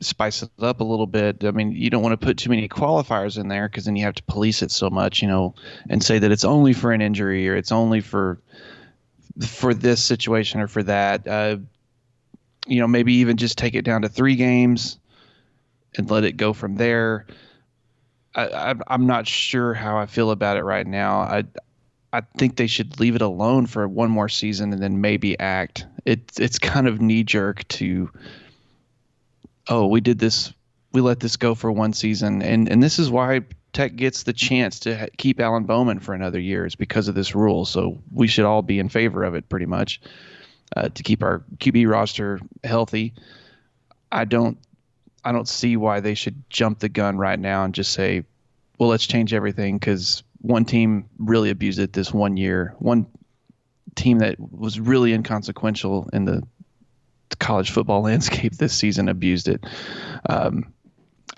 spice 0.00 0.42
it 0.42 0.50
up 0.60 0.80
a 0.80 0.84
little 0.84 1.06
bit. 1.06 1.44
I 1.44 1.50
mean, 1.50 1.72
you 1.72 1.90
don't 1.90 2.02
want 2.02 2.18
to 2.18 2.26
put 2.26 2.38
too 2.38 2.50
many 2.50 2.68
qualifiers 2.68 3.38
in 3.38 3.48
there 3.48 3.68
because 3.68 3.84
then 3.84 3.96
you 3.96 4.04
have 4.04 4.14
to 4.14 4.22
police 4.24 4.62
it 4.62 4.70
so 4.70 4.90
much, 4.90 5.22
you 5.22 5.28
know, 5.28 5.54
and 5.88 6.02
say 6.02 6.18
that 6.18 6.32
it's 6.32 6.44
only 6.44 6.72
for 6.72 6.92
an 6.92 7.00
injury 7.02 7.48
or 7.48 7.56
it's 7.56 7.72
only 7.72 8.00
for 8.00 8.40
for 9.46 9.74
this 9.74 10.02
situation 10.02 10.60
or 10.60 10.68
for 10.68 10.82
that. 10.82 11.26
Uh, 11.26 11.58
you 12.66 12.80
know, 12.80 12.86
maybe 12.86 13.14
even 13.14 13.36
just 13.36 13.58
take 13.58 13.74
it 13.74 13.82
down 13.82 14.02
to 14.02 14.08
three 14.08 14.36
games 14.36 14.98
and 15.96 16.10
let 16.10 16.24
it 16.24 16.36
go 16.36 16.52
from 16.52 16.76
there. 16.76 17.26
I, 18.34 18.46
I, 18.46 18.74
I'm 18.86 19.06
not 19.06 19.26
sure 19.26 19.74
how 19.74 19.98
I 19.98 20.06
feel 20.06 20.30
about 20.30 20.56
it 20.56 20.62
right 20.62 20.86
now. 20.86 21.20
I 21.20 21.44
I 22.12 22.22
think 22.38 22.56
they 22.56 22.66
should 22.66 22.98
leave 22.98 23.14
it 23.14 23.22
alone 23.22 23.66
for 23.66 23.86
one 23.86 24.10
more 24.10 24.28
season 24.28 24.72
and 24.72 24.82
then 24.82 25.00
maybe 25.00 25.38
act. 25.38 25.86
It's 26.04 26.40
it's 26.40 26.58
kind 26.58 26.88
of 26.88 27.00
knee 27.00 27.24
jerk 27.24 27.66
to 27.68 28.10
oh 29.70 29.86
we 29.86 30.00
did 30.00 30.18
this 30.18 30.52
we 30.92 31.00
let 31.00 31.20
this 31.20 31.36
go 31.36 31.54
for 31.54 31.72
one 31.72 31.92
season 31.92 32.42
and 32.42 32.68
and 32.68 32.82
this 32.82 32.98
is 32.98 33.10
why 33.10 33.40
Tech 33.72 33.94
gets 33.94 34.24
the 34.24 34.32
chance 34.32 34.80
to 34.80 35.08
keep 35.16 35.40
Alan 35.40 35.64
Bowman 35.64 36.00
for 36.00 36.14
another 36.14 36.40
year 36.40 36.66
is 36.66 36.74
because 36.74 37.08
of 37.08 37.14
this 37.14 37.34
rule. 37.34 37.64
So 37.64 38.02
we 38.12 38.26
should 38.26 38.44
all 38.44 38.62
be 38.62 38.78
in 38.78 38.88
favor 38.88 39.22
of 39.22 39.34
it 39.34 39.48
pretty 39.48 39.66
much 39.66 40.00
uh, 40.76 40.88
to 40.88 41.02
keep 41.02 41.22
our 41.22 41.44
QB 41.58 41.88
roster 41.88 42.40
healthy. 42.64 43.14
I 44.10 44.24
don't 44.24 44.58
I 45.24 45.32
don't 45.32 45.48
see 45.48 45.76
why 45.76 46.00
they 46.00 46.14
should 46.14 46.42
jump 46.50 46.80
the 46.80 46.88
gun 46.88 47.18
right 47.18 47.38
now 47.38 47.64
and 47.64 47.74
just 47.74 47.92
say, 47.92 48.24
well, 48.78 48.88
let's 48.88 49.06
change 49.06 49.34
everything 49.34 49.78
because 49.78 50.22
one 50.38 50.64
team 50.64 51.08
really 51.18 51.50
abused 51.50 51.78
it 51.78 51.92
this 51.92 52.12
one 52.12 52.36
year. 52.36 52.74
One 52.78 53.06
team 53.94 54.18
that 54.18 54.36
was 54.40 54.80
really 54.80 55.12
inconsequential 55.12 56.08
in 56.12 56.24
the 56.24 56.42
college 57.38 57.70
football 57.70 58.02
landscape 58.02 58.54
this 58.54 58.74
season 58.74 59.08
abused 59.08 59.48
it. 59.48 59.64
Um, 60.28 60.72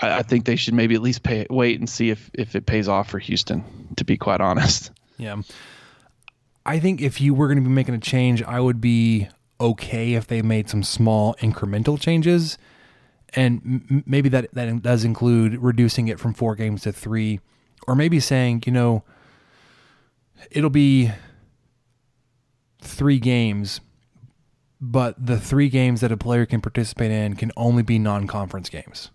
I, 0.00 0.18
I 0.18 0.22
think 0.22 0.44
they 0.44 0.56
should 0.56 0.74
maybe 0.74 0.94
at 0.94 1.02
least 1.02 1.22
pay, 1.22 1.46
wait 1.50 1.78
and 1.78 1.88
see 1.88 2.10
if, 2.10 2.30
if 2.34 2.54
it 2.54 2.66
pays 2.66 2.88
off 2.88 3.10
for 3.10 3.18
Houston, 3.18 3.64
to 3.96 4.04
be 4.04 4.16
quite 4.16 4.40
honest. 4.42 4.90
Yeah. 5.18 5.42
I 6.64 6.78
think 6.78 7.00
if 7.00 7.20
you 7.20 7.34
were 7.34 7.48
going 7.48 7.58
to 7.58 7.68
be 7.68 7.74
making 7.74 7.94
a 7.94 7.98
change, 7.98 8.42
I 8.42 8.60
would 8.60 8.80
be 8.80 9.28
okay 9.60 10.14
if 10.14 10.26
they 10.26 10.42
made 10.42 10.68
some 10.68 10.82
small 10.82 11.34
incremental 11.36 12.00
changes. 12.00 12.58
And 13.34 13.82
m- 13.90 14.04
maybe 14.06 14.28
that, 14.28 14.52
that 14.54 14.82
does 14.82 15.04
include 15.04 15.56
reducing 15.58 16.08
it 16.08 16.20
from 16.20 16.34
four 16.34 16.54
games 16.54 16.82
to 16.82 16.92
three, 16.92 17.40
or 17.86 17.94
maybe 17.94 18.20
saying, 18.20 18.64
you 18.66 18.72
know, 18.72 19.02
it'll 20.50 20.70
be 20.70 21.10
three 22.80 23.18
games, 23.18 23.80
but 24.84 25.14
the 25.24 25.38
three 25.38 25.68
games 25.68 26.00
that 26.00 26.10
a 26.10 26.16
player 26.16 26.44
can 26.44 26.60
participate 26.60 27.12
in 27.12 27.36
can 27.36 27.52
only 27.56 27.84
be 27.84 28.00
non 28.00 28.26
conference 28.26 28.68
games 28.68 29.12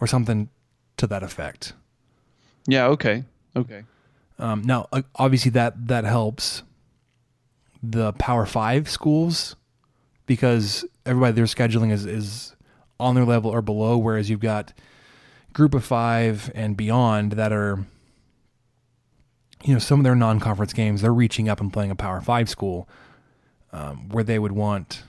or 0.00 0.06
something 0.06 0.48
to 0.96 1.06
that 1.06 1.22
effect. 1.22 1.74
Yeah. 2.66 2.86
Okay. 2.86 3.24
Okay. 3.54 3.84
Um, 4.38 4.62
now, 4.62 4.88
uh, 4.90 5.02
obviously, 5.16 5.50
that 5.50 5.86
that 5.88 6.04
helps 6.04 6.62
the 7.82 8.14
Power 8.14 8.46
Five 8.46 8.88
schools 8.88 9.54
because 10.24 10.86
everybody 11.04 11.32
their 11.32 11.44
scheduling 11.44 11.92
is 11.92 12.06
is 12.06 12.56
on 12.98 13.14
their 13.14 13.26
level 13.26 13.50
or 13.50 13.60
below, 13.60 13.98
whereas 13.98 14.30
you've 14.30 14.40
got 14.40 14.72
Group 15.52 15.74
of 15.74 15.84
Five 15.84 16.50
and 16.54 16.74
beyond 16.74 17.32
that 17.32 17.52
are, 17.52 17.84
you 19.62 19.74
know, 19.74 19.78
some 19.78 20.00
of 20.00 20.04
their 20.04 20.14
non-conference 20.14 20.72
games 20.72 21.02
they're 21.02 21.12
reaching 21.12 21.50
up 21.50 21.60
and 21.60 21.70
playing 21.70 21.90
a 21.90 21.96
Power 21.96 22.22
Five 22.22 22.48
school 22.48 22.88
um, 23.72 24.08
where 24.08 24.24
they 24.24 24.38
would 24.38 24.52
want, 24.52 25.02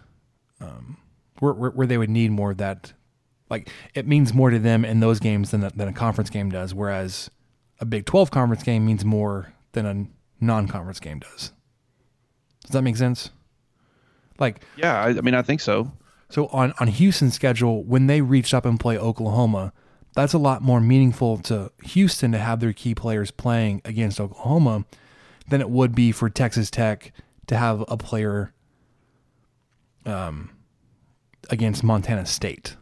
um, 0.60 0.98
where, 1.40 1.54
where 1.54 1.72
where 1.72 1.88
they 1.88 1.98
would 1.98 2.10
need 2.10 2.32
more 2.32 2.52
of 2.52 2.58
that. 2.58 2.94
Like 3.50 3.70
it 3.94 4.08
means 4.08 4.34
more 4.34 4.50
to 4.50 4.60
them 4.60 4.86
in 4.86 5.00
those 5.02 5.20
games 5.20 5.52
than 5.52 5.64
a, 5.64 5.70
than 5.72 5.88
a 5.88 5.94
conference 5.94 6.30
game 6.30 6.50
does, 6.50 6.74
whereas 6.74 7.30
a 7.80 7.86
Big 7.86 8.06
12 8.06 8.32
conference 8.32 8.64
game 8.64 8.86
means 8.86 9.04
more 9.04 9.54
than 9.74 9.86
a 9.86 10.44
non-conference 10.44 11.00
game 11.00 11.20
does. 11.20 11.52
Does 12.64 12.72
that 12.72 12.84
make 12.84 12.96
sense? 12.96 13.32
Like, 14.40 14.62
yeah, 14.78 15.02
I, 15.02 15.10
I 15.10 15.22
mean, 15.22 15.36
I 15.36 15.42
think 15.42 15.62
so. 15.62 15.92
So 16.30 16.48
on 16.48 16.74
on 16.80 16.88
Houston's 16.88 17.34
schedule, 17.34 17.84
when 17.84 18.08
they 18.08 18.22
reached 18.22 18.54
up 18.54 18.66
and 18.66 18.80
play 18.80 18.98
Oklahoma, 18.98 19.74
that's 20.14 20.34
a 20.34 20.38
lot 20.38 20.62
more 20.62 20.80
meaningful 20.80 21.38
to 21.40 21.72
Houston 21.84 22.32
to 22.32 22.38
have 22.38 22.60
their 22.60 22.74
key 22.74 22.96
players 22.96 23.32
playing 23.32 23.82
against 23.84 24.20
Oklahoma 24.20 24.86
than 25.50 25.62
it 25.62 25.70
would 25.70 25.94
be 25.94 26.12
for 26.12 26.30
Texas 26.30 26.72
Tech 26.72 27.12
to 27.52 27.58
have 27.58 27.84
a 27.90 27.98
player 27.98 28.54
um, 30.06 30.50
against 31.50 31.84
Montana 31.84 32.26
State. 32.26 32.78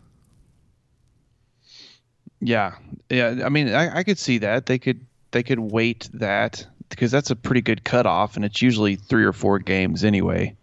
Yeah, 2.39 2.75
yeah. 3.09 3.41
I 3.43 3.49
mean, 3.49 3.73
I, 3.73 3.97
I 3.97 4.03
could 4.03 4.19
see 4.19 4.37
that 4.37 4.67
they 4.67 4.77
could 4.77 5.05
they 5.31 5.41
could 5.41 5.59
wait 5.59 6.07
that 6.13 6.65
because 6.89 7.09
that's 7.11 7.31
a 7.31 7.35
pretty 7.35 7.61
good 7.61 7.83
cutoff, 7.83 8.35
and 8.35 8.45
it's 8.45 8.61
usually 8.61 8.95
three 8.95 9.23
or 9.25 9.33
four 9.33 9.57
games 9.59 10.03
anyway. 10.03 10.55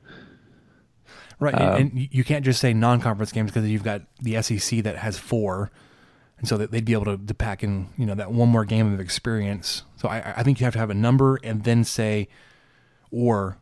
Right, 1.39 1.55
Um, 1.55 1.75
and 1.81 1.93
you- 2.01 2.09
you 2.13 2.25
can't 2.25 2.45
just 2.45 2.61
say 2.61 2.73
non-conference 2.73 3.31
games 3.33 3.51
because 3.53 3.69
you've 3.69 3.83
got 3.85 4.03
the 4.23 4.41
SEC 4.41 4.81
that 4.83 4.97
has 4.97 5.19
four, 5.19 5.71
and 6.39 6.49
so 6.49 6.57
that 6.57 6.71
they'd 6.71 6.85
be 6.85 6.95
able 6.95 7.05
to, 7.05 7.19
to 7.19 7.35
pack 7.35 7.63
in 7.65 7.89
you 7.99 8.07
know 8.07 8.15
that 8.15 8.31
one 8.33 8.49
more 8.49 8.65
game 8.65 8.93
of 8.95 9.01
experience. 9.01 9.83
So 9.97 10.09
I, 10.09 10.35
I 10.39 10.43
think 10.45 10.61
you 10.61 10.65
have 10.65 10.73
to 10.75 10.79
have 10.79 10.91
a 10.91 10.95
number 10.95 11.39
and 11.43 11.65
then 11.65 11.83
say, 11.85 12.29
or 13.11 13.59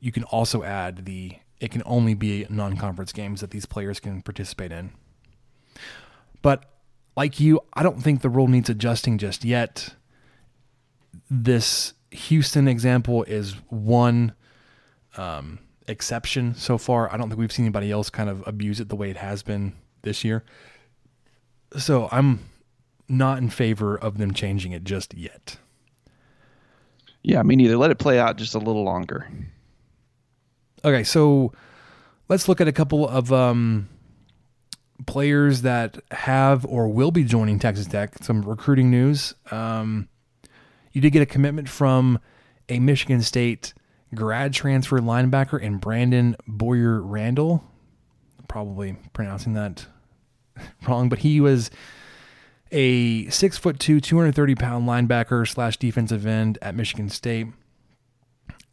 you 0.00 0.12
can 0.12 0.24
also 0.24 0.62
add 0.62 1.04
the 1.04 1.36
it 1.60 1.70
can 1.72 1.82
only 1.86 2.14
be 2.14 2.46
non-conference 2.48 3.12
games 3.12 3.40
that 3.40 3.50
these 3.50 3.66
players 3.66 3.98
can 3.98 4.22
participate 4.22 4.70
in. 4.70 4.90
But 6.40 6.64
like 7.16 7.40
you, 7.40 7.60
I 7.74 7.82
don't 7.82 8.00
think 8.00 8.22
the 8.22 8.28
rule 8.28 8.46
needs 8.46 8.70
adjusting 8.70 9.18
just 9.18 9.44
yet. 9.44 9.94
This 11.28 11.94
Houston 12.12 12.68
example 12.68 13.24
is 13.24 13.54
one 13.70 14.34
um, 15.16 15.58
exception 15.88 16.54
so 16.54 16.78
far. 16.78 17.12
I 17.12 17.16
don't 17.16 17.28
think 17.28 17.40
we've 17.40 17.52
seen 17.52 17.64
anybody 17.64 17.90
else 17.90 18.08
kind 18.08 18.30
of 18.30 18.46
abuse 18.46 18.78
it 18.78 18.88
the 18.88 18.96
way 18.96 19.10
it 19.10 19.16
has 19.16 19.42
been 19.42 19.72
this 20.02 20.22
year. 20.22 20.44
So 21.76 22.08
I'm 22.12 22.38
not 23.08 23.38
in 23.38 23.50
favor 23.50 23.96
of 23.96 24.18
them 24.18 24.32
changing 24.32 24.72
it 24.72 24.84
just 24.84 25.12
yet. 25.14 25.56
Yeah, 27.22 27.42
me 27.42 27.56
neither. 27.56 27.76
Let 27.76 27.90
it 27.90 27.98
play 27.98 28.18
out 28.18 28.36
just 28.36 28.54
a 28.54 28.58
little 28.58 28.84
longer. 28.84 29.28
Okay, 30.84 31.04
so 31.04 31.52
let's 32.28 32.48
look 32.48 32.60
at 32.60 32.68
a 32.68 32.72
couple 32.72 33.08
of 33.08 33.32
um, 33.32 33.88
players 35.06 35.62
that 35.62 35.98
have 36.10 36.64
or 36.66 36.88
will 36.88 37.10
be 37.10 37.24
joining 37.24 37.58
Texas 37.58 37.86
Tech. 37.86 38.22
Some 38.22 38.42
recruiting 38.42 38.90
news. 38.90 39.34
Um, 39.50 40.08
you 40.92 41.00
did 41.00 41.10
get 41.10 41.22
a 41.22 41.26
commitment 41.26 41.68
from 41.68 42.18
a 42.68 42.78
Michigan 42.78 43.22
State 43.22 43.74
grad 44.14 44.52
transfer 44.52 45.00
linebacker 45.00 45.60
in 45.60 45.78
Brandon 45.78 46.36
Bouyer-Randle. 46.46 47.64
Probably 48.48 48.96
pronouncing 49.12 49.54
that 49.54 49.86
wrong, 50.88 51.08
but 51.08 51.20
he 51.20 51.40
was 51.40 51.70
a 52.70 53.28
six 53.30 53.58
foot 53.58 53.78
two, 53.78 54.00
230 54.00 54.54
pound 54.54 54.88
linebacker 54.88 55.46
slash 55.46 55.76
defensive 55.76 56.26
end 56.26 56.58
at 56.62 56.74
Michigan 56.74 57.08
State. 57.08 57.48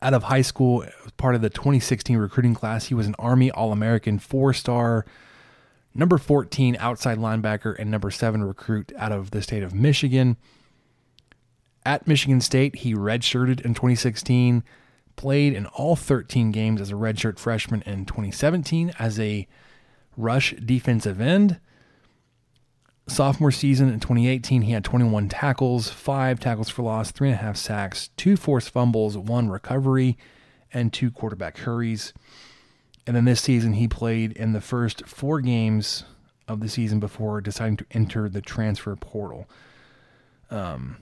Out 0.06 0.14
of 0.14 0.22
high 0.26 0.44
school, 0.44 0.86
part 1.18 1.34
of 1.34 1.42
the 1.42 1.50
2016 1.50 2.16
recruiting 2.16 2.54
class, 2.54 2.86
he 2.86 2.94
was 2.94 3.08
an 3.08 3.16
Army 3.18 3.50
All 3.50 3.72
American 3.72 4.20
four 4.20 4.54
star, 4.54 5.04
number 5.96 6.20
14 6.20 6.78
outside 6.80 7.18
linebacker, 7.18 7.76
and 7.80 7.90
number 7.90 8.12
seven 8.12 8.44
recruit 8.44 8.92
out 9.00 9.12
of 9.12 9.32
the 9.32 9.42
state 9.42 9.64
of 9.64 9.74
Michigan. 9.74 10.38
At 11.84 12.06
Michigan 12.06 12.40
State, 12.40 12.76
he 12.76 12.94
redshirted 12.94 13.62
in 13.62 13.74
2016, 13.74 14.64
played 15.16 15.54
in 15.54 15.66
all 15.66 15.96
13 15.96 16.52
games 16.52 16.82
as 16.82 16.92
a 16.92 16.94
redshirt 16.94 17.40
freshman 17.40 17.82
in 17.88 18.06
2017 18.06 18.94
as 19.00 19.20
a 19.20 19.48
rush 20.16 20.54
defensive 20.64 21.20
end. 21.20 21.60
Sophomore 23.08 23.52
season 23.52 23.90
in 23.90 24.00
2018, 24.00 24.64
he 24.64 24.72
had 24.72 24.84
21 24.84 25.30
tackles, 25.30 25.90
five 25.90 26.40
tackles 26.40 26.70
for 26.70 26.82
loss, 26.82 27.12
three 27.12 27.30
and 27.30 27.40
a 27.40 27.42
half 27.42 27.56
sacks, 27.56 28.10
two 28.18 28.36
forced 28.36 28.72
fumbles, 28.72 29.16
one 29.18 29.50
recovery, 29.50 30.18
and 30.74 30.92
two 30.92 31.12
quarterback 31.12 31.60
hurries. 31.60 32.14
And 33.06 33.16
then 33.16 33.26
this 33.26 33.42
season, 33.42 33.74
he 33.74 33.88
played 33.88 34.32
in 34.32 34.54
the 34.54 34.62
first 34.62 35.06
four 35.06 35.40
games 35.40 36.04
of 36.48 36.62
the 36.62 36.70
season 36.70 37.00
before 37.00 37.42
deciding 37.42 37.78
to 37.78 37.86
enter 37.92 38.28
the 38.28 38.42
transfer 38.42 38.96
portal. 38.96 39.48
Um, 40.50 40.98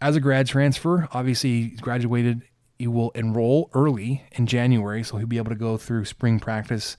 as 0.00 0.14
a 0.14 0.20
grad 0.20 0.46
transfer, 0.46 1.08
obviously, 1.12 1.50
he 1.62 1.68
graduated. 1.70 2.42
He 2.78 2.86
will 2.86 3.10
enroll 3.10 3.70
early 3.74 4.24
in 4.32 4.46
January, 4.46 5.02
so 5.02 5.18
he'll 5.18 5.26
be 5.26 5.36
able 5.36 5.50
to 5.50 5.56
go 5.56 5.76
through 5.76 6.04
spring 6.04 6.38
practice 6.38 6.96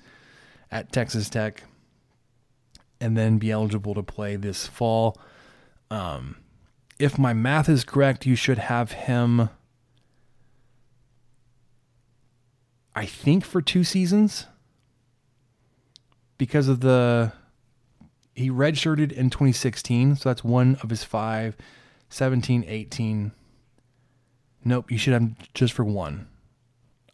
at 0.69 0.91
Texas 0.91 1.29
Tech 1.29 1.63
and 3.01 3.17
then 3.17 3.37
be 3.39 3.51
eligible 3.51 3.93
to 3.95 4.03
play 4.03 4.35
this 4.37 4.67
fall. 4.67 5.19
Um, 5.89 6.37
if 6.99 7.17
my 7.19 7.33
math 7.33 7.67
is 7.67 7.83
correct, 7.83 8.25
you 8.25 8.35
should 8.35 8.59
have 8.59 8.91
him. 8.93 9.49
I 12.95 13.05
think 13.05 13.43
for 13.45 13.61
two 13.61 13.83
seasons 13.83 14.45
because 16.37 16.67
of 16.67 16.81
the 16.81 17.33
he 18.35 18.49
redshirted 18.49 19.11
in 19.11 19.29
2016, 19.29 20.15
so 20.15 20.29
that's 20.29 20.43
one 20.43 20.77
of 20.81 20.89
his 20.89 21.03
five. 21.03 21.55
17, 22.09 22.65
18. 22.67 23.31
Nope, 24.65 24.91
you 24.91 24.97
should 24.97 25.13
have 25.13 25.53
just 25.53 25.73
for 25.73 25.85
one. 25.85 26.27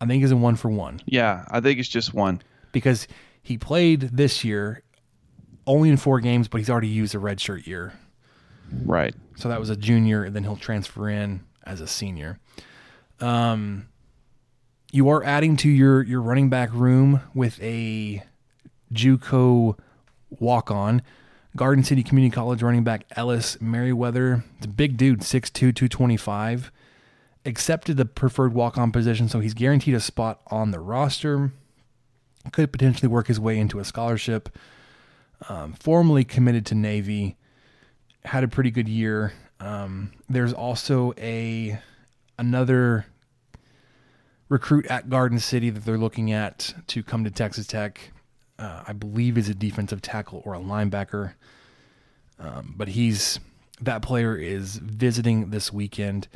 I 0.01 0.05
think 0.07 0.23
it's 0.23 0.31
a 0.31 0.37
one 0.37 0.55
for 0.55 0.69
one 0.69 1.01
Yeah, 1.05 1.45
I 1.49 1.59
think 1.59 1.79
it's 1.79 1.87
just 1.89 2.13
one. 2.13 2.41
because 2.71 3.07
he 3.41 3.57
played 3.57 4.01
this 4.01 4.43
year 4.43 4.81
only 5.67 5.89
in 5.89 5.97
four 5.97 6.19
games, 6.19 6.47
but 6.47 6.57
he's 6.57 6.69
already 6.69 6.87
used 6.87 7.13
a 7.13 7.19
redshirt 7.19 7.67
year. 7.67 7.93
Right. 8.85 9.13
So 9.35 9.49
that 9.49 9.59
was 9.59 9.69
a 9.69 9.75
junior, 9.75 10.23
and 10.23 10.35
then 10.35 10.43
he'll 10.43 10.55
transfer 10.55 11.09
in 11.09 11.41
as 11.63 11.81
a 11.81 11.87
senior. 11.87 12.39
Um, 13.19 13.87
you 14.91 15.09
are 15.09 15.23
adding 15.23 15.57
to 15.57 15.69
your 15.69 16.01
your 16.03 16.21
running 16.21 16.49
back 16.49 16.73
room 16.73 17.21
with 17.33 17.61
a 17.61 18.23
JUCO 18.93 19.77
walk 20.29 20.71
on. 20.71 21.01
Garden 21.55 21.83
City 21.83 22.03
Community 22.03 22.33
College 22.33 22.61
running 22.61 22.83
back 22.83 23.05
Ellis 23.15 23.59
Merriweather. 23.59 24.43
It's 24.57 24.67
a 24.67 24.69
big 24.69 24.95
dude, 24.95 25.21
6'2, 25.21 25.51
225. 25.51 26.71
Accepted 27.45 27.97
the 27.97 28.05
preferred 28.05 28.53
walk 28.53 28.77
on 28.77 28.91
position, 28.91 29.27
so 29.27 29.39
he's 29.39 29.55
guaranteed 29.55 29.95
a 29.95 29.99
spot 29.99 30.41
on 30.47 30.71
the 30.71 30.79
roster. 30.79 31.51
Could 32.51 32.71
potentially 32.71 33.07
work 33.07 33.27
his 33.27 33.39
way 33.39 33.57
into 33.57 33.79
a 33.79 33.83
scholarship. 33.83 34.49
Um, 35.49 35.73
formerly 35.73 36.23
committed 36.23 36.65
to 36.67 36.75
Navy. 36.75 37.37
Had 38.25 38.43
a 38.43 38.47
pretty 38.47 38.71
good 38.71 38.87
year. 38.87 39.33
Um, 39.59 40.11
there's 40.29 40.53
also 40.53 41.13
a 41.17 41.79
another 42.37 43.05
recruit 44.49 44.85
at 44.87 45.09
Garden 45.09 45.39
City 45.39 45.69
that 45.69 45.85
they're 45.85 45.97
looking 45.97 46.31
at 46.31 46.73
to 46.87 47.03
come 47.03 47.23
to 47.23 47.31
Texas 47.31 47.67
Tech. 47.67 48.11
Uh, 48.59 48.83
I 48.87 48.93
believe 48.93 49.37
is 49.37 49.49
a 49.49 49.53
defensive 49.53 50.01
tackle 50.01 50.41
or 50.45 50.53
a 50.53 50.59
linebacker. 50.59 51.33
Um, 52.39 52.73
but 52.77 52.89
he's 52.89 53.39
that 53.81 54.01
player 54.01 54.35
is 54.35 54.77
visiting 54.77 55.51
this 55.51 55.71
weekend. 55.71 56.27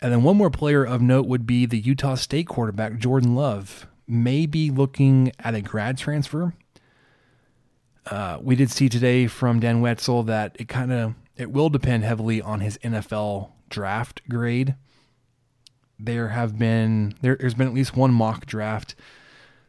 And 0.00 0.12
then 0.12 0.22
one 0.22 0.36
more 0.36 0.50
player 0.50 0.84
of 0.84 1.00
note 1.00 1.26
would 1.26 1.46
be 1.46 1.66
the 1.66 1.78
Utah 1.78 2.14
State 2.14 2.46
quarterback 2.46 2.98
Jordan 2.98 3.34
Love, 3.34 3.86
may 4.06 4.46
be 4.46 4.70
looking 4.70 5.32
at 5.38 5.54
a 5.54 5.60
grad 5.60 5.98
transfer. 5.98 6.54
Uh, 8.10 8.38
we 8.40 8.56
did 8.56 8.70
see 8.70 8.88
today 8.88 9.26
from 9.26 9.60
Dan 9.60 9.80
Wetzel 9.80 10.22
that 10.24 10.56
it 10.58 10.68
kind 10.68 10.92
of 10.92 11.14
it 11.36 11.50
will 11.50 11.68
depend 11.68 12.04
heavily 12.04 12.40
on 12.40 12.60
his 12.60 12.78
NFL 12.78 13.50
draft 13.68 14.22
grade. 14.28 14.74
There 15.98 16.28
have 16.28 16.58
been 16.58 17.14
there, 17.20 17.36
there's 17.36 17.54
been 17.54 17.66
at 17.68 17.74
least 17.74 17.96
one 17.96 18.12
mock 18.12 18.46
draft 18.46 18.94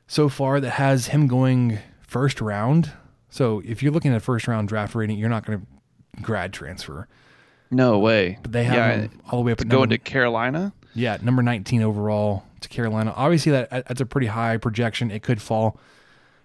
so 0.08 0.30
far 0.30 0.60
that 0.60 0.72
has 0.72 1.08
him 1.08 1.28
going 1.28 1.80
first 2.02 2.40
round. 2.42 2.92
So 3.30 3.62
if 3.66 3.84
you're 3.84 3.92
looking 3.92 4.14
at 4.14 4.22
first 4.22 4.48
round 4.48 4.68
draft 4.68 4.96
rating, 4.96 5.18
you're 5.18 5.30
not 5.30 5.46
going 5.46 5.60
to 5.60 6.22
grad 6.22 6.54
transfer. 6.54 7.08
No 7.72 8.00
way. 8.00 8.40
But 8.42 8.52
they 8.52 8.64
have 8.64 8.76
yeah, 8.76 8.96
him 9.02 9.22
all 9.30 9.40
the 9.40 9.46
way 9.46 9.52
up 9.52 9.60
to 9.60 9.66
at 9.66 9.70
go 9.70 9.80
number- 9.80 9.96
into 9.96 10.04
Carolina. 10.04 10.74
Yeah, 10.96 11.18
number 11.22 11.44
19 11.44 11.84
overall 11.84 12.44
to 12.62 12.70
Carolina. 12.70 13.14
Obviously, 13.16 13.52
that 13.52 13.70
that's 13.70 14.02
a 14.02 14.06
pretty 14.06 14.28
high 14.28 14.58
projection. 14.58 15.12
It 15.12 15.22
could 15.22 15.40
fall, 15.42 15.80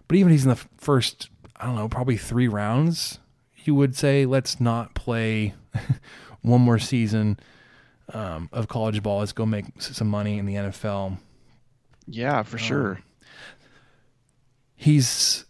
but 0.07 0.17
even 0.17 0.31
if 0.31 0.35
he's 0.35 0.45
in 0.45 0.51
the 0.51 0.61
first, 0.77 1.31
I 1.65 1.67
don't 1.69 1.77
know, 1.77 1.89
probably 1.89 2.19
three 2.19 2.47
rounds. 2.47 3.21
You 3.65 3.75
would 3.75 3.97
say 3.97 4.27
let's 4.27 4.61
not 4.61 4.93
play 4.93 5.55
one 6.43 6.61
more 6.61 6.79
season 6.79 7.39
um, 8.13 8.51
of 8.53 8.69
college 8.69 9.03
ball. 9.03 9.21
Let's 9.21 9.33
go 9.33 9.47
make 9.47 9.65
some 9.79 10.09
money 10.09 10.37
in 10.37 10.45
the 10.45 10.57
NFL. 10.57 11.17
Yeah, 12.07 12.43
for 12.43 12.59
sure. 12.59 13.01
He's 14.77 15.47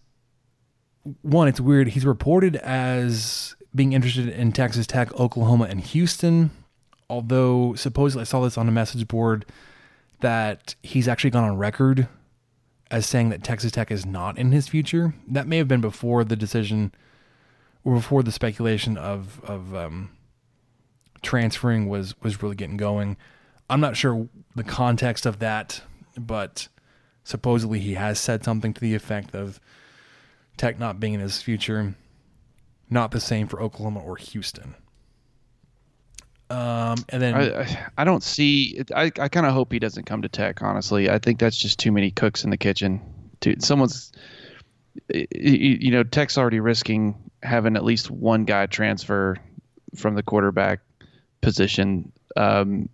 one. 1.22 1.48
It's 1.48 1.60
weird. 1.60 1.88
He's 1.88 2.06
reported 2.06 2.54
as 2.58 3.56
being 3.74 3.92
interested 3.92 4.28
in 4.28 4.52
Texas 4.52 4.86
Tech, 4.86 5.12
Oklahoma, 5.18 5.64
and 5.64 5.80
Houston. 5.80 6.52
Although 7.10 7.74
supposedly 7.74 8.20
I 8.20 8.24
saw 8.24 8.40
this 8.40 8.56
on 8.56 8.68
a 8.68 8.72
message 8.72 9.08
board 9.08 9.46
that 10.20 10.76
he's 10.80 11.08
actually 11.08 11.30
gone 11.30 11.42
on 11.42 11.58
record 11.58 12.06
as 12.90 13.06
saying 13.06 13.30
that 13.30 13.42
Texas 13.42 13.72
Tech 13.72 13.90
is 13.90 14.06
not 14.06 14.38
in 14.38 14.52
his 14.52 14.68
future. 14.68 15.14
That 15.26 15.46
may 15.46 15.58
have 15.58 15.68
been 15.68 15.80
before 15.80 16.24
the 16.24 16.36
decision 16.36 16.92
or 17.84 17.94
before 17.94 18.22
the 18.22 18.32
speculation 18.32 18.96
of 18.96 19.40
of 19.44 19.74
um, 19.74 20.10
transferring 21.22 21.88
was 21.88 22.20
was 22.22 22.42
really 22.42 22.56
getting 22.56 22.76
going. 22.76 23.16
I'm 23.68 23.80
not 23.80 23.96
sure 23.96 24.28
the 24.54 24.64
context 24.64 25.26
of 25.26 25.38
that, 25.38 25.82
but 26.18 26.68
supposedly 27.24 27.80
he 27.80 27.94
has 27.94 28.18
said 28.18 28.44
something 28.44 28.74
to 28.74 28.80
the 28.80 28.94
effect 28.94 29.34
of 29.34 29.60
Tech 30.56 30.78
not 30.78 31.00
being 31.00 31.14
in 31.14 31.20
his 31.20 31.42
future. 31.42 31.94
Not 32.90 33.10
the 33.10 33.20
same 33.20 33.48
for 33.48 33.62
Oklahoma 33.62 34.00
or 34.00 34.16
Houston. 34.16 34.74
Um, 36.50 36.96
and 37.08 37.22
then 37.22 37.34
I, 37.34 37.88
I- 37.98 38.04
don't 38.04 38.22
see. 38.22 38.82
I, 38.94 39.04
I 39.18 39.28
kind 39.28 39.46
of 39.46 39.52
hope 39.54 39.72
he 39.72 39.78
doesn't 39.78 40.04
come 40.04 40.22
to 40.22 40.28
Tech. 40.28 40.62
Honestly, 40.62 41.08
I 41.10 41.18
think 41.18 41.38
that's 41.38 41.56
just 41.56 41.78
too 41.78 41.90
many 41.92 42.10
cooks 42.10 42.44
in 42.44 42.50
the 42.50 42.56
kitchen. 42.56 43.00
Dude, 43.40 43.62
someone's, 43.64 44.12
you 45.12 45.90
know, 45.90 46.02
Tech's 46.02 46.38
already 46.38 46.60
risking 46.60 47.14
having 47.42 47.76
at 47.76 47.84
least 47.84 48.10
one 48.10 48.44
guy 48.44 48.66
transfer 48.66 49.36
from 49.94 50.14
the 50.14 50.22
quarterback 50.22 50.80
position. 51.40 52.10
Um, 52.36 52.88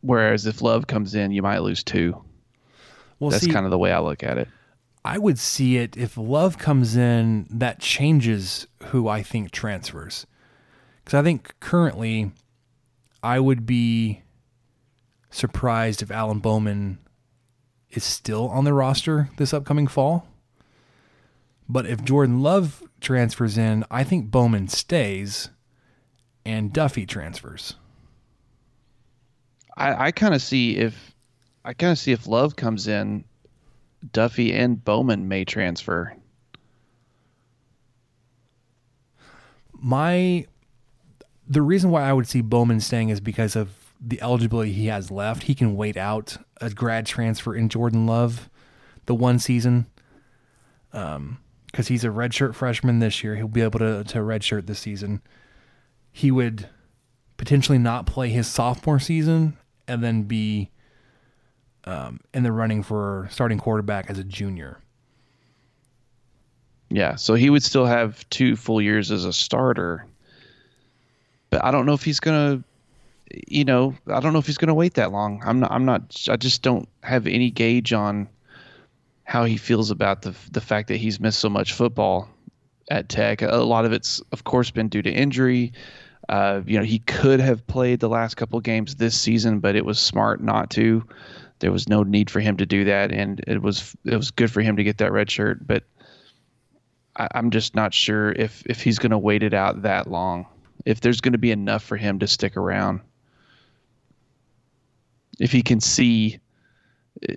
whereas 0.00 0.46
if 0.46 0.62
Love 0.62 0.86
comes 0.86 1.14
in, 1.14 1.30
you 1.30 1.42
might 1.42 1.60
lose 1.60 1.82
two. 1.84 2.22
Well, 3.18 3.30
that's 3.30 3.46
kind 3.46 3.64
of 3.66 3.70
the 3.70 3.78
way 3.78 3.92
I 3.92 4.00
look 4.00 4.22
at 4.24 4.38
it. 4.38 4.48
I 5.04 5.18
would 5.18 5.38
see 5.38 5.78
it 5.78 5.96
if 5.96 6.16
Love 6.16 6.58
comes 6.58 6.96
in, 6.96 7.46
that 7.50 7.80
changes 7.80 8.66
who 8.86 9.08
I 9.08 9.22
think 9.22 9.50
transfers. 9.50 10.26
Because 11.04 11.18
I 11.18 11.22
think 11.22 11.54
currently, 11.60 12.30
I 13.22 13.38
would 13.40 13.66
be 13.66 14.22
surprised 15.30 16.02
if 16.02 16.10
Alan 16.10 16.40
Bowman 16.40 16.98
is 17.90 18.04
still 18.04 18.48
on 18.48 18.64
the 18.64 18.74
roster 18.74 19.30
this 19.36 19.54
upcoming 19.54 19.86
fall. 19.86 20.26
But 21.68 21.86
if 21.86 22.04
Jordan 22.04 22.42
Love 22.42 22.82
transfers 23.00 23.56
in, 23.56 23.84
I 23.90 24.04
think 24.04 24.30
Bowman 24.30 24.68
stays 24.68 25.50
and 26.44 26.72
Duffey 26.72 27.06
transfers. 27.06 27.76
I, 29.76 30.06
I 30.06 30.10
kind 30.10 30.34
of 30.34 30.42
see 30.42 30.76
if 30.76 31.14
I 31.64 31.72
kind 31.72 31.92
of 31.92 31.98
see 31.98 32.12
if 32.12 32.26
Love 32.26 32.56
comes 32.56 32.88
in, 32.88 33.24
Duffey 34.12 34.52
and 34.52 34.84
Bowman 34.84 35.28
may 35.28 35.44
transfer. 35.44 36.16
my 39.82 40.46
the 41.48 41.62
reason 41.62 41.90
why 41.90 42.02
I 42.02 42.12
would 42.12 42.28
see 42.28 42.40
Bowman 42.40 42.80
staying 42.80 43.08
is 43.08 43.20
because 43.20 43.56
of 43.56 43.70
the 44.00 44.20
eligibility 44.20 44.72
he 44.72 44.86
has 44.86 45.10
left. 45.10 45.44
He 45.44 45.54
can 45.54 45.76
wait 45.76 45.96
out 45.96 46.36
a 46.60 46.70
grad 46.70 47.06
transfer 47.06 47.54
in 47.54 47.68
Jordan 47.68 48.06
Love, 48.06 48.48
the 49.06 49.14
one 49.14 49.38
season, 49.38 49.86
um, 50.92 51.38
because 51.66 51.88
he's 51.88 52.04
a 52.04 52.08
redshirt 52.08 52.54
freshman 52.54 52.98
this 52.98 53.22
year. 53.22 53.36
He'll 53.36 53.48
be 53.48 53.62
able 53.62 53.78
to 53.78 54.04
to 54.04 54.18
redshirt 54.18 54.66
this 54.66 54.80
season. 54.80 55.22
He 56.10 56.30
would 56.30 56.68
potentially 57.36 57.78
not 57.78 58.06
play 58.06 58.28
his 58.28 58.46
sophomore 58.46 59.00
season 59.00 59.56
and 59.88 60.02
then 60.02 60.22
be 60.24 60.70
um, 61.84 62.20
in 62.32 62.42
the 62.42 62.52
running 62.52 62.82
for 62.82 63.28
starting 63.30 63.58
quarterback 63.58 64.10
as 64.10 64.18
a 64.18 64.24
junior. 64.24 64.78
Yeah, 66.88 67.16
so 67.16 67.34
he 67.34 67.48
would 67.50 67.62
still 67.62 67.86
have 67.86 68.28
two 68.28 68.54
full 68.54 68.80
years 68.80 69.10
as 69.10 69.24
a 69.24 69.32
starter. 69.32 70.06
But 71.52 71.62
I 71.62 71.70
don't 71.70 71.84
know 71.84 71.92
if 71.92 72.02
he's 72.02 72.18
gonna, 72.18 72.64
you 73.46 73.66
know, 73.66 73.94
I 74.06 74.20
don't 74.20 74.32
know 74.32 74.38
if 74.38 74.46
he's 74.46 74.56
gonna 74.56 74.72
wait 74.72 74.94
that 74.94 75.12
long. 75.12 75.42
I'm 75.44 75.60
not. 75.60 75.70
I'm 75.70 75.84
not. 75.84 76.26
I 76.30 76.36
just 76.36 76.62
don't 76.62 76.88
have 77.02 77.26
any 77.26 77.50
gauge 77.50 77.92
on 77.92 78.26
how 79.24 79.44
he 79.44 79.58
feels 79.58 79.90
about 79.90 80.22
the 80.22 80.34
the 80.50 80.62
fact 80.62 80.88
that 80.88 80.96
he's 80.96 81.20
missed 81.20 81.38
so 81.38 81.50
much 81.50 81.74
football 81.74 82.30
at 82.90 83.10
Tech. 83.10 83.42
A 83.42 83.56
lot 83.58 83.84
of 83.84 83.92
it's, 83.92 84.22
of 84.32 84.44
course, 84.44 84.70
been 84.70 84.88
due 84.88 85.02
to 85.02 85.12
injury. 85.12 85.74
Uh, 86.30 86.62
you 86.64 86.78
know, 86.78 86.84
he 86.84 87.00
could 87.00 87.38
have 87.38 87.66
played 87.66 88.00
the 88.00 88.08
last 88.08 88.36
couple 88.36 88.58
games 88.60 88.94
this 88.94 89.18
season, 89.20 89.60
but 89.60 89.76
it 89.76 89.84
was 89.84 89.98
smart 89.98 90.42
not 90.42 90.70
to. 90.70 91.06
There 91.58 91.70
was 91.70 91.86
no 91.86 92.02
need 92.02 92.30
for 92.30 92.40
him 92.40 92.56
to 92.56 92.64
do 92.64 92.84
that, 92.84 93.12
and 93.12 93.44
it 93.46 93.60
was 93.60 93.94
it 94.06 94.16
was 94.16 94.30
good 94.30 94.50
for 94.50 94.62
him 94.62 94.76
to 94.76 94.84
get 94.84 94.96
that 94.98 95.12
red 95.12 95.30
shirt. 95.30 95.66
But 95.66 95.84
I, 97.14 97.28
I'm 97.34 97.50
just 97.50 97.74
not 97.74 97.92
sure 97.92 98.32
if 98.32 98.62
if 98.64 98.82
he's 98.82 98.98
going 98.98 99.10
to 99.10 99.18
wait 99.18 99.42
it 99.42 99.52
out 99.52 99.82
that 99.82 100.10
long. 100.10 100.46
If 100.84 101.00
there's 101.00 101.20
going 101.20 101.32
to 101.32 101.38
be 101.38 101.50
enough 101.50 101.82
for 101.82 101.96
him 101.96 102.18
to 102.20 102.26
stick 102.26 102.56
around. 102.56 103.00
If 105.38 105.52
he 105.52 105.62
can 105.62 105.80
see, 105.80 106.40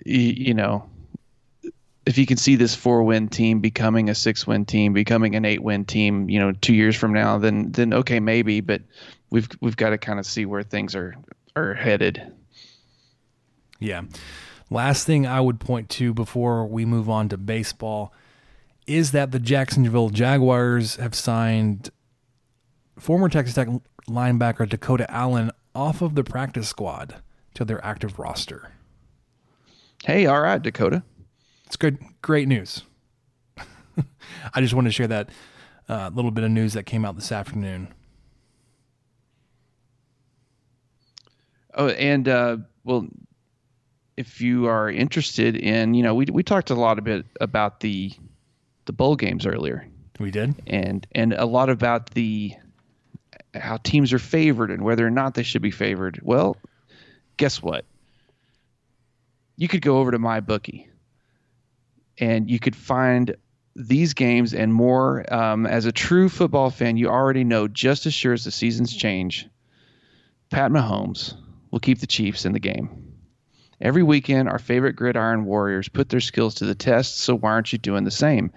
you 0.05 0.53
know, 0.53 0.89
if 2.05 2.15
he 2.15 2.26
can 2.26 2.38
see 2.38 2.55
this 2.55 2.76
four 2.76 3.03
win 3.03 3.30
team 3.30 3.59
becoming 3.61 4.09
a 4.09 4.15
six 4.15 4.45
win 4.45 4.65
team, 4.65 4.93
becoming 4.93 5.35
an 5.35 5.45
eight 5.45 5.63
win 5.63 5.85
team, 5.85 6.30
you 6.30 6.39
know, 6.39 6.51
two 6.51 6.73
years 6.73 6.95
from 6.95 7.13
now, 7.13 7.38
then 7.38 7.72
then 7.72 7.93
okay 7.93 8.19
maybe. 8.19 8.61
But 8.61 8.81
we've 9.31 9.49
we've 9.61 9.77
got 9.77 9.89
to 9.89 9.97
kind 9.97 10.19
of 10.19 10.26
see 10.26 10.45
where 10.45 10.63
things 10.63 10.95
are 10.95 11.15
are 11.55 11.73
headed. 11.73 12.34
Yeah. 13.80 14.03
Last 14.69 15.05
thing 15.05 15.26
I 15.27 15.41
would 15.41 15.59
point 15.59 15.89
to 15.91 16.13
before 16.13 16.65
we 16.65 16.85
move 16.85 17.09
on 17.09 17.30
to 17.30 17.38
baseball 17.38 18.13
is 18.88 19.11
that 19.11 19.31
the 19.31 19.39
Jacksonville 19.39 20.09
Jaguars 20.09 20.95
have 20.97 21.15
signed 21.15 21.89
former 22.97 23.30
Texas 23.30 23.55
Tech 23.55 23.67
linebacker 24.07 24.67
Dakota 24.67 25.09
Allen 25.11 25.51
off 25.73 26.01
of 26.01 26.15
the 26.15 26.23
practice 26.23 26.67
squad 26.67 27.15
to 27.53 27.65
their 27.65 27.84
active 27.84 28.19
roster. 28.19 28.72
Hey, 30.03 30.26
all 30.26 30.41
right, 30.41 30.61
Dakota. 30.61 31.03
It's 31.65 31.76
good, 31.76 31.97
great 32.22 32.47
news. 32.47 32.84
I 34.53 34.61
just 34.61 34.73
wanted 34.73 34.89
to 34.89 34.93
share 34.93 35.07
that 35.07 35.30
uh, 35.89 36.11
little 36.13 36.31
bit 36.31 36.43
of 36.43 36.51
news 36.51 36.73
that 36.73 36.84
came 36.84 37.05
out 37.05 37.15
this 37.15 37.31
afternoon. 37.31 37.93
Oh, 41.73 41.89
and 41.89 42.27
uh, 42.27 42.57
well, 42.84 43.07
if 44.15 44.39
you 44.39 44.67
are 44.67 44.89
interested 44.89 45.55
in, 45.55 45.93
you 45.93 46.03
know, 46.03 46.15
we 46.15 46.26
we 46.31 46.41
talked 46.41 46.69
a 46.69 46.76
lot 46.76 46.97
a 46.97 47.01
bit 47.01 47.26
about 47.41 47.81
the 47.81 48.13
the 48.85 48.93
bowl 48.93 49.15
games 49.15 49.45
earlier. 49.45 49.85
We 50.19 50.31
did, 50.31 50.55
and 50.67 51.05
and 51.13 51.34
a 51.34 51.45
lot 51.45 51.69
about 51.69 52.11
the 52.11 52.53
how 53.56 53.77
teams 53.77 54.14
are 54.14 54.19
favored 54.19 54.72
and 54.72 54.84
whether 54.84 55.06
or 55.06 55.11
not 55.11 55.34
they 55.34 55.44
should 55.44 55.61
be 55.61 55.72
favored. 55.72 56.19
Well, 56.22 56.57
guess 57.38 57.61
what? 57.61 57.86
You 59.57 59.68
could 59.68 59.82
go 59.82 59.99
over 59.99 60.11
to 60.11 60.19
my 60.19 60.41
bookie, 60.41 60.90
and 62.18 62.49
you 62.49 62.60
could 62.60 62.76
find 62.76 63.36
these 63.76 64.14
games 64.14 64.53
and 64.53 64.73
more. 64.73 65.34
Um, 65.34 65.65
as 65.65 65.86
a 65.86 65.91
true 65.91 66.30
football 66.30 66.69
fan, 66.69 66.98
you 66.98 67.07
already 67.07 67.44
know 67.44 67.68
just 67.68 68.06
as 68.06 68.14
sure 68.14 68.34
as 68.34 68.44
the 68.44 68.52
seasons 68.52 68.95
change, 68.95 69.48
Pat 70.49 70.72
Mahomes 70.72 71.36
will 71.72 71.80
keep 71.80 71.99
the 71.99 72.07
Chiefs 72.07 72.45
in 72.45 72.52
the 72.52 72.60
game. 72.60 73.14
Every 73.82 74.03
weekend, 74.03 74.48
our 74.48 74.60
favorite 74.60 74.95
gridiron 74.95 75.45
warriors 75.45 75.90
put 75.90 76.07
their 76.07 76.22
skills 76.22 76.56
to 76.56 76.65
the 76.65 76.76
test, 76.76 77.18
so 77.18 77.36
why 77.36 77.52
aren't 77.52 77.73
you 77.73 77.77
doing 77.77 78.06
the 78.06 78.11
same? 78.11 78.52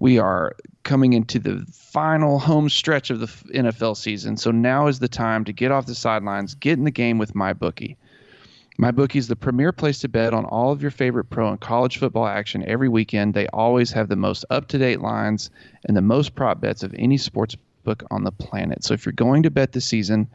We 0.00 0.18
are 0.18 0.56
coming 0.82 1.12
into 1.12 1.38
the 1.38 1.64
final 1.72 2.40
home 2.40 2.68
stretch 2.68 3.10
of 3.10 3.20
the 3.20 3.26
NFL 3.26 3.96
season, 3.96 4.36
so 4.36 4.50
now 4.50 4.88
is 4.88 4.98
the 4.98 5.08
time 5.08 5.44
to 5.44 5.52
get 5.52 5.70
off 5.70 5.86
the 5.86 5.94
sidelines, 5.94 6.54
get 6.54 6.78
in 6.78 6.84
the 6.84 6.90
game 6.90 7.18
with 7.18 7.34
MyBookie. 7.34 7.96
MyBookie 8.80 9.16
is 9.16 9.28
the 9.28 9.36
premier 9.36 9.70
place 9.70 10.00
to 10.00 10.08
bet 10.08 10.34
on 10.34 10.46
all 10.46 10.72
of 10.72 10.82
your 10.82 10.90
favorite 10.90 11.30
pro 11.30 11.50
and 11.50 11.60
college 11.60 11.98
football 11.98 12.26
action 12.26 12.64
every 12.66 12.88
weekend. 12.88 13.34
They 13.34 13.46
always 13.48 13.92
have 13.92 14.08
the 14.08 14.16
most 14.16 14.44
up 14.50 14.66
to 14.68 14.78
date 14.78 15.00
lines 15.00 15.50
and 15.84 15.96
the 15.96 16.02
most 16.02 16.34
prop 16.34 16.60
bets 16.60 16.82
of 16.82 16.94
any 16.98 17.18
sports 17.18 17.56
book 17.84 18.02
on 18.10 18.24
the 18.24 18.32
planet. 18.32 18.82
So 18.82 18.94
if 18.94 19.04
you're 19.04 19.12
going 19.12 19.42
to 19.44 19.50
bet 19.50 19.72
this 19.72 19.84
season, 19.84 20.28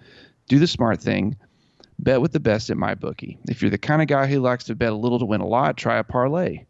do 0.47 0.59
the 0.59 0.67
smart 0.67 1.01
thing 1.01 1.35
Bet 1.97 2.21
with 2.21 2.33
the 2.33 2.39
best 2.39 2.69
at 2.69 2.77
my 2.77 2.93
bookie. 2.93 3.39
If 3.47 3.61
you're 3.61 3.71
the 3.71 3.77
kind 3.77 4.01
of 4.01 4.07
guy 4.07 4.27
who 4.27 4.39
likes 4.39 4.65
to 4.65 4.75
bet 4.75 4.91
a 4.91 4.95
little 4.95 5.19
to 5.19 5.25
win 5.25 5.41
a 5.41 5.47
lot, 5.47 5.77
try 5.77 5.97
a 5.97 6.03
parlay. 6.03 6.65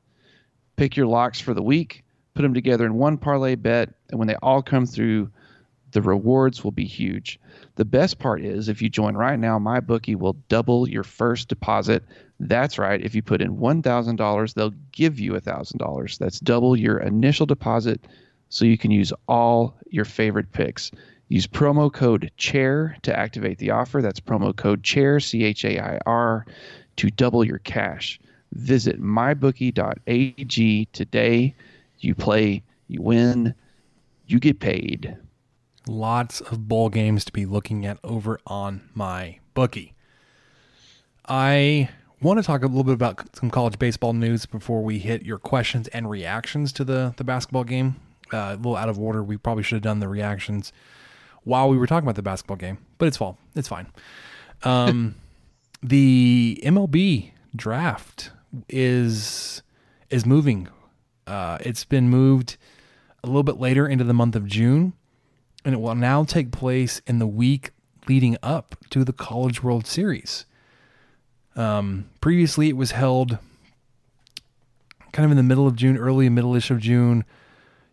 Pick 0.76 0.96
your 0.96 1.08
locks 1.08 1.42
for 1.42 1.54
the 1.54 1.64
week, 1.64 2.05
put 2.36 2.42
them 2.42 2.54
together 2.54 2.86
in 2.86 2.96
one 2.96 3.18
parlay 3.18 3.56
bet, 3.56 3.94
and 4.10 4.20
when 4.20 4.28
they 4.28 4.36
all 4.36 4.62
come 4.62 4.86
through, 4.86 5.30
the 5.92 6.02
rewards 6.02 6.64
will 6.64 6.72
be 6.72 6.86
huge. 6.86 7.40
The 7.76 7.86
best 7.86 8.20
part 8.20 8.44
is 8.44 8.68
if 8.68 8.82
you 8.82 8.90
join 8.90 9.16
right 9.16 9.40
now, 9.40 9.58
my 9.58 9.80
bookie 9.80 10.16
will 10.16 10.36
double 10.50 10.90
your 10.90 11.04
first 11.04 11.48
deposit. 11.48 12.04
That's 12.40 12.78
right. 12.78 13.02
If 13.02 13.16
you 13.16 13.22
put 13.22 13.42
in 13.42 13.56
$1,000, 13.56 14.54
they'll 14.54 14.74
give 14.92 15.20
you 15.20 15.32
$1,000. 15.34 16.18
That's 16.18 16.40
double 16.42 16.76
your 16.76 16.98
initial 16.98 17.46
deposit 17.46 18.06
so 18.50 18.66
you 18.66 18.78
can 18.78 18.92
use 18.92 19.14
all 19.30 19.78
your 19.90 20.06
favorite 20.06 20.52
picks. 20.52 20.92
Use 21.30 21.48
promo 21.48 21.92
code 21.92 22.30
CHAIR 22.38 22.98
to 23.04 23.18
activate 23.18 23.58
the 23.58 23.72
offer. 23.72 24.02
That's 24.02 24.20
promo 24.20 24.56
code 24.56 24.84
CHAIR, 24.84 25.22
C 25.22 25.46
H 25.46 25.64
A 25.64 25.82
I 25.82 26.00
R, 26.06 26.46
to 26.98 27.10
double 27.10 27.46
your 27.46 27.60
cash. 27.60 28.20
Visit 28.52 29.02
mybookie.ag 29.02 30.86
today. 30.92 31.56
You 32.06 32.16
play, 32.16 32.64
you 32.88 33.02
win, 33.02 33.56
you 34.28 34.40
get 34.40 34.60
paid. 34.60 35.18
Lots 35.88 36.42
of 36.42 36.68
bowl 36.68 36.90
games 36.90 37.26
to 37.26 37.32
be 37.32 37.46
looking 37.46 37.86
at 37.86 37.98
over 38.04 38.40
on 38.48 38.90
my 38.94 39.40
bookie. 39.54 39.94
I 41.28 41.90
want 42.22 42.40
to 42.40 42.44
talk 42.44 42.64
a 42.64 42.68
little 42.68 42.84
bit 42.84 42.94
about 42.94 43.36
some 43.36 43.50
college 43.50 43.80
baseball 43.80 44.14
news 44.14 44.46
before 44.46 44.84
we 44.84 45.00
hit 45.00 45.24
your 45.24 45.38
questions 45.38 45.88
and 45.90 46.10
reactions 46.10 46.72
to 46.74 46.84
the, 46.84 47.14
the 47.18 47.24
basketball 47.24 47.64
game. 47.64 47.96
Uh, 48.34 48.54
a 48.54 48.56
little 48.56 48.76
out 48.76 48.90
of 48.90 49.00
order. 49.00 49.24
We 49.24 49.38
probably 49.38 49.64
should 49.64 49.76
have 49.76 49.84
done 49.84 50.00
the 50.00 50.08
reactions 50.08 50.74
while 51.44 51.70
we 51.70 51.78
were 51.78 51.88
talking 51.88 52.06
about 52.06 52.16
the 52.16 52.24
basketball 52.24 52.58
game, 52.58 52.80
but 52.98 53.08
it's 53.08 53.18
fall. 53.18 53.38
It's 53.56 53.68
fine. 53.68 53.88
Um, 54.64 55.16
the 55.84 56.60
MLB 56.64 57.32
draft 57.56 58.32
is 58.70 59.62
is 60.10 60.26
moving. 60.26 60.68
Uh, 61.28 61.58
it's 61.62 61.86
been 61.86 62.10
moved 62.10 62.58
a 63.24 63.28
little 63.28 63.44
bit 63.44 63.60
later 63.60 63.88
into 63.88 64.04
the 64.04 64.14
month 64.14 64.36
of 64.36 64.46
June, 64.46 64.94
and 65.64 65.74
it 65.74 65.80
will 65.80 65.96
now 65.96 66.24
take 66.24 66.52
place 66.52 67.02
in 67.08 67.20
the 67.20 67.28
week 67.28 67.72
leading 68.08 68.38
up 68.44 68.76
to 68.92 69.04
the 69.04 69.14
College 69.14 69.64
World 69.64 69.88
Series. 69.88 70.46
Um, 71.56 72.10
previously, 72.22 72.70
it 72.70 72.78
was 72.78 72.92
held 72.92 73.40
kind 75.12 75.26
of 75.26 75.32
in 75.32 75.38
the 75.38 75.44
middle 75.44 75.66
of 75.66 75.76
June, 75.76 75.98
early 75.98 76.30
middle-ish 76.30 76.70
of 76.70 76.80
June. 76.80 77.24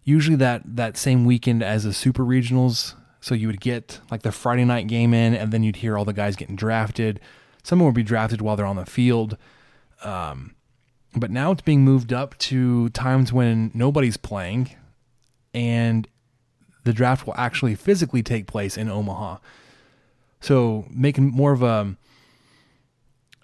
Usually 0.04 0.36
that 0.36 0.62
that 0.76 0.96
same 0.96 1.24
weekend 1.24 1.62
as 1.62 1.84
the 1.84 1.92
Super 1.92 2.24
Regionals 2.24 2.94
so 3.22 3.36
you 3.36 3.46
would 3.46 3.60
get 3.60 4.00
like 4.10 4.22
the 4.22 4.32
Friday 4.32 4.64
night 4.64 4.88
game 4.88 5.14
in, 5.14 5.32
and 5.32 5.52
then 5.52 5.62
you'd 5.62 5.76
hear 5.76 5.96
all 5.96 6.04
the 6.04 6.12
guys 6.12 6.34
getting 6.34 6.56
drafted. 6.56 7.20
Someone 7.62 7.86
would 7.86 7.94
be 7.94 8.02
drafted 8.02 8.42
while 8.42 8.56
they're 8.56 8.66
on 8.66 8.76
the 8.76 8.84
field. 8.84 9.38
Um, 10.02 10.56
but 11.14 11.30
now 11.30 11.52
it's 11.52 11.62
being 11.62 11.82
moved 11.82 12.12
up 12.12 12.36
to 12.38 12.88
times 12.90 13.32
when 13.32 13.70
nobody's 13.74 14.16
playing, 14.16 14.70
and 15.52 16.08
the 16.84 16.92
draft 16.92 17.26
will 17.26 17.34
actually 17.36 17.74
physically 17.74 18.22
take 18.22 18.46
place 18.46 18.76
in 18.76 18.88
Omaha. 18.88 19.38
So 20.40 20.86
making 20.90 21.30
more 21.30 21.52
of 21.52 21.62
a 21.62 21.96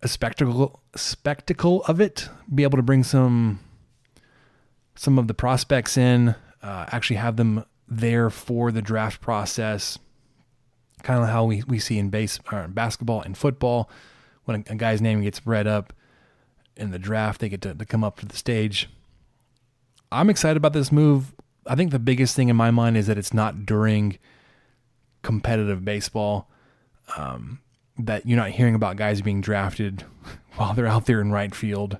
a 0.03 0.09
spectacle 0.09 0.81
spectacle 0.95 1.83
of 1.85 2.01
it, 2.01 2.29
be 2.53 2.63
able 2.63 2.77
to 2.77 2.83
bring 2.83 3.05
some 3.05 3.61
some 4.95 5.19
of 5.19 5.29
the 5.29 5.35
prospects 5.35 5.97
in, 5.97 6.35
uh, 6.63 6.87
actually 6.89 7.17
have 7.17 7.37
them 7.37 7.65
there 7.87 8.31
for 8.31 8.73
the 8.73 8.83
draft 8.83 9.21
process, 9.21 9.99
kind 11.03 11.23
of 11.23 11.29
how 11.29 11.45
we, 11.45 11.63
we 11.69 11.79
see 11.79 11.99
in 11.99 12.11
base 12.11 12.41
or 12.51 12.67
basketball 12.69 13.23
and 13.23 13.37
football. 13.39 13.89
When 14.45 14.65
a, 14.69 14.73
a, 14.73 14.77
guy's 14.77 15.01
name 15.01 15.23
gets 15.23 15.47
read 15.47 15.67
up 15.67 15.93
in 16.79 16.91
the 16.91 16.99
draft, 16.99 17.41
they 17.41 17.49
get 17.49 17.61
to, 17.63 17.75
to 17.75 17.85
come 17.85 18.05
up 18.05 18.19
to 18.21 18.27
the 18.27 18.37
stage. 18.37 18.89
I'm 20.11 20.31
excited 20.31 20.57
about 20.57 20.73
this 20.73 20.91
move. 20.91 21.35
I 21.67 21.75
think 21.75 21.91
the 21.91 21.99
biggest 21.99 22.35
thing 22.35 22.49
in 22.49 22.57
my 22.57 22.71
mind 22.71 22.97
is 22.97 23.07
that 23.09 23.19
it's 23.19 23.35
not 23.35 23.67
during 23.67 24.19
competitive 25.23 25.85
baseball. 25.85 26.49
Um, 27.17 27.61
that 27.99 28.27
you're 28.27 28.37
not 28.37 28.51
hearing 28.51 28.75
about 28.75 28.97
guys 28.97 29.21
being 29.21 29.41
drafted 29.41 30.05
while 30.57 30.73
they're 30.75 30.87
out 30.87 31.07
there 31.07 31.21
in 31.21 31.33
right 31.33 31.55
field. 31.55 31.99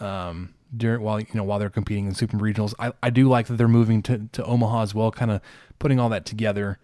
Um, 0.00 0.54
during 0.76 1.02
while 1.02 1.20
you 1.20 1.26
know 1.34 1.44
while 1.44 1.58
they're 1.58 1.70
competing 1.70 2.06
in 2.06 2.14
super 2.14 2.36
regionals. 2.36 2.74
I, 2.78 2.92
I 3.02 3.10
do 3.10 3.28
like 3.28 3.46
that 3.46 3.56
they're 3.56 3.68
moving 3.68 4.02
to, 4.02 4.28
to 4.32 4.44
Omaha 4.44 4.82
as 4.82 4.94
well, 4.94 5.10
kind 5.10 5.30
of 5.30 5.40
putting 5.78 6.00
all 6.00 6.08
that 6.08 6.24
together. 6.24 6.78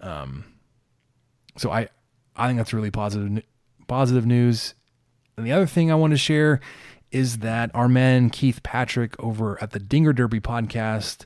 Um, 0.00 0.44
so 1.56 1.70
I 1.70 1.88
I 2.36 2.46
think 2.46 2.58
that's 2.58 2.72
really 2.72 2.90
positive 2.90 3.42
positive 3.86 4.26
news. 4.26 4.74
And 5.40 5.46
the 5.46 5.52
other 5.52 5.64
thing 5.64 5.90
I 5.90 5.94
want 5.94 6.10
to 6.10 6.18
share 6.18 6.60
is 7.10 7.38
that 7.38 7.70
our 7.74 7.88
man 7.88 8.28
Keith 8.28 8.62
Patrick 8.62 9.18
over 9.18 9.60
at 9.62 9.70
the 9.70 9.78
Dinger 9.78 10.12
Derby 10.12 10.38
podcast 10.38 11.24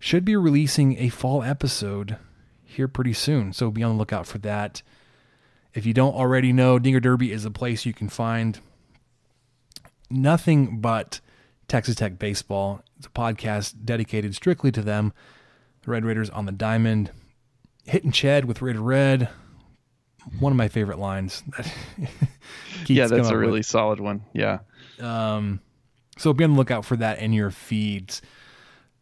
should 0.00 0.24
be 0.24 0.34
releasing 0.34 0.98
a 0.98 1.10
fall 1.10 1.44
episode 1.44 2.16
here 2.64 2.88
pretty 2.88 3.12
soon. 3.12 3.52
So 3.52 3.70
be 3.70 3.84
on 3.84 3.92
the 3.92 3.98
lookout 3.98 4.26
for 4.26 4.38
that. 4.38 4.82
If 5.74 5.86
you 5.86 5.94
don't 5.94 6.16
already 6.16 6.52
know, 6.52 6.80
Dinger 6.80 6.98
Derby 6.98 7.30
is 7.30 7.44
a 7.44 7.52
place 7.52 7.86
you 7.86 7.92
can 7.92 8.08
find 8.08 8.58
nothing 10.10 10.80
but 10.80 11.20
Texas 11.68 11.94
Tech 11.94 12.18
Baseball. 12.18 12.82
It's 12.98 13.06
a 13.06 13.10
podcast 13.10 13.76
dedicated 13.84 14.34
strictly 14.34 14.72
to 14.72 14.82
them. 14.82 15.12
The 15.82 15.92
Red 15.92 16.04
Raiders 16.04 16.30
on 16.30 16.46
the 16.46 16.52
diamond. 16.52 17.12
Hitting 17.84 18.10
Chad 18.10 18.44
with 18.44 18.60
Raider 18.60 18.82
Red. 18.82 19.28
One 20.38 20.52
of 20.52 20.56
my 20.56 20.68
favorite 20.68 20.98
lines. 20.98 21.42
yeah, 22.86 23.06
that's 23.06 23.28
a 23.28 23.36
really 23.36 23.60
with. 23.60 23.66
solid 23.66 24.00
one. 24.00 24.24
Yeah. 24.32 24.60
Um, 25.00 25.60
so 26.16 26.32
be 26.32 26.44
on 26.44 26.52
the 26.52 26.56
lookout 26.56 26.84
for 26.84 26.96
that 26.96 27.18
in 27.18 27.32
your 27.32 27.50
feeds. 27.50 28.22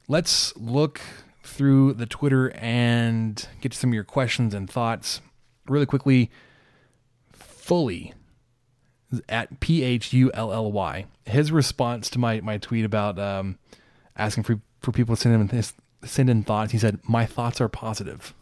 Let's 0.09 0.57
look 0.57 1.01
through 1.43 1.95
the 1.95 2.07
Twitter 2.07 2.51
and 2.57 3.47
get 3.61 3.73
to 3.73 3.79
some 3.79 3.91
of 3.91 3.95
your 3.95 4.05
questions 4.05 4.55
and 4.55 4.69
thoughts. 4.69 5.21
Really 5.69 5.87
quickly, 5.87 6.31
fully 7.33 8.15
at 9.29 9.61
P 9.61 9.83
H 9.83 10.13
U 10.13 10.31
L 10.35 10.53
L 10.53 10.73
Y. 10.73 11.07
His 11.27 11.53
response 11.53 12.09
to 12.11 12.19
my, 12.19 12.41
my 12.41 12.59
tweet 12.59 12.85
about 12.85 13.19
um, 13.19 13.59
asking 14.17 14.45
for, 14.45 14.61
for 14.81 14.93
people 14.93 15.17
to 15.17 15.21
send 15.21 15.51
him 15.51 15.63
send 16.05 16.31
in 16.31 16.43
thoughts, 16.43 16.73
he 16.73 16.79
said, 16.79 16.99
"My 17.07 17.27
thoughts 17.27 17.61
are 17.61 17.69
positive." 17.69 18.35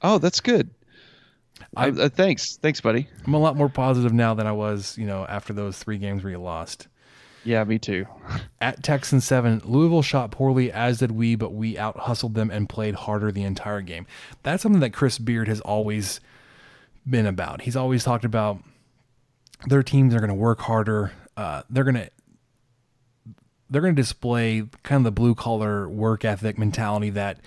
Oh, 0.00 0.18
that's 0.18 0.40
good. 0.40 0.70
I, 1.76 1.90
uh, 1.90 2.08
thanks, 2.08 2.56
thanks, 2.56 2.80
buddy. 2.80 3.08
I'm 3.26 3.34
a 3.34 3.38
lot 3.38 3.56
more 3.56 3.68
positive 3.68 4.12
now 4.12 4.34
than 4.34 4.46
I 4.46 4.52
was, 4.52 4.96
you 4.98 5.06
know, 5.06 5.26
after 5.26 5.52
those 5.52 5.78
three 5.78 5.98
games 5.98 6.24
where 6.24 6.32
you 6.32 6.38
lost. 6.38 6.88
Yeah, 7.44 7.62
me 7.64 7.78
too. 7.78 8.06
At 8.60 8.82
Texan 8.82 9.20
seven, 9.20 9.62
Louisville 9.64 10.02
shot 10.02 10.30
poorly, 10.30 10.72
as 10.72 10.98
did 10.98 11.12
we, 11.12 11.34
but 11.34 11.52
we 11.52 11.78
out 11.78 11.96
hustled 11.96 12.34
them 12.34 12.50
and 12.50 12.68
played 12.68 12.94
harder 12.94 13.30
the 13.30 13.42
entire 13.44 13.80
game. 13.80 14.06
That's 14.42 14.62
something 14.62 14.80
that 14.80 14.92
Chris 14.92 15.18
Beard 15.18 15.48
has 15.48 15.60
always 15.60 16.20
been 17.08 17.26
about. 17.26 17.62
He's 17.62 17.76
always 17.76 18.04
talked 18.04 18.24
about 18.24 18.58
their 19.66 19.82
teams 19.82 20.14
are 20.14 20.18
going 20.18 20.28
to 20.28 20.34
work 20.34 20.60
harder. 20.60 21.12
Uh, 21.36 21.62
they're 21.70 21.84
going 21.84 21.94
to 21.94 22.10
they're 23.70 23.82
going 23.82 23.94
to 23.94 24.00
display 24.00 24.64
kind 24.82 25.00
of 25.00 25.04
the 25.04 25.12
blue 25.12 25.34
collar 25.34 25.88
work 25.88 26.24
ethic 26.24 26.58
mentality 26.58 27.10
that 27.10 27.38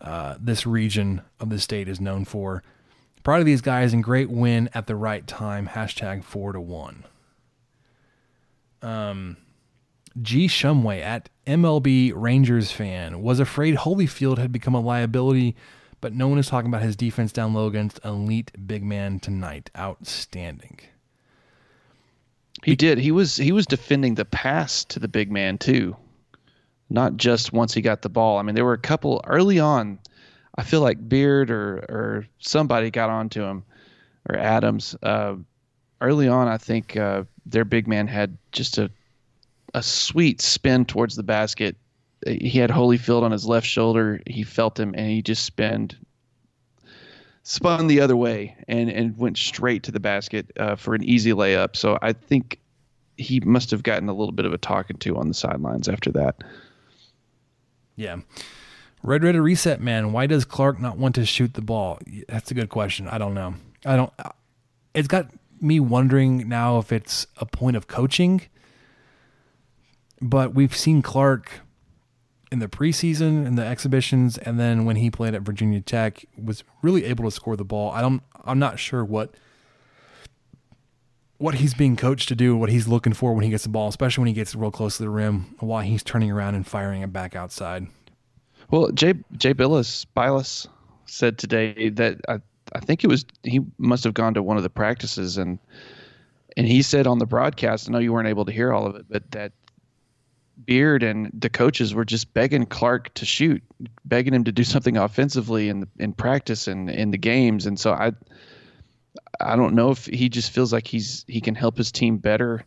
uh, 0.00 0.36
this 0.40 0.66
region 0.66 1.20
of 1.38 1.50
the 1.50 1.60
state 1.60 1.88
is 1.88 2.00
known 2.00 2.24
for. 2.24 2.62
Proud 3.22 3.40
of 3.40 3.46
these 3.46 3.60
guys 3.60 3.92
and 3.92 4.02
great 4.02 4.30
win 4.30 4.68
at 4.74 4.86
the 4.86 4.96
right 4.96 5.26
time. 5.26 5.68
Hashtag 5.68 6.24
four 6.24 6.52
to 6.52 6.60
one. 6.60 7.04
Um, 8.82 9.36
G. 10.20 10.46
Shumway 10.46 11.00
at 11.00 11.28
MLB 11.46 12.12
Rangers 12.14 12.72
fan 12.72 13.22
was 13.22 13.38
afraid 13.40 13.76
Holyfield 13.76 14.38
had 14.38 14.52
become 14.52 14.74
a 14.74 14.80
liability, 14.80 15.56
but 16.00 16.12
no 16.12 16.28
one 16.28 16.38
is 16.38 16.48
talking 16.48 16.68
about 16.68 16.82
his 16.82 16.96
defense 16.96 17.32
down 17.32 17.54
low 17.54 17.66
against 17.66 18.00
elite 18.04 18.50
big 18.66 18.82
man 18.82 19.20
tonight. 19.20 19.70
Outstanding. 19.78 20.80
He 22.64 22.76
did. 22.76 22.98
He 22.98 23.10
was 23.10 23.36
he 23.36 23.52
was 23.52 23.66
defending 23.66 24.14
the 24.14 24.24
pass 24.24 24.84
to 24.86 24.98
the 24.98 25.08
big 25.08 25.30
man 25.30 25.58
too, 25.58 25.96
not 26.90 27.16
just 27.16 27.52
once 27.52 27.72
he 27.72 27.80
got 27.80 28.02
the 28.02 28.08
ball. 28.08 28.38
I 28.38 28.42
mean, 28.42 28.54
there 28.54 28.64
were 28.64 28.72
a 28.72 28.78
couple 28.78 29.22
early 29.26 29.58
on. 29.58 29.98
I 30.56 30.64
feel 30.64 30.80
like 30.80 31.08
Beard 31.08 31.50
or 31.50 31.78
or 31.88 32.26
somebody 32.38 32.90
got 32.90 33.10
onto 33.10 33.42
him, 33.42 33.64
or 34.28 34.36
Adams. 34.36 34.94
Uh, 35.02 35.36
early 36.00 36.28
on, 36.28 36.48
I 36.48 36.58
think 36.58 36.96
uh, 36.96 37.24
their 37.46 37.64
big 37.64 37.86
man 37.88 38.06
had 38.06 38.36
just 38.52 38.78
a 38.78 38.90
a 39.74 39.82
sweet 39.82 40.40
spin 40.40 40.84
towards 40.84 41.16
the 41.16 41.22
basket. 41.22 41.76
He 42.26 42.58
had 42.58 42.70
Holyfield 42.70 43.22
on 43.22 43.32
his 43.32 43.46
left 43.46 43.66
shoulder. 43.66 44.20
He 44.26 44.42
felt 44.42 44.78
him, 44.78 44.94
and 44.96 45.10
he 45.10 45.22
just 45.22 45.44
spun 45.44 45.90
spun 47.44 47.88
the 47.88 48.00
other 48.00 48.16
way 48.16 48.56
and 48.68 48.90
and 48.90 49.16
went 49.18 49.36
straight 49.36 49.82
to 49.84 49.90
the 49.90 50.00
basket 50.00 50.50
uh, 50.58 50.76
for 50.76 50.94
an 50.94 51.02
easy 51.02 51.32
layup. 51.32 51.76
So 51.76 51.98
I 52.02 52.12
think 52.12 52.60
he 53.16 53.40
must 53.40 53.70
have 53.70 53.82
gotten 53.82 54.08
a 54.08 54.14
little 54.14 54.32
bit 54.32 54.46
of 54.46 54.52
a 54.52 54.58
talking 54.58 54.96
to 54.98 55.16
on 55.16 55.28
the 55.28 55.34
sidelines 55.34 55.88
after 55.88 56.10
that. 56.12 56.42
Yeah. 57.96 58.20
Red 59.02 59.24
Red 59.24 59.36
Reset 59.36 59.80
Man, 59.80 60.12
why 60.12 60.26
does 60.26 60.44
Clarke 60.44 60.80
not 60.80 60.96
want 60.96 61.14
to 61.16 61.26
shoot 61.26 61.54
the 61.54 61.62
ball? 61.62 61.98
That's 62.28 62.50
a 62.50 62.54
good 62.54 62.68
question. 62.68 63.08
I 63.08 63.18
don't 63.18 63.34
know. 63.34 63.54
I 63.84 63.96
don't 63.96 64.12
uh, 64.18 64.30
it's 64.94 65.08
got 65.08 65.28
me 65.60 65.80
wondering 65.80 66.48
now 66.48 66.78
if 66.78 66.92
it's 66.92 67.26
a 67.38 67.46
point 67.46 67.76
of 67.76 67.86
coaching. 67.86 68.42
But 70.20 70.54
we've 70.54 70.76
seen 70.76 71.02
Clarke 71.02 71.50
in 72.52 72.60
the 72.60 72.68
preseason 72.68 73.46
in 73.46 73.56
the 73.56 73.64
exhibitions 73.64 74.38
and 74.38 74.60
then 74.60 74.84
when 74.84 74.96
he 74.96 75.10
played 75.10 75.34
at 75.34 75.42
Virginia 75.42 75.80
Tech 75.80 76.24
was 76.36 76.62
really 76.82 77.04
able 77.06 77.24
to 77.24 77.30
score 77.30 77.56
the 77.56 77.64
ball. 77.64 77.90
I 77.90 78.00
don't 78.00 78.22
I'm 78.44 78.58
not 78.58 78.78
sure 78.78 79.04
what 79.04 79.34
what 81.38 81.56
he's 81.56 81.74
being 81.74 81.96
coached 81.96 82.28
to 82.28 82.36
do, 82.36 82.56
what 82.56 82.70
he's 82.70 82.86
looking 82.86 83.14
for 83.14 83.34
when 83.34 83.42
he 83.42 83.50
gets 83.50 83.64
the 83.64 83.68
ball, 83.68 83.88
especially 83.88 84.22
when 84.22 84.28
he 84.28 84.34
gets 84.34 84.54
real 84.54 84.70
close 84.70 84.98
to 84.98 85.02
the 85.02 85.10
rim, 85.10 85.56
why 85.58 85.84
he's 85.84 86.04
turning 86.04 86.30
around 86.30 86.54
and 86.54 86.64
firing 86.64 87.02
it 87.02 87.12
back 87.12 87.34
outside. 87.34 87.88
Well, 88.72 88.90
Jay 88.90 89.12
Jay 89.36 89.52
Bilas 89.52 90.06
Bilas 90.16 90.66
said 91.04 91.36
today 91.38 91.90
that 91.90 92.20
I 92.26 92.40
I 92.74 92.80
think 92.80 93.04
it 93.04 93.08
was 93.08 93.26
he 93.42 93.60
must 93.76 94.02
have 94.04 94.14
gone 94.14 94.32
to 94.34 94.42
one 94.42 94.56
of 94.56 94.62
the 94.62 94.70
practices 94.70 95.36
and 95.36 95.58
and 96.56 96.66
he 96.66 96.80
said 96.80 97.06
on 97.06 97.18
the 97.18 97.26
broadcast, 97.26 97.88
I 97.88 97.92
know 97.92 97.98
you 97.98 98.12
weren't 98.14 98.28
able 98.28 98.46
to 98.46 98.52
hear 98.52 98.72
all 98.72 98.86
of 98.86 98.96
it, 98.96 99.06
but 99.10 99.30
that 99.32 99.52
Beard 100.64 101.02
and 101.02 101.30
the 101.38 101.50
coaches 101.50 101.94
were 101.94 102.04
just 102.04 102.32
begging 102.34 102.66
Clarke 102.66 103.12
to 103.14 103.26
shoot, 103.26 103.62
begging 104.04 104.34
him 104.34 104.44
to 104.44 104.52
do 104.52 104.64
something 104.64 104.96
offensively 104.96 105.68
in 105.68 105.86
in 105.98 106.14
practice 106.14 106.66
and 106.66 106.88
in 106.88 107.10
the 107.10 107.18
games. 107.18 107.66
And 107.66 107.78
so 107.78 107.92
I 107.92 108.12
I 109.38 109.54
don't 109.54 109.74
know 109.74 109.90
if 109.90 110.06
he 110.06 110.30
just 110.30 110.50
feels 110.50 110.72
like 110.72 110.86
he's 110.86 111.26
he 111.28 111.42
can 111.42 111.54
help 111.54 111.76
his 111.76 111.92
team 111.92 112.16
better 112.16 112.64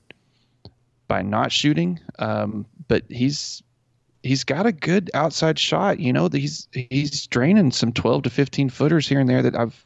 by 1.08 1.24
not 1.24 1.52
shooting. 1.52 2.00
Um, 2.20 2.68
but 2.88 3.04
he's 3.10 3.64
he's 4.26 4.44
got 4.44 4.66
a 4.66 4.72
good 4.72 5.12
outside 5.14 5.60
shot. 5.60 6.00
You 6.00 6.12
know, 6.12 6.28
he's 6.30 6.68
he's 6.72 7.28
draining 7.28 7.72
some 7.72 7.94
twelve 7.94 8.24
to 8.24 8.30
fifteen 8.30 8.70
footers 8.70 9.08
here 9.08 9.20
and 9.20 9.30
there 9.30 9.42
that 9.42 9.56
I've 9.56 9.86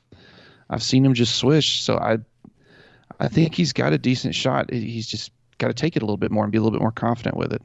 I've 0.69 0.83
seen 0.83 1.05
him 1.05 1.13
just 1.13 1.35
swish. 1.35 1.81
So 1.81 1.97
I 1.97 2.17
I 3.19 3.27
think 3.27 3.53
he's 3.53 3.73
got 3.73 3.93
a 3.93 3.97
decent 3.97 4.33
shot. 4.33 4.71
He's 4.71 5.07
just 5.07 5.31
got 5.57 5.67
to 5.67 5.73
take 5.73 5.95
it 5.95 6.01
a 6.01 6.05
little 6.05 6.17
bit 6.17 6.31
more 6.31 6.43
and 6.43 6.51
be 6.51 6.57
a 6.57 6.61
little 6.61 6.77
bit 6.77 6.81
more 6.81 6.91
confident 6.91 7.35
with 7.35 7.53
it. 7.53 7.61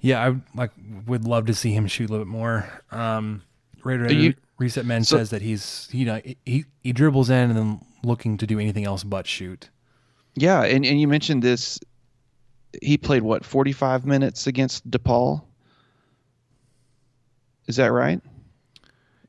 Yeah, 0.00 0.24
I 0.24 0.36
like 0.54 0.72
would 1.06 1.24
love 1.24 1.46
to 1.46 1.54
see 1.54 1.72
him 1.72 1.86
shoot 1.86 2.10
a 2.10 2.12
little 2.12 2.26
bit 2.26 2.30
more. 2.30 2.68
Um, 2.90 3.42
Raider 3.82 4.12
you, 4.12 4.34
Reset 4.58 4.84
Man 4.84 5.02
so, 5.04 5.16
says 5.16 5.30
that 5.30 5.42
he's 5.42 5.88
you 5.92 6.04
know 6.04 6.20
he 6.44 6.66
he 6.82 6.92
dribbles 6.92 7.30
in 7.30 7.50
and 7.50 7.56
then 7.56 7.80
looking 8.04 8.36
to 8.38 8.46
do 8.46 8.60
anything 8.60 8.84
else 8.84 9.02
but 9.02 9.26
shoot. 9.26 9.70
Yeah, 10.34 10.62
and 10.62 10.84
and 10.84 11.00
you 11.00 11.08
mentioned 11.08 11.42
this. 11.42 11.80
He 12.82 12.96
played 12.96 13.22
what 13.22 13.44
forty 13.44 13.72
five 13.72 14.04
minutes 14.06 14.46
against 14.46 14.88
DePaul. 14.90 15.42
Is 17.66 17.76
that 17.76 17.92
right? 17.92 18.20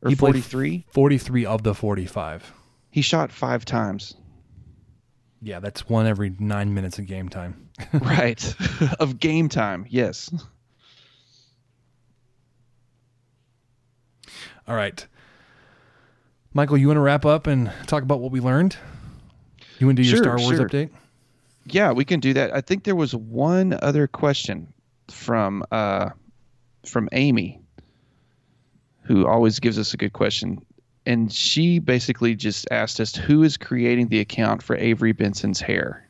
Or 0.02 0.12
forty 0.12 0.42
three? 0.42 0.86
Forty 0.90 1.18
three 1.18 1.46
of 1.46 1.64
the 1.64 1.74
forty 1.74 2.06
five. 2.06 2.52
He 2.90 3.02
shot 3.02 3.32
five 3.32 3.66
times. 3.66 4.16
Yeah, 5.42 5.60
that's 5.60 5.88
one 5.88 6.08
every 6.08 6.34
nine 6.40 6.74
minutes 6.74 7.00
of 7.00 7.06
game 7.06 7.30
time. 7.30 7.70
right, 7.94 8.56
of 9.00 9.20
game 9.20 9.50
time. 9.50 9.86
Yes. 9.90 10.32
All 14.68 14.76
right. 14.76 15.06
Michael, 16.54 16.78
you 16.78 16.88
want 16.88 16.98
to 16.98 17.02
wrap 17.02 17.26
up 17.26 17.48
and 17.48 17.72
talk 17.86 18.04
about 18.04 18.20
what 18.20 18.32
we 18.32 18.40
learned? 18.40 18.76
You 19.80 19.86
want 19.86 19.98
to 19.98 20.04
do 20.04 20.10
your 20.10 20.18
Star 20.18 20.38
Wars 20.38 20.58
sure. 20.58 20.68
update? 20.68 20.90
Yeah, 21.70 21.92
we 21.92 22.06
can 22.06 22.20
do 22.20 22.34
that. 22.34 22.54
I 22.56 22.62
think 22.62 22.84
there 22.84 22.96
was 22.96 23.14
one 23.16 23.78
other 23.82 24.08
question 24.08 24.72
from 25.10 25.64
uh, 25.72 26.10
from 26.86 27.10
Amy, 27.12 27.62
who 29.02 29.28
always 29.28 29.60
gives 29.60 29.78
us 29.78 29.94
a 29.94 29.98
good 29.98 30.14
question, 30.14 30.64
and 31.06 31.32
she 31.32 31.80
basically 31.80 32.36
just 32.36 32.68
asked 32.72 33.00
us 33.00 33.16
who 33.16 33.44
is 33.44 33.58
creating 33.58 34.08
the 34.08 34.20
account 34.20 34.64
for 34.64 34.76
Avery 34.78 35.12
Benson's 35.12 35.60
hair. 35.60 36.08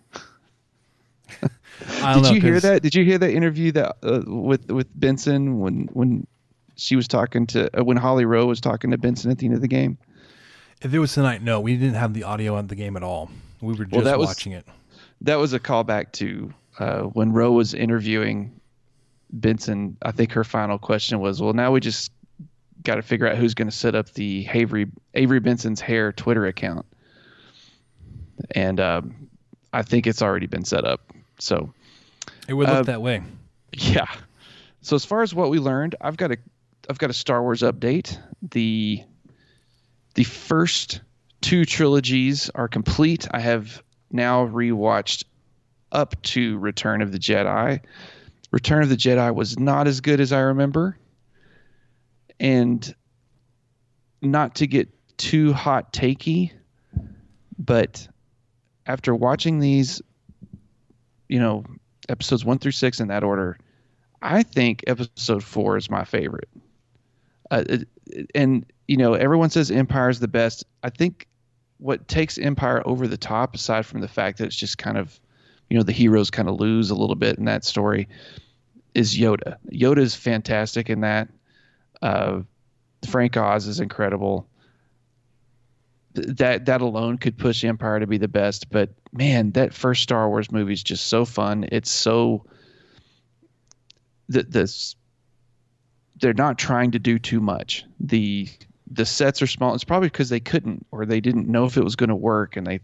Did 1.42 2.24
know, 2.24 2.32
you 2.32 2.42
hear 2.42 2.60
that? 2.60 2.82
Did 2.82 2.96
you 2.96 3.04
hear 3.04 3.18
that 3.18 3.32
interview 3.32 3.72
that 3.74 3.98
uh, 4.04 4.22
with 4.26 4.72
with 4.72 4.88
Benson 5.00 5.60
when 5.60 5.90
when 5.94 6.28
she 6.76 6.96
was 6.96 7.08
talking 7.08 7.46
to 7.48 7.80
uh, 7.80 7.84
when 7.84 7.98
Holly 7.98 8.26
Rowe 8.26 8.46
was 8.46 8.62
talking 8.62 8.92
to 8.92 8.98
Benson 8.98 9.32
at 9.32 9.38
the 9.38 9.46
end 9.46 9.56
of 9.56 9.62
the 9.62 9.68
game? 9.68 9.98
If 10.82 10.94
it 10.94 11.00
was 11.00 11.14
tonight, 11.14 11.42
no, 11.42 11.60
we 11.60 11.76
didn't 11.76 11.96
have 11.96 12.14
the 12.14 12.24
audio 12.24 12.56
of 12.56 12.68
the 12.68 12.76
game 12.76 12.96
at 12.98 13.04
all. 13.04 13.32
We 13.62 13.74
were 13.74 13.86
just 13.86 14.06
well, 14.06 14.20
watching 14.20 14.54
was, 14.54 14.62
it. 14.62 14.68
That 15.22 15.36
was 15.36 15.54
a 15.54 15.60
callback 15.60 16.12
to 16.14 16.54
uh, 16.80 17.02
when 17.02 17.32
Rowe 17.32 17.52
was 17.52 17.74
interviewing 17.74 18.60
Benson. 19.32 19.98
I 20.02 20.12
think 20.12 20.32
her 20.34 20.44
final 20.44 20.78
question 20.78 21.20
was, 21.20 21.42
"Well, 21.42 21.54
now 21.54 21.72
we 21.72 21.80
just 21.80 22.12
got 22.84 22.96
to 22.96 23.02
figure 23.02 23.28
out 23.28 23.38
who's 23.38 23.54
going 23.54 23.68
to 23.68 23.76
set 23.76 23.96
up 23.96 24.12
the 24.12 24.48
Avery 24.52 24.88
Avery 25.14 25.40
Benson's 25.40 25.82
hair 25.82 26.12
Twitter 26.12 26.46
account." 26.46 26.86
And 28.52 28.80
um, 28.80 29.30
I 29.74 29.82
think 29.82 30.08
it's 30.08 30.22
already 30.22 30.48
been 30.48 30.66
set 30.66 30.86
up. 30.86 31.02
So 31.40 31.74
it 32.48 32.54
would 32.54 32.68
look 32.68 32.78
uh, 32.78 32.84
that 32.84 33.02
way. 33.02 33.22
Yeah. 33.74 34.08
So 34.82 34.96
as 34.96 35.04
far 35.04 35.22
as 35.22 35.34
what 35.34 35.50
we 35.50 35.60
learned, 35.60 35.96
I've 36.00 36.18
got 36.18 36.32
a 36.32 36.38
I've 36.90 36.98
got 36.98 37.10
a 37.10 37.14
Star 37.14 37.42
Wars 37.42 37.62
update. 37.62 38.18
The 38.42 39.04
the 40.14 40.24
first 40.24 41.02
two 41.42 41.66
trilogies 41.66 42.50
are 42.56 42.68
complete. 42.68 43.28
I 43.32 43.40
have 43.40 43.84
now 44.18 44.46
rewatched 44.46 45.24
up 45.94 46.22
to 46.24 46.58
Return 46.60 47.02
of 47.02 47.14
the 47.14 47.20
Jedi. 47.20 47.80
Return 48.52 48.84
of 48.84 48.90
the 48.90 48.98
Jedi 48.98 49.34
was 49.34 49.58
not 49.58 49.88
as 49.88 50.02
good 50.02 50.20
as 50.20 50.34
I 50.34 50.40
remember. 50.40 50.98
And 52.40 52.94
not 54.22 54.56
to 54.56 54.68
get 54.68 54.90
too 55.18 55.54
hot 55.54 55.94
takey, 55.94 56.52
but 57.58 58.08
after 58.86 59.16
watching 59.16 59.60
these, 59.60 60.02
you 61.30 61.40
know, 61.40 61.64
episodes 62.10 62.46
one 62.46 62.60
through 62.60 62.72
six 62.72 63.00
in 63.00 63.08
that 63.08 63.24
order, 63.24 63.58
I 64.22 64.44
think 64.44 64.84
episode 64.88 65.44
four 65.44 65.78
is 65.78 65.90
my 65.90 66.04
favorite. 66.04 66.50
Uh, 67.50 67.64
and 68.36 68.66
you 68.88 68.98
know, 68.98 69.14
everyone 69.14 69.50
says 69.50 69.70
Empire 69.70 70.10
is 70.10 70.20
the 70.20 70.28
best. 70.28 70.66
I 70.84 70.90
think 70.90 71.27
what 71.80 72.08
takes 72.08 72.38
Empire 72.38 72.82
over 72.86 73.08
the 73.08 73.18
top, 73.18 73.56
aside 73.56 73.86
from 73.86 74.02
the 74.02 74.08
fact 74.08 74.38
that 74.38 74.46
it's 74.46 74.56
just 74.56 74.78
kind 74.78 74.98
of, 74.98 75.20
you 75.70 75.78
know, 75.78 75.84
the 75.84 75.92
heroes 75.92 76.30
kind 76.30 76.50
of 76.50 76.60
lose 76.60 76.90
a 76.90 76.96
little 76.96 77.16
bit 77.16 77.38
in 77.38 77.46
that 77.46 77.64
story, 77.66 78.08
is 78.94 79.18
Yoda. 79.18 79.58
Yoda 79.72 80.00
is 80.00 80.16
fantastic 80.16 80.90
in 80.90 81.02
that. 81.02 81.30
Uh, 82.02 82.42
Frank 83.08 83.38
Oz 83.38 83.68
is 83.68 83.80
incredible. 83.80 84.48
that 86.14 86.66
that 86.66 86.82
alone 86.82 87.18
could 87.18 87.38
push 87.38 87.64
Empire 87.64 88.00
to 88.00 88.08
be 88.08 88.18
the 88.18 88.28
best. 88.28 88.70
But 88.70 88.90
man, 89.12 89.52
that 89.52 89.74
first 89.74 90.02
Star 90.02 90.28
Wars 90.30 90.52
movie 90.52 90.74
is 90.74 90.84
just 90.84 91.08
so 91.08 91.26
fun. 91.26 91.68
It's 91.72 91.92
so 91.92 92.46
the 94.30 94.44
this 94.44 94.96
they're 96.20 96.34
not 96.34 96.58
trying 96.58 96.92
to 96.92 97.00
do 97.00 97.20
too 97.20 97.40
much. 97.40 97.86
The 98.00 98.50
the 98.90 99.06
sets 99.06 99.42
are 99.42 99.48
small. 99.48 99.74
It's 99.74 99.84
probably 99.84 100.10
because 100.10 100.30
they 100.30 100.40
couldn't 100.40 100.86
or 100.92 101.06
they 101.06 101.20
didn't 101.20 101.48
know 101.48 101.66
if 101.66 101.78
it 101.78 101.84
was 101.84 101.96
going 101.96 102.10
to 102.10 102.16
work, 102.16 102.56
and 102.56 102.66
they 102.66 102.80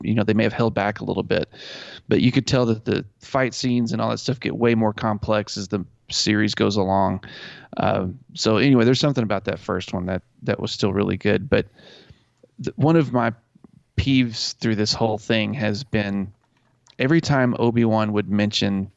you 0.00 0.14
know 0.14 0.24
they 0.24 0.34
may 0.34 0.44
have 0.44 0.52
held 0.52 0.74
back 0.74 1.00
a 1.00 1.04
little 1.04 1.22
bit. 1.22 1.48
But 2.08 2.20
you 2.20 2.32
could 2.32 2.46
tell 2.46 2.66
that 2.66 2.84
the 2.84 3.04
fight 3.20 3.54
scenes 3.54 3.92
and 3.92 4.00
all 4.00 4.10
that 4.10 4.18
stuff 4.18 4.40
get 4.40 4.56
way 4.56 4.74
more 4.74 4.92
complex 4.92 5.56
as 5.56 5.68
the 5.68 5.84
series 6.10 6.54
goes 6.54 6.76
along. 6.76 7.24
Um, 7.76 8.18
so 8.34 8.58
anyway, 8.58 8.84
there's 8.84 9.00
something 9.00 9.24
about 9.24 9.44
that 9.46 9.58
first 9.58 9.92
one 9.92 10.06
that 10.06 10.22
that 10.42 10.60
was 10.60 10.72
still 10.72 10.92
really 10.92 11.16
good. 11.16 11.48
But 11.48 11.66
th- 12.62 12.76
one 12.76 12.96
of 12.96 13.12
my 13.12 13.32
peeves 13.96 14.56
through 14.58 14.76
this 14.76 14.92
whole 14.92 15.18
thing 15.18 15.54
has 15.54 15.84
been 15.84 16.32
every 16.98 17.20
time 17.20 17.54
Obi 17.58 17.84
Wan 17.84 18.12
would 18.12 18.28
mention 18.28 18.90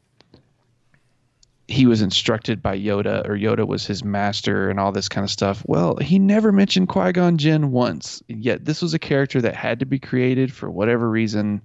he 1.68 1.86
was 1.88 2.02
instructed 2.02 2.62
by 2.62 2.78
Yoda 2.78 3.28
or 3.28 3.34
Yoda 3.34 3.66
was 3.66 3.86
his 3.86 4.04
master 4.04 4.70
and 4.70 4.80
all 4.80 4.92
this 4.92 5.10
kind 5.10 5.24
of 5.24 5.32
stuff. 5.32 5.64
Well, 5.66 5.98
he 5.98 6.20
never 6.20 6.52
mentioned 6.52 6.90
Qui 6.90 7.12
Gon 7.12 7.38
Jinn 7.38 7.72
once. 7.72 8.22
Yet 8.28 8.66
this 8.66 8.82
was 8.82 8.94
a 8.94 9.00
character 9.00 9.42
that 9.42 9.56
had 9.56 9.80
to 9.80 9.86
be 9.86 9.98
created 9.98 10.54
for 10.54 10.70
whatever 10.70 11.10
reason 11.10 11.62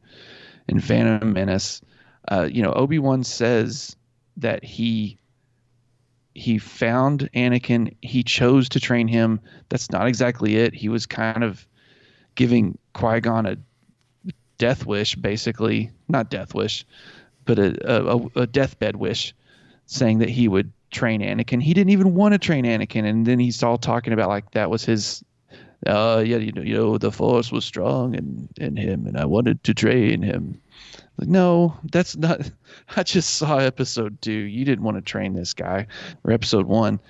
in 0.69 0.81
Phantom 0.81 1.33
Menace. 1.33 1.83
Uh, 2.31 2.49
you 2.51 2.63
know, 2.63 2.73
Obi 2.73 2.99
Wan 2.99 3.25
says 3.25 3.95
that 4.39 4.65
he 4.65 5.19
he 6.35 6.59
found 6.59 7.29
Anakin. 7.35 7.95
He 8.01 8.23
chose 8.23 8.69
to 8.71 8.81
train 8.81 9.09
him. 9.09 9.41
That's 9.69 9.91
not 9.91 10.07
exactly 10.07 10.57
it. 10.57 10.75
He 10.75 10.89
was 10.89 11.05
kind 11.05 11.45
of 11.45 11.67
giving 12.37 12.79
Qui 12.95 13.21
Gon 13.21 13.47
a 13.47 13.57
death 14.57 14.87
wish, 14.87 15.17
basically, 15.17 15.91
not 16.09 16.31
death 16.31 16.55
wish, 16.55 16.87
but 17.45 17.59
a, 17.59 18.13
a, 18.13 18.43
a 18.43 18.47
deathbed 18.47 18.97
wish, 18.97 19.35
saying 19.91 20.19
that 20.19 20.31
he 20.31 20.47
would 20.47 20.73
train 20.93 21.21
Anakin. 21.21 21.61
He 21.61 21.75
didn't 21.75 21.91
even 21.91 22.15
want 22.15 22.33
to 22.33 22.39
train 22.39 22.65
Anakin, 22.65 23.05
and 23.05 23.27
then 23.27 23.39
he's 23.39 23.63
all 23.63 23.77
talking 23.77 24.13
about 24.13 24.29
like 24.29 24.53
that 24.53 24.71
was 24.71 24.85
his. 24.85 25.25
Uh, 25.87 26.23
yeah, 26.25 26.37
you 26.37 26.53
know, 26.53 26.61
you 26.61 26.75
know, 26.75 26.99
the 26.99 27.11
force 27.11 27.51
was 27.51 27.65
strong 27.65 28.15
in 28.15 28.49
in 28.57 28.77
him, 28.77 29.07
and 29.07 29.17
I 29.17 29.25
wanted 29.25 29.63
to 29.65 29.75
train 29.75 30.23
him. 30.23 30.61
Like, 31.17 31.29
no, 31.29 31.77
that's 31.91 32.17
not. 32.17 32.51
I 32.97 33.03
just 33.03 33.35
saw 33.35 33.59
episode 33.59 34.21
two. 34.23 34.33
You 34.33 34.65
didn't 34.65 34.85
want 34.85 34.97
to 34.97 35.03
train 35.03 35.35
this 35.35 35.55
guy, 35.55 35.87
or 36.23 36.33
episode 36.33 36.67
one, 36.67 37.01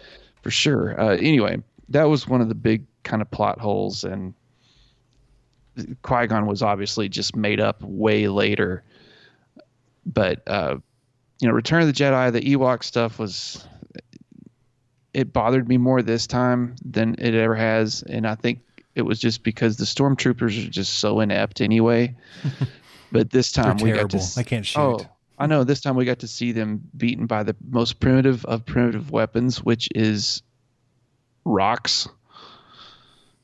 for 0.42 0.50
sure. 0.50 0.98
Uh, 0.98 1.16
anyway, 1.16 1.62
that 1.90 2.04
was 2.04 2.28
one 2.28 2.40
of 2.40 2.48
the 2.48 2.54
big 2.54 2.86
kind 3.02 3.20
of 3.20 3.30
plot 3.30 3.58
holes, 3.58 4.04
and 4.04 4.32
Qui 6.02 6.26
Gon 6.28 6.46
was 6.46 6.62
obviously 6.62 7.08
just 7.08 7.36
made 7.36 7.60
up 7.60 7.82
way 7.82 8.28
later. 8.28 8.84
But 10.06 10.42
uh, 10.46 10.76
you 11.40 11.48
know, 11.48 11.54
Return 11.54 11.82
of 11.82 11.88
the 11.88 11.92
Jedi, 11.92 12.32
the 12.32 12.40
Ewok 12.40 12.84
stuff 12.84 13.18
was. 13.18 13.66
It 15.12 15.32
bothered 15.32 15.68
me 15.68 15.76
more 15.76 16.02
this 16.02 16.28
time 16.28 16.76
than 16.84 17.16
it 17.18 17.34
ever 17.34 17.56
has, 17.56 18.02
and 18.02 18.26
I 18.26 18.36
think 18.36 18.60
it 18.94 19.02
was 19.02 19.18
just 19.18 19.42
because 19.42 19.76
the 19.76 19.84
stormtroopers 19.84 20.66
are 20.66 20.70
just 20.70 20.98
so 21.00 21.18
inept 21.20 21.60
anyway. 21.60 22.14
but 23.12 23.30
this 23.30 23.50
time 23.50 23.78
They're 23.78 23.94
we 23.94 23.98
got 24.00 24.10
to. 24.10 24.18
s- 24.18 24.36
They 24.36 24.44
can't 24.44 24.64
oh, 24.76 24.98
shoot. 24.98 25.06
Oh, 25.06 25.10
I 25.38 25.46
know. 25.46 25.64
This 25.64 25.80
time 25.80 25.96
we 25.96 26.04
got 26.04 26.20
to 26.20 26.28
see 26.28 26.52
them 26.52 26.82
beaten 26.96 27.26
by 27.26 27.42
the 27.42 27.56
most 27.70 27.98
primitive 27.98 28.44
of 28.44 28.64
primitive 28.66 29.10
weapons, 29.10 29.64
which 29.64 29.88
is 29.94 30.42
rocks. 31.44 32.06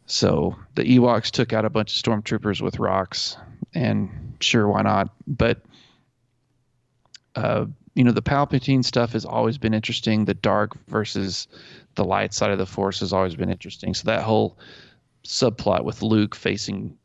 So 0.06 0.56
the 0.77 0.85
Ewoks 0.85 1.31
took 1.31 1.52
out 1.52 1.64
a 1.64 1.70
bunch 1.70 1.97
of 1.97 2.05
stormtroopers 2.05 2.60
with 2.60 2.78
rocks, 2.78 3.36
and 3.74 4.36
sure, 4.40 4.68
why 4.68 4.82
not? 4.82 5.09
But 5.27 5.62
uh, 7.36 7.66
you 7.94 8.04
know, 8.04 8.12
the 8.12 8.22
Palpatine 8.22 8.84
stuff 8.84 9.12
has 9.12 9.24
always 9.24 9.58
been 9.58 9.74
interesting. 9.74 10.24
The 10.24 10.34
dark 10.34 10.76
versus 10.88 11.48
the 11.94 12.04
light 12.04 12.34
side 12.34 12.50
of 12.50 12.58
the 12.58 12.66
Force 12.66 13.00
has 13.00 13.12
always 13.12 13.36
been 13.36 13.50
interesting. 13.50 13.94
So 13.94 14.04
that 14.06 14.22
whole 14.22 14.58
subplot 15.24 15.84
with 15.84 16.02
Luke 16.02 16.34
facing 16.34 16.96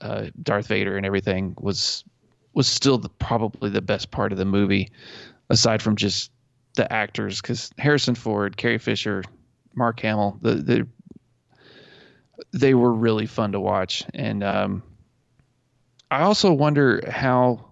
uh, 0.00 0.26
Darth 0.42 0.66
Vader 0.68 0.96
and 0.96 1.06
everything 1.06 1.54
was 1.58 2.04
was 2.52 2.66
still 2.66 2.96
the, 2.96 3.10
probably 3.10 3.68
the 3.68 3.82
best 3.82 4.10
part 4.10 4.32
of 4.32 4.38
the 4.38 4.46
movie, 4.46 4.90
aside 5.50 5.82
from 5.82 5.94
just 5.94 6.30
the 6.74 6.90
actors. 6.90 7.42
Because 7.42 7.70
Harrison 7.76 8.14
Ford, 8.14 8.56
Carrie 8.56 8.78
Fisher, 8.78 9.22
Mark 9.74 10.00
Hamill, 10.00 10.38
the 10.40 10.54
the 10.54 10.88
they 12.52 12.74
were 12.74 12.92
really 12.92 13.26
fun 13.26 13.52
to 13.52 13.60
watch. 13.60 14.04
And 14.14 14.42
um, 14.42 14.82
I 16.10 16.22
also 16.22 16.52
wonder 16.52 17.02
how 17.10 17.65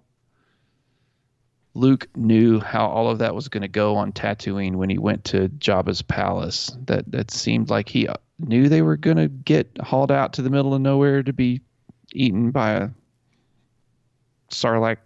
Luke 1.75 2.09
knew 2.17 2.61
how 2.61 2.87
all 2.87 3.11
of 3.11 3.19
that 3.19 3.35
was 3.35 3.49
going 3.49 3.63
to 3.63 3.69
go 3.69 3.97
on 3.97 4.13
Tatooine 4.13 4.77
when 4.77 4.91
he 4.91 4.99
went 4.99 5.25
to 5.25 5.49
Jabba's 5.49 6.03
palace. 6.03 6.77
That 6.87 7.11
that 7.11 7.31
seemed 7.33 7.69
like 7.69 7.89
he 7.89 8.09
knew 8.39 8.69
they 8.69 8.83
were 8.83 8.97
going 8.97 9.17
to 9.17 9.29
get 9.29 9.77
hauled 9.81 10.13
out 10.13 10.35
to 10.35 10.43
the 10.43 10.51
middle 10.51 10.75
of 10.75 10.81
nowhere 10.81 11.23
to 11.23 11.33
be 11.33 11.61
eaten 12.13 12.53
by 12.53 12.73
a 12.73 12.89
sarlacc 14.51 14.99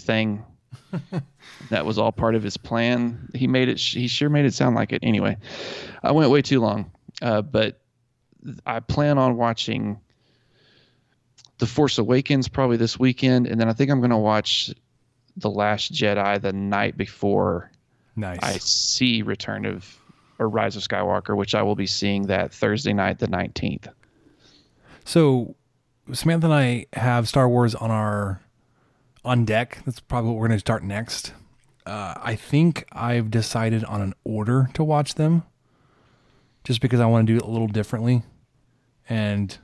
thing. 0.00 0.44
that 1.70 1.84
was 1.84 1.98
all 1.98 2.12
part 2.12 2.34
of 2.34 2.42
his 2.42 2.56
plan. 2.56 3.28
He 3.34 3.46
made 3.46 3.68
it. 3.68 3.78
He 3.78 4.08
sure 4.08 4.30
made 4.30 4.46
it 4.46 4.54
sound 4.54 4.76
like 4.76 4.92
it. 4.92 5.00
Anyway, 5.02 5.36
I 6.02 6.12
went 6.12 6.30
way 6.30 6.40
too 6.40 6.60
long, 6.60 6.90
uh, 7.20 7.42
but 7.42 7.80
I 8.64 8.80
plan 8.80 9.18
on 9.18 9.36
watching 9.36 10.00
The 11.58 11.66
Force 11.66 11.98
Awakens 11.98 12.48
probably 12.48 12.78
this 12.78 12.98
weekend, 12.98 13.46
and 13.46 13.60
then 13.60 13.68
I 13.68 13.74
think 13.74 13.90
I'm 13.90 14.00
going 14.00 14.10
to 14.10 14.16
watch 14.16 14.72
The 15.40 15.50
Last 15.50 15.92
Jedi 15.92 16.40
the 16.40 16.52
night 16.52 16.96
before 16.96 17.70
Nice. 18.18 18.38
I 18.42 18.58
see 18.58 19.22
Return 19.22 19.64
of 19.64 19.96
or 20.40 20.48
Rise 20.48 20.76
of 20.76 20.82
Skywalker, 20.82 21.36
which 21.36 21.54
I 21.54 21.62
will 21.62 21.76
be 21.76 21.86
seeing 21.86 22.26
that 22.26 22.52
Thursday 22.52 22.92
night, 22.92 23.18
the 23.18 23.28
19th. 23.28 23.88
So 25.04 25.54
Samantha 26.12 26.46
and 26.46 26.54
I 26.54 26.86
have 26.94 27.28
Star 27.28 27.48
Wars 27.48 27.74
on 27.74 27.90
our 27.90 28.40
on 29.24 29.44
deck. 29.44 29.78
That's 29.86 30.00
probably 30.00 30.30
what 30.30 30.38
we're 30.38 30.48
going 30.48 30.58
to 30.58 30.60
start 30.60 30.82
next. 30.82 31.32
Uh, 31.86 32.14
I 32.16 32.34
think 32.34 32.86
I've 32.92 33.30
decided 33.30 33.84
on 33.84 34.00
an 34.00 34.14
order 34.24 34.68
to 34.74 34.84
watch 34.84 35.14
them, 35.14 35.44
just 36.64 36.80
because 36.80 37.00
I 37.00 37.06
want 37.06 37.26
to 37.26 37.32
do 37.32 37.36
it 37.38 37.42
a 37.42 37.50
little 37.50 37.68
differently, 37.68 38.22
and 39.08 39.56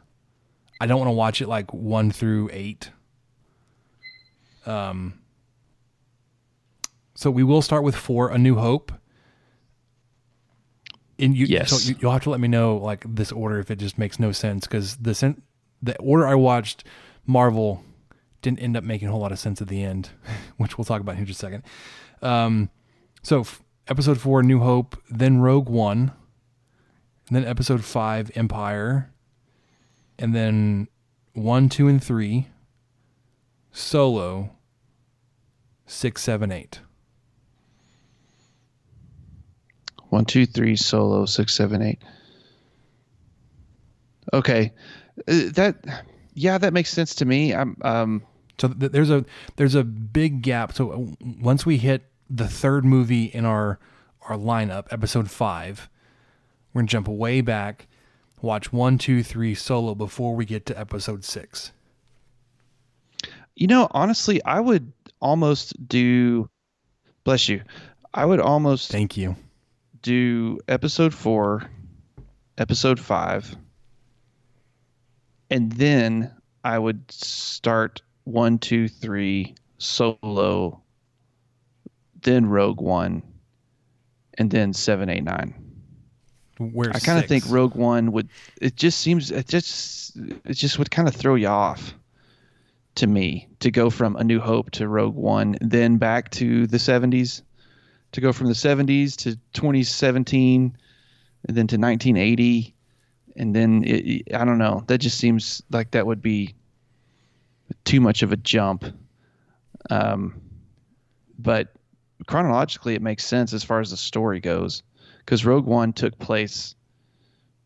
I 0.81 0.87
don't 0.87 0.99
want 0.99 1.09
to 1.09 1.15
watch 1.15 1.43
it 1.43 1.49
like 1.49 1.75
one 1.75 2.13
through 2.13 2.51
eight. 2.53 2.91
Um. 4.65 5.21
So 7.15 7.31
we 7.31 7.43
will 7.45 7.63
start 7.63 7.85
with 7.85 7.95
four, 7.95 8.31
A 8.31 8.39
New 8.39 8.57
Hope. 8.57 8.93
And 11.19 11.37
you, 11.37 11.47
Yes. 11.47 11.71
so 11.71 11.89
you, 11.89 11.97
you'll 12.01 12.11
have 12.13 12.25
to 12.25 12.31
let 12.31 12.41
me 12.41 12.49
know 12.49 12.77
like 12.77 13.05
this 13.09 13.31
order 13.31 13.59
if 13.61 13.71
it 13.71 13.77
just 13.77 13.99
makes 13.99 14.19
no 14.19 14.33
sense 14.33 14.67
because 14.67 14.97
the 14.97 15.15
sen- 15.15 15.43
the 15.83 15.97
order 15.99 16.27
I 16.27 16.35
watched 16.35 16.83
Marvel 17.25 17.85
didn't 18.43 18.59
end 18.59 18.77
up 18.77 18.83
making 18.85 19.09
a 19.09 19.11
whole 19.13 19.21
lot 19.21 19.31
of 19.33 19.39
sense 19.39 19.63
at 19.63 19.69
the 19.69 19.83
end, 19.83 20.11
which 20.57 20.77
we'll 20.77 20.85
talk 20.85 21.01
about 21.01 21.17
in 21.17 21.25
just 21.25 21.41
a 21.41 21.47
second. 21.47 21.63
Um, 22.21 22.69
so 23.23 23.41
f- 23.41 23.63
episode 23.87 24.21
four, 24.21 24.43
New 24.43 24.59
Hope, 24.61 25.01
then 25.09 25.39
Rogue 25.39 25.69
One, 25.69 26.13
and 27.29 27.37
then 27.37 27.45
episode 27.45 27.85
five, 27.85 28.31
Empire, 28.35 29.13
and 30.19 30.35
then 30.35 30.89
one, 31.33 31.69
two, 31.69 31.87
and 31.87 32.03
three, 32.03 32.49
Solo, 33.73 34.51
six, 35.87 36.23
seven, 36.23 36.51
eight. 36.51 36.81
One, 40.15 40.25
two, 40.25 40.47
three, 40.47 40.77
solo, 40.77 41.27
six, 41.27 41.53
seven, 41.55 41.83
eight. 41.83 41.99
Okay, 44.33 44.73
Uh, 45.27 45.51
that 45.55 46.05
yeah, 46.35 46.57
that 46.57 46.73
makes 46.73 46.91
sense 46.91 47.17
to 47.17 47.25
me. 47.25 47.53
I'm 47.53 47.77
um 47.83 48.23
So 48.61 48.69
th- 48.69 48.93
there's 48.93 49.11
a 49.11 49.25
there's 49.57 49.75
a 49.75 49.83
big 49.83 50.41
gap. 50.43 50.73
So 50.73 50.93
uh, 50.93 51.27
once 51.41 51.67
we 51.67 51.79
hit 51.79 52.05
the 52.31 52.47
third 52.47 52.85
movie 52.85 53.25
in 53.25 53.45
our 53.45 53.81
our 54.29 54.37
lineup, 54.37 54.87
episode 54.93 55.33
five, 55.33 55.89
we're 56.73 56.83
gonna 56.83 56.89
jump 56.89 57.09
way 57.09 57.41
back, 57.41 57.89
watch 58.41 58.73
one, 58.73 58.99
two, 58.99 59.25
three 59.25 59.53
solo 59.57 59.97
before 59.97 60.37
we 60.37 60.45
get 60.45 60.65
to 60.67 60.79
episode 60.79 61.25
six. 61.25 61.73
You 63.57 63.67
know, 63.67 63.89
honestly, 63.91 64.41
I 64.45 64.61
would 64.61 64.93
almost 65.21 65.89
do. 65.89 66.49
Bless 67.25 67.49
you. 67.49 67.63
I 68.13 68.25
would 68.25 68.41
almost 68.41 68.93
thank 68.93 69.17
you. 69.17 69.35
Do 70.05 70.59
episode 70.69 71.15
four, 71.15 71.71
episode 72.59 73.01
five, 73.01 73.57
and 75.49 75.73
then 75.73 76.31
I 76.63 76.79
would 76.79 77.11
start 77.11 78.03
one, 78.25 78.59
two, 78.59 78.87
three, 78.87 79.55
solo, 79.79 80.83
then 82.21 82.45
Rogue 82.45 82.83
One, 82.83 83.23
and 84.37 84.51
then 84.51 84.75
seven, 84.75 85.09
eight, 85.09 85.25
nine. 85.25 85.55
Where 86.59 86.91
I 86.95 86.99
kind 86.99 87.19
of 87.19 87.25
think 87.25 87.45
Rogue 87.49 87.75
One 87.75 88.13
would. 88.13 88.29
It 88.61 88.77
just 88.77 89.01
seems 89.01 89.31
it 89.31 89.49
just 89.49 90.17
it 90.17 90.53
just 90.53 90.79
would 90.79 90.91
kind 90.91 91.09
of 91.09 91.15
throw 91.17 91.35
you 91.35 91.49
off 91.49 91.95
to 92.97 93.07
me 93.07 93.49
to 93.61 93.71
go 93.71 93.89
from 93.89 94.17
A 94.17 94.25
New 94.25 94.39
Hope 94.39 94.71
to 94.73 94.87
Rogue 94.87 95.15
One, 95.15 95.57
then 95.63 95.97
back 95.97 96.31
to 96.33 96.67
the 96.67 96.77
70s, 96.77 97.41
to 98.15 98.21
go 98.21 98.33
from 98.33 98.47
the 98.47 98.55
70s 98.55 99.17
to 99.17 99.35
2017, 99.55 100.77
and 101.49 101.57
then 101.57 101.67
to 101.67 101.77
1980, 101.77 102.75
and 103.37 103.55
then 103.55 103.83
it, 103.85 104.33
I 104.33 104.45
don't 104.45 104.59
know. 104.59 104.85
That 104.87 104.99
just 104.99 105.19
seems 105.19 105.63
like 105.71 105.91
that 105.91 106.07
would 106.07 106.23
be 106.23 106.55
too 107.85 108.01
much 108.01 108.23
of 108.23 108.31
a 108.31 108.37
jump. 108.37 108.85
Um, 109.91 110.41
but 111.41 111.75
chronologically, 112.29 112.95
it 112.95 113.03
makes 113.03 113.27
sense 113.27 113.53
as 113.53 113.65
far 113.65 113.81
as 113.81 113.91
the 113.91 113.97
story 113.97 114.39
goes, 114.39 114.85
because 115.19 115.45
Rogue 115.45 115.67
One 115.67 115.93
took 115.93 116.17
place 116.21 116.77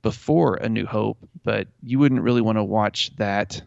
before 0.00 0.54
A 0.54 0.68
New 0.70 0.86
Hope, 0.86 1.18
but 1.44 1.68
you 1.82 1.98
wouldn't 1.98 2.22
really 2.22 2.40
want 2.40 2.56
to 2.56 2.64
watch 2.64 3.14
that 3.16 3.60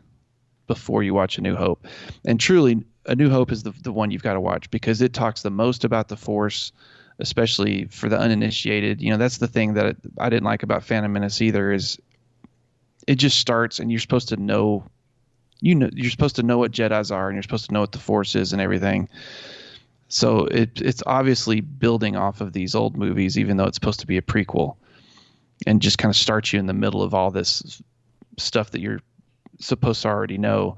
before 0.65 1.03
you 1.03 1.13
watch 1.13 1.37
A 1.37 1.41
New 1.41 1.55
Hope. 1.55 1.85
And 2.25 2.39
truly, 2.39 2.83
A 3.05 3.15
New 3.15 3.29
Hope 3.29 3.51
is 3.51 3.63
the 3.63 3.71
the 3.83 3.91
one 3.91 4.11
you've 4.11 4.23
got 4.23 4.33
to 4.33 4.41
watch 4.41 4.69
because 4.71 5.01
it 5.01 5.13
talks 5.13 5.41
the 5.41 5.49
most 5.49 5.83
about 5.83 6.07
the 6.07 6.17
Force, 6.17 6.71
especially 7.19 7.85
for 7.85 8.09
the 8.09 8.17
uninitiated. 8.17 9.01
You 9.01 9.11
know, 9.11 9.17
that's 9.17 9.37
the 9.37 9.47
thing 9.47 9.73
that 9.73 9.95
I 10.19 10.29
didn't 10.29 10.45
like 10.45 10.63
about 10.63 10.83
Phantom 10.83 11.11
Menace 11.11 11.41
either 11.41 11.71
is 11.71 11.99
it 13.07 13.15
just 13.15 13.39
starts 13.39 13.79
and 13.79 13.91
you're 13.91 13.99
supposed 13.99 14.29
to 14.29 14.37
know 14.37 14.83
you 15.61 15.75
know 15.75 15.89
you're 15.93 16.11
supposed 16.11 16.35
to 16.35 16.43
know 16.43 16.57
what 16.57 16.71
Jedi's 16.71 17.11
are 17.11 17.29
and 17.29 17.35
you're 17.35 17.43
supposed 17.43 17.67
to 17.67 17.73
know 17.73 17.81
what 17.81 17.91
the 17.91 17.99
Force 17.99 18.35
is 18.35 18.53
and 18.53 18.61
everything. 18.61 19.07
So 20.09 20.45
it 20.47 20.81
it's 20.81 21.01
obviously 21.05 21.61
building 21.61 22.15
off 22.15 22.41
of 22.41 22.53
these 22.53 22.75
old 22.75 22.97
movies, 22.97 23.37
even 23.37 23.57
though 23.57 23.65
it's 23.65 23.77
supposed 23.77 24.01
to 24.01 24.07
be 24.07 24.17
a 24.17 24.21
prequel, 24.21 24.75
and 25.65 25.81
just 25.81 25.97
kind 25.97 26.11
of 26.11 26.17
starts 26.17 26.51
you 26.51 26.59
in 26.59 26.65
the 26.65 26.73
middle 26.73 27.01
of 27.01 27.13
all 27.13 27.31
this 27.31 27.81
stuff 28.37 28.71
that 28.71 28.81
you're 28.81 28.99
supposed 29.59 30.01
to 30.01 30.09
already 30.09 30.37
know. 30.37 30.75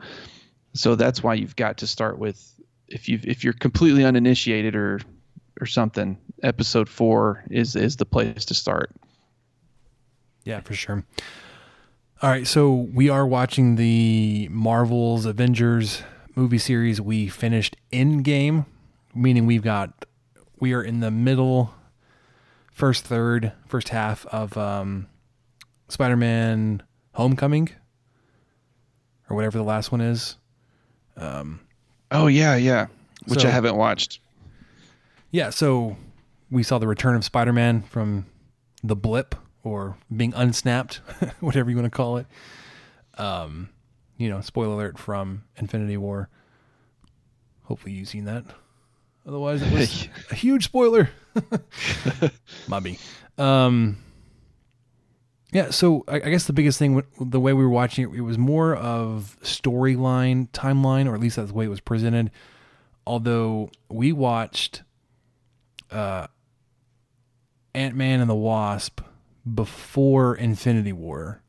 So 0.74 0.96
that's 0.96 1.22
why 1.22 1.36
you've 1.36 1.56
got 1.56 1.78
to 1.80 1.88
start 1.88 2.18
with 2.18 2.54
if 2.88 3.08
you 3.10 3.20
if 3.24 3.44
you're 3.44 3.54
completely 3.54 4.04
uninitiated 4.04 4.76
or 4.76 5.02
or 5.60 5.66
something, 5.66 6.18
episode 6.42 6.90
four 6.90 7.44
is 7.50 7.76
is 7.76 7.98
the 7.98 8.06
place 8.06 8.46
to 8.46 8.54
start. 8.54 8.92
Yeah, 10.44 10.60
for 10.62 10.74
sure. 10.74 11.06
All 12.22 12.30
right, 12.30 12.48
so 12.48 12.72
we 12.72 13.10
are 13.10 13.26
watching 13.26 13.76
the 13.76 14.48
Marvel's 14.50 15.26
Avengers 15.26 16.04
movie 16.36 16.58
series. 16.58 17.02
We 17.02 17.28
finished 17.28 17.76
Endgame, 17.92 18.66
meaning 19.14 19.46
we've 19.46 19.64
got 19.64 20.06
we 20.60 20.74
are 20.74 20.82
in 20.82 21.02
the 21.02 21.12
middle, 21.12 21.74
first 22.72 23.04
third, 23.04 23.52
first 23.68 23.90
half 23.90 24.26
of 24.28 24.58
um, 24.58 25.08
Spider-Man: 25.90 26.84
Homecoming, 27.14 27.70
or 29.30 29.36
whatever 29.36 29.58
the 29.58 29.64
last 29.64 29.92
one 29.92 30.02
is. 30.02 30.38
Um, 31.18 31.60
Oh 32.12 32.28
yeah, 32.28 32.56
yeah, 32.56 32.88
which 33.26 33.42
So- 33.42 33.48
I 33.48 33.52
haven't 33.52 33.76
watched. 33.76 34.20
yeah, 35.32 35.50
so 35.50 35.98
we 36.52 36.62
saw 36.64 36.78
the 36.78 36.88
return 36.88 37.16
of 37.16 37.24
Spider-Man 37.26 37.82
from 37.84 38.26
the 38.84 38.96
blip 38.96 39.34
or 39.64 39.98
being 40.16 40.34
unsnapped, 40.36 40.96
whatever 41.40 41.70
you 41.70 41.76
want 41.78 41.86
to 41.86 41.96
call 41.96 42.18
it. 42.18 42.28
Um, 43.18 43.70
you 44.18 44.30
know, 44.30 44.42
spoiler 44.42 44.74
alert 44.74 45.00
from 45.00 45.44
Infinity 45.58 45.98
War. 45.98 46.30
Hopefully 47.64 47.94
you've 47.94 48.10
seen 48.10 48.26
that. 48.26 48.44
Otherwise, 49.26 49.62
it 49.62 49.72
was 49.72 50.08
a 50.32 50.36
huge 50.36 50.66
spoiler. 50.66 51.10
Mubby. 52.68 53.00
Um, 53.38 53.98
yeah, 55.54 55.70
so 55.70 56.04
I, 56.08 56.18
guess 56.18 56.46
the 56.46 56.54
biggest 56.54 56.80
thing, 56.80 57.04
the 57.22 57.40
way 57.40 57.54
we 57.54 57.64
were 57.64 57.70
watching 57.70 58.10
it, 58.10 58.18
it 58.18 58.22
was 58.22 58.40
more 58.40 58.76
of 58.76 59.38
storyline, 59.44 60.50
timeline, 60.50 61.08
or 61.08 61.14
at 61.14 61.22
least 61.22 61.36
that's 61.36 61.50
the 61.50 61.54
way 61.54 61.66
it 61.66 61.70
was 61.70 61.80
presented. 61.80 62.32
Although 63.06 63.70
we 63.88 64.12
watched 64.12 64.82
uh, 65.92 66.26
Ant 67.76 67.96
Man 67.96 68.20
and 68.20 68.28
the 68.28 68.36
Wasp 68.36 69.02
before 69.54 70.36
Infinity 70.36 70.92
War, 70.94 71.44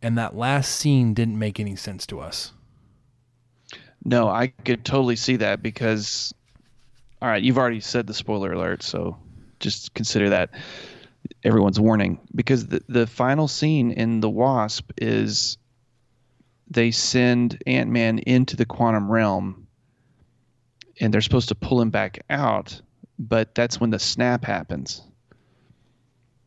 and 0.00 0.16
that 0.16 0.36
last 0.36 0.76
scene 0.76 1.14
didn't 1.14 1.38
make 1.38 1.58
any 1.58 1.74
sense 1.74 2.06
to 2.06 2.20
us. 2.20 2.52
No, 4.04 4.28
I 4.28 4.48
could 4.48 4.84
totally 4.84 5.16
see 5.16 5.36
that 5.36 5.64
because, 5.64 6.32
all 7.20 7.28
right, 7.28 7.42
you've 7.42 7.58
already 7.58 7.80
said 7.80 8.06
the 8.06 8.14
spoiler 8.14 8.52
alert, 8.52 8.84
so 8.84 9.16
just 9.58 9.94
consider 9.94 10.28
that 10.28 10.50
everyone's 11.42 11.80
warning. 11.80 12.20
Because 12.34 12.66
the, 12.66 12.82
the 12.88 13.06
final 13.06 13.48
scene 13.48 13.90
in 13.90 14.20
The 14.20 14.30
Wasp 14.30 14.90
is 14.98 15.58
they 16.68 16.90
send 16.90 17.62
Ant 17.66 17.90
Man 17.90 18.18
into 18.20 18.56
the 18.56 18.66
quantum 18.66 19.10
realm 19.10 19.66
and 21.00 21.12
they're 21.12 21.20
supposed 21.20 21.48
to 21.48 21.54
pull 21.54 21.80
him 21.80 21.90
back 21.90 22.24
out, 22.30 22.80
but 23.18 23.54
that's 23.54 23.80
when 23.80 23.90
the 23.90 23.98
snap 23.98 24.44
happens. 24.44 25.02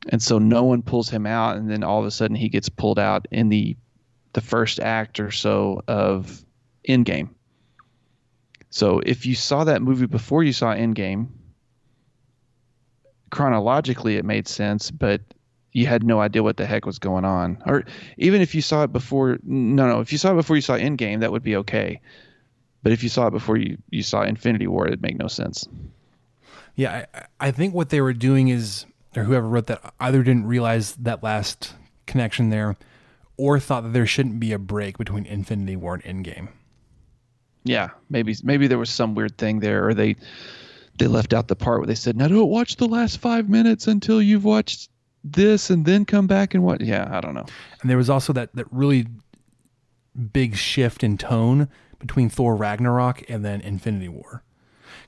And 0.10 0.22
so 0.22 0.40
no 0.40 0.64
one 0.64 0.82
pulls 0.82 1.10
him 1.10 1.26
out, 1.26 1.58
and 1.58 1.70
then 1.70 1.84
all 1.84 2.00
of 2.00 2.06
a 2.06 2.12
sudden 2.12 2.36
he 2.36 2.50
gets 2.50 2.70
pulled 2.70 3.00
out 3.00 3.28
in 3.32 3.50
the 3.50 3.76
the 4.34 4.42
first 4.42 4.80
act 4.80 5.20
or 5.20 5.32
so 5.32 5.82
of 5.88 6.46
Endgame. 6.88 7.30
So 8.70 9.00
if 9.06 9.26
you 9.26 9.34
saw 9.34 9.64
that 9.64 9.82
movie 9.82 10.06
before 10.06 10.44
you 10.44 10.54
saw 10.54 10.76
Endgame, 10.76 11.30
chronologically 13.30 14.18
it 14.18 14.26
made 14.26 14.48
sense, 14.48 14.92
but 14.92 15.22
you 15.74 15.86
had 15.86 16.04
no 16.04 16.20
idea 16.22 16.44
what 16.44 16.58
the 16.58 16.66
heck 16.66 16.86
was 16.86 16.98
going 16.98 17.26
on. 17.26 17.62
Or 17.66 17.84
even 18.18 18.42
if 18.42 18.56
you 18.56 18.62
saw 18.62 18.84
it 18.84 18.92
before, 18.92 19.38
no, 19.44 19.88
no, 19.88 20.00
if 20.00 20.12
you 20.12 20.18
saw 20.18 20.32
it 20.32 20.36
before 20.36 20.56
you 20.56 20.62
saw 20.62 20.76
Endgame, 20.76 21.20
that 21.20 21.32
would 21.32 21.44
be 21.44 21.56
okay. 21.58 22.02
But 22.84 22.92
if 22.92 23.04
you 23.04 23.10
saw 23.10 23.28
it 23.28 23.32
before 23.32 23.58
you, 23.58 23.78
you 23.90 24.04
saw 24.04 24.24
Infinity 24.24 24.68
War, 24.68 24.88
it'd 24.88 25.02
make 25.02 25.18
no 25.18 25.28
sense. 25.28 25.68
Yeah, 26.76 27.06
I, 27.14 27.26
I 27.40 27.52
think 27.52 27.74
what 27.74 27.90
they 27.90 28.02
were 28.02 28.14
doing 28.14 28.48
is, 28.48 28.86
or 29.16 29.24
whoever 29.24 29.48
wrote 29.48 29.68
that 29.68 29.94
either 30.00 30.24
didn't 30.24 30.46
realize 30.46 30.96
that 30.96 31.24
last 31.24 31.74
connection 32.06 32.50
there, 32.50 32.78
or 33.36 33.60
thought 33.60 33.82
that 33.82 33.94
there 33.94 34.06
shouldn't 34.06 34.40
be 34.40 34.54
a 34.54 34.60
break 34.60 34.98
between 34.98 35.26
Infinity 35.26 35.76
War 35.76 35.96
and 35.96 36.26
Endgame. 36.26 36.50
Yeah, 37.64 37.90
maybe 38.10 38.36
maybe 38.44 38.68
there 38.68 38.78
was 38.78 38.90
some 38.90 39.14
weird 39.14 39.38
thing 39.38 39.60
there, 39.60 39.88
or 39.88 39.94
they 39.94 40.16
they 40.98 41.08
left 41.08 41.34
out 41.34 41.48
the 41.48 41.56
part 41.56 41.80
where 41.80 41.88
they 41.88 41.96
said, 41.96 42.16
"Now 42.18 42.28
don't 42.28 42.50
watch 42.50 42.76
the 42.78 42.88
last 42.88 43.18
five 43.20 43.50
minutes 43.50 43.88
until 43.88 44.22
you've 44.22 44.44
watched 44.46 44.90
this, 45.24 45.70
and 45.70 45.86
then 45.86 46.06
come 46.06 46.28
back 46.28 46.54
and 46.54 46.64
what?" 46.64 46.82
Yeah, 46.82 47.08
I 47.12 47.22
don't 47.22 47.34
know. 47.34 47.46
And 47.82 47.90
there 47.90 47.98
was 47.98 48.10
also 48.10 48.34
that 48.34 48.56
that 48.56 48.66
really 48.72 49.08
big 50.34 50.56
shift 50.56 51.04
in 51.04 51.18
tone 51.18 51.68
between 52.00 52.30
Thor 52.30 52.56
Ragnarok 52.56 53.24
and 53.30 53.44
then 53.46 53.62
Infinity 53.62 54.10
War. 54.10 54.44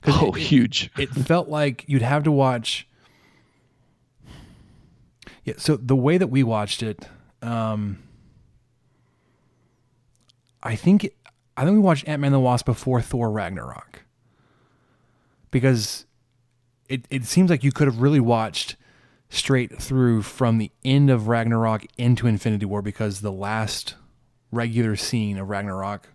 Oh, 0.06 0.32
it- 0.34 0.40
huge. 0.40 0.90
It 0.98 1.10
felt 1.10 1.48
like 1.48 1.84
you'd 1.86 2.02
have 2.02 2.22
to 2.24 2.32
watch. 2.32 2.86
Yeah, 5.44 5.54
so 5.56 5.76
the 5.76 5.96
way 5.96 6.18
that 6.18 6.26
we 6.28 6.42
watched 6.42 6.82
it, 6.82 7.08
um, 7.42 7.98
I 10.62 10.76
think 10.76 11.10
I 11.56 11.64
think 11.64 11.74
we 11.74 11.80
watched 11.80 12.06
Ant 12.06 12.20
Man 12.20 12.32
the 12.32 12.40
Wasp 12.40 12.66
before 12.66 13.00
Thor 13.00 13.30
Ragnarok 13.30 13.99
because 15.50 16.06
it 16.88 17.06
it 17.10 17.24
seems 17.24 17.50
like 17.50 17.64
you 17.64 17.72
could 17.72 17.86
have 17.86 18.00
really 18.00 18.20
watched 18.20 18.76
straight 19.28 19.80
through 19.80 20.22
from 20.22 20.58
the 20.58 20.72
end 20.84 21.08
of 21.08 21.28
Ragnarok 21.28 21.86
into 21.96 22.26
Infinity 22.26 22.66
War 22.66 22.82
because 22.82 23.20
the 23.20 23.32
last 23.32 23.94
regular 24.50 24.96
scene 24.96 25.38
of 25.38 25.48
Ragnarok 25.48 26.08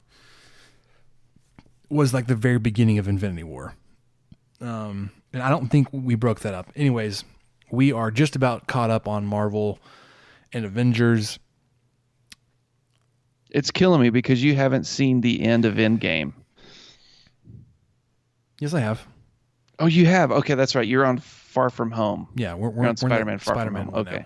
was 1.90 2.14
like 2.14 2.28
the 2.28 2.36
very 2.36 2.60
beginning 2.60 2.98
of 2.98 3.08
Infinity 3.08 3.44
War. 3.44 3.74
Um, 4.60 5.12
and 5.32 5.42
I 5.42 5.50
don't 5.50 5.70
think 5.70 5.88
we 5.92 6.16
broke 6.16 6.42
that 6.42 6.54
up. 6.54 6.72
Anyways, 6.76 7.24
we 7.72 7.92
are 7.92 8.12
just 8.12 8.36
about 8.36 8.68
caught 8.68 8.90
up 8.90 9.08
on 9.08 9.26
Marvel 9.26 9.80
and 10.52 10.66
Avengers. 10.66 11.40
It's 13.50 13.72
killing 13.72 14.02
me 14.02 14.10
because 14.10 14.44
you 14.44 14.56
haven't 14.56 14.86
seen 14.86 15.22
the 15.22 15.42
end 15.42 15.64
of 15.64 15.76
Endgame. 15.76 16.34
Yes, 18.60 18.74
I 18.74 18.82
have. 18.82 19.06
Oh, 19.80 19.88
you 19.88 20.06
have. 20.06 20.32
Okay, 20.32 20.56
that's 20.56 20.76
right. 20.76 20.88
You're 20.88 21.06
on 21.06 21.18
Far 21.18 21.70
From 21.70 21.92
Home. 21.92 22.28
Yeah, 22.36 22.54
we're, 22.54 22.70
we're, 22.70 22.84
on 22.84 22.90
in 22.90 22.96
the 22.96 23.00
Spider-Man 23.00 23.40
Far 23.40 23.56
Spider-Man 23.56 23.86
From 23.86 23.94
one 23.94 24.06
Home. 24.06 24.14
now. 24.14 24.20
Okay. 24.20 24.26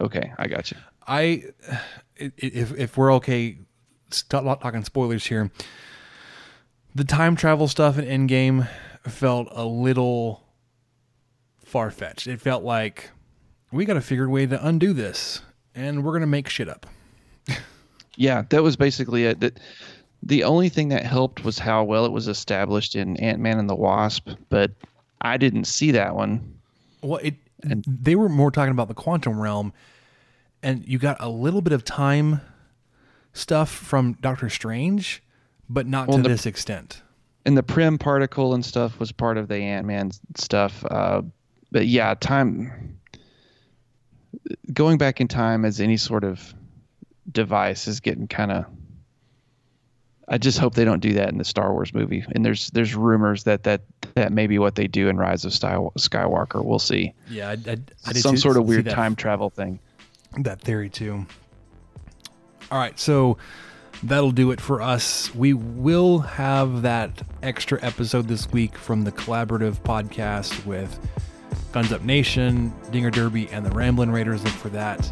Okay, 0.00 0.32
I 0.38 0.48
got 0.48 0.70
you. 0.70 0.76
I, 1.06 1.44
if 2.16 2.72
if 2.72 2.96
we're 2.96 3.12
okay, 3.14 3.58
stop 4.10 4.60
talking 4.60 4.84
spoilers 4.84 5.26
here. 5.26 5.50
The 6.94 7.04
time 7.04 7.36
travel 7.36 7.68
stuff 7.68 7.98
in 7.98 8.04
Endgame 8.04 8.68
felt 9.02 9.48
a 9.50 9.64
little 9.64 10.42
far 11.64 11.90
fetched. 11.90 12.26
It 12.26 12.40
felt 12.40 12.64
like 12.64 13.10
we 13.72 13.84
got 13.84 13.94
to 13.94 14.00
figure 14.00 14.24
a 14.24 14.28
way 14.28 14.46
to 14.46 14.66
undo 14.66 14.92
this, 14.92 15.42
and 15.74 16.04
we're 16.04 16.12
gonna 16.12 16.26
make 16.26 16.48
shit 16.48 16.68
up. 16.68 16.86
Yeah, 18.16 18.44
that 18.50 18.62
was 18.62 18.76
basically 18.76 19.24
it. 19.24 19.40
That 19.40 19.58
the 20.26 20.44
only 20.44 20.68
thing 20.68 20.88
that 20.88 21.04
helped 21.04 21.44
was 21.44 21.58
how 21.58 21.84
well 21.84 22.04
it 22.06 22.12
was 22.12 22.28
established 22.28 22.96
in 22.96 23.16
Ant 23.18 23.40
Man 23.40 23.58
and 23.58 23.68
the 23.68 23.74
Wasp, 23.74 24.28
but 24.48 24.70
I 25.20 25.36
didn't 25.36 25.64
see 25.64 25.90
that 25.92 26.14
one. 26.14 26.54
Well, 27.02 27.20
it 27.22 27.34
And 27.62 27.84
they 27.86 28.14
were 28.14 28.28
more 28.28 28.50
talking 28.50 28.72
about 28.72 28.88
the 28.88 28.94
quantum 28.94 29.38
realm, 29.40 29.72
and 30.62 30.86
you 30.86 30.98
got 30.98 31.16
a 31.20 31.28
little 31.28 31.60
bit 31.62 31.72
of 31.72 31.84
time 31.84 32.40
stuff 33.32 33.70
from 33.70 34.14
Doctor 34.20 34.48
Strange, 34.48 35.22
but 35.68 35.86
not 35.86 36.08
Well, 36.08 36.18
to 36.18 36.22
the- 36.22 36.28
this 36.30 36.46
extent. 36.46 37.02
and 37.46 37.56
the 37.56 37.62
Pym 37.62 37.98
particle 37.98 38.54
and 38.54 38.64
stuff 38.64 38.98
was 38.98 39.12
part 39.12 39.36
of 39.36 39.48
the 39.48 39.56
ant-man 39.56 40.10
stuff 40.36 40.82
uh, 40.90 41.20
but 41.70 41.86
yeah 41.86 42.14
time 42.14 42.98
going 44.72 44.96
back 44.98 45.20
in 45.20 45.28
time 45.28 45.64
as 45.64 45.80
any 45.80 45.96
sort 45.98 46.24
of 46.24 46.54
device 47.30 47.86
is 47.86 48.00
getting 48.00 48.26
kind 48.28 48.50
of 48.52 48.64
I 50.28 50.38
just 50.38 50.58
hope 50.58 50.74
they 50.74 50.84
don't 50.86 51.00
do 51.00 51.12
that 51.14 51.28
in 51.30 51.38
the 51.38 51.44
Star 51.44 51.72
Wars 51.72 51.92
movie. 51.92 52.24
And 52.34 52.44
there's 52.44 52.68
there's 52.70 52.94
rumors 52.94 53.44
that 53.44 53.64
that 53.64 53.82
that 54.14 54.32
may 54.32 54.46
be 54.46 54.58
what 54.58 54.74
they 54.74 54.86
do 54.86 55.08
in 55.08 55.16
Rise 55.18 55.44
of 55.44 55.52
Sky- 55.52 55.74
Skywalker. 55.98 56.64
We'll 56.64 56.78
see. 56.78 57.12
Yeah, 57.28 57.48
I, 57.48 57.52
I, 57.52 57.76
I 58.06 58.12
did 58.12 58.22
Some 58.22 58.36
sort 58.36 58.56
of 58.56 58.64
weird 58.66 58.84
that- 58.86 58.94
time 58.94 59.16
travel 59.16 59.50
thing. 59.50 59.80
that 60.38 60.60
theory 60.60 60.88
too. 60.88 61.26
All 62.70 62.78
right, 62.78 62.98
so 62.98 63.36
that'll 64.02 64.30
do 64.30 64.50
it 64.50 64.60
for 64.60 64.80
us. 64.80 65.32
We 65.34 65.52
will 65.52 66.20
have 66.20 66.82
that 66.82 67.22
extra 67.42 67.78
episode 67.82 68.26
this 68.26 68.50
week 68.50 68.76
from 68.78 69.04
the 69.04 69.12
collaborative 69.12 69.80
podcast 69.82 70.64
with 70.64 70.98
Guns 71.72 71.92
Up 71.92 72.02
Nation, 72.02 72.72
Dinger 72.90 73.10
Derby, 73.10 73.48
and 73.50 73.64
the 73.66 73.70
Ramblin' 73.70 74.10
Raiders. 74.10 74.42
Look 74.42 74.54
for 74.54 74.70
that. 74.70 75.04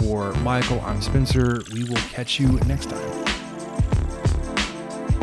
For 0.00 0.32
Michael, 0.42 0.80
I'm 0.80 1.00
Spencer. 1.00 1.60
We 1.72 1.84
will 1.84 1.96
catch 1.96 2.38
you 2.40 2.48
next 2.66 2.90
time. 2.90 3.37